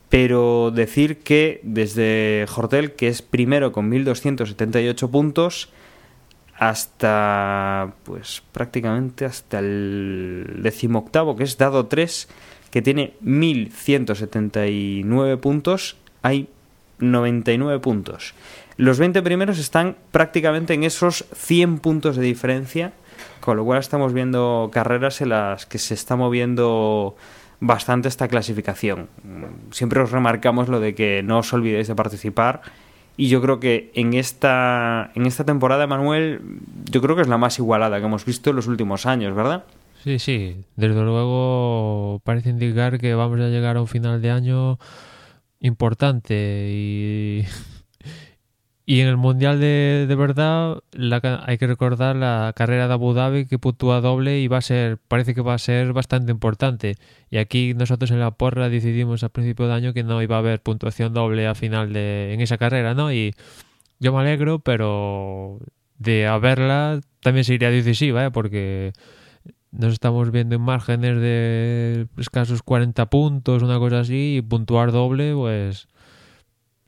pero 0.08 0.70
decir 0.70 1.18
que 1.18 1.60
desde 1.62 2.46
Hortel, 2.54 2.92
que 2.92 3.08
es 3.08 3.22
primero 3.22 3.72
con 3.72 3.90
1.278 3.90 5.10
puntos, 5.10 5.70
hasta 6.56 7.94
pues 8.04 8.42
prácticamente 8.52 9.24
hasta 9.24 9.58
el 9.60 10.60
decimoctavo, 10.62 11.34
que 11.36 11.44
es 11.44 11.56
dado 11.58 11.86
3, 11.86 12.28
que 12.70 12.82
tiene 12.82 13.14
1.179 13.24 15.38
puntos, 15.38 15.96
hay 16.22 16.48
99 16.98 17.78
puntos. 17.80 18.34
Los 18.76 18.98
20 18.98 19.22
primeros 19.22 19.58
están 19.58 19.96
prácticamente 20.10 20.74
en 20.74 20.84
esos 20.84 21.24
100 21.34 21.78
puntos 21.78 22.16
de 22.16 22.22
diferencia, 22.22 22.92
con 23.40 23.56
lo 23.56 23.64
cual 23.64 23.80
estamos 23.80 24.12
viendo 24.12 24.70
carreras 24.72 25.20
en 25.20 25.30
las 25.30 25.66
que 25.66 25.78
se 25.78 25.94
está 25.94 26.14
moviendo 26.16 27.16
bastante 27.60 28.08
esta 28.08 28.28
clasificación. 28.28 29.08
Siempre 29.70 30.00
os 30.00 30.10
remarcamos 30.10 30.68
lo 30.68 30.80
de 30.80 30.94
que 30.94 31.22
no 31.22 31.38
os 31.38 31.52
olvidéis 31.52 31.88
de 31.88 31.94
participar. 31.94 32.62
Y 33.16 33.28
yo 33.28 33.42
creo 33.42 33.58
que 33.58 33.90
en 33.94 34.14
esta, 34.14 35.10
en 35.14 35.26
esta 35.26 35.44
temporada, 35.44 35.86
Manuel, 35.88 36.40
yo 36.90 37.02
creo 37.02 37.16
que 37.16 37.22
es 37.22 37.28
la 37.28 37.36
más 37.36 37.58
igualada 37.58 37.98
que 37.98 38.06
hemos 38.06 38.24
visto 38.24 38.50
en 38.50 38.56
los 38.56 38.68
últimos 38.68 39.06
años, 39.06 39.34
¿verdad? 39.34 39.64
Sí, 40.04 40.20
sí. 40.20 40.56
Desde 40.76 41.02
luego 41.02 42.20
parece 42.22 42.50
indicar 42.50 42.98
que 42.98 43.14
vamos 43.14 43.40
a 43.40 43.48
llegar 43.48 43.76
a 43.76 43.80
un 43.80 43.88
final 43.88 44.22
de 44.22 44.30
año 44.30 44.78
importante 45.60 46.70
y 46.70 47.44
y 48.88 49.02
en 49.02 49.08
el 49.08 49.18
Mundial 49.18 49.60
de, 49.60 50.06
de 50.08 50.14
verdad 50.14 50.82
hay 51.46 51.58
que 51.58 51.66
recordar 51.66 52.16
la 52.16 52.54
carrera 52.56 52.88
de 52.88 52.94
Abu 52.94 53.12
Dhabi 53.12 53.44
que 53.44 53.58
puntúa 53.58 54.00
doble 54.00 54.40
y 54.40 54.48
va 54.48 54.56
a 54.56 54.62
ser, 54.62 54.96
parece 54.96 55.34
que 55.34 55.42
va 55.42 55.52
a 55.52 55.58
ser 55.58 55.92
bastante 55.92 56.32
importante. 56.32 56.96
Y 57.30 57.36
aquí 57.36 57.74
nosotros 57.74 58.10
en 58.12 58.18
la 58.18 58.30
porra 58.30 58.70
decidimos 58.70 59.22
al 59.22 59.28
principio 59.28 59.66
de 59.66 59.74
año 59.74 59.92
que 59.92 60.04
no 60.04 60.22
iba 60.22 60.36
a 60.36 60.38
haber 60.38 60.62
puntuación 60.62 61.12
doble 61.12 61.46
a 61.46 61.54
final 61.54 61.92
de 61.92 62.32
en 62.32 62.40
esa 62.40 62.56
carrera, 62.56 62.94
¿no? 62.94 63.12
Y 63.12 63.34
yo 64.00 64.14
me 64.14 64.20
alegro, 64.20 64.60
pero 64.60 65.58
de 65.98 66.26
haberla 66.26 67.02
también 67.20 67.44
sería 67.44 67.68
decisiva, 67.68 68.24
¿eh? 68.24 68.30
Porque 68.30 68.94
nos 69.70 69.92
estamos 69.92 70.30
viendo 70.30 70.54
en 70.56 70.62
márgenes 70.62 71.20
de 71.20 72.06
escasos 72.16 72.62
40 72.62 73.04
puntos, 73.10 73.62
una 73.62 73.78
cosa 73.78 74.00
así, 74.00 74.36
y 74.38 74.40
puntuar 74.40 74.92
doble, 74.92 75.34
pues 75.34 75.88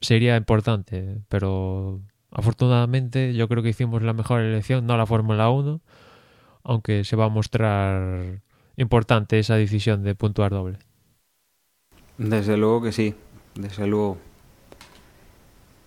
sería 0.01 0.37
importante, 0.37 1.19
pero 1.29 2.01
afortunadamente 2.31 3.35
yo 3.35 3.49
creo 3.49 3.63
que 3.63 3.71
hicimos 3.71 4.03
la 4.03 4.13
mejor 4.13 4.41
elección, 4.41 4.87
no 4.87 4.97
la 4.97 5.07
Fórmula 5.07 5.51
1, 5.51 5.81
aunque 6.63 7.05
se 7.05 7.17
va 7.17 7.27
a 7.27 7.29
mostrar 7.29 8.41
importante 8.77 9.39
esa 9.39 9.57
decisión 9.57 10.03
de 10.03 10.15
puntuar 10.15 10.53
doble. 10.53 10.79
Desde 12.19 12.57
luego 12.57 12.83
que 12.83 12.93
sí, 12.93 13.15
desde 13.55 13.87
luego. 13.87 14.19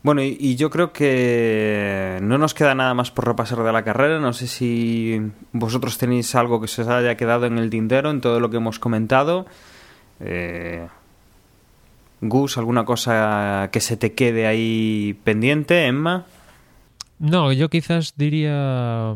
Bueno, 0.02 0.22
y, 0.22 0.36
y, 0.38 0.58
yo 0.58 0.70
creo 0.70 0.92
que 0.92 2.20
no 2.22 2.38
nos 2.38 2.54
queda 2.54 2.76
nada 2.76 2.94
más 2.94 3.10
por 3.10 3.26
repasar 3.26 3.64
de 3.64 3.72
la 3.72 3.84
carrera. 3.84 4.20
No 4.20 4.34
sé 4.34 4.48
si 4.48 5.22
vosotros 5.54 5.98
tenéis 5.98 6.36
algo 6.36 6.60
que 6.60 6.68
se 6.68 6.82
os 6.82 6.90
haya 6.90 7.16
quedado 7.16 7.46
en 7.46 7.58
el 7.58 7.70
tintero 7.70 8.12
en 8.12 8.20
todo 8.20 8.42
lo 8.42 8.50
que 8.50 8.58
hemos 8.58 8.80
comentado. 8.80 9.46
Eh, 10.20 10.88
Gus, 12.30 12.58
¿alguna 12.58 12.86
cosa 12.86 13.70
que 13.72 13.80
se 13.80 13.98
te 13.98 14.14
quede 14.14 14.48
ahí 14.48 15.20
pendiente, 15.24 15.88
Emma? 15.88 16.26
No, 17.20 17.54
yo 17.54 17.70
quizás 17.70 18.16
diría, 18.18 19.10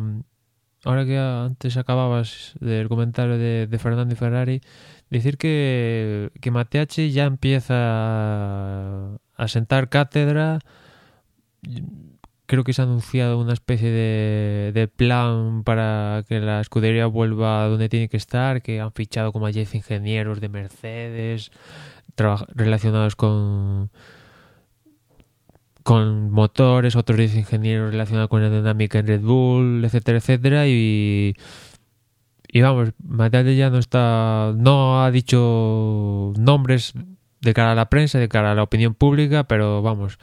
ahora 0.83 1.05
que 1.05 1.17
antes 1.17 1.77
acababas 1.77 2.53
del 2.59 2.87
comentario 2.87 3.37
de, 3.37 3.67
de 3.67 3.79
Fernando 3.79 4.13
y 4.13 4.17
Ferrari, 4.17 4.61
decir 5.09 5.37
que, 5.37 6.31
que 6.41 6.51
Mateachi 6.51 7.11
ya 7.11 7.25
empieza 7.25 9.15
a 9.15 9.47
sentar 9.47 9.89
cátedra. 9.89 10.59
Creo 12.45 12.63
que 12.63 12.71
se 12.71 12.81
ha 12.81 12.85
anunciado 12.85 13.41
una 13.41 13.51
especie 13.51 13.89
de, 13.91 14.71
de, 14.73 14.87
plan 14.87 15.63
para 15.65 16.23
que 16.29 16.39
la 16.39 16.61
escudería 16.61 17.05
vuelva 17.05 17.63
a 17.63 17.67
donde 17.67 17.89
tiene 17.89 18.07
que 18.07 18.15
estar, 18.15 18.61
que 18.61 18.79
han 18.79 18.93
fichado 18.93 19.33
como 19.33 19.47
a 19.47 19.51
10 19.51 19.75
ingenieros 19.75 20.39
de 20.39 20.47
Mercedes 20.47 21.51
relacionados 22.17 23.15
con 23.15 23.91
con 25.83 26.31
motores, 26.31 26.97
otros 26.97 27.17
10 27.17 27.35
ingenieros 27.37 27.91
relacionados 27.91 28.29
con 28.29 28.41
la 28.41 28.49
dinámica 28.49 28.99
en 28.99 29.07
Red 29.07 29.21
Bull, 29.21 29.85
etcétera, 29.85 30.17
etcétera, 30.17 30.67
y 30.67 31.35
y 32.49 32.61
vamos, 32.61 32.91
Mateachi 33.03 33.55
ya 33.55 33.69
no 33.69 33.77
está 33.77 34.53
no 34.57 35.03
ha 35.03 35.11
dicho 35.11 36.33
nombres 36.37 36.93
de 37.41 37.53
cara 37.53 37.71
a 37.73 37.75
la 37.75 37.89
prensa, 37.89 38.19
de 38.19 38.27
cara 38.29 38.51
a 38.51 38.55
la 38.55 38.63
opinión 38.63 38.95
pública, 38.95 39.45
pero 39.45 39.81
vamos, 39.81 40.17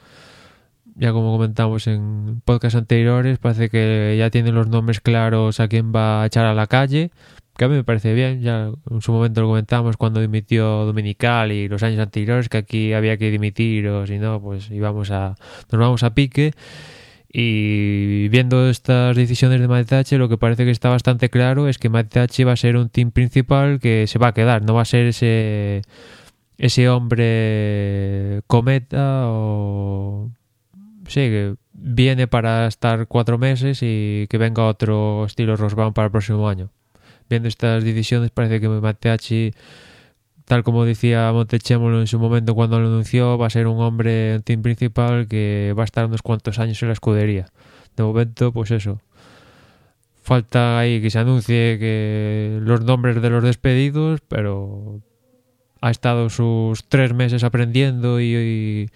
ya 0.96 1.12
como 1.12 1.32
comentamos 1.32 1.86
en 1.86 2.42
podcasts 2.44 2.76
anteriores, 2.76 3.38
parece 3.38 3.70
que 3.70 4.16
ya 4.18 4.30
tienen 4.30 4.54
los 4.54 4.68
nombres 4.68 5.00
claros 5.00 5.60
a 5.60 5.68
quién 5.68 5.92
va 5.94 6.22
a 6.22 6.26
echar 6.26 6.46
a 6.46 6.54
la 6.54 6.66
calle, 6.66 7.10
que 7.56 7.64
a 7.64 7.68
mí 7.68 7.74
me 7.74 7.84
parece 7.84 8.14
bien, 8.14 8.40
ya 8.42 8.72
en 8.90 9.00
su 9.00 9.12
momento 9.12 9.40
lo 9.40 9.48
comentamos 9.48 9.96
cuando 9.96 10.20
dimitió 10.20 10.84
Dominical 10.84 11.52
y 11.52 11.68
los 11.68 11.82
años 11.82 12.00
anteriores, 12.00 12.48
que 12.48 12.58
aquí 12.58 12.92
había 12.92 13.16
que 13.16 13.30
dimitir 13.30 13.86
o 13.88 14.06
si 14.06 14.18
no, 14.18 14.40
pues 14.40 14.70
íbamos 14.70 15.10
a, 15.10 15.36
nos 15.70 15.80
vamos 15.80 16.02
a 16.02 16.14
pique. 16.14 16.52
Y 17.36 18.28
viendo 18.28 18.68
estas 18.70 19.16
decisiones 19.16 19.60
de 19.60 19.68
Mateachi, 19.68 20.16
lo 20.16 20.28
que 20.28 20.38
parece 20.38 20.64
que 20.64 20.70
está 20.70 20.88
bastante 20.88 21.30
claro 21.30 21.68
es 21.68 21.78
que 21.78 21.88
Mateachi 21.88 22.44
va 22.44 22.52
a 22.52 22.56
ser 22.56 22.76
un 22.76 22.88
team 22.90 23.10
principal 23.10 23.80
que 23.80 24.06
se 24.06 24.18
va 24.20 24.28
a 24.28 24.34
quedar, 24.34 24.62
no 24.64 24.74
va 24.74 24.82
a 24.82 24.84
ser 24.84 25.06
ese 25.06 25.82
ese 26.58 26.88
hombre 26.88 28.42
cometa 28.46 29.24
o 29.26 30.30
sí 31.08 31.20
que 31.20 31.54
viene 31.72 32.28
para 32.28 32.66
estar 32.68 33.06
cuatro 33.08 33.38
meses 33.38 33.80
y 33.82 34.26
que 34.30 34.38
venga 34.38 34.66
otro 34.66 35.24
estilo 35.26 35.56
Rosban 35.56 35.92
para 35.92 36.06
el 36.06 36.12
próximo 36.12 36.48
año 36.48 36.70
viendo 37.28 37.48
estas 37.48 37.84
decisiones 37.84 38.30
parece 38.30 38.60
que 38.60 38.68
Mateachi 38.68 39.52
tal 40.44 40.62
como 40.62 40.84
decía 40.84 41.32
Montechémolo 41.32 42.00
en 42.00 42.06
su 42.06 42.18
momento 42.18 42.54
cuando 42.54 42.78
lo 42.78 42.88
anunció 42.88 43.38
va 43.38 43.46
a 43.46 43.50
ser 43.50 43.66
un 43.66 43.80
hombre 43.80 44.36
un 44.36 44.42
team 44.42 44.62
principal 44.62 45.26
que 45.26 45.74
va 45.76 45.82
a 45.82 45.86
estar 45.86 46.06
unos 46.06 46.22
cuantos 46.22 46.58
años 46.58 46.82
en 46.82 46.88
la 46.88 46.94
escudería. 46.94 47.46
De 47.96 48.02
momento 48.02 48.52
pues 48.52 48.70
eso. 48.70 49.00
Falta 50.22 50.78
ahí 50.78 51.02
que 51.02 51.10
se 51.10 51.18
anuncie 51.18 51.78
que 51.78 52.58
los 52.62 52.82
nombres 52.82 53.20
de 53.20 53.30
los 53.30 53.42
despedidos 53.44 54.20
pero 54.28 55.00
ha 55.80 55.90
estado 55.90 56.30
sus 56.30 56.84
tres 56.88 57.12
meses 57.12 57.44
aprendiendo 57.44 58.18
y, 58.18 58.88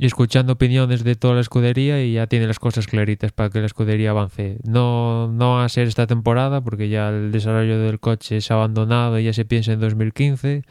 y, 0.00 0.06
escuchando 0.06 0.54
opiniones 0.54 1.04
de 1.04 1.14
toda 1.14 1.34
la 1.34 1.40
escudería 1.40 2.02
y 2.02 2.14
ya 2.14 2.26
tiene 2.26 2.46
las 2.46 2.58
cosas 2.58 2.86
claritas 2.86 3.32
para 3.32 3.50
que 3.50 3.60
la 3.60 3.66
escudería 3.66 4.10
avance. 4.10 4.58
No, 4.64 5.28
no 5.28 5.60
a 5.60 5.68
ser 5.68 5.86
esta 5.88 6.06
temporada 6.06 6.62
porque 6.62 6.88
ya 6.88 7.10
el 7.10 7.32
desarrollo 7.32 7.78
del 7.78 8.00
coche 8.00 8.38
ha 8.48 8.54
abandonado 8.54 9.18
y 9.18 9.24
ya 9.24 9.32
se 9.32 9.44
piensa 9.44 9.72
en 9.72 9.80
2015 9.80 10.62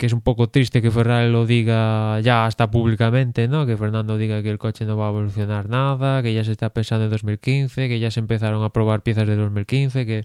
que 0.00 0.06
es 0.06 0.14
un 0.14 0.22
poco 0.22 0.48
triste 0.48 0.80
que 0.80 0.90
Ferrari 0.90 1.30
lo 1.30 1.44
diga 1.44 2.20
ya 2.20 2.46
hasta 2.46 2.70
públicamente, 2.70 3.48
¿no? 3.48 3.66
Que 3.66 3.76
Fernando 3.76 4.16
diga 4.16 4.42
que 4.42 4.48
el 4.48 4.56
coche 4.56 4.86
no 4.86 4.96
va 4.96 5.06
a 5.06 5.10
evolucionar 5.10 5.68
nada, 5.68 6.22
que 6.22 6.32
ya 6.32 6.42
se 6.42 6.52
está 6.52 6.70
pensando 6.70 7.04
en 7.04 7.10
2015, 7.10 7.86
que 7.86 8.00
ya 8.00 8.10
se 8.10 8.20
empezaron 8.20 8.64
a 8.64 8.70
probar 8.70 9.02
piezas 9.02 9.28
de 9.28 9.36
2015, 9.36 10.06
que 10.06 10.24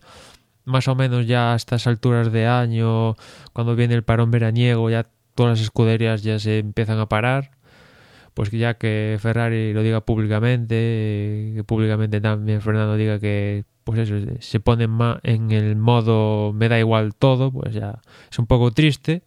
más 0.64 0.88
o 0.88 0.96
menos 0.96 1.28
ya 1.28 1.52
a 1.52 1.56
estas 1.58 1.88
alturas 1.88 2.32
de 2.32 2.48
año, 2.48 3.18
cuando 3.52 3.76
viene 3.76 3.96
el 3.96 4.04
parón 4.04 4.32
veraniego, 4.32 4.90
ya 4.90 5.08
todas 5.36 5.60
las 5.60 5.62
escuderías 5.62 6.24
ya 6.24 6.40
se 6.40 6.60
empiezan 6.60 7.00
a 7.00 7.10
parar. 7.10 7.52
Pues 8.36 8.52
ya 8.52 8.76
que 8.76 9.18
Ferrari 9.20 9.74
lo 9.74 9.82
diga 9.82 10.02
públicamente, 10.02 11.53
que 11.56 11.64
públicamente 11.66 12.22
también 12.22 12.62
Fernando 12.62 12.95
diga 12.98 13.18
que 13.18 13.64
pues 13.86 13.99
eso, 13.99 14.16
se 14.40 14.60
pone 14.60 14.90
en 15.24 15.52
el 15.52 15.76
modo 15.76 16.52
me 16.53 16.68
da 16.68 16.78
igual 16.78 17.16
todo, 17.16 17.52
pues 17.52 17.74
ya 17.74 18.02
es 18.30 18.38
un 18.38 18.45
poco 18.45 18.72
triste, 18.72 19.24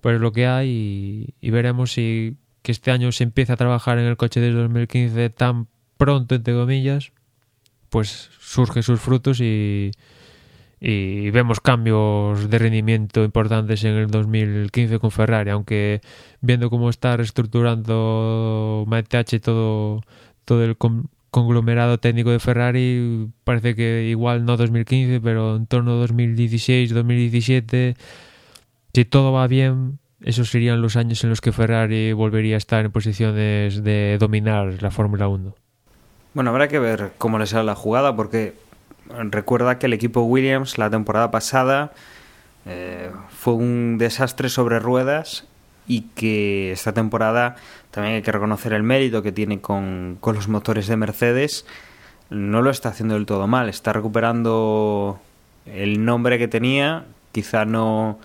pero 0.00 0.16
es 0.16 0.20
lo 0.20 0.32
que 0.32 0.46
hay 0.46 1.34
y, 1.40 1.50
veremos 1.50 1.92
si 1.92 2.36
que 2.62 2.72
este 2.72 2.90
año 2.90 3.10
se 3.12 3.24
empieza 3.24 3.54
a 3.54 3.56
trabajar 3.56 3.98
en 3.98 4.04
el 4.06 4.16
coche 4.16 4.40
de 4.40 4.50
2015 4.50 5.30
tan 5.30 5.68
pronto, 5.96 6.34
entre 6.34 6.52
comillas, 6.52 7.12
pues 7.88 8.30
surge 8.38 8.82
sus 8.82 9.00
frutos 9.00 9.40
y, 9.40 9.92
y 10.84 11.30
vemos 11.30 11.60
cambios 11.60 12.50
de 12.50 12.58
rendimiento 12.58 13.22
importantes 13.22 13.84
en 13.84 13.92
el 13.92 14.08
2015 14.08 14.98
con 14.98 15.12
Ferrari, 15.12 15.50
aunque 15.50 16.00
viendo 16.40 16.70
cómo 16.70 16.90
está 16.90 17.16
reestructurando 17.16 18.84
MTH 18.88 19.40
todo, 19.40 20.02
todo 20.44 20.64
el 20.64 20.76
conglomerado 21.30 21.98
técnico 21.98 22.30
de 22.30 22.40
Ferrari, 22.40 23.28
parece 23.44 23.76
que 23.76 24.08
igual 24.08 24.44
no 24.44 24.56
2015, 24.56 25.20
pero 25.20 25.54
en 25.54 25.66
torno 25.66 25.92
a 25.92 25.94
2016, 25.94 26.92
2017, 26.92 27.94
si 28.92 29.04
todo 29.04 29.30
va 29.30 29.46
bien, 29.46 30.00
esos 30.20 30.50
serían 30.50 30.82
los 30.82 30.96
años 30.96 31.22
en 31.22 31.30
los 31.30 31.40
que 31.40 31.52
Ferrari 31.52 32.12
volvería 32.12 32.56
a 32.56 32.58
estar 32.58 32.84
en 32.84 32.90
posiciones 32.90 33.84
de 33.84 34.16
dominar 34.18 34.82
la 34.82 34.90
Fórmula 34.90 35.28
1. 35.28 35.54
Bueno, 36.34 36.50
habrá 36.50 36.66
que 36.66 36.80
ver 36.80 37.12
cómo 37.18 37.38
le 37.38 37.46
sale 37.46 37.66
la 37.66 37.76
jugada, 37.76 38.16
porque 38.16 38.54
recuerda 39.08 39.78
que 39.78 39.86
el 39.86 39.92
equipo 39.92 40.22
Williams 40.22 40.78
la 40.78 40.90
temporada 40.90 41.30
pasada 41.30 41.92
eh, 42.66 43.10
fue 43.30 43.54
un 43.54 43.98
desastre 43.98 44.48
sobre 44.48 44.78
ruedas 44.78 45.46
y 45.86 46.02
que 46.14 46.72
esta 46.72 46.92
temporada 46.92 47.56
también 47.90 48.16
hay 48.16 48.22
que 48.22 48.32
reconocer 48.32 48.72
el 48.72 48.82
mérito 48.82 49.22
que 49.22 49.32
tiene 49.32 49.60
con, 49.60 50.16
con 50.20 50.34
los 50.34 50.48
motores 50.48 50.86
de 50.86 50.96
Mercedes. 50.96 51.66
No 52.30 52.62
lo 52.62 52.70
está 52.70 52.90
haciendo 52.90 53.14
del 53.14 53.26
todo 53.26 53.46
mal, 53.46 53.68
está 53.68 53.92
recuperando 53.92 55.20
el 55.66 56.04
nombre 56.04 56.38
que 56.38 56.48
tenía. 56.48 57.04
Quizá 57.32 57.64
no, 57.64 58.18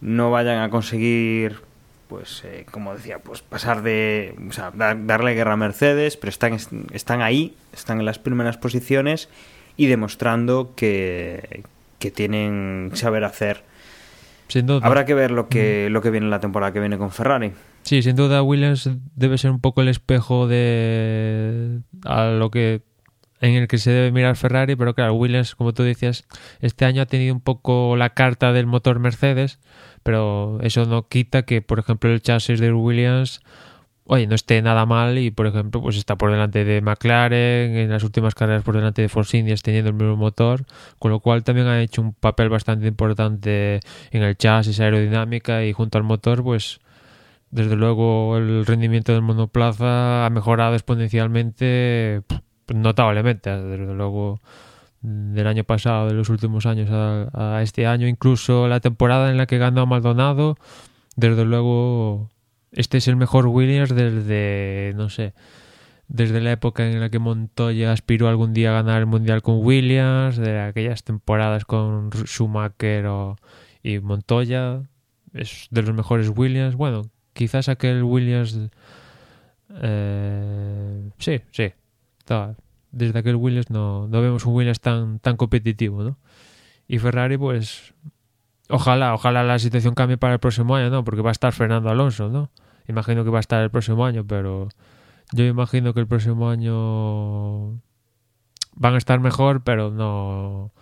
no 0.00 0.30
vayan 0.30 0.62
a 0.62 0.70
conseguir 0.70 1.60
pues 2.08 2.42
eh, 2.44 2.64
como 2.70 2.94
decía, 2.94 3.18
pues 3.18 3.42
pasar 3.42 3.82
de, 3.82 4.34
o 4.48 4.52
sea, 4.52 4.72
darle 4.72 5.34
guerra 5.34 5.52
a 5.52 5.56
Mercedes, 5.58 6.16
pero 6.16 6.30
están, 6.30 6.56
están 6.92 7.20
ahí, 7.20 7.54
están 7.74 7.98
en 8.00 8.06
las 8.06 8.18
primeras 8.18 8.56
posiciones 8.56 9.28
y 9.78 9.86
demostrando 9.86 10.74
que, 10.76 11.62
que 11.98 12.10
tienen 12.10 12.90
saber 12.92 13.24
hacer. 13.24 13.62
Sin 14.48 14.66
duda. 14.66 14.86
Habrá 14.86 15.06
que 15.06 15.14
ver 15.14 15.30
lo 15.30 15.48
que, 15.48 15.88
lo 15.88 16.02
que 16.02 16.10
viene 16.10 16.28
la 16.28 16.40
temporada 16.40 16.72
que 16.72 16.80
viene 16.80 16.98
con 16.98 17.10
Ferrari. 17.10 17.52
Sí, 17.82 18.02
sin 18.02 18.16
duda 18.16 18.42
Williams 18.42 18.90
debe 19.14 19.38
ser 19.38 19.50
un 19.50 19.60
poco 19.60 19.80
el 19.80 19.88
espejo 19.88 20.46
de 20.46 21.80
a 22.04 22.26
lo 22.26 22.50
que 22.50 22.82
en 23.40 23.54
el 23.54 23.68
que 23.68 23.78
se 23.78 23.92
debe 23.92 24.10
mirar 24.10 24.36
Ferrari, 24.36 24.74
pero 24.74 24.94
claro, 24.94 25.14
Williams, 25.14 25.54
como 25.54 25.72
tú 25.72 25.84
decías, 25.84 26.26
este 26.60 26.84
año 26.84 27.02
ha 27.02 27.06
tenido 27.06 27.32
un 27.32 27.40
poco 27.40 27.94
la 27.96 28.10
carta 28.10 28.52
del 28.52 28.66
motor 28.66 28.98
Mercedes, 28.98 29.60
pero 30.02 30.58
eso 30.62 30.86
no 30.86 31.06
quita 31.06 31.42
que, 31.42 31.62
por 31.62 31.78
ejemplo, 31.78 32.10
el 32.10 32.20
chasis 32.20 32.58
de 32.58 32.72
Williams 32.72 33.40
oye, 34.08 34.26
no 34.26 34.34
esté 34.34 34.60
nada 34.62 34.86
mal 34.86 35.18
y, 35.18 35.30
por 35.30 35.46
ejemplo, 35.46 35.82
pues 35.82 35.96
está 35.96 36.16
por 36.16 36.30
delante 36.30 36.64
de 36.64 36.80
McLaren, 36.80 37.76
en 37.76 37.90
las 37.90 38.02
últimas 38.02 38.34
carreras 38.34 38.62
por 38.62 38.74
delante 38.74 39.02
de 39.02 39.08
Force 39.08 39.36
Indias 39.36 39.62
teniendo 39.62 39.90
el 39.90 39.96
mismo 39.96 40.16
motor, 40.16 40.64
con 40.98 41.10
lo 41.10 41.20
cual 41.20 41.44
también 41.44 41.66
ha 41.66 41.80
hecho 41.82 42.00
un 42.00 42.14
papel 42.14 42.48
bastante 42.48 42.86
importante 42.86 43.80
en 44.10 44.22
el 44.22 44.36
chasis, 44.36 44.80
aerodinámica 44.80 45.62
y 45.64 45.74
junto 45.74 45.98
al 45.98 46.04
motor, 46.04 46.42
pues 46.42 46.80
desde 47.50 47.76
luego 47.76 48.38
el 48.38 48.64
rendimiento 48.64 49.12
del 49.12 49.22
monoplaza 49.22 50.24
ha 50.24 50.30
mejorado 50.30 50.74
exponencialmente, 50.74 52.22
notablemente, 52.74 53.50
desde 53.50 53.94
luego 53.94 54.40
del 55.02 55.46
año 55.46 55.64
pasado, 55.64 56.08
de 56.08 56.14
los 56.14 56.30
últimos 56.30 56.64
años 56.64 56.88
a, 56.90 57.60
este 57.62 57.86
año, 57.86 58.08
incluso 58.08 58.68
la 58.68 58.80
temporada 58.80 59.30
en 59.30 59.36
la 59.36 59.46
que 59.46 59.58
ganó 59.58 59.84
Maldonado, 59.84 60.56
desde 61.14 61.44
luego 61.44 62.30
este 62.72 62.98
es 62.98 63.08
el 63.08 63.16
mejor 63.16 63.46
Williams 63.46 63.94
desde, 63.94 64.92
no 64.96 65.08
sé, 65.08 65.34
desde 66.08 66.40
la 66.40 66.52
época 66.52 66.86
en 66.86 67.00
la 67.00 67.10
que 67.10 67.18
Montoya 67.18 67.92
aspiró 67.92 68.28
algún 68.28 68.54
día 68.54 68.70
a 68.70 68.82
ganar 68.82 69.00
el 69.00 69.06
Mundial 69.06 69.42
con 69.42 69.64
Williams, 69.64 70.36
de 70.36 70.60
aquellas 70.60 71.04
temporadas 71.04 71.64
con 71.64 72.10
Schumacher 72.10 73.06
y 73.82 73.98
Montoya, 74.00 74.82
es 75.34 75.68
de 75.70 75.82
los 75.82 75.94
mejores 75.94 76.32
Williams. 76.34 76.76
Bueno, 76.76 77.10
quizás 77.34 77.68
aquel 77.68 78.02
Williams 78.02 78.70
Eh, 79.82 81.10
sí, 81.18 81.40
sí. 81.50 81.72
Desde 82.90 83.18
aquel 83.18 83.36
Williams 83.36 83.70
no, 83.70 84.08
no 84.08 84.22
vemos 84.22 84.46
un 84.46 84.54
Williams 84.54 84.80
tan, 84.80 85.18
tan 85.18 85.36
competitivo, 85.36 86.02
¿no? 86.02 86.18
Y 86.86 86.98
Ferrari, 86.98 87.36
pues, 87.36 87.94
ojalá, 88.68 89.14
ojalá 89.14 89.42
la 89.44 89.58
situación 89.58 89.94
cambie 89.94 90.16
para 90.16 90.34
el 90.34 90.40
próximo 90.40 90.76
año, 90.76 90.90
¿no? 90.90 91.04
Porque 91.04 91.22
va 91.22 91.30
a 91.30 91.32
estar 91.32 91.52
Fernando 91.52 91.90
Alonso, 91.90 92.28
¿no? 92.28 92.50
Imagino 92.86 93.24
que 93.24 93.30
va 93.30 93.38
a 93.38 93.40
estar 93.40 93.62
el 93.62 93.70
próximo 93.70 94.04
año, 94.04 94.24
pero 94.26 94.68
yo 95.32 95.44
imagino 95.44 95.92
que 95.94 96.00
el 96.00 96.06
próximo 96.06 96.48
año 96.48 97.80
van 98.74 98.94
a 98.94 98.98
estar 98.98 99.20
mejor, 99.20 99.62
pero 99.62 99.90
no 99.90 100.72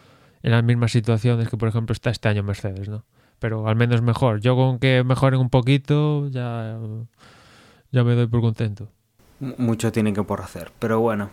en 0.42 0.52
las 0.52 0.62
mismas 0.62 0.92
situaciones 0.92 1.48
que, 1.48 1.56
por 1.56 1.68
ejemplo, 1.68 1.92
está 1.92 2.10
este 2.10 2.28
año 2.28 2.42
Mercedes, 2.44 2.88
¿no? 2.88 3.04
Pero 3.40 3.68
al 3.68 3.74
menos 3.76 4.00
mejor. 4.02 4.40
Yo 4.40 4.54
con 4.54 4.78
que 4.78 5.02
mejoren 5.04 5.40
un 5.40 5.50
poquito 5.50 6.28
ya, 6.28 6.78
ya 7.90 8.04
me 8.04 8.14
doy 8.14 8.28
por 8.28 8.40
contento. 8.40 8.88
Mucho 9.40 9.92
tienen 9.92 10.14
que 10.14 10.22
por 10.22 10.40
hacer, 10.40 10.70
pero 10.78 11.00
bueno. 11.00 11.30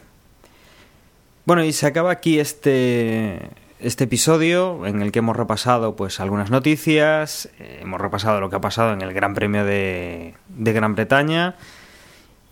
Bueno, 1.45 1.63
y 1.63 1.73
se 1.73 1.85
acaba 1.85 2.11
aquí 2.11 2.39
este, 2.39 3.49
este 3.83 4.05
episodio 4.05 4.85
en 4.85 5.01
el 5.01 5.11
que 5.11 5.19
hemos 5.19 5.35
repasado 5.35 5.95
pues 5.95 6.19
algunas 6.19 6.49
noticias, 6.49 7.49
eh, 7.59 7.79
hemos 7.81 7.99
repasado 7.99 8.39
lo 8.39 8.49
que 8.49 8.55
ha 8.55 8.61
pasado 8.61 8.93
en 8.93 9.01
el 9.01 9.13
Gran 9.13 9.33
Premio 9.33 9.65
de, 9.65 10.35
de 10.47 10.73
Gran 10.73 10.95
Bretaña 10.95 11.55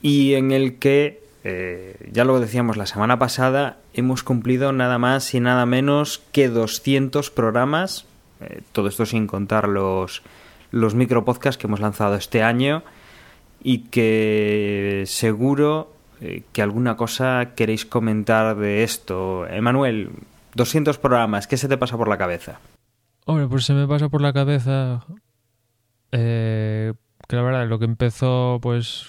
y 0.01 0.33
en 0.33 0.51
el 0.51 0.77
que, 0.77 1.23
eh, 1.43 1.95
ya 2.11 2.25
lo 2.25 2.39
decíamos 2.39 2.75
la 2.75 2.85
semana 2.85 3.17
pasada, 3.17 3.77
hemos 3.93 4.23
cumplido 4.23 4.73
nada 4.73 4.97
más 4.97 5.33
y 5.33 5.39
nada 5.39 5.65
menos 5.65 6.21
que 6.33 6.49
200 6.49 7.31
programas, 7.31 8.05
eh, 8.41 8.61
todo 8.73 8.89
esto 8.89 9.05
sin 9.05 9.25
contar 9.25 9.69
los, 9.69 10.23
los 10.71 10.95
micropodcasts 10.95 11.57
que 11.57 11.67
hemos 11.67 11.79
lanzado 11.79 12.15
este 12.15 12.43
año 12.43 12.83
y 13.63 13.79
que 13.89 15.03
seguro 15.07 15.93
que 16.53 16.61
alguna 16.61 16.97
cosa 16.97 17.53
queréis 17.55 17.83
comentar 17.83 18.55
de 18.55 18.83
esto. 18.83 19.47
Emanuel, 19.47 20.11
200 20.55 20.97
programas, 20.97 21.47
¿qué 21.47 21.57
se 21.57 21.67
te 21.67 21.77
pasa 21.77 21.97
por 21.97 22.07
la 22.07 22.17
cabeza? 22.17 22.59
Hombre, 23.25 23.47
pues 23.47 23.65
se 23.65 23.73
me 23.73 23.87
pasa 23.87 24.09
por 24.09 24.21
la 24.21 24.33
cabeza 24.33 25.05
eh, 26.11 26.93
que 27.27 27.35
la 27.35 27.41
verdad 27.41 27.67
lo 27.67 27.79
que 27.79 27.85
empezó 27.85 28.59
pues 28.61 29.05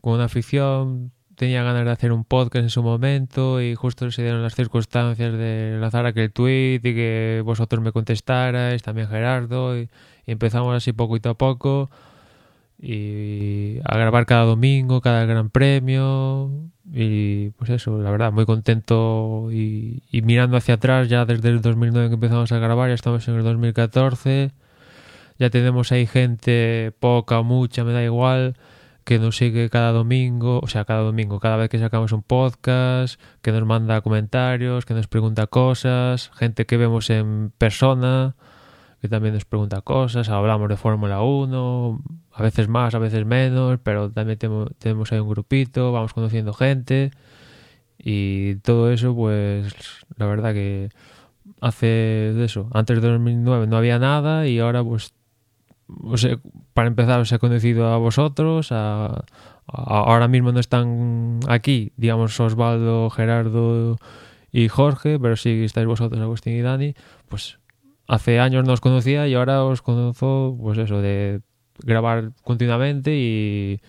con 0.00 0.14
una 0.14 0.24
afición, 0.24 1.12
tenía 1.36 1.62
ganas 1.62 1.84
de 1.84 1.90
hacer 1.90 2.12
un 2.12 2.24
podcast 2.24 2.64
en 2.64 2.70
su 2.70 2.82
momento 2.82 3.62
y 3.62 3.74
justo 3.74 4.10
se 4.10 4.22
dieron 4.22 4.42
las 4.42 4.54
circunstancias 4.54 5.32
de 5.32 5.78
lanzar 5.80 6.06
aquel 6.06 6.32
tweet 6.32 6.80
y 6.82 6.94
que 6.94 7.42
vosotros 7.44 7.82
me 7.82 7.92
contestarais, 7.92 8.82
también 8.82 9.08
Gerardo, 9.08 9.78
y, 9.78 9.88
y 10.26 10.32
empezamos 10.32 10.74
así 10.76 10.92
poquito 10.92 11.30
a 11.30 11.34
poco 11.34 11.90
y 12.78 13.78
a 13.84 13.96
grabar 13.96 14.26
cada 14.26 14.44
domingo, 14.44 15.00
cada 15.00 15.24
gran 15.24 15.50
premio 15.50 16.71
y 16.92 17.50
pues 17.50 17.70
eso, 17.70 17.98
la 17.98 18.10
verdad, 18.10 18.32
muy 18.32 18.44
contento 18.44 19.48
y, 19.50 20.02
y, 20.10 20.22
mirando 20.22 20.56
hacia 20.58 20.74
atrás 20.74 21.08
ya 21.08 21.24
desde 21.24 21.48
el 21.48 21.62
2009 21.62 22.08
que 22.08 22.14
empezamos 22.14 22.52
a 22.52 22.58
grabar, 22.58 22.88
ya 22.90 22.94
estamos 22.94 23.26
en 23.28 23.36
el 23.36 23.42
2014, 23.44 24.52
ya 25.38 25.50
tenemos 25.50 25.90
ahí 25.92 26.06
gente, 26.06 26.92
poca 27.00 27.40
o 27.40 27.44
mucha, 27.44 27.84
me 27.84 27.92
da 27.92 28.04
igual, 28.04 28.56
que 29.04 29.18
nos 29.18 29.36
sigue 29.36 29.70
cada 29.70 29.92
domingo, 29.92 30.60
o 30.62 30.68
sea, 30.68 30.84
cada 30.84 31.00
domingo, 31.00 31.40
cada 31.40 31.56
vez 31.56 31.70
que 31.70 31.78
sacamos 31.78 32.12
un 32.12 32.22
podcast, 32.22 33.20
que 33.40 33.52
nos 33.52 33.64
manda 33.66 34.00
comentarios, 34.02 34.84
que 34.84 34.94
nos 34.94 35.06
pregunta 35.08 35.46
cosas, 35.46 36.30
gente 36.34 36.66
que 36.66 36.76
vemos 36.76 37.10
en 37.10 37.52
persona, 37.58 38.34
que 39.02 39.08
también 39.08 39.34
nos 39.34 39.44
pregunta 39.44 39.80
cosas, 39.80 40.28
hablamos 40.28 40.68
de 40.68 40.76
Fórmula 40.76 41.22
1, 41.22 42.02
a 42.34 42.42
veces 42.42 42.68
más, 42.68 42.94
a 42.94 43.00
veces 43.00 43.26
menos, 43.26 43.80
pero 43.82 44.12
también 44.12 44.38
tenemos, 44.38 45.10
ahí 45.10 45.18
un 45.18 45.28
grupito, 45.28 45.90
vamos 45.90 46.14
conociendo 46.14 46.52
gente 46.52 47.10
y 47.98 48.54
todo 48.56 48.92
eso, 48.92 49.12
pues 49.12 49.74
la 50.16 50.26
verdad 50.26 50.54
que 50.54 50.90
hace 51.60 52.44
eso, 52.44 52.70
antes 52.72 53.02
de 53.02 53.08
2009 53.08 53.66
no 53.66 53.76
había 53.76 53.98
nada 53.98 54.46
y 54.46 54.60
ahora 54.60 54.84
pues 54.84 55.14
para 56.72 56.86
empezar 56.86 57.18
os 57.18 57.32
he 57.32 57.40
conocido 57.40 57.88
a 57.88 57.96
vosotros, 57.96 58.70
a, 58.70 59.24
ahora 59.66 60.28
mismo 60.28 60.52
no 60.52 60.60
están 60.60 61.40
aquí, 61.48 61.92
digamos 61.96 62.38
Osvaldo, 62.38 63.10
Gerardo 63.10 63.98
y 64.52 64.68
Jorge, 64.68 65.18
pero 65.18 65.34
sí 65.34 65.64
estáis 65.64 65.88
vosotros, 65.88 66.20
Agustín 66.20 66.52
y 66.52 66.60
Dani, 66.60 66.94
pues 67.28 67.58
hace 68.06 68.40
años 68.40 68.64
no 68.64 68.72
os 68.72 68.80
conocía 68.80 69.26
y 69.28 69.34
ahora 69.34 69.64
os 69.64 69.82
conozco, 69.82 70.56
pues 70.60 70.78
eso, 70.78 71.00
de 71.00 71.40
grabar 71.78 72.32
continuamente 72.42 73.14
y, 73.14 73.80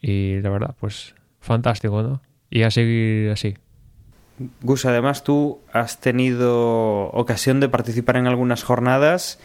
y 0.00 0.40
la 0.40 0.50
verdad, 0.50 0.74
pues 0.78 1.14
fantástico, 1.40 2.02
¿no? 2.02 2.20
Y 2.50 2.62
a 2.62 2.70
seguir 2.70 3.30
así. 3.30 3.54
Gus, 4.62 4.84
además 4.84 5.22
tú 5.22 5.60
has 5.72 6.00
tenido 6.00 7.06
ocasión 7.10 7.60
de 7.60 7.68
participar 7.68 8.16
en 8.16 8.26
algunas 8.26 8.64
jornadas 8.64 9.38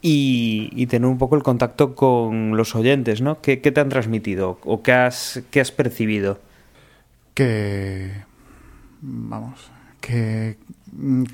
y, 0.00 0.70
y, 0.72 0.86
tener 0.86 1.08
un 1.08 1.18
poco 1.18 1.36
el 1.36 1.42
contacto 1.42 1.94
con 1.94 2.56
los 2.56 2.74
oyentes, 2.74 3.20
¿no? 3.20 3.40
¿Qué, 3.40 3.60
qué 3.60 3.70
te 3.72 3.80
han 3.80 3.88
transmitido 3.88 4.58
o 4.64 4.82
qué 4.82 4.92
has, 4.92 5.42
qué 5.50 5.60
has 5.60 5.70
percibido? 5.70 6.40
Que, 7.34 8.10
vamos, 9.00 9.70
que, 10.00 10.58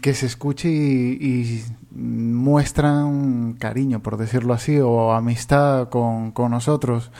que 0.00 0.14
se 0.14 0.26
escuche 0.26 0.68
y, 0.68 1.18
y, 1.20 1.64
muestran 1.94 3.54
cariño, 3.54 4.00
por 4.00 4.16
decirlo 4.16 4.54
así, 4.54 4.78
o 4.78 5.12
amistad 5.12 5.88
con, 5.88 6.30
con 6.32 6.50
nosotros. 6.50 7.10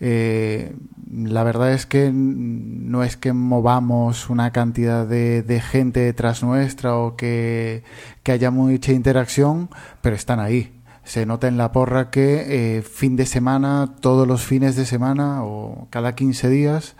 Eh, 0.00 0.74
la 1.12 1.42
verdad 1.44 1.72
es 1.72 1.86
que 1.86 2.10
no 2.12 3.02
es 3.02 3.16
que 3.16 3.32
movamos 3.32 4.28
una 4.28 4.52
cantidad 4.52 5.06
de, 5.06 5.42
de 5.42 5.60
gente 5.60 6.00
detrás 6.00 6.42
nuestra 6.42 6.96
o 6.96 7.16
que, 7.16 7.82
que, 8.22 8.32
haya 8.32 8.50
mucha 8.50 8.92
interacción, 8.92 9.70
pero 10.02 10.16
están 10.16 10.40
ahí. 10.40 10.72
Se 11.04 11.24
nota 11.24 11.46
en 11.46 11.56
la 11.56 11.70
porra 11.70 12.10
que 12.10 12.78
eh, 12.78 12.82
fin 12.82 13.14
de 13.16 13.26
semana, 13.26 13.94
todos 14.00 14.26
los 14.26 14.44
fines 14.44 14.74
de 14.74 14.84
semana 14.84 15.44
o 15.44 15.86
cada 15.90 16.14
15 16.14 16.48
días 16.48 16.96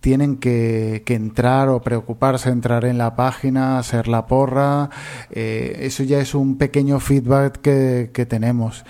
tienen 0.00 0.36
que, 0.36 1.02
que, 1.04 1.14
entrar 1.14 1.68
o 1.68 1.82
preocuparse, 1.82 2.50
entrar 2.50 2.84
en 2.84 2.98
la 2.98 3.16
página, 3.16 3.78
hacer 3.78 4.06
la 4.06 4.26
porra. 4.26 4.90
Eh, 5.30 5.80
eso 5.82 6.04
ya 6.04 6.20
es 6.20 6.34
un 6.34 6.56
pequeño 6.56 7.00
feedback 7.00 7.60
que, 7.60 8.10
que 8.12 8.24
tenemos. 8.26 8.84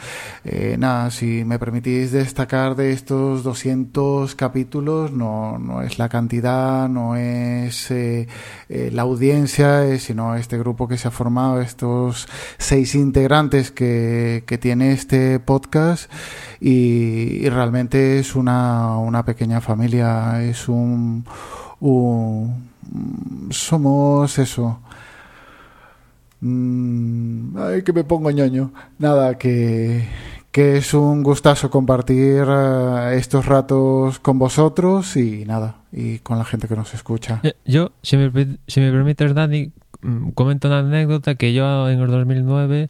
Eh, 0.45 0.77
nada, 0.79 1.11
si 1.11 1.45
me 1.45 1.59
permitís 1.59 2.13
destacar 2.13 2.77
de 2.77 2.93
estos 2.93 3.43
200 3.43 4.35
capítulos, 4.35 5.13
no, 5.13 5.59
no 5.59 5.83
es 5.83 5.99
la 5.99 6.09
cantidad, 6.09 6.89
no 6.89 7.17
es 7.17 7.91
eh, 7.91 8.29
eh 8.69 8.91
la 8.93 9.03
audiencia, 9.03 9.99
sino 9.99 10.35
este 10.35 10.59
grupo 10.59 10.89
que 10.89 10.99
se 10.99 11.09
ha 11.09 11.11
formado, 11.11 11.61
estos 11.61 12.29
seis 12.59 12.95
integrantes 12.95 13.71
que, 13.71 14.45
que 14.47 14.59
tiene 14.59 14.93
este 14.93 15.41
podcast. 15.41 16.11
Y, 16.61 17.39
y 17.41 17.49
realmente 17.49 18.19
es 18.19 18.35
una, 18.35 18.99
una 18.99 19.25
pequeña 19.25 19.61
familia, 19.61 20.43
es 20.43 20.69
un 20.69 20.98
somos 23.51 24.39
eso. 24.39 24.81
Mm, 26.41 27.57
ay, 27.59 27.83
que 27.83 27.93
me 27.93 28.05
pongo 28.05 28.31
ñoño. 28.31 28.73
Nada, 28.99 29.39
que, 29.39 30.07
que 30.53 30.77
es 30.77 30.95
un 30.95 31.23
gustazo 31.23 31.71
compartir 31.71 32.43
uh, 32.43 33.11
estos 33.13 33.47
ratos 33.47 34.19
con 34.21 34.39
vosotros 34.39 35.17
y 35.17 35.45
nada, 35.45 35.77
y 35.93 36.19
con 36.19 36.39
la 36.39 36.45
gente 36.45 36.69
que 36.69 36.77
nos 36.77 36.95
escucha. 36.95 37.41
Eh, 37.43 37.55
yo, 37.65 37.93
si 38.03 38.17
me, 38.17 38.31
si 38.67 38.81
me 38.81 38.91
permites, 38.93 39.35
Dani, 39.35 39.73
mm, 40.03 40.31
comento 40.31 40.69
una 40.69 40.81
anécdota 40.81 41.35
que 41.35 41.53
yo 41.53 41.89
en 41.89 42.01
el 42.01 42.09
2009 42.09 42.89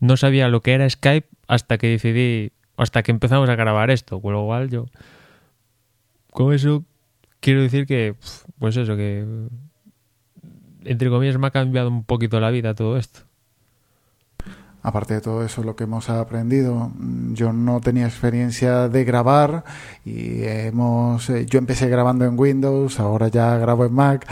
no 0.00 0.16
sabía 0.16 0.48
lo 0.48 0.60
que 0.62 0.72
era 0.74 0.88
Skype 0.88 1.28
hasta 1.46 1.78
que 1.78 1.88
decidí, 1.88 2.52
hasta 2.76 3.02
que 3.02 3.10
empezamos 3.10 3.48
a 3.48 3.56
grabar 3.56 3.90
esto, 3.90 4.20
con 4.20 4.32
lo 4.32 4.44
cual 4.46 4.70
yo, 4.70 4.86
con 6.32 6.54
eso 6.54 6.84
quiero 7.40 7.62
decir 7.62 7.86
que, 7.86 8.14
pues 8.58 8.76
eso, 8.76 8.96
que 8.96 9.24
entre 10.84 11.10
comillas 11.10 11.38
me 11.38 11.48
ha 11.48 11.50
cambiado 11.50 11.88
un 11.88 12.04
poquito 12.04 12.40
la 12.40 12.50
vida 12.50 12.74
todo 12.74 12.96
esto. 12.96 13.20
Aparte 14.80 15.14
de 15.14 15.20
todo 15.20 15.44
eso, 15.44 15.64
lo 15.64 15.74
que 15.74 15.84
hemos 15.84 16.08
aprendido, 16.08 16.92
yo 17.32 17.52
no 17.52 17.80
tenía 17.80 18.06
experiencia 18.06 18.88
de 18.88 19.04
grabar 19.04 19.64
y 20.04 20.44
hemos, 20.44 21.28
eh, 21.30 21.46
yo 21.46 21.58
empecé 21.58 21.88
grabando 21.88 22.24
en 22.24 22.38
Windows, 22.38 23.00
ahora 23.00 23.26
ya 23.28 23.58
grabo 23.58 23.84
en 23.84 23.92
Mac. 23.92 24.26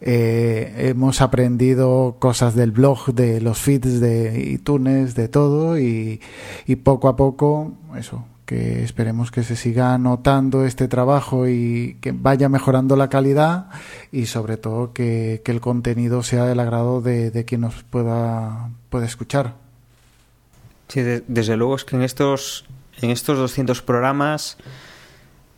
Eh, 0.00 0.88
hemos 0.88 1.20
aprendido 1.20 2.16
cosas 2.18 2.54
del 2.54 2.72
blog, 2.72 3.12
de 3.14 3.42
los 3.42 3.58
feeds 3.58 4.00
de 4.00 4.40
iTunes, 4.52 5.14
de 5.14 5.28
todo 5.28 5.78
y, 5.78 6.20
y 6.66 6.76
poco 6.76 7.08
a 7.08 7.16
poco, 7.16 7.74
eso, 7.96 8.24
que 8.50 8.82
esperemos 8.82 9.30
que 9.30 9.44
se 9.44 9.54
siga 9.54 9.96
notando 9.96 10.64
este 10.64 10.88
trabajo 10.88 11.46
y 11.46 11.98
que 12.00 12.10
vaya 12.10 12.48
mejorando 12.48 12.96
la 12.96 13.08
calidad 13.08 13.66
y 14.10 14.26
sobre 14.26 14.56
todo 14.56 14.92
que, 14.92 15.40
que 15.44 15.52
el 15.52 15.60
contenido 15.60 16.24
sea 16.24 16.46
del 16.46 16.58
agrado 16.58 17.00
de, 17.00 17.30
de 17.30 17.44
quien 17.44 17.60
nos 17.60 17.84
pueda, 17.84 18.70
pueda 18.88 19.06
escuchar. 19.06 19.54
Sí, 20.88 21.00
de, 21.00 21.22
desde 21.28 21.56
luego 21.56 21.76
es 21.76 21.84
que 21.84 21.94
en 21.94 22.02
estos, 22.02 22.64
en 23.00 23.10
estos 23.10 23.38
200 23.38 23.82
programas 23.82 24.56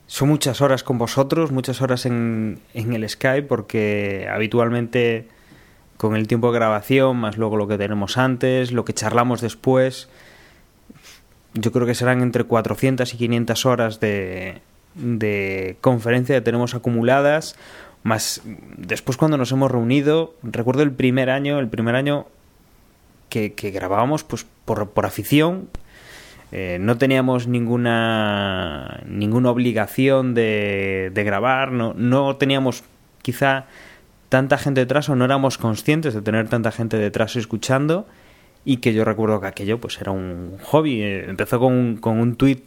son 0.05 0.29
muchas 0.29 0.61
horas 0.61 0.83
con 0.83 0.99
vosotros, 0.99 1.51
muchas 1.51 1.81
horas 1.81 2.05
en, 2.05 2.59
en 2.75 2.93
el 2.93 3.09
Skype, 3.09 3.47
porque 3.47 4.29
habitualmente 4.31 5.29
con 5.97 6.15
el 6.15 6.27
tiempo 6.27 6.51
de 6.51 6.59
grabación, 6.59 7.17
más 7.17 7.39
luego 7.39 7.57
lo 7.57 7.67
que 7.67 7.79
tenemos 7.79 8.19
antes, 8.19 8.71
lo 8.71 8.85
que 8.85 8.93
charlamos 8.93 9.41
después, 9.41 10.09
yo 11.53 11.71
creo 11.71 11.85
que 11.85 11.95
serán 11.95 12.21
entre 12.21 12.43
400 12.43 13.13
y 13.13 13.17
500 13.17 13.65
horas 13.65 13.99
de, 13.99 14.61
de 14.95 15.77
conferencia 15.81 16.35
que 16.35 16.41
tenemos 16.41 16.75
acumuladas, 16.75 17.55
más 18.03 18.41
después 18.77 19.17
cuando 19.17 19.37
nos 19.37 19.51
hemos 19.51 19.71
reunido, 19.71 20.35
recuerdo 20.43 20.83
el 20.83 20.91
primer 20.91 21.29
año, 21.29 21.59
el 21.59 21.69
primer 21.69 21.95
año 21.95 22.27
que, 23.29 23.49
grabábamos 23.73 24.23
pues 24.23 24.45
por, 24.65 24.89
por 24.89 25.05
afición, 25.05 25.69
eh, 26.51 26.77
no 26.79 26.97
teníamos 26.97 27.47
ninguna 27.47 29.01
ninguna 29.07 29.49
obligación 29.49 30.35
de, 30.35 31.11
de 31.13 31.23
grabar, 31.23 31.71
no, 31.71 31.93
no 31.95 32.35
teníamos 32.35 32.83
quizá 33.23 33.65
tanta 34.29 34.57
gente 34.59 34.81
detrás 34.81 35.09
o 35.09 35.15
no 35.15 35.25
éramos 35.25 35.57
conscientes 35.57 36.13
de 36.13 36.21
tener 36.21 36.47
tanta 36.49 36.71
gente 36.71 36.97
detrás 36.97 37.35
escuchando 37.35 38.05
y 38.65 38.77
que 38.77 38.93
yo 38.93 39.03
recuerdo 39.05 39.41
que 39.41 39.47
aquello 39.47 39.79
pues 39.79 39.99
era 39.99 40.11
un 40.11 40.57
hobby. 40.63 41.01
Eh, 41.01 41.25
empezó 41.29 41.59
con 41.59 41.73
un, 41.73 41.97
con 41.97 42.19
un 42.19 42.35
tuit 42.35 42.63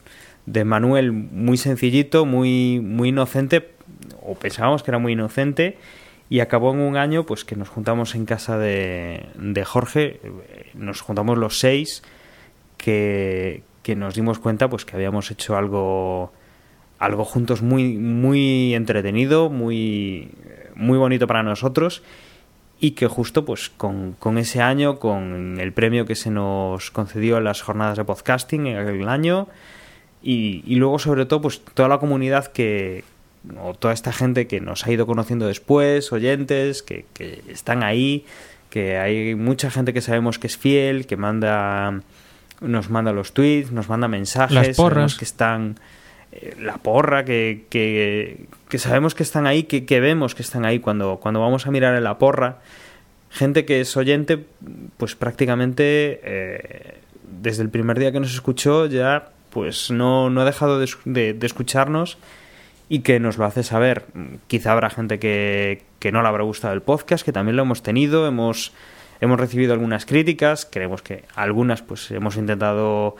de 0.46 0.64
Manuel 0.64 1.12
muy 1.12 1.56
sencillito, 1.56 2.24
muy, 2.24 2.80
muy 2.80 3.08
inocente, 3.08 3.70
o 4.22 4.34
pensábamos 4.34 4.82
que 4.82 4.90
era 4.90 4.98
muy 4.98 5.12
inocente, 5.12 5.78
y 6.28 6.40
acabó 6.40 6.72
en 6.72 6.80
un 6.80 6.96
año 6.96 7.24
pues 7.24 7.44
que 7.44 7.56
nos 7.56 7.68
juntamos 7.68 8.14
en 8.14 8.26
casa 8.26 8.58
de, 8.58 9.26
de 9.36 9.64
Jorge, 9.64 10.20
eh, 10.22 10.70
nos 10.74 11.00
juntamos 11.00 11.38
los 11.38 11.58
seis, 11.58 12.02
que, 12.76 13.62
que 13.82 13.96
nos 13.96 14.14
dimos 14.14 14.38
cuenta 14.38 14.68
pues 14.68 14.84
que 14.84 14.96
habíamos 14.96 15.30
hecho 15.30 15.56
algo 15.56 16.32
algo 16.98 17.24
juntos 17.24 17.60
muy 17.60 17.98
muy 17.98 18.74
entretenido, 18.74 19.50
muy 19.50 20.30
muy 20.74 20.98
bonito 20.98 21.26
para 21.26 21.42
nosotros 21.42 22.02
y 22.78 22.92
que 22.92 23.06
justo 23.06 23.44
pues 23.44 23.70
con, 23.70 24.12
con, 24.18 24.38
ese 24.38 24.60
año, 24.60 24.98
con 24.98 25.58
el 25.60 25.72
premio 25.72 26.04
que 26.04 26.14
se 26.14 26.30
nos 26.30 26.90
concedió 26.90 27.38
en 27.38 27.44
las 27.44 27.62
jornadas 27.62 27.96
de 27.96 28.04
podcasting 28.04 28.66
en 28.66 28.76
aquel 28.76 29.08
año 29.08 29.48
y, 30.22 30.62
y, 30.66 30.74
luego 30.76 30.98
sobre 30.98 31.24
todo 31.24 31.40
pues 31.40 31.60
toda 31.60 31.88
la 31.88 31.98
comunidad 31.98 32.48
que 32.48 33.04
o 33.62 33.74
toda 33.74 33.94
esta 33.94 34.12
gente 34.12 34.46
que 34.46 34.60
nos 34.60 34.86
ha 34.86 34.92
ido 34.92 35.06
conociendo 35.06 35.46
después, 35.46 36.12
oyentes, 36.12 36.82
que, 36.82 37.06
que 37.14 37.42
están 37.48 37.82
ahí, 37.82 38.24
que 38.70 38.98
hay 38.98 39.34
mucha 39.34 39.70
gente 39.70 39.92
que 39.92 40.00
sabemos 40.00 40.38
que 40.38 40.48
es 40.48 40.56
fiel, 40.56 41.06
que 41.06 41.16
manda 41.16 42.00
nos 42.60 42.90
manda 42.90 43.12
los 43.12 43.32
tweets, 43.32 43.70
nos 43.70 43.88
manda 43.88 44.08
mensajes, 44.08 44.54
Las 44.54 44.76
porras. 44.76 45.14
que 45.14 45.24
están 45.24 45.78
la 46.60 46.78
porra, 46.78 47.24
que, 47.24 47.64
que, 47.70 48.78
sabemos 48.78 49.14
que 49.14 49.22
están 49.22 49.46
ahí, 49.46 49.64
que, 49.64 49.84
que, 49.84 50.00
vemos 50.00 50.34
que 50.34 50.42
están 50.42 50.64
ahí 50.64 50.78
cuando, 50.78 51.18
cuando 51.18 51.40
vamos 51.40 51.66
a 51.66 51.70
mirar 51.70 51.96
en 51.96 52.04
la 52.04 52.18
porra. 52.18 52.58
Gente 53.30 53.64
que 53.64 53.80
es 53.80 53.96
oyente, 53.96 54.44
pues 54.96 55.14
prácticamente 55.14 56.20
eh, 56.22 56.94
desde 57.40 57.62
el 57.62 57.70
primer 57.70 57.98
día 57.98 58.12
que 58.12 58.20
nos 58.20 58.32
escuchó 58.32 58.86
ya 58.86 59.30
pues 59.50 59.90
no, 59.90 60.30
no 60.30 60.42
ha 60.42 60.44
dejado 60.44 60.78
de, 60.78 60.88
de, 61.04 61.32
de, 61.32 61.46
escucharnos 61.46 62.18
y 62.88 63.00
que 63.00 63.18
nos 63.20 63.38
lo 63.38 63.46
hace 63.46 63.62
saber. 63.62 64.04
Quizá 64.48 64.72
habrá 64.72 64.90
gente 64.90 65.18
que, 65.18 65.82
que 65.98 66.12
no 66.12 66.22
le 66.22 66.28
habrá 66.28 66.44
gustado 66.44 66.74
el 66.74 66.82
podcast, 66.82 67.24
que 67.24 67.32
también 67.32 67.56
lo 67.56 67.62
hemos 67.62 67.82
tenido, 67.82 68.26
hemos, 68.26 68.72
hemos 69.20 69.40
recibido 69.40 69.72
algunas 69.72 70.04
críticas, 70.04 70.68
creemos 70.70 71.02
que 71.02 71.24
algunas 71.34 71.82
pues 71.82 72.10
hemos 72.10 72.36
intentado 72.36 73.16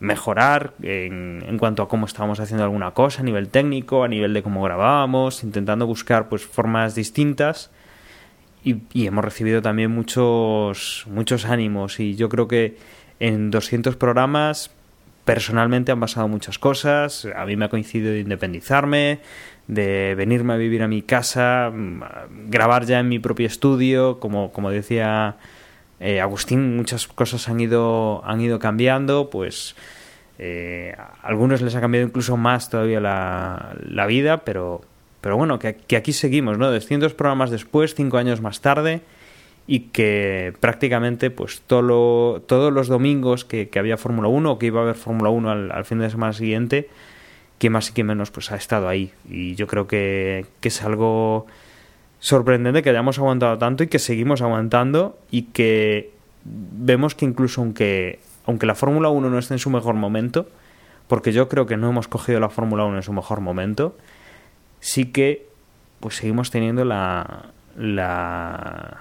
mejorar 0.00 0.74
en, 0.82 1.44
en, 1.46 1.58
cuanto 1.58 1.82
a 1.82 1.88
cómo 1.88 2.06
estábamos 2.06 2.40
haciendo 2.40 2.64
alguna 2.64 2.92
cosa 2.92 3.22
a 3.22 3.24
nivel 3.24 3.48
técnico, 3.48 4.04
a 4.04 4.08
nivel 4.08 4.32
de 4.32 4.42
cómo 4.42 4.62
grabábamos, 4.62 5.42
intentando 5.42 5.86
buscar 5.86 6.28
pues 6.28 6.44
formas 6.44 6.94
distintas. 6.94 7.70
Y, 8.64 8.76
y, 8.92 9.06
hemos 9.06 9.24
recibido 9.24 9.62
también 9.62 9.90
muchos 9.90 11.06
muchos 11.10 11.44
ánimos. 11.46 12.00
Y 12.00 12.16
yo 12.16 12.28
creo 12.28 12.48
que 12.48 12.76
en 13.20 13.50
200 13.50 13.96
programas 13.96 14.70
personalmente 15.28 15.92
han 15.92 16.00
pasado 16.00 16.26
muchas 16.26 16.58
cosas, 16.58 17.28
a 17.36 17.44
mí 17.44 17.54
me 17.54 17.66
ha 17.66 17.68
coincidido 17.68 18.12
de 18.12 18.20
independizarme, 18.20 19.20
de 19.66 20.14
venirme 20.14 20.54
a 20.54 20.56
vivir 20.56 20.82
a 20.82 20.88
mi 20.88 21.02
casa, 21.02 21.70
grabar 22.46 22.86
ya 22.86 22.98
en 22.98 23.10
mi 23.10 23.18
propio 23.18 23.46
estudio, 23.46 24.20
como, 24.20 24.52
como 24.52 24.70
decía 24.70 25.36
eh, 26.00 26.20
Agustín, 26.20 26.76
muchas 26.76 27.06
cosas 27.08 27.48
han 27.48 27.60
ido, 27.60 28.22
han 28.24 28.40
ido 28.40 28.58
cambiando, 28.58 29.30
pues 29.30 29.74
eh, 30.38 30.94
a 30.96 31.26
algunos 31.26 31.60
les 31.60 31.74
ha 31.74 31.80
cambiado 31.80 32.06
incluso 32.06 32.36
más 32.36 32.70
todavía 32.70 33.00
la, 33.00 33.74
la 33.84 34.06
vida, 34.06 34.38
pero, 34.44 34.82
pero 35.20 35.36
bueno, 35.36 35.58
que, 35.58 35.96
aquí 35.96 36.12
seguimos, 36.12 36.58
¿no? 36.58 36.70
200 36.70 37.14
programas 37.14 37.50
después, 37.50 37.94
cinco 37.94 38.18
años 38.18 38.40
más 38.40 38.60
tarde, 38.60 39.00
y 39.66 39.80
que 39.80 40.54
prácticamente 40.60 41.30
pues 41.30 41.60
todo 41.66 41.82
lo, 41.82 42.42
todos 42.46 42.72
los 42.72 42.88
domingos 42.88 43.44
que, 43.44 43.68
que 43.68 43.78
había 43.78 43.98
Fórmula 43.98 44.28
1 44.28 44.52
o 44.52 44.58
que 44.58 44.66
iba 44.66 44.80
a 44.80 44.84
haber 44.84 44.94
Fórmula 44.94 45.30
1 45.30 45.50
al, 45.50 45.72
al, 45.72 45.84
fin 45.84 45.98
de 45.98 46.08
semana 46.08 46.32
siguiente, 46.32 46.88
que 47.58 47.70
más 47.70 47.90
y 47.90 47.92
que 47.92 48.04
menos 48.04 48.30
pues 48.30 48.52
ha 48.52 48.56
estado 48.56 48.88
ahí. 48.88 49.12
Y 49.28 49.56
yo 49.56 49.66
creo 49.66 49.88
que, 49.88 50.46
que 50.60 50.68
es 50.68 50.82
algo 50.82 51.46
sorprendente 52.20 52.82
que 52.82 52.90
hayamos 52.90 53.18
aguantado 53.18 53.58
tanto 53.58 53.84
y 53.84 53.86
que 53.88 53.98
seguimos 53.98 54.42
aguantando 54.42 55.18
y 55.30 55.42
que 55.42 56.12
vemos 56.44 57.14
que 57.14 57.24
incluso 57.24 57.60
aunque, 57.60 58.20
aunque 58.46 58.66
la 58.66 58.74
Fórmula 58.74 59.08
1 59.08 59.30
no 59.30 59.38
esté 59.38 59.54
en 59.54 59.58
su 59.58 59.70
mejor 59.70 59.94
momento, 59.94 60.48
porque 61.06 61.32
yo 61.32 61.48
creo 61.48 61.66
que 61.66 61.76
no 61.76 61.88
hemos 61.88 62.08
cogido 62.08 62.40
la 62.40 62.48
Fórmula 62.48 62.84
1 62.84 62.96
en 62.96 63.02
su 63.02 63.12
mejor 63.12 63.40
momento, 63.40 63.96
sí 64.80 65.06
que 65.06 65.48
pues 66.00 66.16
seguimos 66.16 66.50
teniendo 66.50 66.84
la, 66.84 67.46
la, 67.76 68.98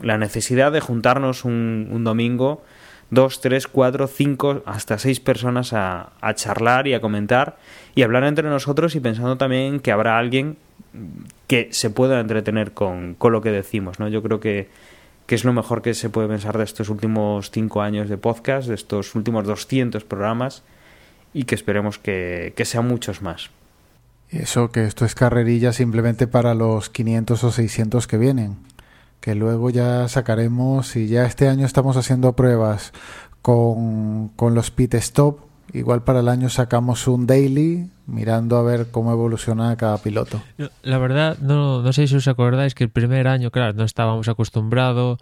la 0.00 0.18
necesidad 0.18 0.72
de 0.72 0.80
juntarnos 0.80 1.44
un, 1.44 1.88
un, 1.90 2.04
domingo, 2.04 2.62
dos, 3.10 3.40
tres, 3.40 3.66
cuatro, 3.66 4.06
cinco, 4.06 4.62
hasta 4.66 4.98
seis 4.98 5.20
personas 5.20 5.72
a, 5.72 6.12
a 6.20 6.34
charlar 6.34 6.86
y 6.86 6.94
a 6.94 7.00
comentar 7.00 7.56
y 7.94 8.02
hablar 8.02 8.24
entre 8.24 8.48
nosotros 8.48 8.94
y 8.94 9.00
pensando 9.00 9.36
también 9.36 9.80
que 9.80 9.92
habrá 9.92 10.18
alguien 10.18 10.56
que 11.46 11.68
se 11.72 11.90
pueda 11.90 12.20
entretener 12.20 12.72
con, 12.72 13.14
con 13.14 13.32
lo 13.32 13.40
que 13.40 13.50
decimos, 13.50 14.00
¿no? 14.00 14.08
Yo 14.08 14.22
creo 14.22 14.40
que, 14.40 14.68
que, 15.26 15.34
es 15.34 15.44
lo 15.44 15.52
mejor 15.52 15.82
que 15.82 15.94
se 15.94 16.10
puede 16.10 16.28
pensar 16.28 16.58
de 16.58 16.64
estos 16.64 16.88
últimos 16.88 17.50
cinco 17.50 17.82
años 17.82 18.08
de 18.08 18.18
podcast, 18.18 18.68
de 18.68 18.74
estos 18.74 19.14
últimos 19.14 19.46
200 19.46 20.04
programas 20.04 20.62
y 21.32 21.44
que 21.44 21.54
esperemos 21.54 21.98
que, 21.98 22.52
que 22.56 22.64
sean 22.64 22.88
muchos 22.88 23.22
más. 23.22 23.50
Eso, 24.30 24.72
que 24.72 24.84
esto 24.84 25.04
es 25.04 25.14
carrerilla 25.14 25.72
simplemente 25.72 26.26
para 26.26 26.54
los 26.54 26.90
500 26.90 27.44
o 27.44 27.52
600 27.52 28.06
que 28.06 28.18
vienen, 28.18 28.56
que 29.20 29.34
luego 29.34 29.70
ya 29.70 30.08
sacaremos 30.08 30.96
y 30.96 31.08
ya 31.08 31.24
este 31.24 31.48
año 31.48 31.66
estamos 31.66 31.96
haciendo 31.96 32.34
pruebas 32.34 32.92
con, 33.42 34.28
con 34.30 34.54
los 34.54 34.70
pit 34.70 34.94
stop, 34.94 35.40
igual 35.72 36.02
para 36.02 36.20
el 36.20 36.28
año 36.28 36.48
sacamos 36.48 37.06
un 37.06 37.26
daily 37.26 37.90
mirando 38.06 38.56
a 38.56 38.62
ver 38.62 38.90
cómo 38.90 39.12
evoluciona 39.12 39.76
cada 39.76 39.98
piloto. 39.98 40.42
La 40.82 40.98
verdad, 40.98 41.38
no, 41.40 41.82
no 41.82 41.92
sé 41.92 42.06
si 42.06 42.16
os 42.16 42.28
acordáis 42.28 42.74
que 42.74 42.84
el 42.84 42.90
primer 42.90 43.28
año, 43.28 43.50
claro, 43.50 43.72
no 43.74 43.84
estábamos 43.84 44.28
acostumbrados. 44.28 45.18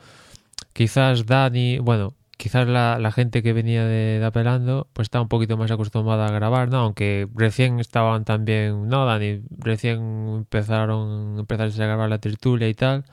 Quizás 0.73 1.27
Dani, 1.27 1.79
bueno, 1.79 2.15
quizás 2.37 2.69
la, 2.69 2.99
la 2.99 3.13
gente 3.13 3.43
que 3.43 3.53
venía 3.53 3.85
de, 3.85 4.19
de, 4.19 4.25
apelando, 4.25 4.87
pues 4.93 5.07
está 5.07 5.21
un 5.21 5.29
poquito 5.29 5.57
más 5.57 5.71
acostumbrada 5.71 6.27
a 6.27 6.31
grabar, 6.31 6.69
¿no? 6.69 6.79
Aunque 6.79 7.29
recién 7.35 7.81
estaban 7.81 8.25
también, 8.25 8.89
no, 8.89 9.07
Dani, 9.07 9.43
recién 9.59 10.29
empezaron, 10.29 11.39
empezaron 11.39 11.81
a 11.81 11.87
grabar 11.87 12.11
la 12.11 12.19
tertulia 12.19 12.69
y 12.69 12.75
tal 12.75 13.05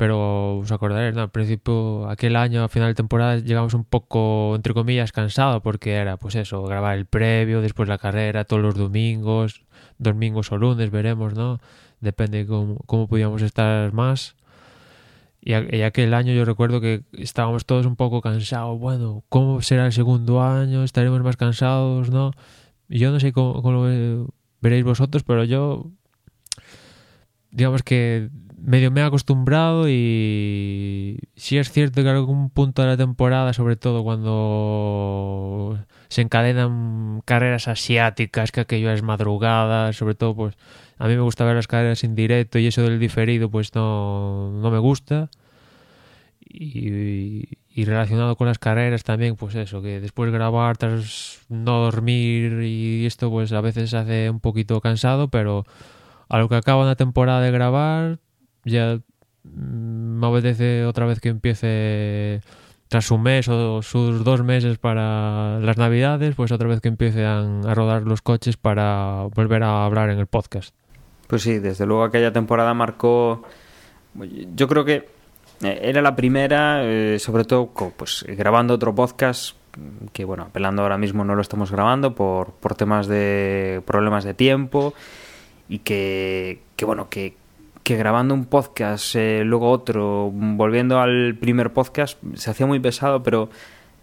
pero 0.00 0.56
os 0.64 0.72
acordaréis, 0.72 1.14
¿no? 1.14 1.20
Al 1.20 1.30
principio, 1.30 2.08
aquel 2.08 2.34
año, 2.36 2.64
a 2.64 2.68
final 2.70 2.88
de 2.88 2.94
temporada, 2.94 3.36
llegamos 3.36 3.74
un 3.74 3.84
poco, 3.84 4.56
entre 4.56 4.72
comillas, 4.72 5.12
cansados 5.12 5.60
porque 5.60 5.92
era, 5.92 6.16
pues 6.16 6.36
eso, 6.36 6.62
grabar 6.64 6.96
el 6.96 7.04
previo, 7.04 7.60
después 7.60 7.86
la 7.86 7.98
carrera, 7.98 8.46
todos 8.46 8.62
los 8.62 8.76
domingos, 8.76 9.62
domingos 9.98 10.52
o 10.52 10.56
lunes, 10.56 10.90
veremos, 10.90 11.34
¿no? 11.34 11.60
Depende 12.00 12.46
cómo, 12.46 12.78
cómo 12.86 13.08
podíamos 13.08 13.42
estar 13.42 13.92
más. 13.92 14.36
Y, 15.42 15.52
y, 15.52 15.82
aquel 15.82 16.14
año 16.14 16.32
yo 16.32 16.46
recuerdo 16.46 16.80
que 16.80 17.02
estábamos 17.12 17.66
todos 17.66 17.84
un 17.84 17.96
poco 17.96 18.22
cansados. 18.22 18.78
Bueno, 18.80 19.22
¿cómo 19.28 19.60
será 19.60 19.84
el 19.84 19.92
segundo 19.92 20.40
año? 20.42 20.82
¿Estaremos 20.82 21.22
más 21.22 21.36
cansados, 21.36 22.08
no? 22.08 22.32
Y 22.88 23.00
yo 23.00 23.10
no 23.10 23.20
sé 23.20 23.32
cómo, 23.34 23.60
cómo 23.62 23.84
lo 23.84 24.32
veréis 24.62 24.82
vosotros, 24.82 25.24
pero 25.24 25.44
yo... 25.44 25.90
Digamos 27.50 27.82
que 27.82 28.30
medio 28.62 28.90
me 28.90 29.00
he 29.00 29.04
acostumbrado 29.04 29.88
y 29.88 31.18
sí 31.34 31.58
es 31.58 31.70
cierto 31.70 32.02
que 32.02 32.08
en 32.08 32.16
algún 32.16 32.50
punto 32.50 32.82
de 32.82 32.88
la 32.88 32.96
temporada, 32.96 33.52
sobre 33.52 33.76
todo 33.76 34.02
cuando 34.04 35.78
se 36.08 36.22
encadenan 36.22 37.22
carreras 37.24 37.68
asiáticas, 37.68 38.52
que 38.52 38.60
aquello 38.60 38.90
es 38.92 39.02
madrugada, 39.02 39.92
sobre 39.92 40.14
todo 40.14 40.34
pues 40.34 40.56
a 40.98 41.08
mí 41.08 41.14
me 41.14 41.22
gusta 41.22 41.44
ver 41.44 41.56
las 41.56 41.66
carreras 41.66 42.04
en 42.04 42.14
directo 42.14 42.58
y 42.58 42.66
eso 42.66 42.82
del 42.82 42.98
diferido 42.98 43.50
pues 43.50 43.74
no, 43.74 44.52
no 44.52 44.70
me 44.70 44.78
gusta. 44.78 45.30
Y, 46.52 47.44
y 47.72 47.84
relacionado 47.84 48.34
con 48.36 48.48
las 48.48 48.58
carreras 48.58 49.04
también, 49.04 49.36
pues 49.36 49.54
eso, 49.54 49.82
que 49.82 50.00
después 50.00 50.32
grabar 50.32 50.76
tras 50.76 51.40
no 51.48 51.78
dormir 51.80 52.62
y 52.64 53.06
esto 53.06 53.30
pues 53.30 53.52
a 53.52 53.60
veces 53.60 53.94
hace 53.94 54.28
un 54.28 54.40
poquito 54.40 54.80
cansado, 54.80 55.28
pero 55.28 55.64
a 56.30 56.38
lo 56.38 56.48
que 56.48 56.54
acaba 56.54 56.82
una 56.82 56.96
temporada 56.96 57.42
de 57.42 57.50
grabar 57.50 58.18
ya 58.64 59.00
mm, 59.42 60.20
me 60.20 60.26
obedece 60.26 60.86
otra 60.86 61.04
vez 61.04 61.20
que 61.20 61.28
empiece 61.28 62.40
tras 62.88 63.10
un 63.10 63.22
mes 63.22 63.48
o 63.48 63.82
sus 63.82 64.24
dos 64.24 64.42
meses 64.42 64.78
para 64.78 65.60
las 65.60 65.76
navidades, 65.76 66.34
pues 66.34 66.50
otra 66.50 66.68
vez 66.68 66.80
que 66.80 66.88
empiecen 66.88 67.24
a 67.64 67.74
rodar 67.74 68.02
los 68.02 68.20
coches 68.20 68.56
para 68.56 69.26
volver 69.34 69.62
a 69.62 69.84
hablar 69.84 70.10
en 70.10 70.18
el 70.18 70.26
podcast. 70.26 70.74
Pues 71.28 71.42
sí, 71.42 71.60
desde 71.60 71.86
luego 71.86 72.02
aquella 72.02 72.32
temporada 72.32 72.74
marcó, 72.74 73.44
yo 74.56 74.66
creo 74.66 74.84
que 74.84 75.08
eh, 75.62 75.80
era 75.82 76.02
la 76.02 76.16
primera, 76.16 76.80
eh, 76.82 77.18
sobre 77.20 77.44
todo 77.44 77.70
pues 77.96 78.24
grabando 78.26 78.74
otro 78.74 78.92
podcast 78.92 79.54
que 80.12 80.24
bueno, 80.24 80.44
apelando 80.44 80.82
ahora 80.82 80.98
mismo 80.98 81.24
no 81.24 81.36
lo 81.36 81.42
estamos 81.42 81.70
grabando 81.70 82.14
por, 82.16 82.52
por 82.54 82.74
temas 82.74 83.06
de 83.06 83.82
problemas 83.86 84.24
de 84.24 84.34
tiempo 84.34 84.94
y 85.70 85.78
que, 85.78 86.60
que 86.74 86.84
bueno, 86.84 87.08
que, 87.08 87.34
que 87.84 87.96
grabando 87.96 88.34
un 88.34 88.44
podcast, 88.44 89.14
eh, 89.14 89.44
luego 89.44 89.70
otro, 89.70 90.28
volviendo 90.32 90.98
al 90.98 91.36
primer 91.36 91.72
podcast, 91.72 92.18
se 92.34 92.50
hacía 92.50 92.66
muy 92.66 92.80
pesado, 92.80 93.22
pero 93.22 93.48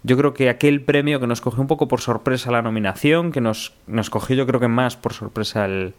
yo 0.03 0.18
creo 0.18 0.34
que 0.34 0.49
aquel 0.49 0.81
premio 0.81 1.19
que 1.19 1.27
nos 1.27 1.41
cogió 1.41 1.61
un 1.61 1.68
poco 1.68 1.89
por 1.89 1.99
sorpresa 1.99 2.52
la 2.52 2.61
nominación, 2.61 3.34
que 3.34 3.41
nos, 3.41 3.73
nos 3.85 4.10
cogió 4.10 4.38
yo 4.38 4.48
creo 4.48 4.61
que 4.61 4.69
más 4.69 4.95
por 4.95 5.11
sorpresa 5.11 5.65
el, 5.65 5.94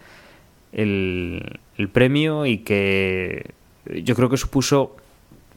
el, 0.73 1.61
el 1.77 1.89
premio 1.91 2.47
y 2.47 2.59
que 2.59 3.51
yo 4.03 4.15
creo 4.15 4.31
que 4.31 4.39
supuso 4.39 4.97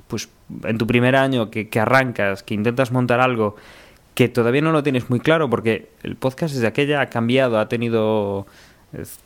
pues 0.09 0.27
en 0.65 0.77
tu 0.77 0.85
primer 0.85 1.15
año 1.15 1.49
que, 1.49 1.69
que, 1.69 1.79
arrancas, 1.79 2.43
que 2.43 2.53
intentas 2.53 2.91
montar 2.91 3.21
algo 3.21 3.55
que 4.13 4.27
todavía 4.27 4.61
no 4.61 4.73
lo 4.73 4.83
tienes 4.83 5.09
muy 5.09 5.21
claro, 5.21 5.49
porque 5.49 5.87
el 6.03 6.17
podcast 6.17 6.53
desde 6.53 6.67
aquella 6.67 6.99
ha 6.99 7.05
cambiado, 7.05 7.57
ha 7.57 7.69
tenido 7.69 8.45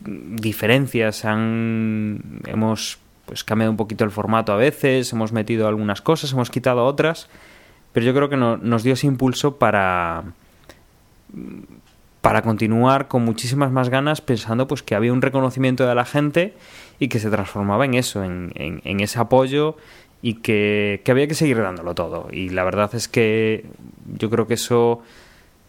diferencias, 0.01 1.25
han, 1.25 2.41
hemos 2.45 2.99
pues 3.25 3.43
cambiado 3.43 3.71
un 3.71 3.77
poquito 3.77 4.03
el 4.03 4.11
formato 4.11 4.53
a 4.53 4.57
veces, 4.57 5.11
hemos 5.13 5.31
metido 5.31 5.67
algunas 5.67 6.01
cosas, 6.01 6.31
hemos 6.33 6.49
quitado 6.49 6.85
otras, 6.85 7.27
pero 7.91 8.05
yo 8.05 8.13
creo 8.13 8.29
que 8.29 8.37
no, 8.37 8.57
nos 8.57 8.83
dio 8.83 8.93
ese 8.93 9.07
impulso 9.07 9.57
para 9.57 10.23
para 12.25 12.41
continuar 12.41 13.07
con 13.07 13.23
muchísimas 13.23 13.71
más 13.71 13.89
ganas 13.89 14.19
pensando 14.19 14.67
pues 14.67 14.81
que 14.81 14.95
había 14.95 15.13
un 15.13 15.21
reconocimiento 15.21 15.85
de 15.85 15.93
la 15.93 16.05
gente 16.05 16.55
y 16.97 17.07
que 17.07 17.19
se 17.19 17.29
transformaba 17.29 17.85
en 17.85 17.93
eso, 17.93 18.23
en, 18.23 18.51
ese 18.83 19.19
apoyo 19.19 19.77
y 20.23 20.41
que, 20.41 21.01
que, 21.05 21.11
había 21.11 21.27
que 21.27 21.35
seguir 21.35 21.61
dándolo 21.61 21.93
todo. 21.93 22.27
Y 22.31 22.49
la 22.49 22.63
verdad 22.63 22.95
es 22.95 23.07
que 23.07 23.65
yo 24.17 24.31
creo 24.31 24.47
que 24.47 24.55
eso, 24.55 25.03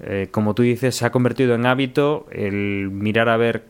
eh, 0.01 0.28
como 0.31 0.55
tú 0.55 0.62
dices, 0.62 0.97
se 0.97 1.05
ha 1.05 1.10
convertido 1.10 1.55
en 1.55 1.66
hábito 1.66 2.27
el 2.32 2.89
mirar 2.90 3.28
a 3.28 3.36
ver 3.36 3.64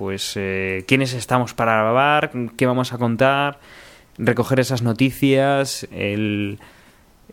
pues 0.00 0.32
eh, 0.36 0.86
quiénes 0.88 1.12
estamos 1.12 1.52
para 1.52 1.74
grabar, 1.74 2.30
qué 2.56 2.64
vamos 2.64 2.94
a 2.94 2.96
contar, 2.96 3.60
recoger 4.16 4.58
esas 4.58 4.80
noticias, 4.80 5.86
el 5.92 6.58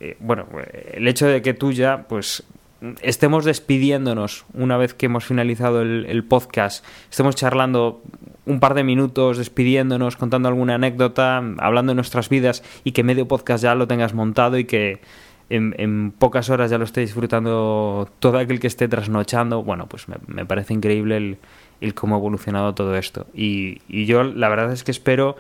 eh, 0.02 0.18
bueno, 0.20 0.48
el 0.92 1.08
hecho 1.08 1.28
de 1.28 1.42
que 1.42 1.54
tú 1.54 1.72
ya 1.72 2.10
pues 2.10 2.44
estemos 3.02 3.46
despidiéndonos 3.46 4.44
una 4.54 4.76
vez 4.76 4.94
que 4.94 5.06
hemos 5.06 5.24
finalizado 5.24 5.82
el, 5.82 6.08
el, 6.10 6.26
podcast, 6.26 6.84
estemos 7.10 7.38
charlando 7.38 8.02
un 8.46 8.60
par 8.60 8.74
de 8.74 8.84
minutos, 8.84 9.38
despidiéndonos, 9.38 10.18
contando 10.18 10.50
alguna 10.50 10.76
anécdota, 10.76 11.38
hablando 11.60 11.92
de 11.92 11.96
nuestras 11.96 12.28
vidas 12.28 12.64
y 12.84 12.92
que 12.92 13.04
medio 13.04 13.30
podcast 13.30 13.64
ya 13.64 13.76
lo 13.76 13.88
tengas 13.88 14.14
montado 14.14 14.58
y 14.58 14.66
que 14.66 15.00
en, 15.50 15.74
en 15.78 16.12
pocas 16.12 16.50
horas 16.50 16.70
ya 16.70 16.78
lo 16.78 16.84
esté 16.84 17.00
disfrutando 17.00 18.10
todo 18.20 18.40
aquel 18.40 18.60
que 18.60 18.68
esté 18.68 18.90
trasnochando, 18.90 19.64
bueno, 19.64 19.88
pues 19.88 20.10
me, 20.10 20.16
me 20.28 20.46
parece 20.46 20.74
increíble 20.74 21.16
el, 21.16 21.38
el, 21.82 21.94
cómo 21.94 22.16
ha 22.16 22.20
evolucionado 22.20 22.74
todo 22.76 22.96
esto. 22.96 23.28
Y, 23.34 23.82
y 23.88 24.06
yo 24.06 24.24
la 24.24 24.50
verdad 24.50 24.72
es 24.72 24.84
que 24.84 24.92
espero 24.92 25.36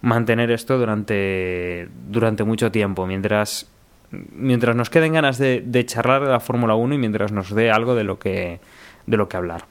mantener 0.00 0.50
esto 0.50 0.78
durante, 0.78 1.88
durante 2.08 2.44
mucho 2.44 2.72
tiempo, 2.72 3.06
mientras 3.06 3.68
mientras 4.12 4.76
nos 4.76 4.90
queden 4.90 5.14
ganas 5.14 5.38
de, 5.38 5.84
charlar 5.86 6.22
de 6.22 6.30
la 6.30 6.40
Fórmula 6.40 6.74
1 6.74 6.94
y 6.94 6.98
mientras 6.98 7.32
nos 7.32 7.54
dé 7.54 7.70
algo 7.70 7.94
de 7.94 8.04
lo 8.04 8.18
que, 8.18 8.60
de 9.06 9.16
lo 9.16 9.28
que 9.28 9.36
hablar. 9.36 9.64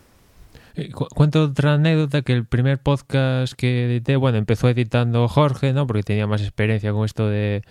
Cuento 0.93 1.43
otra 1.43 1.73
anécdota 1.73 2.21
que 2.21 2.33
el 2.33 2.45
primer 2.45 2.79
podcast 2.79 3.53
que 3.53 3.85
edité, 3.85 4.15
bueno, 4.15 4.37
empezó 4.37 4.69
editando 4.69 5.27
Jorge, 5.27 5.73
¿no? 5.73 5.85
Porque 5.85 6.01
tenía 6.03 6.27
más 6.27 6.41
experiencia 6.41 6.91
con 6.91 7.05
esto 7.05 7.27
de, 7.27 7.61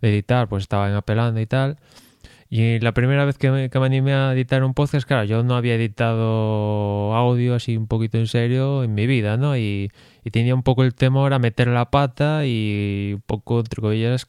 de 0.00 0.08
editar, 0.08 0.48
pues 0.48 0.62
estaba 0.62 0.88
en 0.88 0.94
apelando 0.94 1.38
y 1.40 1.46
tal. 1.46 1.76
Y 2.48 2.78
la 2.80 2.92
primera 2.92 3.24
vez 3.24 3.38
que 3.38 3.50
me, 3.50 3.70
animé 3.72 4.14
a 4.14 4.32
editar 4.32 4.62
un 4.62 4.74
podcast, 4.74 5.06
claro, 5.06 5.24
yo 5.24 5.42
no 5.42 5.56
había 5.56 5.74
editado 5.74 7.14
audio 7.14 7.54
así 7.54 7.76
un 7.76 7.88
poquito 7.88 8.18
en 8.18 8.28
serio 8.28 8.84
en 8.84 8.94
mi 8.94 9.06
vida, 9.06 9.36
¿no? 9.36 9.56
Y, 9.56 9.90
y 10.24 10.30
tenía 10.30 10.54
un 10.54 10.62
poco 10.62 10.84
el 10.84 10.94
temor 10.94 11.34
a 11.34 11.38
meter 11.38 11.68
la 11.68 11.90
pata 11.90 12.46
y 12.46 13.12
un 13.14 13.22
poco, 13.22 13.60
entre 13.60 13.80
comillas, 13.80 14.28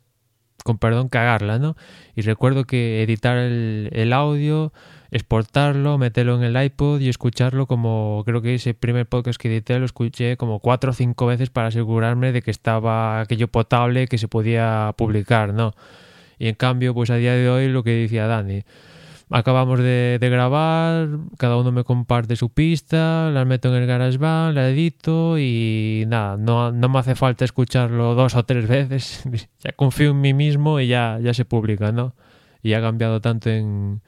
con 0.64 0.80
perdón, 0.80 1.10
cagarla, 1.10 1.60
¿no? 1.60 1.78
Y 2.16 2.22
recuerdo 2.22 2.66
que 2.66 3.04
editar 3.04 3.38
el, 3.38 3.90
el, 3.94 4.12
audio, 4.14 4.74
exportarlo, 5.12 5.98
meterlo 5.98 6.36
en 6.36 6.44
el 6.44 6.62
iPod 6.62 7.00
y 7.00 7.10
escucharlo 7.10 7.68
como, 7.68 8.24
creo 8.26 8.42
que 8.42 8.56
ese 8.56 8.74
primer 8.74 9.08
podcast 9.08 9.40
que 9.40 9.48
edité 9.48 9.80
lo 9.80 9.86
escuché 9.86 10.38
como 10.38 10.60
cuatro 10.60 10.92
o 10.92 10.94
cinco 10.94 11.28
veces 11.28 11.50
para 11.52 11.68
asegurarme 11.68 12.32
de 12.32 12.42
que 12.42 12.52
estaba 12.52 13.22
aquello 13.22 13.48
potable, 13.48 14.08
que 14.08 14.18
se 14.18 14.28
podía 14.28 14.94
publicar, 14.98 15.54
¿no? 15.54 15.74
Y 16.40 16.48
en 16.48 16.56
cambio, 16.56 16.94
pues 16.94 17.10
a 17.10 17.16
día 17.16 17.34
de 17.34 17.50
hoy 17.50 17.68
lo 17.70 17.84
que 17.84 17.92
decía 17.92 18.28
Dani, 18.28 18.64
acabamos 19.30 19.80
de, 19.80 20.18
grabar, 20.22 21.10
cada 21.38 21.58
uno 21.58 21.72
me 21.72 21.84
comparte 21.84 22.36
su 22.36 22.50
pista, 22.50 23.30
la 23.32 23.46
meto 23.46 23.70
en 23.70 23.82
el 23.82 23.88
GarageBand, 23.88 24.56
la 24.56 24.70
edito 24.70 25.38
y 25.38 26.06
nada, 26.08 26.38
no, 26.38 26.72
no 26.72 26.90
me 26.90 27.00
hace 27.00 27.16
falta 27.16 27.44
escucharlo 27.44 28.16
dos 28.16 28.36
o 28.36 28.46
tres 28.46 28.68
veces, 28.68 29.24
ya 29.60 29.72
confío 29.74 30.12
en 30.12 30.22
mí 30.22 30.34
mismo 30.34 30.80
y 30.80 30.88
ya, 30.88 31.20
ya 31.22 31.34
se 31.34 31.46
publica, 31.46 31.92
¿no? 31.92 32.14
Y 32.64 32.74
ha 32.74 32.82
cambiado 32.82 33.22
tanto 33.22 33.50
en, 33.50 34.02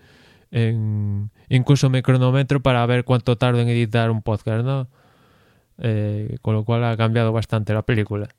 incluso 1.49 1.89
me 1.89 2.01
cronometro 2.01 2.61
para 2.61 2.85
ver 2.85 3.03
cuánto 3.03 3.38
tardo 3.38 3.60
en 3.60 3.69
editar 3.69 4.10
un 4.11 4.22
podcast, 4.22 4.65
¿no? 4.65 4.88
Eh, 5.81 6.38
con 6.41 6.56
lo 6.56 6.65
cual 6.65 6.84
ha 6.84 6.97
cambiado 6.97 7.31
bastante 7.31 7.73
la 7.73 7.84
película. 7.84 8.30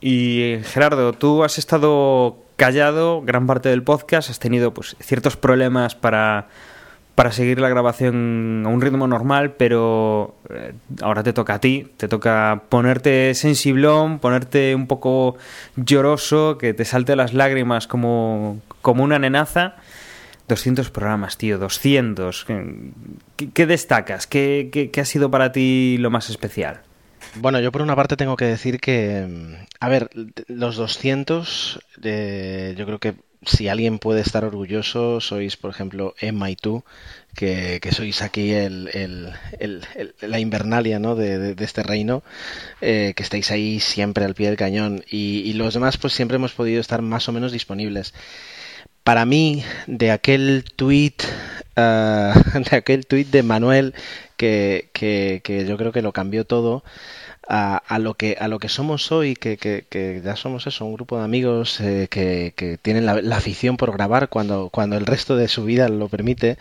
Y 0.00 0.58
Gerardo, 0.64 1.12
tú 1.12 1.42
has 1.42 1.58
estado 1.58 2.47
callado 2.58 3.22
gran 3.22 3.46
parte 3.46 3.68
del 3.70 3.84
podcast, 3.84 4.28
has 4.28 4.40
tenido 4.40 4.74
pues 4.74 4.96
ciertos 5.00 5.36
problemas 5.36 5.94
para, 5.94 6.48
para 7.14 7.30
seguir 7.30 7.60
la 7.60 7.68
grabación 7.68 8.64
a 8.66 8.68
un 8.68 8.80
ritmo 8.80 9.06
normal, 9.06 9.52
pero 9.52 10.34
eh, 10.50 10.74
ahora 11.00 11.22
te 11.22 11.32
toca 11.32 11.54
a 11.54 11.60
ti, 11.60 11.86
te 11.96 12.08
toca 12.08 12.64
ponerte 12.68 13.32
sensiblón, 13.34 14.18
ponerte 14.18 14.74
un 14.74 14.88
poco 14.88 15.36
lloroso, 15.76 16.58
que 16.58 16.74
te 16.74 16.84
salte 16.84 17.14
las 17.14 17.32
lágrimas 17.32 17.86
como, 17.86 18.60
como 18.82 19.04
una 19.04 19.20
nenaza. 19.20 19.76
200 20.48 20.90
programas, 20.90 21.36
tío, 21.38 21.58
200. 21.58 22.46
¿Qué, 23.54 23.66
destacas? 23.66 24.26
¿Qué, 24.26 24.70
¿Qué, 24.72 24.90
qué 24.90 25.00
ha 25.00 25.04
sido 25.04 25.30
para 25.30 25.52
ti 25.52 25.96
lo 25.98 26.10
más 26.10 26.28
especial? 26.30 26.80
Bueno, 27.36 27.60
yo 27.60 27.70
por 27.72 27.82
una 27.82 27.96
parte 27.96 28.16
tengo 28.16 28.36
que 28.36 28.46
decir 28.46 28.80
que, 28.80 29.66
a 29.80 29.88
ver, 29.88 30.10
los 30.46 30.76
200, 30.76 31.80
eh, 32.02 32.74
yo 32.76 32.86
creo 32.86 32.98
que 32.98 33.14
si 33.44 33.68
alguien 33.68 33.98
puede 33.98 34.20
estar 34.20 34.44
orgulloso, 34.44 35.20
sois, 35.20 35.56
por 35.56 35.70
ejemplo, 35.70 36.14
Emma 36.20 36.50
y 36.50 36.56
tú, 36.56 36.84
que, 37.34 37.78
que 37.80 37.92
sois 37.92 38.20
aquí 38.22 38.52
el, 38.52 39.32
la 40.20 40.40
invernalia 40.40 40.98
¿no? 40.98 41.14
de, 41.14 41.54
este 41.60 41.82
reino, 41.82 42.22
eh, 42.80 43.12
que 43.14 43.22
estáis 43.22 43.50
ahí 43.50 43.78
siempre 43.80 44.24
al 44.24 44.34
pie 44.34 44.48
del 44.48 44.56
cañón. 44.56 45.04
Y, 45.08 45.42
y, 45.44 45.52
los 45.52 45.74
demás, 45.74 45.96
pues 45.98 46.12
siempre 46.12 46.36
hemos 46.36 46.52
podido 46.52 46.80
estar 46.80 47.02
más 47.02 47.28
o 47.28 47.32
menos 47.32 47.52
disponibles. 47.52 48.12
Para 49.04 49.24
mí, 49.24 49.62
de 49.86 50.10
aquel 50.10 50.64
tweet, 50.76 51.14
uh, 51.76 52.60
de 52.70 52.76
aquel 52.76 53.06
tweet 53.06 53.26
de 53.26 53.42
Manuel, 53.42 53.94
que, 54.38 54.88
que, 54.94 55.42
que 55.44 55.66
yo 55.66 55.76
creo 55.76 55.92
que 55.92 56.00
lo 56.00 56.12
cambió 56.12 56.46
todo, 56.46 56.82
a, 57.48 57.76
a, 57.76 57.98
lo 57.98 58.14
que 58.14 58.36
a 58.38 58.48
lo 58.48 58.58
que 58.58 58.68
somos 58.68 59.10
hoy, 59.10 59.34
que, 59.34 59.56
que, 59.56 60.22
ya 60.24 60.36
somos 60.36 60.66
eso, 60.66 60.84
un 60.84 60.94
grupo 60.94 61.18
de 61.18 61.24
amigos 61.24 61.80
eh, 61.80 62.08
que, 62.10 62.52
que, 62.56 62.78
tienen 62.78 63.04
la, 63.06 63.20
la, 63.20 63.36
afición 63.36 63.76
por 63.76 63.92
grabar 63.92 64.28
cuando, 64.28 64.68
cuando 64.70 64.96
el 64.96 65.06
resto 65.06 65.36
de 65.36 65.48
su 65.48 65.64
vida 65.64 65.88
lo 65.88 66.08
permite, 66.08 66.58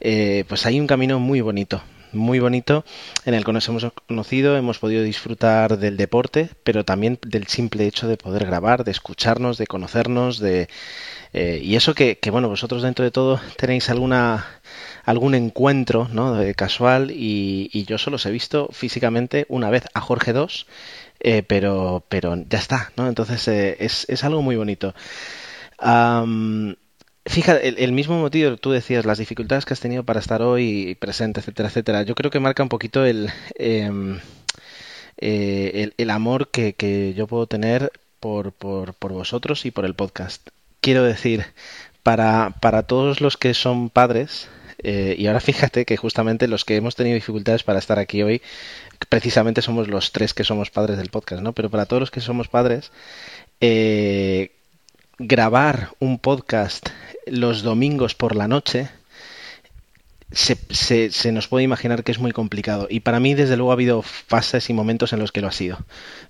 eh, 0.00 0.44
pues 0.48 0.66
hay 0.66 0.80
un 0.80 0.86
camino 0.86 1.20
muy 1.20 1.42
bonito, 1.42 1.82
muy 2.12 2.40
bonito 2.40 2.84
en 3.24 3.34
el 3.34 3.44
que 3.44 3.52
nos 3.52 3.68
hemos 3.68 3.86
conocido, 4.08 4.56
hemos 4.56 4.78
podido 4.78 5.02
disfrutar 5.02 5.78
del 5.78 5.96
deporte, 5.96 6.48
pero 6.64 6.84
también 6.84 7.18
del 7.26 7.46
simple 7.46 7.86
hecho 7.86 8.08
de 8.08 8.16
poder 8.16 8.46
grabar, 8.46 8.84
de 8.84 8.90
escucharnos, 8.90 9.58
de 9.58 9.66
conocernos, 9.66 10.38
de 10.38 10.68
eh, 11.34 11.60
y 11.62 11.76
eso 11.76 11.94
que, 11.94 12.18
que, 12.18 12.30
bueno, 12.30 12.48
vosotros 12.48 12.82
dentro 12.82 13.04
de 13.04 13.10
todo 13.10 13.40
tenéis 13.56 13.88
alguna 13.88 14.46
algún 15.04 15.34
encuentro 15.34 16.08
¿no? 16.12 16.38
casual 16.56 17.10
y, 17.10 17.70
y, 17.72 17.84
yo 17.84 17.98
solo 17.98 18.16
os 18.16 18.26
he 18.26 18.30
visto 18.30 18.68
físicamente 18.72 19.46
una 19.48 19.70
vez 19.70 19.84
a 19.94 20.00
Jorge 20.00 20.32
II, 20.32 20.46
eh, 21.20 21.42
pero, 21.42 22.04
pero 22.08 22.36
ya 22.48 22.58
está, 22.58 22.92
¿no? 22.96 23.08
Entonces 23.08 23.46
eh, 23.48 23.76
es, 23.80 24.06
es, 24.08 24.24
algo 24.24 24.42
muy 24.42 24.56
bonito. 24.56 24.94
Um, 25.82 26.74
Fíjate, 27.24 27.84
el, 27.84 27.92
mismo 27.92 28.18
motivo, 28.18 28.56
tú 28.56 28.72
decías, 28.72 29.04
las 29.06 29.18
dificultades 29.18 29.64
que 29.64 29.74
has 29.74 29.80
tenido 29.80 30.02
para 30.02 30.18
estar 30.18 30.42
hoy 30.42 30.96
presente, 30.96 31.38
etcétera, 31.38 31.68
etcétera. 31.68 32.02
Yo 32.02 32.16
creo 32.16 32.32
que 32.32 32.40
marca 32.40 32.64
un 32.64 32.68
poquito 32.68 33.04
el, 33.04 33.30
eh, 33.54 34.18
eh, 35.18 35.70
el, 35.74 35.94
el, 35.98 36.10
amor 36.10 36.48
que, 36.48 36.72
que, 36.74 37.14
yo 37.14 37.28
puedo 37.28 37.46
tener 37.46 37.92
por, 38.18 38.50
por, 38.52 38.94
por, 38.94 39.12
vosotros 39.12 39.64
y 39.66 39.70
por 39.70 39.84
el 39.84 39.94
podcast. 39.94 40.48
Quiero 40.80 41.04
decir, 41.04 41.46
para, 42.02 42.56
para 42.60 42.82
todos 42.84 43.20
los 43.20 43.36
que 43.36 43.54
son 43.54 43.88
padres, 43.88 44.48
eh, 44.82 45.14
y 45.18 45.26
ahora 45.26 45.40
fíjate 45.40 45.84
que 45.84 45.96
justamente 45.96 46.48
los 46.48 46.64
que 46.64 46.76
hemos 46.76 46.96
tenido 46.96 47.14
dificultades 47.14 47.62
para 47.62 47.78
estar 47.78 47.98
aquí 47.98 48.22
hoy, 48.22 48.42
precisamente 49.08 49.62
somos 49.62 49.88
los 49.88 50.12
tres 50.12 50.34
que 50.34 50.44
somos 50.44 50.70
padres 50.70 50.98
del 50.98 51.10
podcast, 51.10 51.42
¿no? 51.42 51.52
Pero 51.52 51.70
para 51.70 51.86
todos 51.86 52.00
los 52.00 52.10
que 52.10 52.20
somos 52.20 52.48
padres, 52.48 52.90
eh, 53.60 54.52
grabar 55.18 55.90
un 56.00 56.18
podcast 56.18 56.88
los 57.26 57.62
domingos 57.62 58.14
por 58.14 58.34
la 58.34 58.48
noche, 58.48 58.88
se, 60.32 61.10
se, 61.10 61.32
nos 61.32 61.48
puede 61.48 61.64
imaginar 61.64 62.04
que 62.04 62.12
es 62.12 62.18
muy 62.18 62.32
complicado. 62.32 62.86
Y 62.90 63.00
para 63.00 63.20
mí, 63.20 63.34
desde 63.34 63.56
luego, 63.56 63.70
ha 63.70 63.74
habido 63.74 64.02
fases 64.02 64.70
y 64.70 64.72
momentos 64.72 65.12
en 65.12 65.18
los 65.18 65.32
que 65.32 65.40
lo 65.40 65.48
ha 65.48 65.52
sido. 65.52 65.78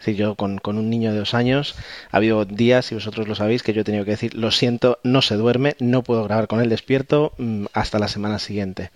Yo 0.07 0.35
con, 0.35 0.59
con, 0.59 0.79
un 0.79 0.91
niño 0.91 1.13
de 1.13 1.19
dos 1.19 1.35
años, 1.35 1.75
ha 2.11 2.17
habido 2.17 2.45
días, 2.45 2.91
y 2.93 2.95
vosotros 2.95 3.29
lo 3.29 3.35
sabéis, 3.35 3.63
que 3.63 3.73
yo 3.73 3.83
he 3.83 3.85
tenido 3.85 4.05
que 4.05 4.13
decir, 4.13 4.35
lo 4.35 4.51
siento, 4.51 4.99
no 5.03 5.23
se 5.23 5.37
duerme, 5.37 5.77
no 5.79 6.03
puedo 6.03 6.25
grabar 6.25 6.49
con 6.49 6.61
él 6.61 6.69
despierto 6.69 7.33
mmm, 7.39 7.67
hasta 7.73 7.99
la 7.99 8.09
semana 8.09 8.39
siguiente. 8.39 8.91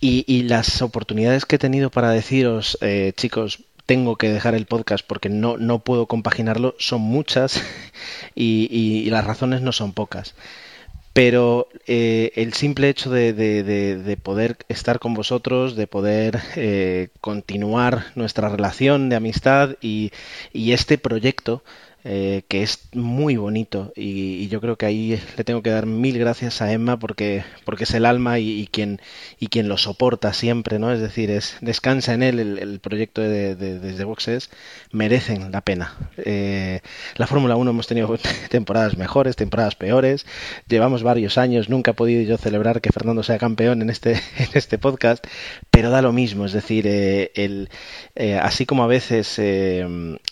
Y, 0.00 0.24
y, 0.26 0.42
las 0.42 0.82
oportunidades 0.82 1.44
que 1.44 1.56
he 1.56 1.60
tenido 1.60 1.90
para 1.90 2.10
deciros, 2.10 2.76
eh, 2.80 3.12
chicos, 3.16 3.60
tengo 3.86 4.16
que 4.16 4.32
dejar 4.32 4.54
el 4.54 4.66
podcast 4.66 5.06
porque 5.06 5.28
no, 5.28 5.58
no 5.58 5.78
puedo 5.78 6.06
compaginarlo 6.06 6.74
son 6.78 7.02
muchas 7.02 7.62
y, 8.34 8.68
y 8.70 9.10
las 9.10 9.24
razones 9.24 9.62
no 9.62 9.70
son 9.70 9.92
pocas 9.92 10.34
pero 11.16 11.68
eh, 11.86 12.30
el 12.34 12.52
simple 12.52 12.90
hecho 12.90 13.08
de, 13.08 13.32
de, 13.32 13.62
de, 13.62 13.96
de, 13.96 14.16
poder 14.18 14.58
estar 14.68 14.98
con 14.98 15.14
vosotros, 15.14 15.74
de 15.74 15.86
poder 15.86 16.42
eh, 16.56 17.08
continuar 17.22 18.04
nuestra 18.16 18.50
relación 18.50 19.08
de 19.08 19.16
amistad 19.16 19.76
y 19.80 20.12
este 20.52 20.98
proyecto, 20.98 21.62
eh, 22.08 22.44
que 22.46 22.62
es 22.62 22.88
muy 22.94 23.36
bonito 23.36 23.92
y, 23.96 24.46
yo 24.46 24.60
creo 24.60 24.76
que 24.76 24.86
ahí 24.86 25.20
le 25.36 25.42
tengo 25.42 25.60
que 25.60 25.70
dar 25.70 25.86
mil 25.86 26.16
gracias 26.20 26.62
a 26.62 26.70
Emma 26.70 27.00
porque, 27.00 27.42
porque 27.64 27.82
es 27.82 27.94
el 27.94 28.06
alma 28.06 28.38
y, 28.38 28.68
quien, 28.70 29.00
y 29.40 29.48
quien 29.48 29.68
lo 29.68 29.76
soporta 29.76 30.32
siempre, 30.32 30.78
¿no? 30.78 30.92
Es 30.92 31.00
decir, 31.00 31.32
es, 31.32 31.56
descansa 31.62 32.14
en 32.14 32.22
él 32.22 32.38
el, 32.38 32.78
proyecto 32.78 33.22
de, 33.22 33.56
de, 33.56 34.04
Boxes, 34.04 34.50
merecen 34.92 35.50
la 35.50 35.62
pena. 35.62 35.96
Eh, 36.18 36.80
la 37.16 37.26
Fórmula 37.26 37.56
1 37.56 37.72
hemos 37.72 37.88
tenido 37.88 38.16
temporadas 38.50 38.96
mejores, 38.96 39.34
temporadas 39.34 39.74
peores, 39.74 40.26
llevamos 40.68 41.02
varios 41.02 41.38
años, 41.38 41.68
nunca 41.68 41.90
he 41.90 41.94
podido 41.94 42.22
yo 42.22 42.38
celebrar 42.38 42.80
que 42.80 42.92
Fernando 42.92 43.24
sea 43.24 43.38
campeón 43.38 43.82
en 43.82 43.90
este, 43.90 44.12
en 44.38 44.48
este 44.54 44.78
podcast, 44.78 45.26
pero 45.72 45.90
da 45.90 46.02
lo 46.02 46.12
mismo, 46.12 46.44
es 46.46 46.52
decir, 46.52 46.86
eh, 46.86 47.32
el, 47.34 47.68
así 48.40 48.64
como 48.64 48.84
a 48.84 48.86
veces 48.86 49.40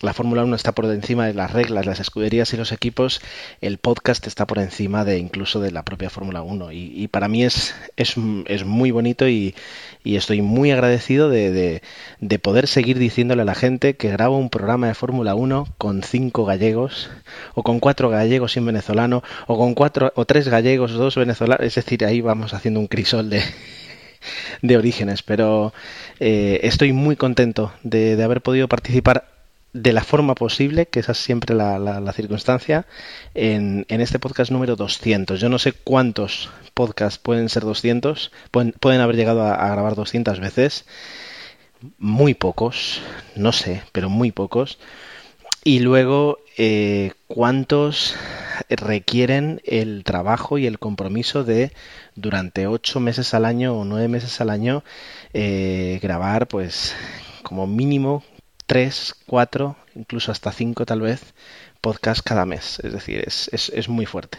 la 0.00 0.14
Fórmula 0.14 0.44
1 0.44 0.54
está 0.54 0.70
por 0.70 0.84
encima 0.84 1.26
de 1.26 1.34
las 1.34 1.50
reglas, 1.50 1.63
las 1.70 2.00
escuderías 2.00 2.52
y 2.52 2.56
los 2.56 2.72
equipos, 2.72 3.20
el 3.60 3.78
podcast 3.78 4.26
está 4.26 4.46
por 4.46 4.58
encima 4.58 5.04
de 5.04 5.18
incluso 5.18 5.60
de 5.60 5.70
la 5.70 5.84
propia 5.84 6.10
Fórmula 6.10 6.42
1. 6.42 6.72
Y, 6.72 7.08
para 7.08 7.28
mí 7.28 7.44
es, 7.44 7.74
es, 7.96 8.14
es 8.46 8.64
muy 8.64 8.90
bonito 8.90 9.28
y, 9.28 9.54
y, 10.02 10.16
estoy 10.16 10.42
muy 10.42 10.70
agradecido 10.70 11.28
de, 11.28 11.50
de, 11.50 11.82
de, 12.20 12.38
poder 12.38 12.66
seguir 12.66 12.98
diciéndole 12.98 13.42
a 13.42 13.44
la 13.44 13.54
gente 13.54 13.96
que 13.96 14.10
grabo 14.10 14.38
un 14.38 14.50
programa 14.50 14.88
de 14.88 14.94
Fórmula 14.94 15.34
1 15.34 15.68
con 15.78 16.02
cinco 16.02 16.44
gallegos, 16.44 17.10
o 17.54 17.62
con 17.62 17.80
cuatro 17.80 18.08
gallegos 18.10 18.56
y 18.56 18.60
un 18.60 18.66
venezolano, 18.66 19.22
o 19.46 19.58
con 19.58 19.74
cuatro 19.74 20.12
o 20.16 20.24
tres 20.24 20.48
gallegos, 20.48 20.92
dos 20.92 21.16
venezolanos. 21.16 21.66
Es 21.66 21.74
decir, 21.74 22.04
ahí 22.04 22.20
vamos 22.20 22.54
haciendo 22.54 22.80
un 22.80 22.86
crisol 22.86 23.30
de, 23.30 23.42
de 24.62 24.76
orígenes, 24.76 25.22
pero 25.22 25.72
eh, 26.20 26.60
estoy 26.62 26.92
muy 26.92 27.16
contento 27.16 27.72
de, 27.82 28.16
de, 28.16 28.24
haber 28.24 28.40
podido 28.40 28.68
participar 28.68 29.33
de 29.74 29.92
la 29.92 30.04
forma 30.04 30.36
posible, 30.36 30.86
que 30.86 31.00
esa 31.00 31.12
es 31.12 31.18
siempre 31.18 31.54
la, 31.54 31.80
la, 31.80 32.00
la 32.00 32.12
circunstancia, 32.12 32.86
en, 33.34 33.84
en, 33.88 34.00
este 34.00 34.20
podcast 34.20 34.52
número 34.52 34.76
200. 34.76 35.40
Yo 35.40 35.48
no 35.48 35.58
sé 35.58 35.72
cuántos 35.72 36.48
podcasts 36.74 37.18
pueden 37.18 37.48
ser 37.48 37.64
200, 37.64 38.30
pueden, 38.52 38.72
pueden 38.78 39.00
haber 39.00 39.16
llegado 39.16 39.42
a, 39.42 39.68
grabar 39.68 39.96
200 39.96 40.38
veces, 40.38 40.86
muy 41.98 42.34
pocos, 42.34 43.02
no 43.34 43.50
sé, 43.50 43.82
pero 43.90 44.08
muy 44.08 44.30
pocos. 44.30 44.78
Y 45.64 45.80
luego, 45.80 46.38
eh, 46.56 47.12
cuántos 47.26 48.14
requieren 48.68 49.60
el 49.64 50.04
trabajo 50.04 50.56
y 50.56 50.66
el 50.66 50.78
compromiso 50.78 51.42
de 51.42 51.72
durante 52.14 52.68
ocho 52.68 53.00
meses 53.00 53.34
al 53.34 53.44
año 53.44 53.76
o 53.76 53.84
nueve 53.84 54.06
meses 54.06 54.40
al 54.40 54.50
año 54.50 54.84
eh, 55.32 55.98
grabar, 56.00 56.46
pues 56.46 56.94
como 57.42 57.66
mínimo 57.66 58.22
tres, 58.66 59.14
cuatro, 59.26 59.76
incluso 59.94 60.32
hasta 60.32 60.52
cinco 60.52 60.86
tal 60.86 61.00
vez, 61.00 61.34
podcasts 61.80 62.22
cada 62.22 62.46
mes. 62.46 62.80
Es 62.82 62.92
decir, 62.92 63.22
es, 63.26 63.48
es, 63.52 63.70
es 63.70 63.88
muy 63.88 64.06
fuerte. 64.06 64.38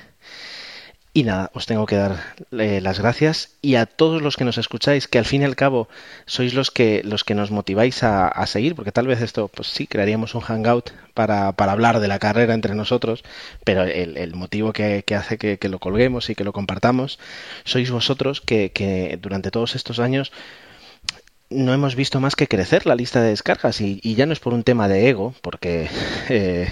Y 1.18 1.24
nada, 1.24 1.50
os 1.54 1.66
tengo 1.66 1.86
que 1.86 1.96
dar 1.96 2.36
eh, 2.52 2.82
las 2.82 3.00
gracias 3.00 3.56
y 3.62 3.76
a 3.76 3.86
todos 3.86 4.22
los 4.22 4.36
que 4.36 4.44
nos 4.44 4.58
escucháis, 4.58 5.08
que 5.08 5.18
al 5.18 5.24
fin 5.24 5.44
y 5.44 5.46
al 5.46 5.56
cabo 5.56 5.88
sois 6.26 6.54
los 6.54 6.72
que 6.72 7.04
los 7.06 7.24
que 7.24 7.36
nos 7.36 7.52
motiváis 7.52 8.04
a, 8.04 8.28
a 8.28 8.46
seguir, 8.48 8.76
porque 8.76 8.92
tal 8.92 9.08
vez 9.08 9.22
esto, 9.22 9.48
pues 9.48 9.70
sí, 9.70 9.88
crearíamos 9.88 10.36
un 10.36 10.42
hangout 10.42 10.92
para, 11.14 11.54
para 11.54 11.72
hablar 11.72 12.02
de 12.02 12.10
la 12.10 12.20
carrera 12.20 12.54
entre 12.54 12.76
nosotros, 12.76 13.24
pero 13.64 13.84
el, 13.84 14.18
el 14.18 14.36
motivo 14.36 14.74
que, 14.74 15.04
que 15.08 15.16
hace 15.16 15.38
que, 15.38 15.58
que, 15.58 15.70
lo 15.70 15.80
colguemos 15.80 16.30
y 16.30 16.36
que 16.36 16.44
lo 16.44 16.52
compartamos 16.52 17.18
sois 17.64 17.90
vosotros 17.92 18.42
que, 18.42 18.74
que 18.74 19.18
durante 19.22 19.52
todos 19.52 19.76
estos 19.76 20.00
años 20.00 20.34
no 21.50 21.74
hemos 21.74 21.96
visto 21.96 22.20
más 22.20 22.36
que 22.36 22.48
crecer 22.48 22.86
la 22.86 22.96
lista 22.96 23.22
de 23.22 23.30
descargas 23.30 23.80
y, 23.82 24.00
y 24.04 24.16
ya 24.16 24.26
no 24.26 24.34
es 24.34 24.40
por 24.40 24.54
un 24.54 24.64
tema 24.64 24.88
de 24.88 25.10
ego, 25.10 25.34
porque 25.42 25.90
eh, 26.30 26.72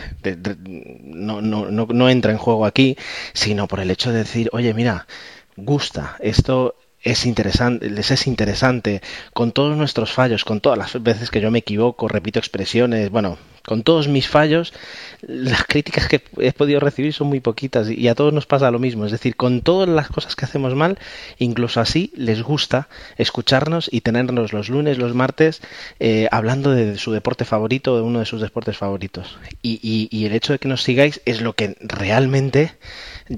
no, 1.03 1.41
no, 1.41 1.69
no, 1.71 1.87
no 1.87 2.09
entra 2.09 2.31
en 2.31 2.37
juego 2.37 2.65
aquí, 2.65 2.97
sino 3.33 3.67
por 3.67 3.79
el 3.79 3.91
hecho 3.91 4.11
de 4.11 4.19
decir, 4.19 4.49
oye, 4.53 4.73
mira, 4.73 5.07
gusta, 5.55 6.17
esto 6.19 6.75
es 7.03 7.25
interesante, 7.25 7.89
les 7.89 8.11
es 8.11 8.27
interesante, 8.27 9.01
con 9.33 9.51
todos 9.51 9.77
nuestros 9.77 10.11
fallos, 10.11 10.45
con 10.45 10.61
todas 10.61 10.77
las 10.77 11.03
veces 11.03 11.29
que 11.29 11.41
yo 11.41 11.51
me 11.51 11.59
equivoco, 11.59 12.07
repito 12.07 12.39
expresiones, 12.39 13.09
bueno, 13.09 13.37
con 13.65 13.83
todos 13.83 14.07
mis 14.07 14.27
fallos, 14.27 14.73
las 15.21 15.63
críticas 15.63 16.07
que 16.07 16.21
he 16.37 16.51
podido 16.51 16.79
recibir 16.79 17.13
son 17.13 17.27
muy 17.27 17.39
poquitas 17.39 17.89
y 17.89 18.07
a 18.09 18.15
todos 18.15 18.33
nos 18.33 18.45
pasa 18.45 18.71
lo 18.71 18.79
mismo. 18.79 19.05
Es 19.05 19.11
decir, 19.11 19.35
con 19.35 19.61
todas 19.61 19.87
las 19.87 20.09
cosas 20.09 20.35
que 20.35 20.45
hacemos 20.45 20.75
mal, 20.75 20.97
incluso 21.39 21.79
así 21.79 22.11
les 22.15 22.41
gusta 22.41 22.89
escucharnos 23.17 23.89
y 23.91 24.01
tenernos 24.01 24.51
los 24.51 24.69
lunes, 24.69 24.97
los 24.97 25.15
martes, 25.15 25.61
eh, 25.99 26.27
hablando 26.31 26.71
de 26.71 26.97
su 26.97 27.11
deporte 27.13 27.45
favorito, 27.45 27.95
de 27.95 28.01
uno 28.01 28.19
de 28.19 28.25
sus 28.25 28.41
deportes 28.41 28.77
favoritos. 28.77 29.37
Y, 29.61 29.79
y, 29.81 30.09
y 30.11 30.25
el 30.25 30.33
hecho 30.33 30.53
de 30.53 30.59
que 30.59 30.67
nos 30.67 30.83
sigáis 30.83 31.21
es 31.25 31.41
lo 31.41 31.53
que 31.53 31.77
realmente 31.79 32.73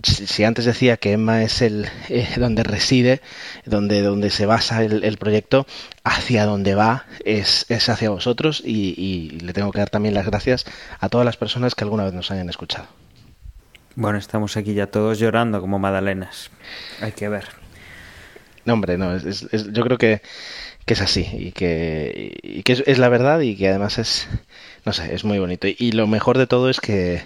si 0.04 0.44
antes 0.44 0.66
decía 0.66 0.98
que 0.98 1.14
Emma 1.14 1.44
es 1.44 1.62
el 1.62 1.88
eh, 2.10 2.28
donde 2.38 2.64
reside, 2.64 3.22
donde, 3.66 4.02
donde 4.02 4.30
se 4.30 4.46
basa 4.46 4.84
el, 4.84 5.04
el 5.04 5.18
proyecto, 5.18 5.68
hacia 6.04 6.46
donde 6.46 6.76
va 6.76 7.06
es, 7.24 7.66
es 7.70 7.90
hacia 7.90 8.10
vosotros 8.10 8.62
y, 8.66 8.94
y, 8.98 9.40
le 9.40 9.54
tengo 9.54 9.72
que 9.72 9.80
dar 9.80 9.90
también 9.90 10.14
las 10.16 10.26
gracias 10.26 10.66
a 11.00 11.10
todas 11.10 11.26
las 11.26 11.38
personas 11.38 11.76
que 11.76 11.84
alguna 11.84 12.04
vez 12.04 12.14
nos 12.14 12.32
hayan 12.32 12.50
escuchado. 12.50 12.88
Bueno, 13.96 14.18
estamos 14.18 14.58
aquí 14.58 14.74
ya 14.74 14.88
todos 14.88 15.20
llorando 15.20 15.62
como 15.62 15.80
magdalenas. 15.80 16.52
Hay 17.00 17.14
que 17.14 17.30
ver. 17.30 17.46
No, 18.66 18.74
hombre, 18.74 18.98
no, 18.98 19.16
es, 19.16 19.48
es, 19.52 19.72
yo 19.72 19.84
creo 19.84 19.98
que, 19.98 20.22
que, 20.86 20.96
es 20.96 21.02
así 21.02 21.30
y 21.32 21.52
que, 21.52 22.38
y 22.42 22.64
que 22.64 22.74
es, 22.74 22.84
es, 22.88 22.98
la 22.98 23.10
verdad 23.10 23.40
y 23.42 23.56
que 23.56 23.70
además 23.70 24.00
es, 24.00 24.28
no 24.86 24.92
sé, 24.92 25.14
es 25.14 25.24
muy 25.24 25.38
bonito. 25.38 25.68
Y, 25.68 25.76
y 25.78 25.92
lo 25.92 26.08
mejor 26.08 26.38
de 26.40 26.48
todo 26.48 26.70
es 26.70 26.82
que, 26.82 27.22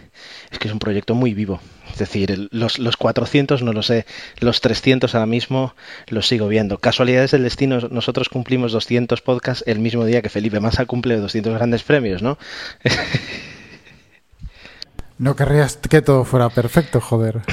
es 0.52 0.60
que 0.60 0.68
es 0.68 0.74
un 0.74 0.80
proyecto 0.80 1.16
muy 1.16 1.34
vivo. 1.34 1.60
Es 1.92 2.00
decir, 2.00 2.50
los, 2.52 2.80
los 2.80 2.98
400 2.98 3.62
no 3.64 3.74
lo 3.74 3.84
sé, 3.84 4.06
los 4.40 4.62
300 4.62 5.14
ahora 5.14 5.26
mismo 5.26 5.76
los 6.08 6.28
sigo 6.28 6.48
viendo. 6.48 6.78
Casualidades 6.78 7.32
del 7.32 7.44
destino, 7.44 7.80
nosotros 7.92 8.30
cumplimos 8.30 8.72
200 8.72 9.22
podcasts 9.22 9.64
el 9.68 9.80
mismo 9.80 10.06
día 10.06 10.22
que 10.22 10.30
Felipe 10.30 10.60
Massa 10.60 10.86
cumple 10.86 11.18
200 11.18 11.54
grandes 11.54 11.84
premios, 11.84 12.22
¿no? 12.22 12.38
no 15.18 15.36
querrías 15.36 15.78
que 15.78 16.02
todo 16.02 16.26
fuera 16.26 16.50
perfecto, 16.50 17.02
joder. 17.02 17.42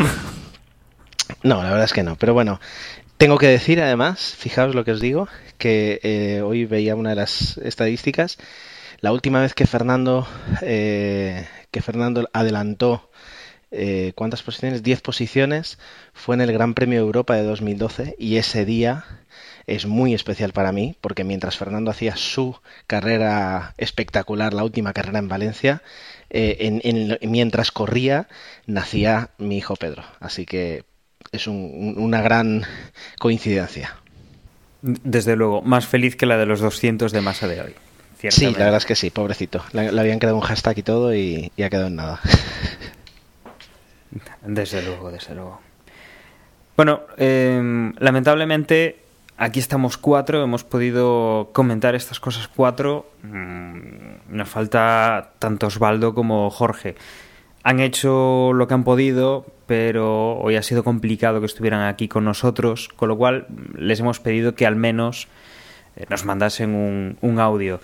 No, 1.43 1.63
la 1.63 1.71
verdad 1.71 1.85
es 1.85 1.93
que 1.93 2.03
no, 2.03 2.17
pero 2.17 2.35
bueno, 2.35 2.61
tengo 3.19 3.39
que 3.39 3.47
decir 3.47 3.81
además, 3.81 4.35
fijaos 4.37 4.75
lo 4.75 4.85
que 4.85 4.93
os 4.93 5.01
digo, 5.01 5.29
que 5.59 6.01
eh, 6.03 6.43
hoy 6.43 6.67
veía 6.67 6.97
una 6.97 7.11
de 7.11 7.17
las 7.17 7.59
estadísticas, 7.59 8.39
la 9.01 9.13
última 9.13 9.41
vez 9.41 9.55
que 9.55 9.67
Fernando, 9.67 10.27
eh, 10.63 11.47
que 11.77 11.83
Fernando 11.83 12.27
adelantó 12.33 13.11
eh, 13.71 14.13
¿cuántas 14.15 14.43
posiciones? 14.43 14.83
10 14.83 15.03
posiciones. 15.03 15.79
Fue 16.15 16.35
en 16.35 16.41
el 16.41 16.51
Gran 16.51 16.73
Premio 16.73 17.01
de 17.01 17.05
Europa 17.05 17.35
de 17.35 17.43
2012 17.43 18.17
y 18.19 18.37
ese 18.37 18.65
día 18.65 19.05
es 19.67 19.85
muy 19.85 20.15
especial 20.15 20.53
para 20.53 20.73
mí 20.73 20.97
porque 21.03 21.23
mientras 21.23 21.59
Fernando 21.59 21.91
hacía 21.91 22.17
su 22.17 22.57
carrera 22.87 23.75
espectacular, 23.77 24.55
la 24.55 24.65
última 24.65 24.95
carrera 24.95 25.19
en 25.19 25.29
Valencia, 25.29 25.83
eh, 26.31 26.57
en, 26.61 26.81
en, 26.83 27.19
mientras 27.31 27.71
corría 27.71 28.27
nacía 28.67 29.29
mi 29.37 29.59
hijo 29.59 29.77
Pedro. 29.77 30.05
Así 30.19 30.47
que 30.47 30.85
es 31.31 31.47
una 31.47 32.23
gran 32.23 32.65
coincidencia. 33.19 33.97
Desde 34.81 35.37
luego, 35.37 35.61
más 35.61 35.87
feliz 35.87 36.17
que 36.17 36.25
la 36.25 36.39
de 36.39 36.47
los 36.47 36.61
200 36.61 37.13
de 37.13 37.21
masa 37.21 37.47
de 37.47 37.61
hoy. 37.61 37.75
Sí, 38.19 38.47
la 38.53 38.65
verdad 38.65 38.77
es 38.77 38.87
que 38.87 38.95
sí, 38.95 39.11
pobrecito. 39.11 39.63
Le, 39.73 39.89
habían 39.89 40.19
quedado 40.19 40.37
un 40.37 40.43
hashtag 40.43 40.79
y 40.79 40.83
todo 40.83 41.15
y, 41.15 41.53
ha 41.63 41.69
quedado 41.69 41.89
en 41.89 41.97
nada. 41.97 42.21
Desde 44.43 44.81
luego, 44.83 45.11
desde 45.11 45.35
luego. 45.35 45.61
Bueno, 46.77 47.01
em, 47.17 47.93
lamentablemente 47.99 49.01
aquí 49.37 49.59
estamos 49.59 49.99
cuatro, 49.99 50.43
hemos 50.43 50.65
podido 50.65 51.51
comentar 51.53 51.95
estas 51.95 52.21
cosas 52.21 52.49
cuatro. 52.49 53.11
Mm, 53.23 54.37
nos 54.37 54.49
falta 54.49 55.33
tanto 55.39 55.67
Osvaldo 55.67 56.15
como 56.15 56.49
Jorge. 56.51 56.95
Han 57.65 57.81
hecho 57.81 58.53
lo 58.53 58.69
que 58.69 58.75
han 58.75 58.85
podido, 58.85 59.47
pero 59.67 60.39
hoy 60.39 60.57
ha 60.57 60.63
sido 60.63 60.85
complicado 60.85 61.41
que 61.41 61.47
estuvieran 61.47 61.83
aquí 61.83 62.07
con 62.07 62.25
nosotros, 62.25 62.89
con 62.95 63.09
lo 63.09 63.19
cual 63.19 63.47
les 63.77 64.01
hemos 64.01 64.21
pedido 64.21 64.55
que 64.55 64.67
al 64.67 64.77
menos 64.77 65.29
nos 66.09 66.25
mandasen 66.25 66.75
un, 66.75 67.19
un 67.21 67.41
audio. 67.41 67.81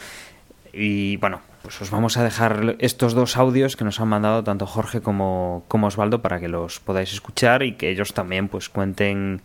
Y 0.73 1.17
bueno, 1.19 1.41
pues 1.63 1.81
os 1.81 1.91
vamos 1.91 2.17
a 2.17 2.25
dejar 2.25 2.77
estos 2.81 3.15
dos 3.15 3.37
audios 3.37 3.77
que 3.77 3.85
nos 3.85 4.01
han 4.01 4.09
mandado 4.09 4.43
tanto 4.43 4.67
Jorge 4.67 5.01
como, 5.01 5.65
como 5.69 5.87
Osvaldo 5.87 6.21
para 6.21 6.41
que 6.41 6.49
los 6.49 6.81
podáis 6.81 7.13
escuchar 7.13 7.63
y 7.63 7.75
que 7.75 7.91
ellos 7.91 8.13
también 8.13 8.49
pues 8.49 8.69
cuenten 8.69 9.43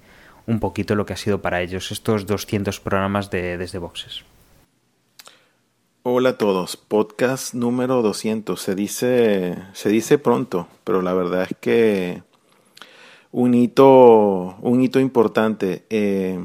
un 0.47 0.59
poquito 0.59 0.95
lo 0.95 1.05
que 1.05 1.13
ha 1.13 1.17
sido 1.17 1.41
para 1.41 1.61
ellos 1.61 1.91
estos 1.91 2.25
200 2.25 2.79
programas 2.79 3.29
de 3.29 3.57
Desde 3.57 3.77
Boxes. 3.77 4.23
Hola 6.03 6.29
a 6.29 6.37
todos, 6.37 6.77
podcast 6.77 7.53
número 7.53 8.01
200. 8.01 8.59
Se 8.59 8.75
dice, 8.75 9.57
se 9.73 9.89
dice 9.89 10.17
pronto, 10.17 10.67
pero 10.85 11.01
la 11.01 11.13
verdad 11.13 11.43
es 11.43 11.57
que 11.59 12.23
un 13.31 13.53
hito, 13.53 14.55
un 14.61 14.81
hito 14.81 14.99
importante. 14.99 15.85
Eh, 15.89 16.39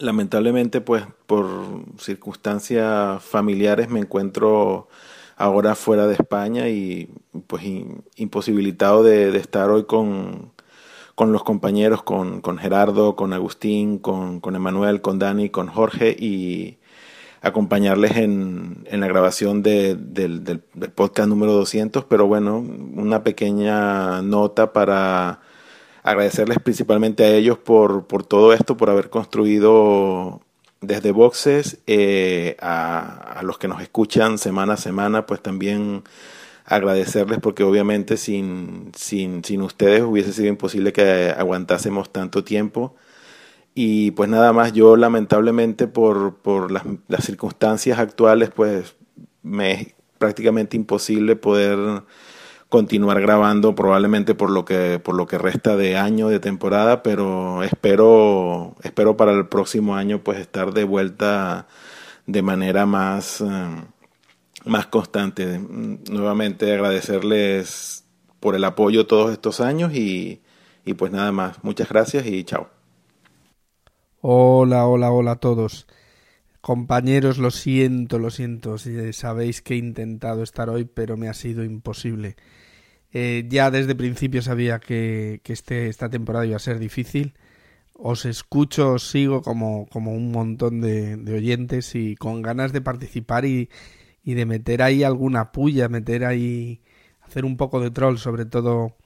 lamentablemente, 0.00 0.80
pues 0.80 1.04
por 1.26 1.46
circunstancias 1.98 3.22
familiares 3.22 3.88
me 3.88 4.00
encuentro 4.00 4.88
ahora 5.36 5.74
fuera 5.74 6.06
de 6.06 6.14
España 6.14 6.68
y 6.68 7.10
pues 7.46 7.64
imposibilitado 8.16 9.02
de, 9.02 9.36
estar 9.38 9.70
hoy 9.70 9.84
con, 9.84 10.52
con 11.14 11.32
los 11.32 11.44
compañeros, 11.44 12.02
con, 12.02 12.40
con, 12.40 12.58
Gerardo, 12.58 13.16
con 13.16 13.32
Agustín, 13.32 13.98
con, 13.98 14.40
con 14.40 14.56
Emanuel, 14.56 15.00
con 15.00 15.18
Dani, 15.18 15.48
con 15.50 15.68
Jorge 15.68 16.16
y 16.18 16.78
acompañarles 17.40 18.16
en, 18.16 18.84
en 18.90 19.00
la 19.00 19.06
grabación 19.06 19.62
de, 19.62 19.94
del, 19.94 20.42
del, 20.42 20.60
podcast 20.90 21.28
número 21.28 21.52
200, 21.52 22.04
pero 22.04 22.26
bueno, 22.26 22.58
una 22.58 23.22
pequeña 23.22 24.22
nota 24.22 24.72
para 24.72 25.40
agradecerles 26.08 26.58
principalmente 26.58 27.24
a 27.24 27.30
ellos 27.34 27.58
por, 27.58 28.06
por 28.06 28.24
todo 28.24 28.54
esto, 28.54 28.78
por 28.78 28.88
haber 28.88 29.10
construido 29.10 30.40
desde 30.80 31.12
boxes, 31.12 31.78
eh, 31.86 32.56
a, 32.60 33.40
los 33.42 33.58
que 33.58 33.68
nos 33.68 33.82
escuchan 33.82 34.38
semana 34.38 34.74
a 34.74 34.76
semana, 34.78 35.26
pues 35.26 35.42
también 35.42 36.04
agradecerles 36.64 37.40
porque 37.40 37.62
obviamente 37.62 38.16
sin, 38.16 38.90
sin, 38.96 39.44
sin 39.44 39.60
ustedes 39.60 40.02
hubiese 40.02 40.32
sido 40.32 40.48
imposible 40.48 40.94
que 40.94 41.34
aguantásemos 41.36 42.10
tanto 42.10 42.42
tiempo. 42.42 42.94
Y 43.74 44.12
pues 44.12 44.30
nada 44.30 44.52
más, 44.54 44.72
yo 44.72 44.96
lamentablemente 44.96 45.88
por, 45.88 46.36
por 46.36 46.70
las, 46.70 46.84
las 47.08 47.24
circunstancias 47.24 47.98
actuales, 47.98 48.50
pues 48.50 48.96
me 49.42 49.72
es 49.72 49.94
prácticamente 50.18 50.76
imposible 50.76 51.36
poder 51.36 52.02
continuar 52.68 53.20
grabando 53.20 53.74
probablemente 53.74 54.34
por 54.34 54.50
lo 54.50 54.64
que 54.64 54.98
por 54.98 55.14
lo 55.14 55.26
que 55.26 55.38
resta 55.38 55.76
de 55.76 55.96
año 55.96 56.28
de 56.28 56.38
temporada 56.40 57.02
pero 57.02 57.62
espero 57.62 58.76
espero 58.82 59.16
para 59.16 59.32
el 59.32 59.48
próximo 59.48 59.96
año 59.96 60.22
pues 60.22 60.38
estar 60.38 60.72
de 60.74 60.84
vuelta 60.84 61.66
de 62.26 62.42
manera 62.42 62.84
más 62.84 63.40
eh, 63.40 63.46
más 64.66 64.86
constante 64.86 65.58
nuevamente 66.10 66.72
agradecerles 66.72 68.04
por 68.38 68.54
el 68.54 68.64
apoyo 68.64 69.06
todos 69.06 69.32
estos 69.32 69.60
años 69.60 69.94
y, 69.94 70.42
y 70.84 70.94
pues 70.94 71.10
nada 71.10 71.32
más 71.32 71.64
muchas 71.64 71.88
gracias 71.88 72.26
y 72.26 72.44
chao 72.44 72.68
hola 74.20 74.86
hola 74.86 75.10
hola 75.10 75.32
a 75.32 75.36
todos 75.36 75.86
Compañeros, 76.60 77.38
lo 77.38 77.50
siento, 77.50 78.18
lo 78.18 78.30
siento. 78.30 78.76
Sabéis 79.12 79.62
que 79.62 79.74
he 79.74 79.76
intentado 79.78 80.42
estar 80.42 80.68
hoy, 80.68 80.84
pero 80.84 81.16
me 81.16 81.28
ha 81.28 81.34
sido 81.34 81.64
imposible. 81.64 82.36
Eh, 83.12 83.46
ya 83.48 83.70
desde 83.70 83.94
principio 83.94 84.42
sabía 84.42 84.80
que, 84.80 85.40
que 85.42 85.52
este, 85.52 85.88
esta 85.88 86.10
temporada 86.10 86.46
iba 86.46 86.56
a 86.56 86.60
ser 86.60 86.78
difícil. 86.78 87.34
Os 87.94 88.26
escucho, 88.26 88.92
os 88.92 89.08
sigo 89.10 89.42
como, 89.42 89.86
como 89.88 90.12
un 90.12 90.30
montón 90.30 90.80
de, 90.80 91.14
oyentes 91.34 91.94
y 91.94 92.16
con 92.16 92.42
ganas 92.42 92.72
de 92.72 92.80
participar 92.80 93.44
y, 93.44 93.70
y, 94.22 94.34
de 94.34 94.46
meter 94.46 94.82
ahí 94.82 95.02
alguna 95.02 95.52
puya, 95.52 95.88
meter 95.88 96.24
ahí, 96.24 96.82
hacer 97.22 97.44
un 97.44 97.56
poco 97.56 97.80
de 97.80 97.90
troll, 97.90 98.18
sobre 98.18 98.44
todo 98.44 98.96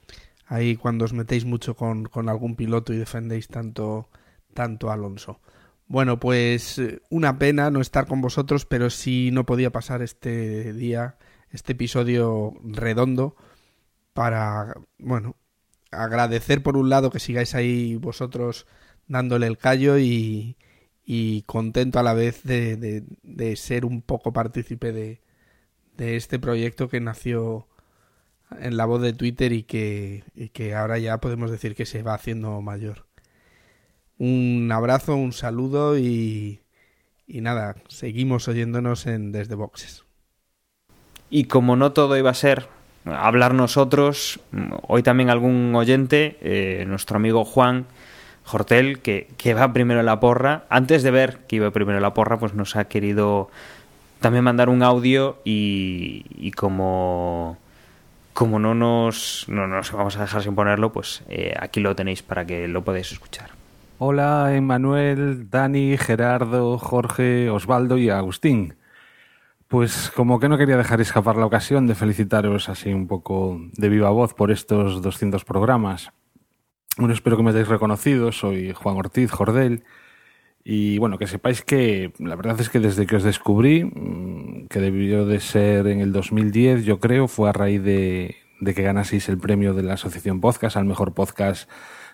ahí 0.45 0.75
cuando 0.75 1.05
os 1.05 1.13
metéis 1.13 1.45
mucho 1.45 1.75
con, 1.75 2.05
con 2.05 2.29
algún 2.29 2.55
piloto 2.55 2.93
y 2.93 2.97
defendéis 2.97 3.47
tanto, 3.47 4.09
tanto 4.53 4.91
a 4.91 4.93
Alonso. 4.93 5.39
Bueno, 5.87 6.19
pues 6.19 6.79
eh, 6.79 7.01
una 7.09 7.39
pena 7.39 7.71
no 7.71 7.81
estar 7.81 8.07
con 8.07 8.21
vosotros, 8.21 8.65
pero 8.65 8.89
sí 8.89 9.31
no 9.31 9.45
podía 9.45 9.71
pasar 9.71 10.01
este 10.01 10.73
día, 10.73 11.17
este 11.51 11.73
episodio 11.73 12.53
redondo 12.63 13.35
para, 14.13 14.75
bueno, 14.99 15.35
agradecer 15.91 16.63
por 16.63 16.77
un 16.77 16.89
lado 16.89 17.09
que 17.09 17.19
sigáis 17.19 17.55
ahí 17.55 17.95
vosotros 17.95 18.67
dándole 19.07 19.47
el 19.47 19.57
callo 19.57 19.97
y, 19.99 20.55
contento 21.45 21.99
a 21.99 22.03
la 22.03 22.13
vez 22.13 22.43
de, 22.43 22.77
de, 22.77 23.03
de 23.23 23.55
ser 23.55 23.85
un 23.85 24.01
poco 24.01 24.33
partícipe 24.33 24.91
de, 24.91 25.21
de, 25.97 26.15
este 26.15 26.39
proyecto 26.39 26.89
que 26.89 26.99
nació 27.01 27.67
en 28.59 28.77
la 28.77 28.85
voz 28.85 29.01
de 29.01 29.13
Twitter 29.13 29.51
y 29.51 29.63
que, 29.63 30.23
y 30.35 30.49
que 30.49 30.75
ahora 30.75 30.99
ya 30.99 31.17
podemos 31.19 31.51
decir 31.51 31.75
que 31.75 31.85
se 31.85 32.03
va 32.03 32.13
haciendo 32.13 32.61
mayor. 32.61 33.05
Un 34.17 34.69
abrazo, 34.71 35.15
un 35.15 35.33
saludo 35.33 35.97
y, 35.97 36.61
y 37.27 37.41
nada, 37.41 37.75
seguimos 37.89 38.47
oyéndonos 38.47 39.05
en 39.07 39.31
Desde 39.31 39.55
Boxes. 39.55 40.05
Y 41.29 41.45
como 41.45 41.75
no 41.75 41.93
todo 41.93 42.17
iba 42.17 42.29
a 42.29 42.35
ser 42.35 42.69
hablar 43.05 43.53
nosotros, 43.53 44.39
hoy 44.87 45.03
también 45.03 45.29
algún 45.29 45.73
oyente, 45.75 46.37
eh, 46.41 46.85
nuestro 46.87 47.17
amigo 47.17 47.45
Juan 47.45 47.85
Hortel, 48.51 48.99
que, 48.99 49.29
que, 49.37 49.53
va 49.53 49.73
primero 49.73 49.99
en 49.99 50.05
la 50.05 50.19
porra, 50.19 50.65
antes 50.69 51.03
de 51.03 51.11
ver 51.11 51.39
que 51.47 51.57
iba 51.57 51.71
primero 51.71 51.97
en 51.97 52.03
la 52.03 52.13
porra, 52.13 52.37
pues 52.37 52.53
nos 52.53 52.75
ha 52.75 52.85
querido 52.85 53.49
también 54.23 54.45
mandar 54.45 54.69
un 54.69 54.83
audio 54.83 55.37
y, 55.43 56.51
como, 56.51 57.57
como 58.31 58.57
no 58.57 58.73
nos, 58.73 59.45
no 59.49 59.67
nos 59.67 59.91
vamos 59.91 60.15
a 60.15 60.21
dejar 60.21 60.41
sin 60.43 60.55
ponerlo, 60.55 60.93
pues 60.93 61.23
eh, 61.27 61.53
aquí 61.59 61.81
lo 61.81 61.93
tenéis 61.93 62.23
para 62.23 62.45
que 62.45 62.69
lo 62.69 62.85
podáis 62.85 63.11
escuchar. 63.11 63.49
Hola, 63.99 64.55
Emanuel, 64.55 65.49
Dani, 65.49 65.97
Gerardo, 65.97 66.77
Jorge, 66.77 67.49
Osvaldo 67.49 67.97
y 67.97 68.09
Agustín. 68.09 68.75
Pues 69.73 70.11
como 70.15 70.39
que 70.39 70.49
no 70.49 70.59
quería 70.59 70.77
dejar 70.77 71.01
escapar 71.01 71.35
la 71.35 71.47
ocasión 71.47 71.87
de 71.87 71.95
felicitaros 71.95 72.69
así 72.69 72.93
un 72.93 73.07
poco 73.07 73.59
de 73.71 73.89
viva 73.89 74.11
voz 74.11 74.35
por 74.35 74.51
estos 74.51 75.01
200 75.01 75.45
programas. 75.45 76.11
Bueno, 76.95 77.11
espero 77.11 77.37
que 77.37 77.41
me 77.41 77.49
hayáis 77.49 77.67
reconocido, 77.67 78.31
soy 78.31 78.71
Juan 78.73 78.97
Ortiz 78.97 79.31
Jordel. 79.31 79.83
Y 80.63 80.99
bueno, 80.99 81.17
que 81.17 81.25
sepáis 81.25 81.63
que 81.63 82.13
la 82.19 82.35
verdad 82.35 82.61
es 82.61 82.69
que 82.69 82.79
desde 82.79 83.07
que 83.07 83.15
os 83.15 83.23
descubrí, 83.23 83.85
mm, 83.85 84.67
que 84.67 84.79
debió 84.79 85.25
de 85.25 85.39
ser 85.39 85.87
en 85.87 86.01
el 86.01 86.11
2010, 86.11 86.85
yo 86.85 86.99
creo, 86.99 87.27
fue 87.27 87.49
a 87.49 87.53
raíz 87.53 87.81
de, 87.81 88.35
que 88.63 88.83
ganaseis 88.83 89.27
el 89.27 89.39
premio 89.39 89.73
de 89.73 89.81
la 89.81 89.95
Asociación 89.95 90.39
Podcast 90.39 90.77
al 90.77 90.85
mejor 90.85 91.15
podcast 91.15 91.67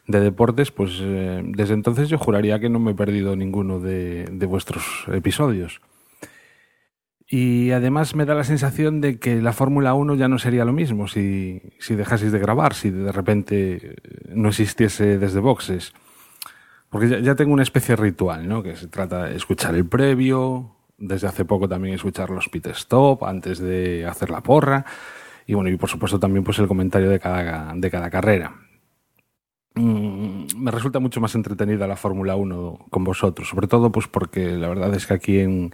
de 0.07 0.21
deportes, 0.21 0.71
pues 0.71 0.91
eh, 1.01 1.43
desde 1.43 1.73
entonces 1.73 2.07
yo 2.07 2.19
juraría 2.19 2.57
que 2.61 2.69
no 2.69 2.79
me 2.79 2.91
he 2.91 2.95
perdido 2.95 3.35
ninguno 3.35 3.81
de 3.81 4.45
vuestros 4.47 5.03
episodios. 5.11 5.81
Y 7.31 7.69
además 7.71 8.15
me 8.15 8.25
da 8.25 8.33
la 8.33 8.43
sensación 8.43 9.01
de 9.01 9.19
que 9.19 9.39
la 9.39 9.53
Fórmula 9.53 9.93
1 9.93 10.15
ya 10.15 10.27
no 10.27 10.39
sería 10.39 10.65
lo 10.65 10.73
mismo 10.73 11.07
si, 11.07 11.61
si 11.77 11.95
dejaseis 11.95 12.31
de 12.31 12.39
grabar, 12.39 12.73
si 12.73 12.89
de 12.89 13.11
repente 13.11 13.95
no 14.33 14.49
existiese 14.49 15.19
desde 15.19 15.39
boxes. 15.39 15.93
Porque 16.89 17.07
ya, 17.07 17.19
ya, 17.19 17.35
tengo 17.35 17.53
una 17.53 17.61
especie 17.61 17.95
de 17.95 18.01
ritual, 18.01 18.47
¿no? 18.47 18.63
Que 18.63 18.75
se 18.75 18.87
trata 18.87 19.25
de 19.25 19.35
escuchar 19.35 19.75
el 19.75 19.85
previo, 19.85 20.75
desde 20.97 21.27
hace 21.27 21.45
poco 21.45 21.69
también 21.69 21.93
escuchar 21.93 22.31
los 22.31 22.49
pit 22.49 22.65
stop 22.67 23.23
antes 23.23 23.59
de 23.59 24.07
hacer 24.07 24.31
la 24.31 24.41
porra. 24.41 24.85
Y 25.45 25.53
bueno, 25.53 25.69
y 25.69 25.77
por 25.77 25.89
supuesto 25.89 26.19
también 26.19 26.43
pues 26.43 26.57
el 26.57 26.67
comentario 26.67 27.09
de 27.09 27.19
cada, 27.19 27.73
de 27.75 27.91
cada 27.91 28.09
carrera. 28.09 28.55
Mm, 29.75 30.45
me 30.57 30.71
resulta 30.71 30.99
mucho 30.99 31.21
más 31.21 31.35
entretenida 31.35 31.87
la 31.87 31.95
Fórmula 31.95 32.35
1 32.35 32.87
con 32.89 33.03
vosotros, 33.03 33.49
sobre 33.49 33.67
todo 33.67 33.91
pues 33.91 34.07
porque 34.07 34.57
la 34.57 34.67
verdad 34.67 34.93
es 34.95 35.05
que 35.07 35.13
aquí 35.13 35.39
en, 35.39 35.73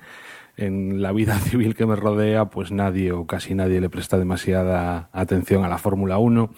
en 0.57 1.01
la 1.01 1.11
vida 1.11 1.37
civil 1.39 1.75
que 1.75 1.85
me 1.85 1.95
rodea, 1.95 2.45
pues 2.45 2.71
nadie 2.71 3.11
o 3.11 3.25
casi 3.25 3.55
nadie 3.55 3.81
le 3.81 3.89
presta 3.89 4.17
demasiada 4.17 5.09
atención 5.11 5.63
a 5.63 5.69
la 5.69 5.77
Fórmula 5.77 6.17
1. 6.17 6.49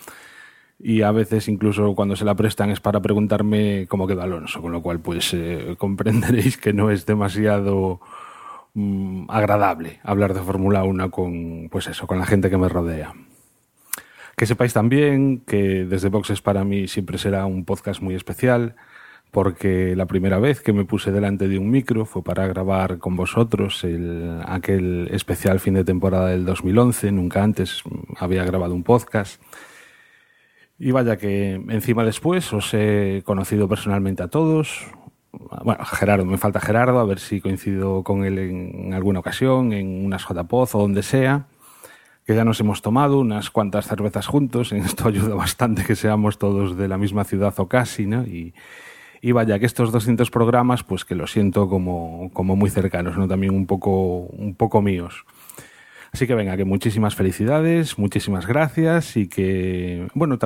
y 0.79 1.01
a 1.01 1.11
veces 1.11 1.47
incluso 1.47 1.95
cuando 1.95 2.15
se 2.15 2.25
la 2.25 2.35
prestan 2.35 2.69
es 2.69 2.79
para 2.79 3.01
preguntarme 3.01 3.87
cómo 3.87 4.07
quedó 4.07 4.21
Alonso, 4.21 4.61
con 4.61 4.71
lo 4.71 4.81
cual 4.81 4.99
pues 4.99 5.33
eh, 5.33 5.75
comprenderéis 5.79 6.57
que 6.57 6.73
no 6.73 6.91
es 6.91 7.05
demasiado 7.05 7.99
mm, 8.73 9.25
agradable 9.29 9.99
hablar 10.03 10.33
de 10.33 10.41
Fórmula 10.41 10.83
1 10.83 11.11
con 11.11 11.69
pues 11.69 11.87
eso, 11.87 12.07
con 12.07 12.19
la 12.19 12.25
gente 12.25 12.49
que 12.49 12.57
me 12.57 12.69
rodea. 12.69 13.13
Que 14.35 14.45
sepáis 14.45 14.71
también 14.71 15.39
que 15.39 15.85
desde 15.85 16.09
Boxes 16.09 16.41
para 16.41 16.63
mí 16.63 16.87
siempre 16.87 17.17
será 17.17 17.47
un 17.47 17.65
podcast 17.65 18.01
muy 18.01 18.13
especial 18.13 18.75
porque 19.31 19.95
la 19.95 20.05
primera 20.05 20.39
vez 20.39 20.61
que 20.61 20.73
me 20.73 20.85
puse 20.85 21.11
delante 21.11 21.47
de 21.47 21.59
un 21.59 21.69
micro 21.69 22.05
fue 22.05 22.23
para 22.23 22.47
grabar 22.47 22.97
con 22.97 23.15
vosotros 23.15 23.83
el, 23.83 24.41
aquel 24.45 25.09
especial 25.11 25.59
fin 25.59 25.75
de 25.75 25.83
temporada 25.83 26.29
del 26.29 26.45
2011, 26.45 27.11
nunca 27.11 27.43
antes 27.43 27.83
había 28.19 28.43
grabado 28.43 28.73
un 28.73 28.83
podcast 28.83 29.41
y 30.79 30.91
vaya 30.91 31.17
que 31.17 31.53
encima 31.69 32.03
después 32.03 32.51
os 32.53 32.73
he 32.73 33.23
conocido 33.25 33.67
personalmente 33.67 34.23
a 34.23 34.27
todos. 34.27 34.85
Bueno, 35.63 35.83
Gerardo, 35.85 36.25
me 36.25 36.37
falta 36.37 36.59
Gerardo, 36.59 36.99
a 36.99 37.05
ver 37.05 37.19
si 37.19 37.41
coincido 37.41 38.03
con 38.03 38.25
él 38.25 38.37
en 38.37 38.93
alguna 38.93 39.19
ocasión, 39.19 39.73
en 39.73 40.05
unas 40.05 40.23
JPOZ 40.27 40.75
o 40.75 40.79
donde 40.79 41.03
sea. 41.03 41.47
Que 42.25 42.35
ya 42.35 42.43
nos 42.43 42.59
hemos 42.59 42.81
tomado 42.81 43.19
unas 43.19 43.49
cuantas 43.49 43.87
cervezas 43.87 44.27
juntos. 44.27 44.71
Esto 44.73 45.07
ayuda 45.07 45.33
bastante 45.33 45.83
que 45.83 45.95
seamos 45.95 46.37
todos 46.37 46.77
de 46.77 46.87
la 46.87 46.97
misma 46.97 47.23
ciudad 47.23 47.53
o 47.57 47.67
casi, 47.67 48.05
¿no? 48.05 48.23
Y, 48.23 48.53
y 49.21 49.31
vaya 49.31 49.59
que 49.59 49.65
estos 49.65 49.91
200 49.91 50.29
programas, 50.31 50.83
pues 50.83 51.05
que 51.05 51.15
lo 51.15 51.27
siento 51.27 51.69
como, 51.69 52.29
como 52.33 52.55
muy 52.55 52.69
cercanos, 52.69 53.17
¿no? 53.17 53.27
También 53.27 53.53
un 53.53 53.65
poco, 53.65 54.21
un 54.21 54.55
poco 54.55 54.81
míos. 54.81 55.25
Así 56.11 56.25
que 56.25 56.35
venga, 56.35 56.57
que 56.57 56.65
muchísimas 56.65 57.15
felicidades, 57.15 57.99
muchísimas 57.99 58.47
gracias 58.47 59.17
y 59.17 59.27
que, 59.27 60.07
bueno, 60.13 60.39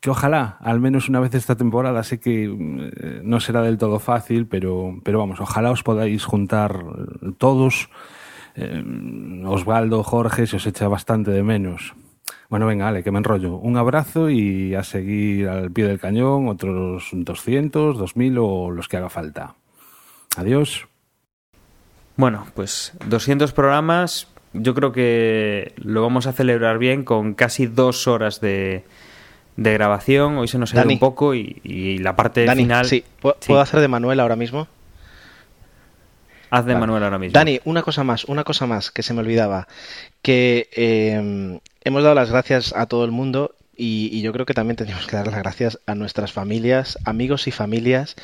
que 0.00 0.10
ojalá, 0.10 0.58
al 0.60 0.80
menos 0.80 1.08
una 1.08 1.20
vez 1.20 1.34
esta 1.34 1.56
temporada, 1.56 2.02
sé 2.02 2.20
que 2.20 2.44
eh, 2.44 3.20
no 3.24 3.40
será 3.40 3.62
del 3.62 3.78
todo 3.78 3.98
fácil, 3.98 4.46
pero, 4.46 5.00
pero 5.02 5.18
vamos, 5.18 5.40
ojalá 5.40 5.70
os 5.70 5.82
podáis 5.82 6.24
juntar 6.24 6.84
todos. 7.38 7.88
Eh, 8.54 8.84
Osvaldo, 9.46 10.02
Jorge, 10.02 10.46
se 10.46 10.56
os 10.56 10.66
echa 10.66 10.88
bastante 10.88 11.30
de 11.30 11.42
menos. 11.42 11.94
Bueno, 12.52 12.66
venga, 12.66 12.88
Ale, 12.88 13.02
que 13.02 13.10
me 13.10 13.16
enrollo. 13.16 13.56
Un 13.56 13.78
abrazo 13.78 14.28
y 14.28 14.74
a 14.74 14.82
seguir 14.82 15.48
al 15.48 15.70
pie 15.70 15.86
del 15.86 15.98
cañón 15.98 16.48
otros 16.48 17.08
200, 17.10 17.96
2000 17.96 18.36
o 18.38 18.70
los 18.70 18.88
que 18.88 18.98
haga 18.98 19.08
falta. 19.08 19.54
Adiós. 20.36 20.86
Bueno, 22.16 22.46
pues 22.52 22.92
200 23.06 23.54
programas, 23.54 24.28
yo 24.52 24.74
creo 24.74 24.92
que 24.92 25.72
lo 25.78 26.02
vamos 26.02 26.26
a 26.26 26.34
celebrar 26.34 26.76
bien 26.76 27.04
con 27.04 27.32
casi 27.32 27.64
dos 27.64 28.06
horas 28.06 28.42
de, 28.42 28.84
de 29.56 29.72
grabación. 29.72 30.36
Hoy 30.36 30.46
se 30.46 30.58
nos 30.58 30.74
ha 30.74 30.82
ido 30.82 30.90
un 30.90 30.98
poco 30.98 31.34
y, 31.34 31.96
la 32.00 32.16
parte 32.16 32.46
final. 32.54 32.84
Sí. 32.84 33.02
¿Puedo, 33.22 33.62
hacer 33.62 33.80
de 33.80 33.88
Manuel 33.88 34.20
ahora 34.20 34.36
mismo? 34.36 34.68
Haz 36.50 36.66
de 36.66 36.76
Manuel 36.76 37.02
ahora 37.02 37.18
mismo. 37.18 37.32
Dani, 37.32 37.60
una 37.64 37.80
cosa 37.80 38.04
más, 38.04 38.26
una 38.26 38.44
cosa 38.44 38.66
más 38.66 38.90
que 38.90 39.02
se 39.02 39.14
me 39.14 39.20
olvidaba. 39.20 39.68
Que 40.20 40.68
eh, 40.76 41.58
hemos 41.84 42.02
dado 42.02 42.14
las 42.14 42.30
gracias 42.30 42.74
a 42.76 42.86
todo 42.86 43.04
el 43.04 43.10
mundo 43.10 43.54
y, 43.76 44.20
yo 44.20 44.32
creo 44.32 44.46
que 44.46 44.54
también 44.54 44.76
tenemos 44.76 45.06
que 45.06 45.16
dar 45.16 45.26
las 45.26 45.38
gracias 45.38 45.80
a 45.86 45.94
nuestras 45.94 46.32
familias, 46.32 46.98
amigos 47.04 47.46
y 47.46 47.50
familias 47.50 48.16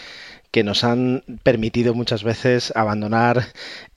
que 0.50 0.64
nos 0.64 0.84
han 0.84 1.24
permitido 1.42 1.94
muchas 1.94 2.24
veces 2.24 2.72
abandonar 2.74 3.46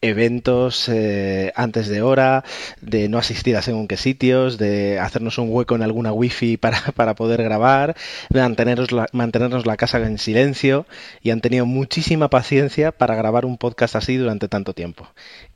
eventos 0.02 0.90
eh, 0.90 1.53
antes 1.56 1.88
de 1.88 2.02
hora, 2.02 2.44
de 2.82 3.07
no 3.07 3.18
asistir 3.18 3.56
a 3.56 3.61
según 3.61 3.88
qué 3.88 3.98
sitios, 3.98 4.57
de 4.57 4.99
hacernos 4.99 5.38
un 5.38 5.48
hueco 5.49 5.76
en 5.76 5.84
alguna 5.84 6.11
wifi 6.11 6.57
para, 6.57 6.82
para 6.95 7.15
poder 7.15 7.44
grabar, 7.44 7.95
de 8.30 8.41
mantenernos 8.41 8.91
la, 8.91 9.07
mantenernos 9.14 9.65
la 9.65 9.78
casa 9.78 9.99
en 9.99 10.18
silencio 10.18 10.86
y 11.22 11.30
han 11.30 11.41
tenido 11.41 11.65
muchísima 11.65 12.30
paciencia 12.30 12.91
para 12.91 13.15
grabar 13.15 13.45
un 13.45 13.57
podcast 13.57 13.95
así 13.95 14.18
durante 14.18 14.48
tanto 14.48 14.73
tiempo. 14.73 15.07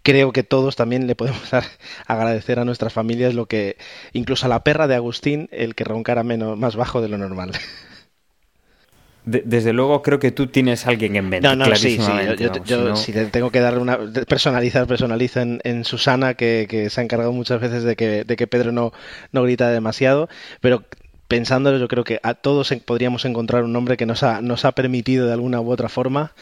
Creo 0.03 0.31
que 0.31 0.43
todos 0.43 0.76
también 0.76 1.07
le 1.07 1.15
podemos 1.15 1.49
dar, 1.51 1.65
agradecer 2.07 2.59
a 2.59 2.65
nuestras 2.65 2.93
familias 2.93 3.34
lo 3.34 3.47
que, 3.47 3.77
incluso 4.13 4.45
a 4.45 4.49
la 4.49 4.63
perra 4.63 4.88
de 4.88 4.95
Agustín, 4.95 5.49
el 5.51 5.76
que 5.76 5.84
roncara 5.84 6.23
menos, 6.23 6.57
más 6.57 6.76
bajo 6.76 7.01
de 7.01 7.09
lo 7.09 7.17
normal. 7.17 7.51
desde 9.26 9.73
luego 9.73 10.02
creo 10.02 10.19
que 10.19 10.31
tú 10.31 10.47
tienes 10.47 10.85
a 10.85 10.89
alguien 10.89 11.15
en 11.15 11.30
mente. 11.30 11.47
No, 11.47 11.56
no, 11.56 11.76
sí, 11.76 11.97
sí. 11.99 12.11
Yo, 12.65 12.95
si, 12.95 13.11
tengo 13.11 13.49
que 13.49 13.60
darle 13.60 13.80
una. 13.80 13.97
Personalizar, 14.27 14.85
personaliza 14.88 15.41
en, 15.41 15.84
Susana, 15.84 16.35
que, 16.35 16.88
se 16.89 17.02
ha 17.02 17.03
encargado 17.03 17.31
muchas 17.31 17.60
veces 17.60 17.84
de 17.84 17.95
que, 17.95 18.23
de 18.23 18.35
que 18.35 18.47
Pedro 18.47 18.72
no, 18.72 18.93
no 19.31 19.43
grita 19.43 19.69
demasiado. 19.69 20.30
Pero 20.61 20.84
pensándolo, 21.27 21.77
yo 21.80 21.88
creo 21.88 22.03
que 22.03 22.19
a 22.22 22.35
todos 22.35 22.73
podríamos 22.85 23.26
encontrar 23.26 23.64
un 23.64 23.73
nombre 23.73 23.97
que 23.97 24.06
nos 24.06 24.23
ha, 24.23 24.41
nos 24.41 24.64
ha 24.64 24.73
permitido 24.73 25.26
de 25.26 25.34
alguna 25.34 25.60
u 25.60 25.72
otra 25.72 25.89
forma 25.89 26.34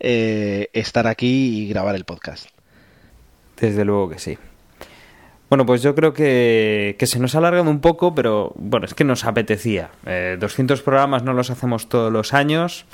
eh, 0.00 0.68
estar 0.72 1.06
aquí 1.06 1.60
y 1.60 1.68
grabar 1.68 1.94
el 1.94 2.04
podcast. 2.04 2.48
Desde 3.60 3.84
luego 3.84 4.10
que 4.10 4.18
sí. 4.18 4.38
Bueno, 5.52 5.66
pues 5.66 5.82
yo 5.82 5.94
creo 5.94 6.14
que, 6.14 6.96
se 6.98 7.18
nos 7.18 7.34
ha 7.34 7.38
alargado 7.38 7.68
un 7.68 7.82
poco, 7.82 8.14
pero 8.14 8.54
bueno, 8.56 8.86
es 8.86 8.94
que 8.94 9.04
nos 9.04 9.26
apetecía. 9.26 9.90
200 10.38 10.80
eh, 10.80 10.82
programas 10.82 11.24
no 11.24 11.34
los 11.34 11.50
hacemos 11.50 11.90
todos 11.90 12.10
los 12.10 12.32
años. 12.32 12.86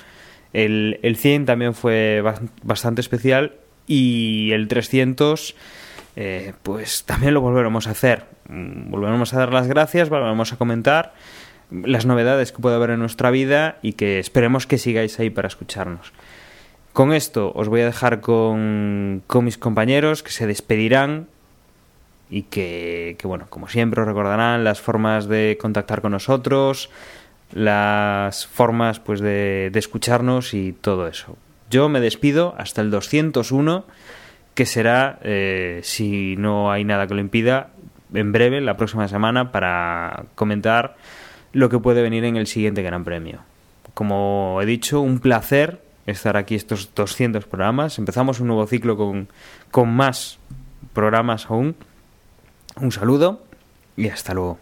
El, 0.52 0.98
el 1.04 1.14
100 1.14 1.46
también 1.46 1.72
fue 1.72 2.20
bastante 2.64 3.00
especial 3.00 3.52
y 3.86 4.50
el 4.50 4.66
300 4.66 5.54
eh, 6.16 6.52
pues 6.64 7.04
también 7.04 7.34
lo 7.34 7.42
volveremos 7.42 7.86
a 7.86 7.92
hacer. 7.92 8.24
Mm, 8.48 8.90
volveremos 8.90 9.32
a 9.34 9.38
dar 9.38 9.52
las 9.52 9.68
gracias, 9.68 10.08
volveremos 10.08 10.52
a 10.52 10.56
comentar 10.56 11.14
las 11.70 12.06
novedades 12.06 12.50
que 12.50 12.60
puede 12.60 12.74
haber 12.74 12.90
en 12.90 12.98
nuestra 12.98 13.30
vida 13.30 13.78
y 13.82 13.92
que 13.92 14.18
esperemos 14.18 14.66
que 14.66 14.78
sigáis 14.78 15.20
ahí 15.20 15.30
para 15.30 15.46
escucharnos. 15.46 16.12
Con 16.92 17.12
esto 17.12 17.52
os 17.54 17.68
voy 17.68 17.82
a 17.82 17.86
dejar 17.86 18.20
con, 18.20 19.22
con 19.28 19.44
mis 19.44 19.58
compañeros 19.58 20.24
que 20.24 20.32
se 20.32 20.48
despedirán 20.48 21.28
y 22.30 22.42
que, 22.42 23.16
bueno, 23.24 23.46
como 23.48 23.68
siempre 23.68 24.02
os 24.02 24.08
recordarán 24.08 24.64
las 24.64 24.80
formas 24.80 25.28
de 25.28 25.58
contactar 25.60 26.00
con 26.00 26.12
nosotros, 26.12 26.90
las 27.52 28.46
formas 28.46 29.00
pues 29.00 29.20
de, 29.20 29.70
escucharnos 29.74 30.54
y 30.54 30.72
todo 30.72 31.08
eso. 31.08 31.36
Yo 31.70 31.88
me 31.88 32.00
despido 32.00 32.54
hasta 32.58 32.80
el 32.80 32.90
201, 32.90 33.84
que 34.54 34.66
será, 34.66 35.18
eh, 35.22 35.80
si 35.82 36.36
no 36.36 36.70
hay 36.70 36.84
nada 36.84 37.06
que 37.06 37.14
lo 37.14 37.20
impida, 37.20 37.70
en 38.12 38.32
breve, 38.32 38.60
la 38.60 38.76
próxima 38.76 39.08
semana, 39.08 39.52
para 39.52 40.24
comentar 40.34 40.96
lo 41.52 41.68
que 41.68 41.78
puede 41.78 42.02
venir 42.02 42.24
en 42.24 42.36
el 42.36 42.46
siguiente 42.46 42.82
Gran 42.82 43.04
Premio. 43.04 43.40
Como 43.94 44.58
he 44.62 44.66
dicho, 44.66 45.00
un 45.00 45.18
placer 45.18 45.80
estar 46.06 46.36
aquí 46.36 46.54
estos 46.54 46.94
200 46.94 47.44
programas. 47.44 47.98
Empezamos 47.98 48.40
un 48.40 48.46
nuevo 48.46 48.66
ciclo 48.66 48.96
con, 48.96 49.28
con 49.70 49.94
más 49.94 50.38
programas 50.92 51.46
aún. 51.50 51.76
Un 52.80 52.92
saludo 52.92 53.42
y 53.96 54.08
hasta 54.08 54.34
luego. 54.34 54.58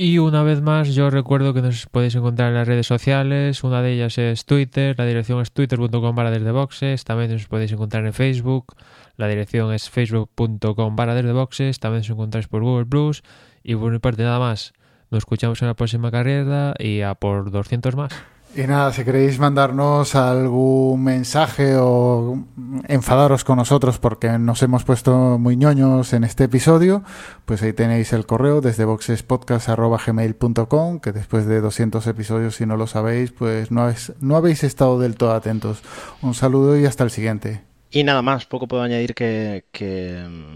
Y 0.00 0.18
una 0.18 0.44
vez 0.44 0.62
más, 0.62 0.94
yo 0.94 1.10
recuerdo 1.10 1.52
que 1.52 1.60
nos 1.60 1.86
podéis 1.86 2.14
encontrar 2.14 2.50
en 2.50 2.54
las 2.54 2.68
redes 2.68 2.86
sociales. 2.86 3.64
Una 3.64 3.82
de 3.82 3.94
ellas 3.94 4.16
es 4.16 4.44
Twitter. 4.44 4.94
La 4.96 5.04
dirección 5.04 5.40
es 5.40 5.50
twitter.com 5.50 6.14
barra 6.14 6.52
boxes. 6.52 7.02
También 7.02 7.32
nos 7.32 7.46
podéis 7.46 7.72
encontrar 7.72 8.06
en 8.06 8.12
Facebook. 8.12 8.76
La 9.16 9.26
dirección 9.26 9.72
es 9.72 9.90
facebook.com 9.90 10.94
barra 10.94 11.20
boxes. 11.32 11.80
También 11.80 12.02
os 12.02 12.10
encontráis 12.10 12.46
por 12.46 12.62
Google 12.62 12.86
Plus. 12.86 13.24
Y 13.64 13.74
por 13.74 13.90
mi 13.90 13.98
parte, 13.98 14.22
nada 14.22 14.38
más. 14.38 14.72
Nos 15.10 15.18
escuchamos 15.18 15.60
en 15.62 15.68
la 15.68 15.74
próxima 15.74 16.12
carrera 16.12 16.74
y 16.78 17.00
a 17.00 17.14
por 17.16 17.50
200 17.50 17.96
más. 17.96 18.12
Y 18.58 18.66
nada, 18.66 18.92
si 18.92 19.04
queréis 19.04 19.38
mandarnos 19.38 20.16
algún 20.16 21.04
mensaje 21.04 21.76
o 21.76 22.42
enfadaros 22.88 23.44
con 23.44 23.58
nosotros 23.58 24.00
porque 24.00 24.36
nos 24.36 24.60
hemos 24.64 24.82
puesto 24.82 25.38
muy 25.38 25.56
ñoños 25.56 26.12
en 26.12 26.24
este 26.24 26.42
episodio, 26.42 27.04
pues 27.44 27.62
ahí 27.62 27.72
tenéis 27.72 28.12
el 28.12 28.26
correo 28.26 28.60
desde 28.60 28.84
boxespodcast.gmail.com, 28.84 30.98
que 30.98 31.12
después 31.12 31.46
de 31.46 31.60
200 31.60 32.04
episodios, 32.08 32.56
si 32.56 32.66
no 32.66 32.76
lo 32.76 32.88
sabéis, 32.88 33.30
pues 33.30 33.70
no 33.70 33.82
habéis, 33.82 34.12
no 34.18 34.34
habéis 34.34 34.64
estado 34.64 34.98
del 34.98 35.14
todo 35.14 35.34
atentos. 35.34 35.80
Un 36.20 36.34
saludo 36.34 36.76
y 36.76 36.84
hasta 36.84 37.04
el 37.04 37.12
siguiente. 37.12 37.67
Y 37.90 38.04
nada 38.04 38.20
más, 38.20 38.44
poco 38.44 38.68
puedo 38.68 38.82
añadir 38.82 39.14
que, 39.14 39.64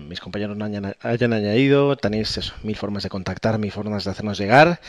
mis 0.09 0.21
compañeros 0.21 0.61
hayan, 0.61 0.95
hayan 1.01 1.33
añadido. 1.33 1.97
Tenéis 1.97 2.37
eso, 2.37 2.53
mil 2.63 2.77
formas 2.77 3.05
de 3.05 3.09
contactar, 3.09 3.59
mil 3.59 3.73
formas 3.73 4.05
de 4.05 4.11
hacernos 4.11 4.37
llegar. 4.39 4.81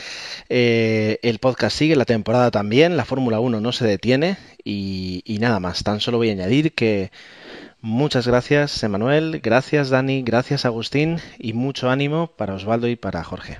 Eh, 0.50 1.18
el 1.22 1.38
podcast 1.38 1.76
sigue, 1.76 1.96
la 1.96 2.04
temporada 2.04 2.50
también, 2.50 2.98
la 2.98 3.06
Fórmula 3.06 3.40
1 3.40 3.60
no 3.60 3.72
se 3.72 3.86
detiene. 3.86 4.36
Y, 4.62 5.22
y 5.24 5.38
nada 5.38 5.58
más, 5.58 5.84
tan 5.84 6.00
solo 6.00 6.18
voy 6.18 6.28
a 6.28 6.32
añadir 6.32 6.74
que 6.74 7.10
muchas 7.80 8.26
gracias, 8.26 8.82
Emanuel, 8.82 9.40
gracias, 9.42 9.88
Dani, 9.88 10.22
gracias, 10.22 10.66
Agustín, 10.66 11.20
y 11.38 11.54
mucho 11.54 11.90
ánimo 11.90 12.28
para 12.28 12.54
Osvaldo 12.54 12.88
y 12.88 12.96
para 12.96 13.24
Jorge. 13.24 13.58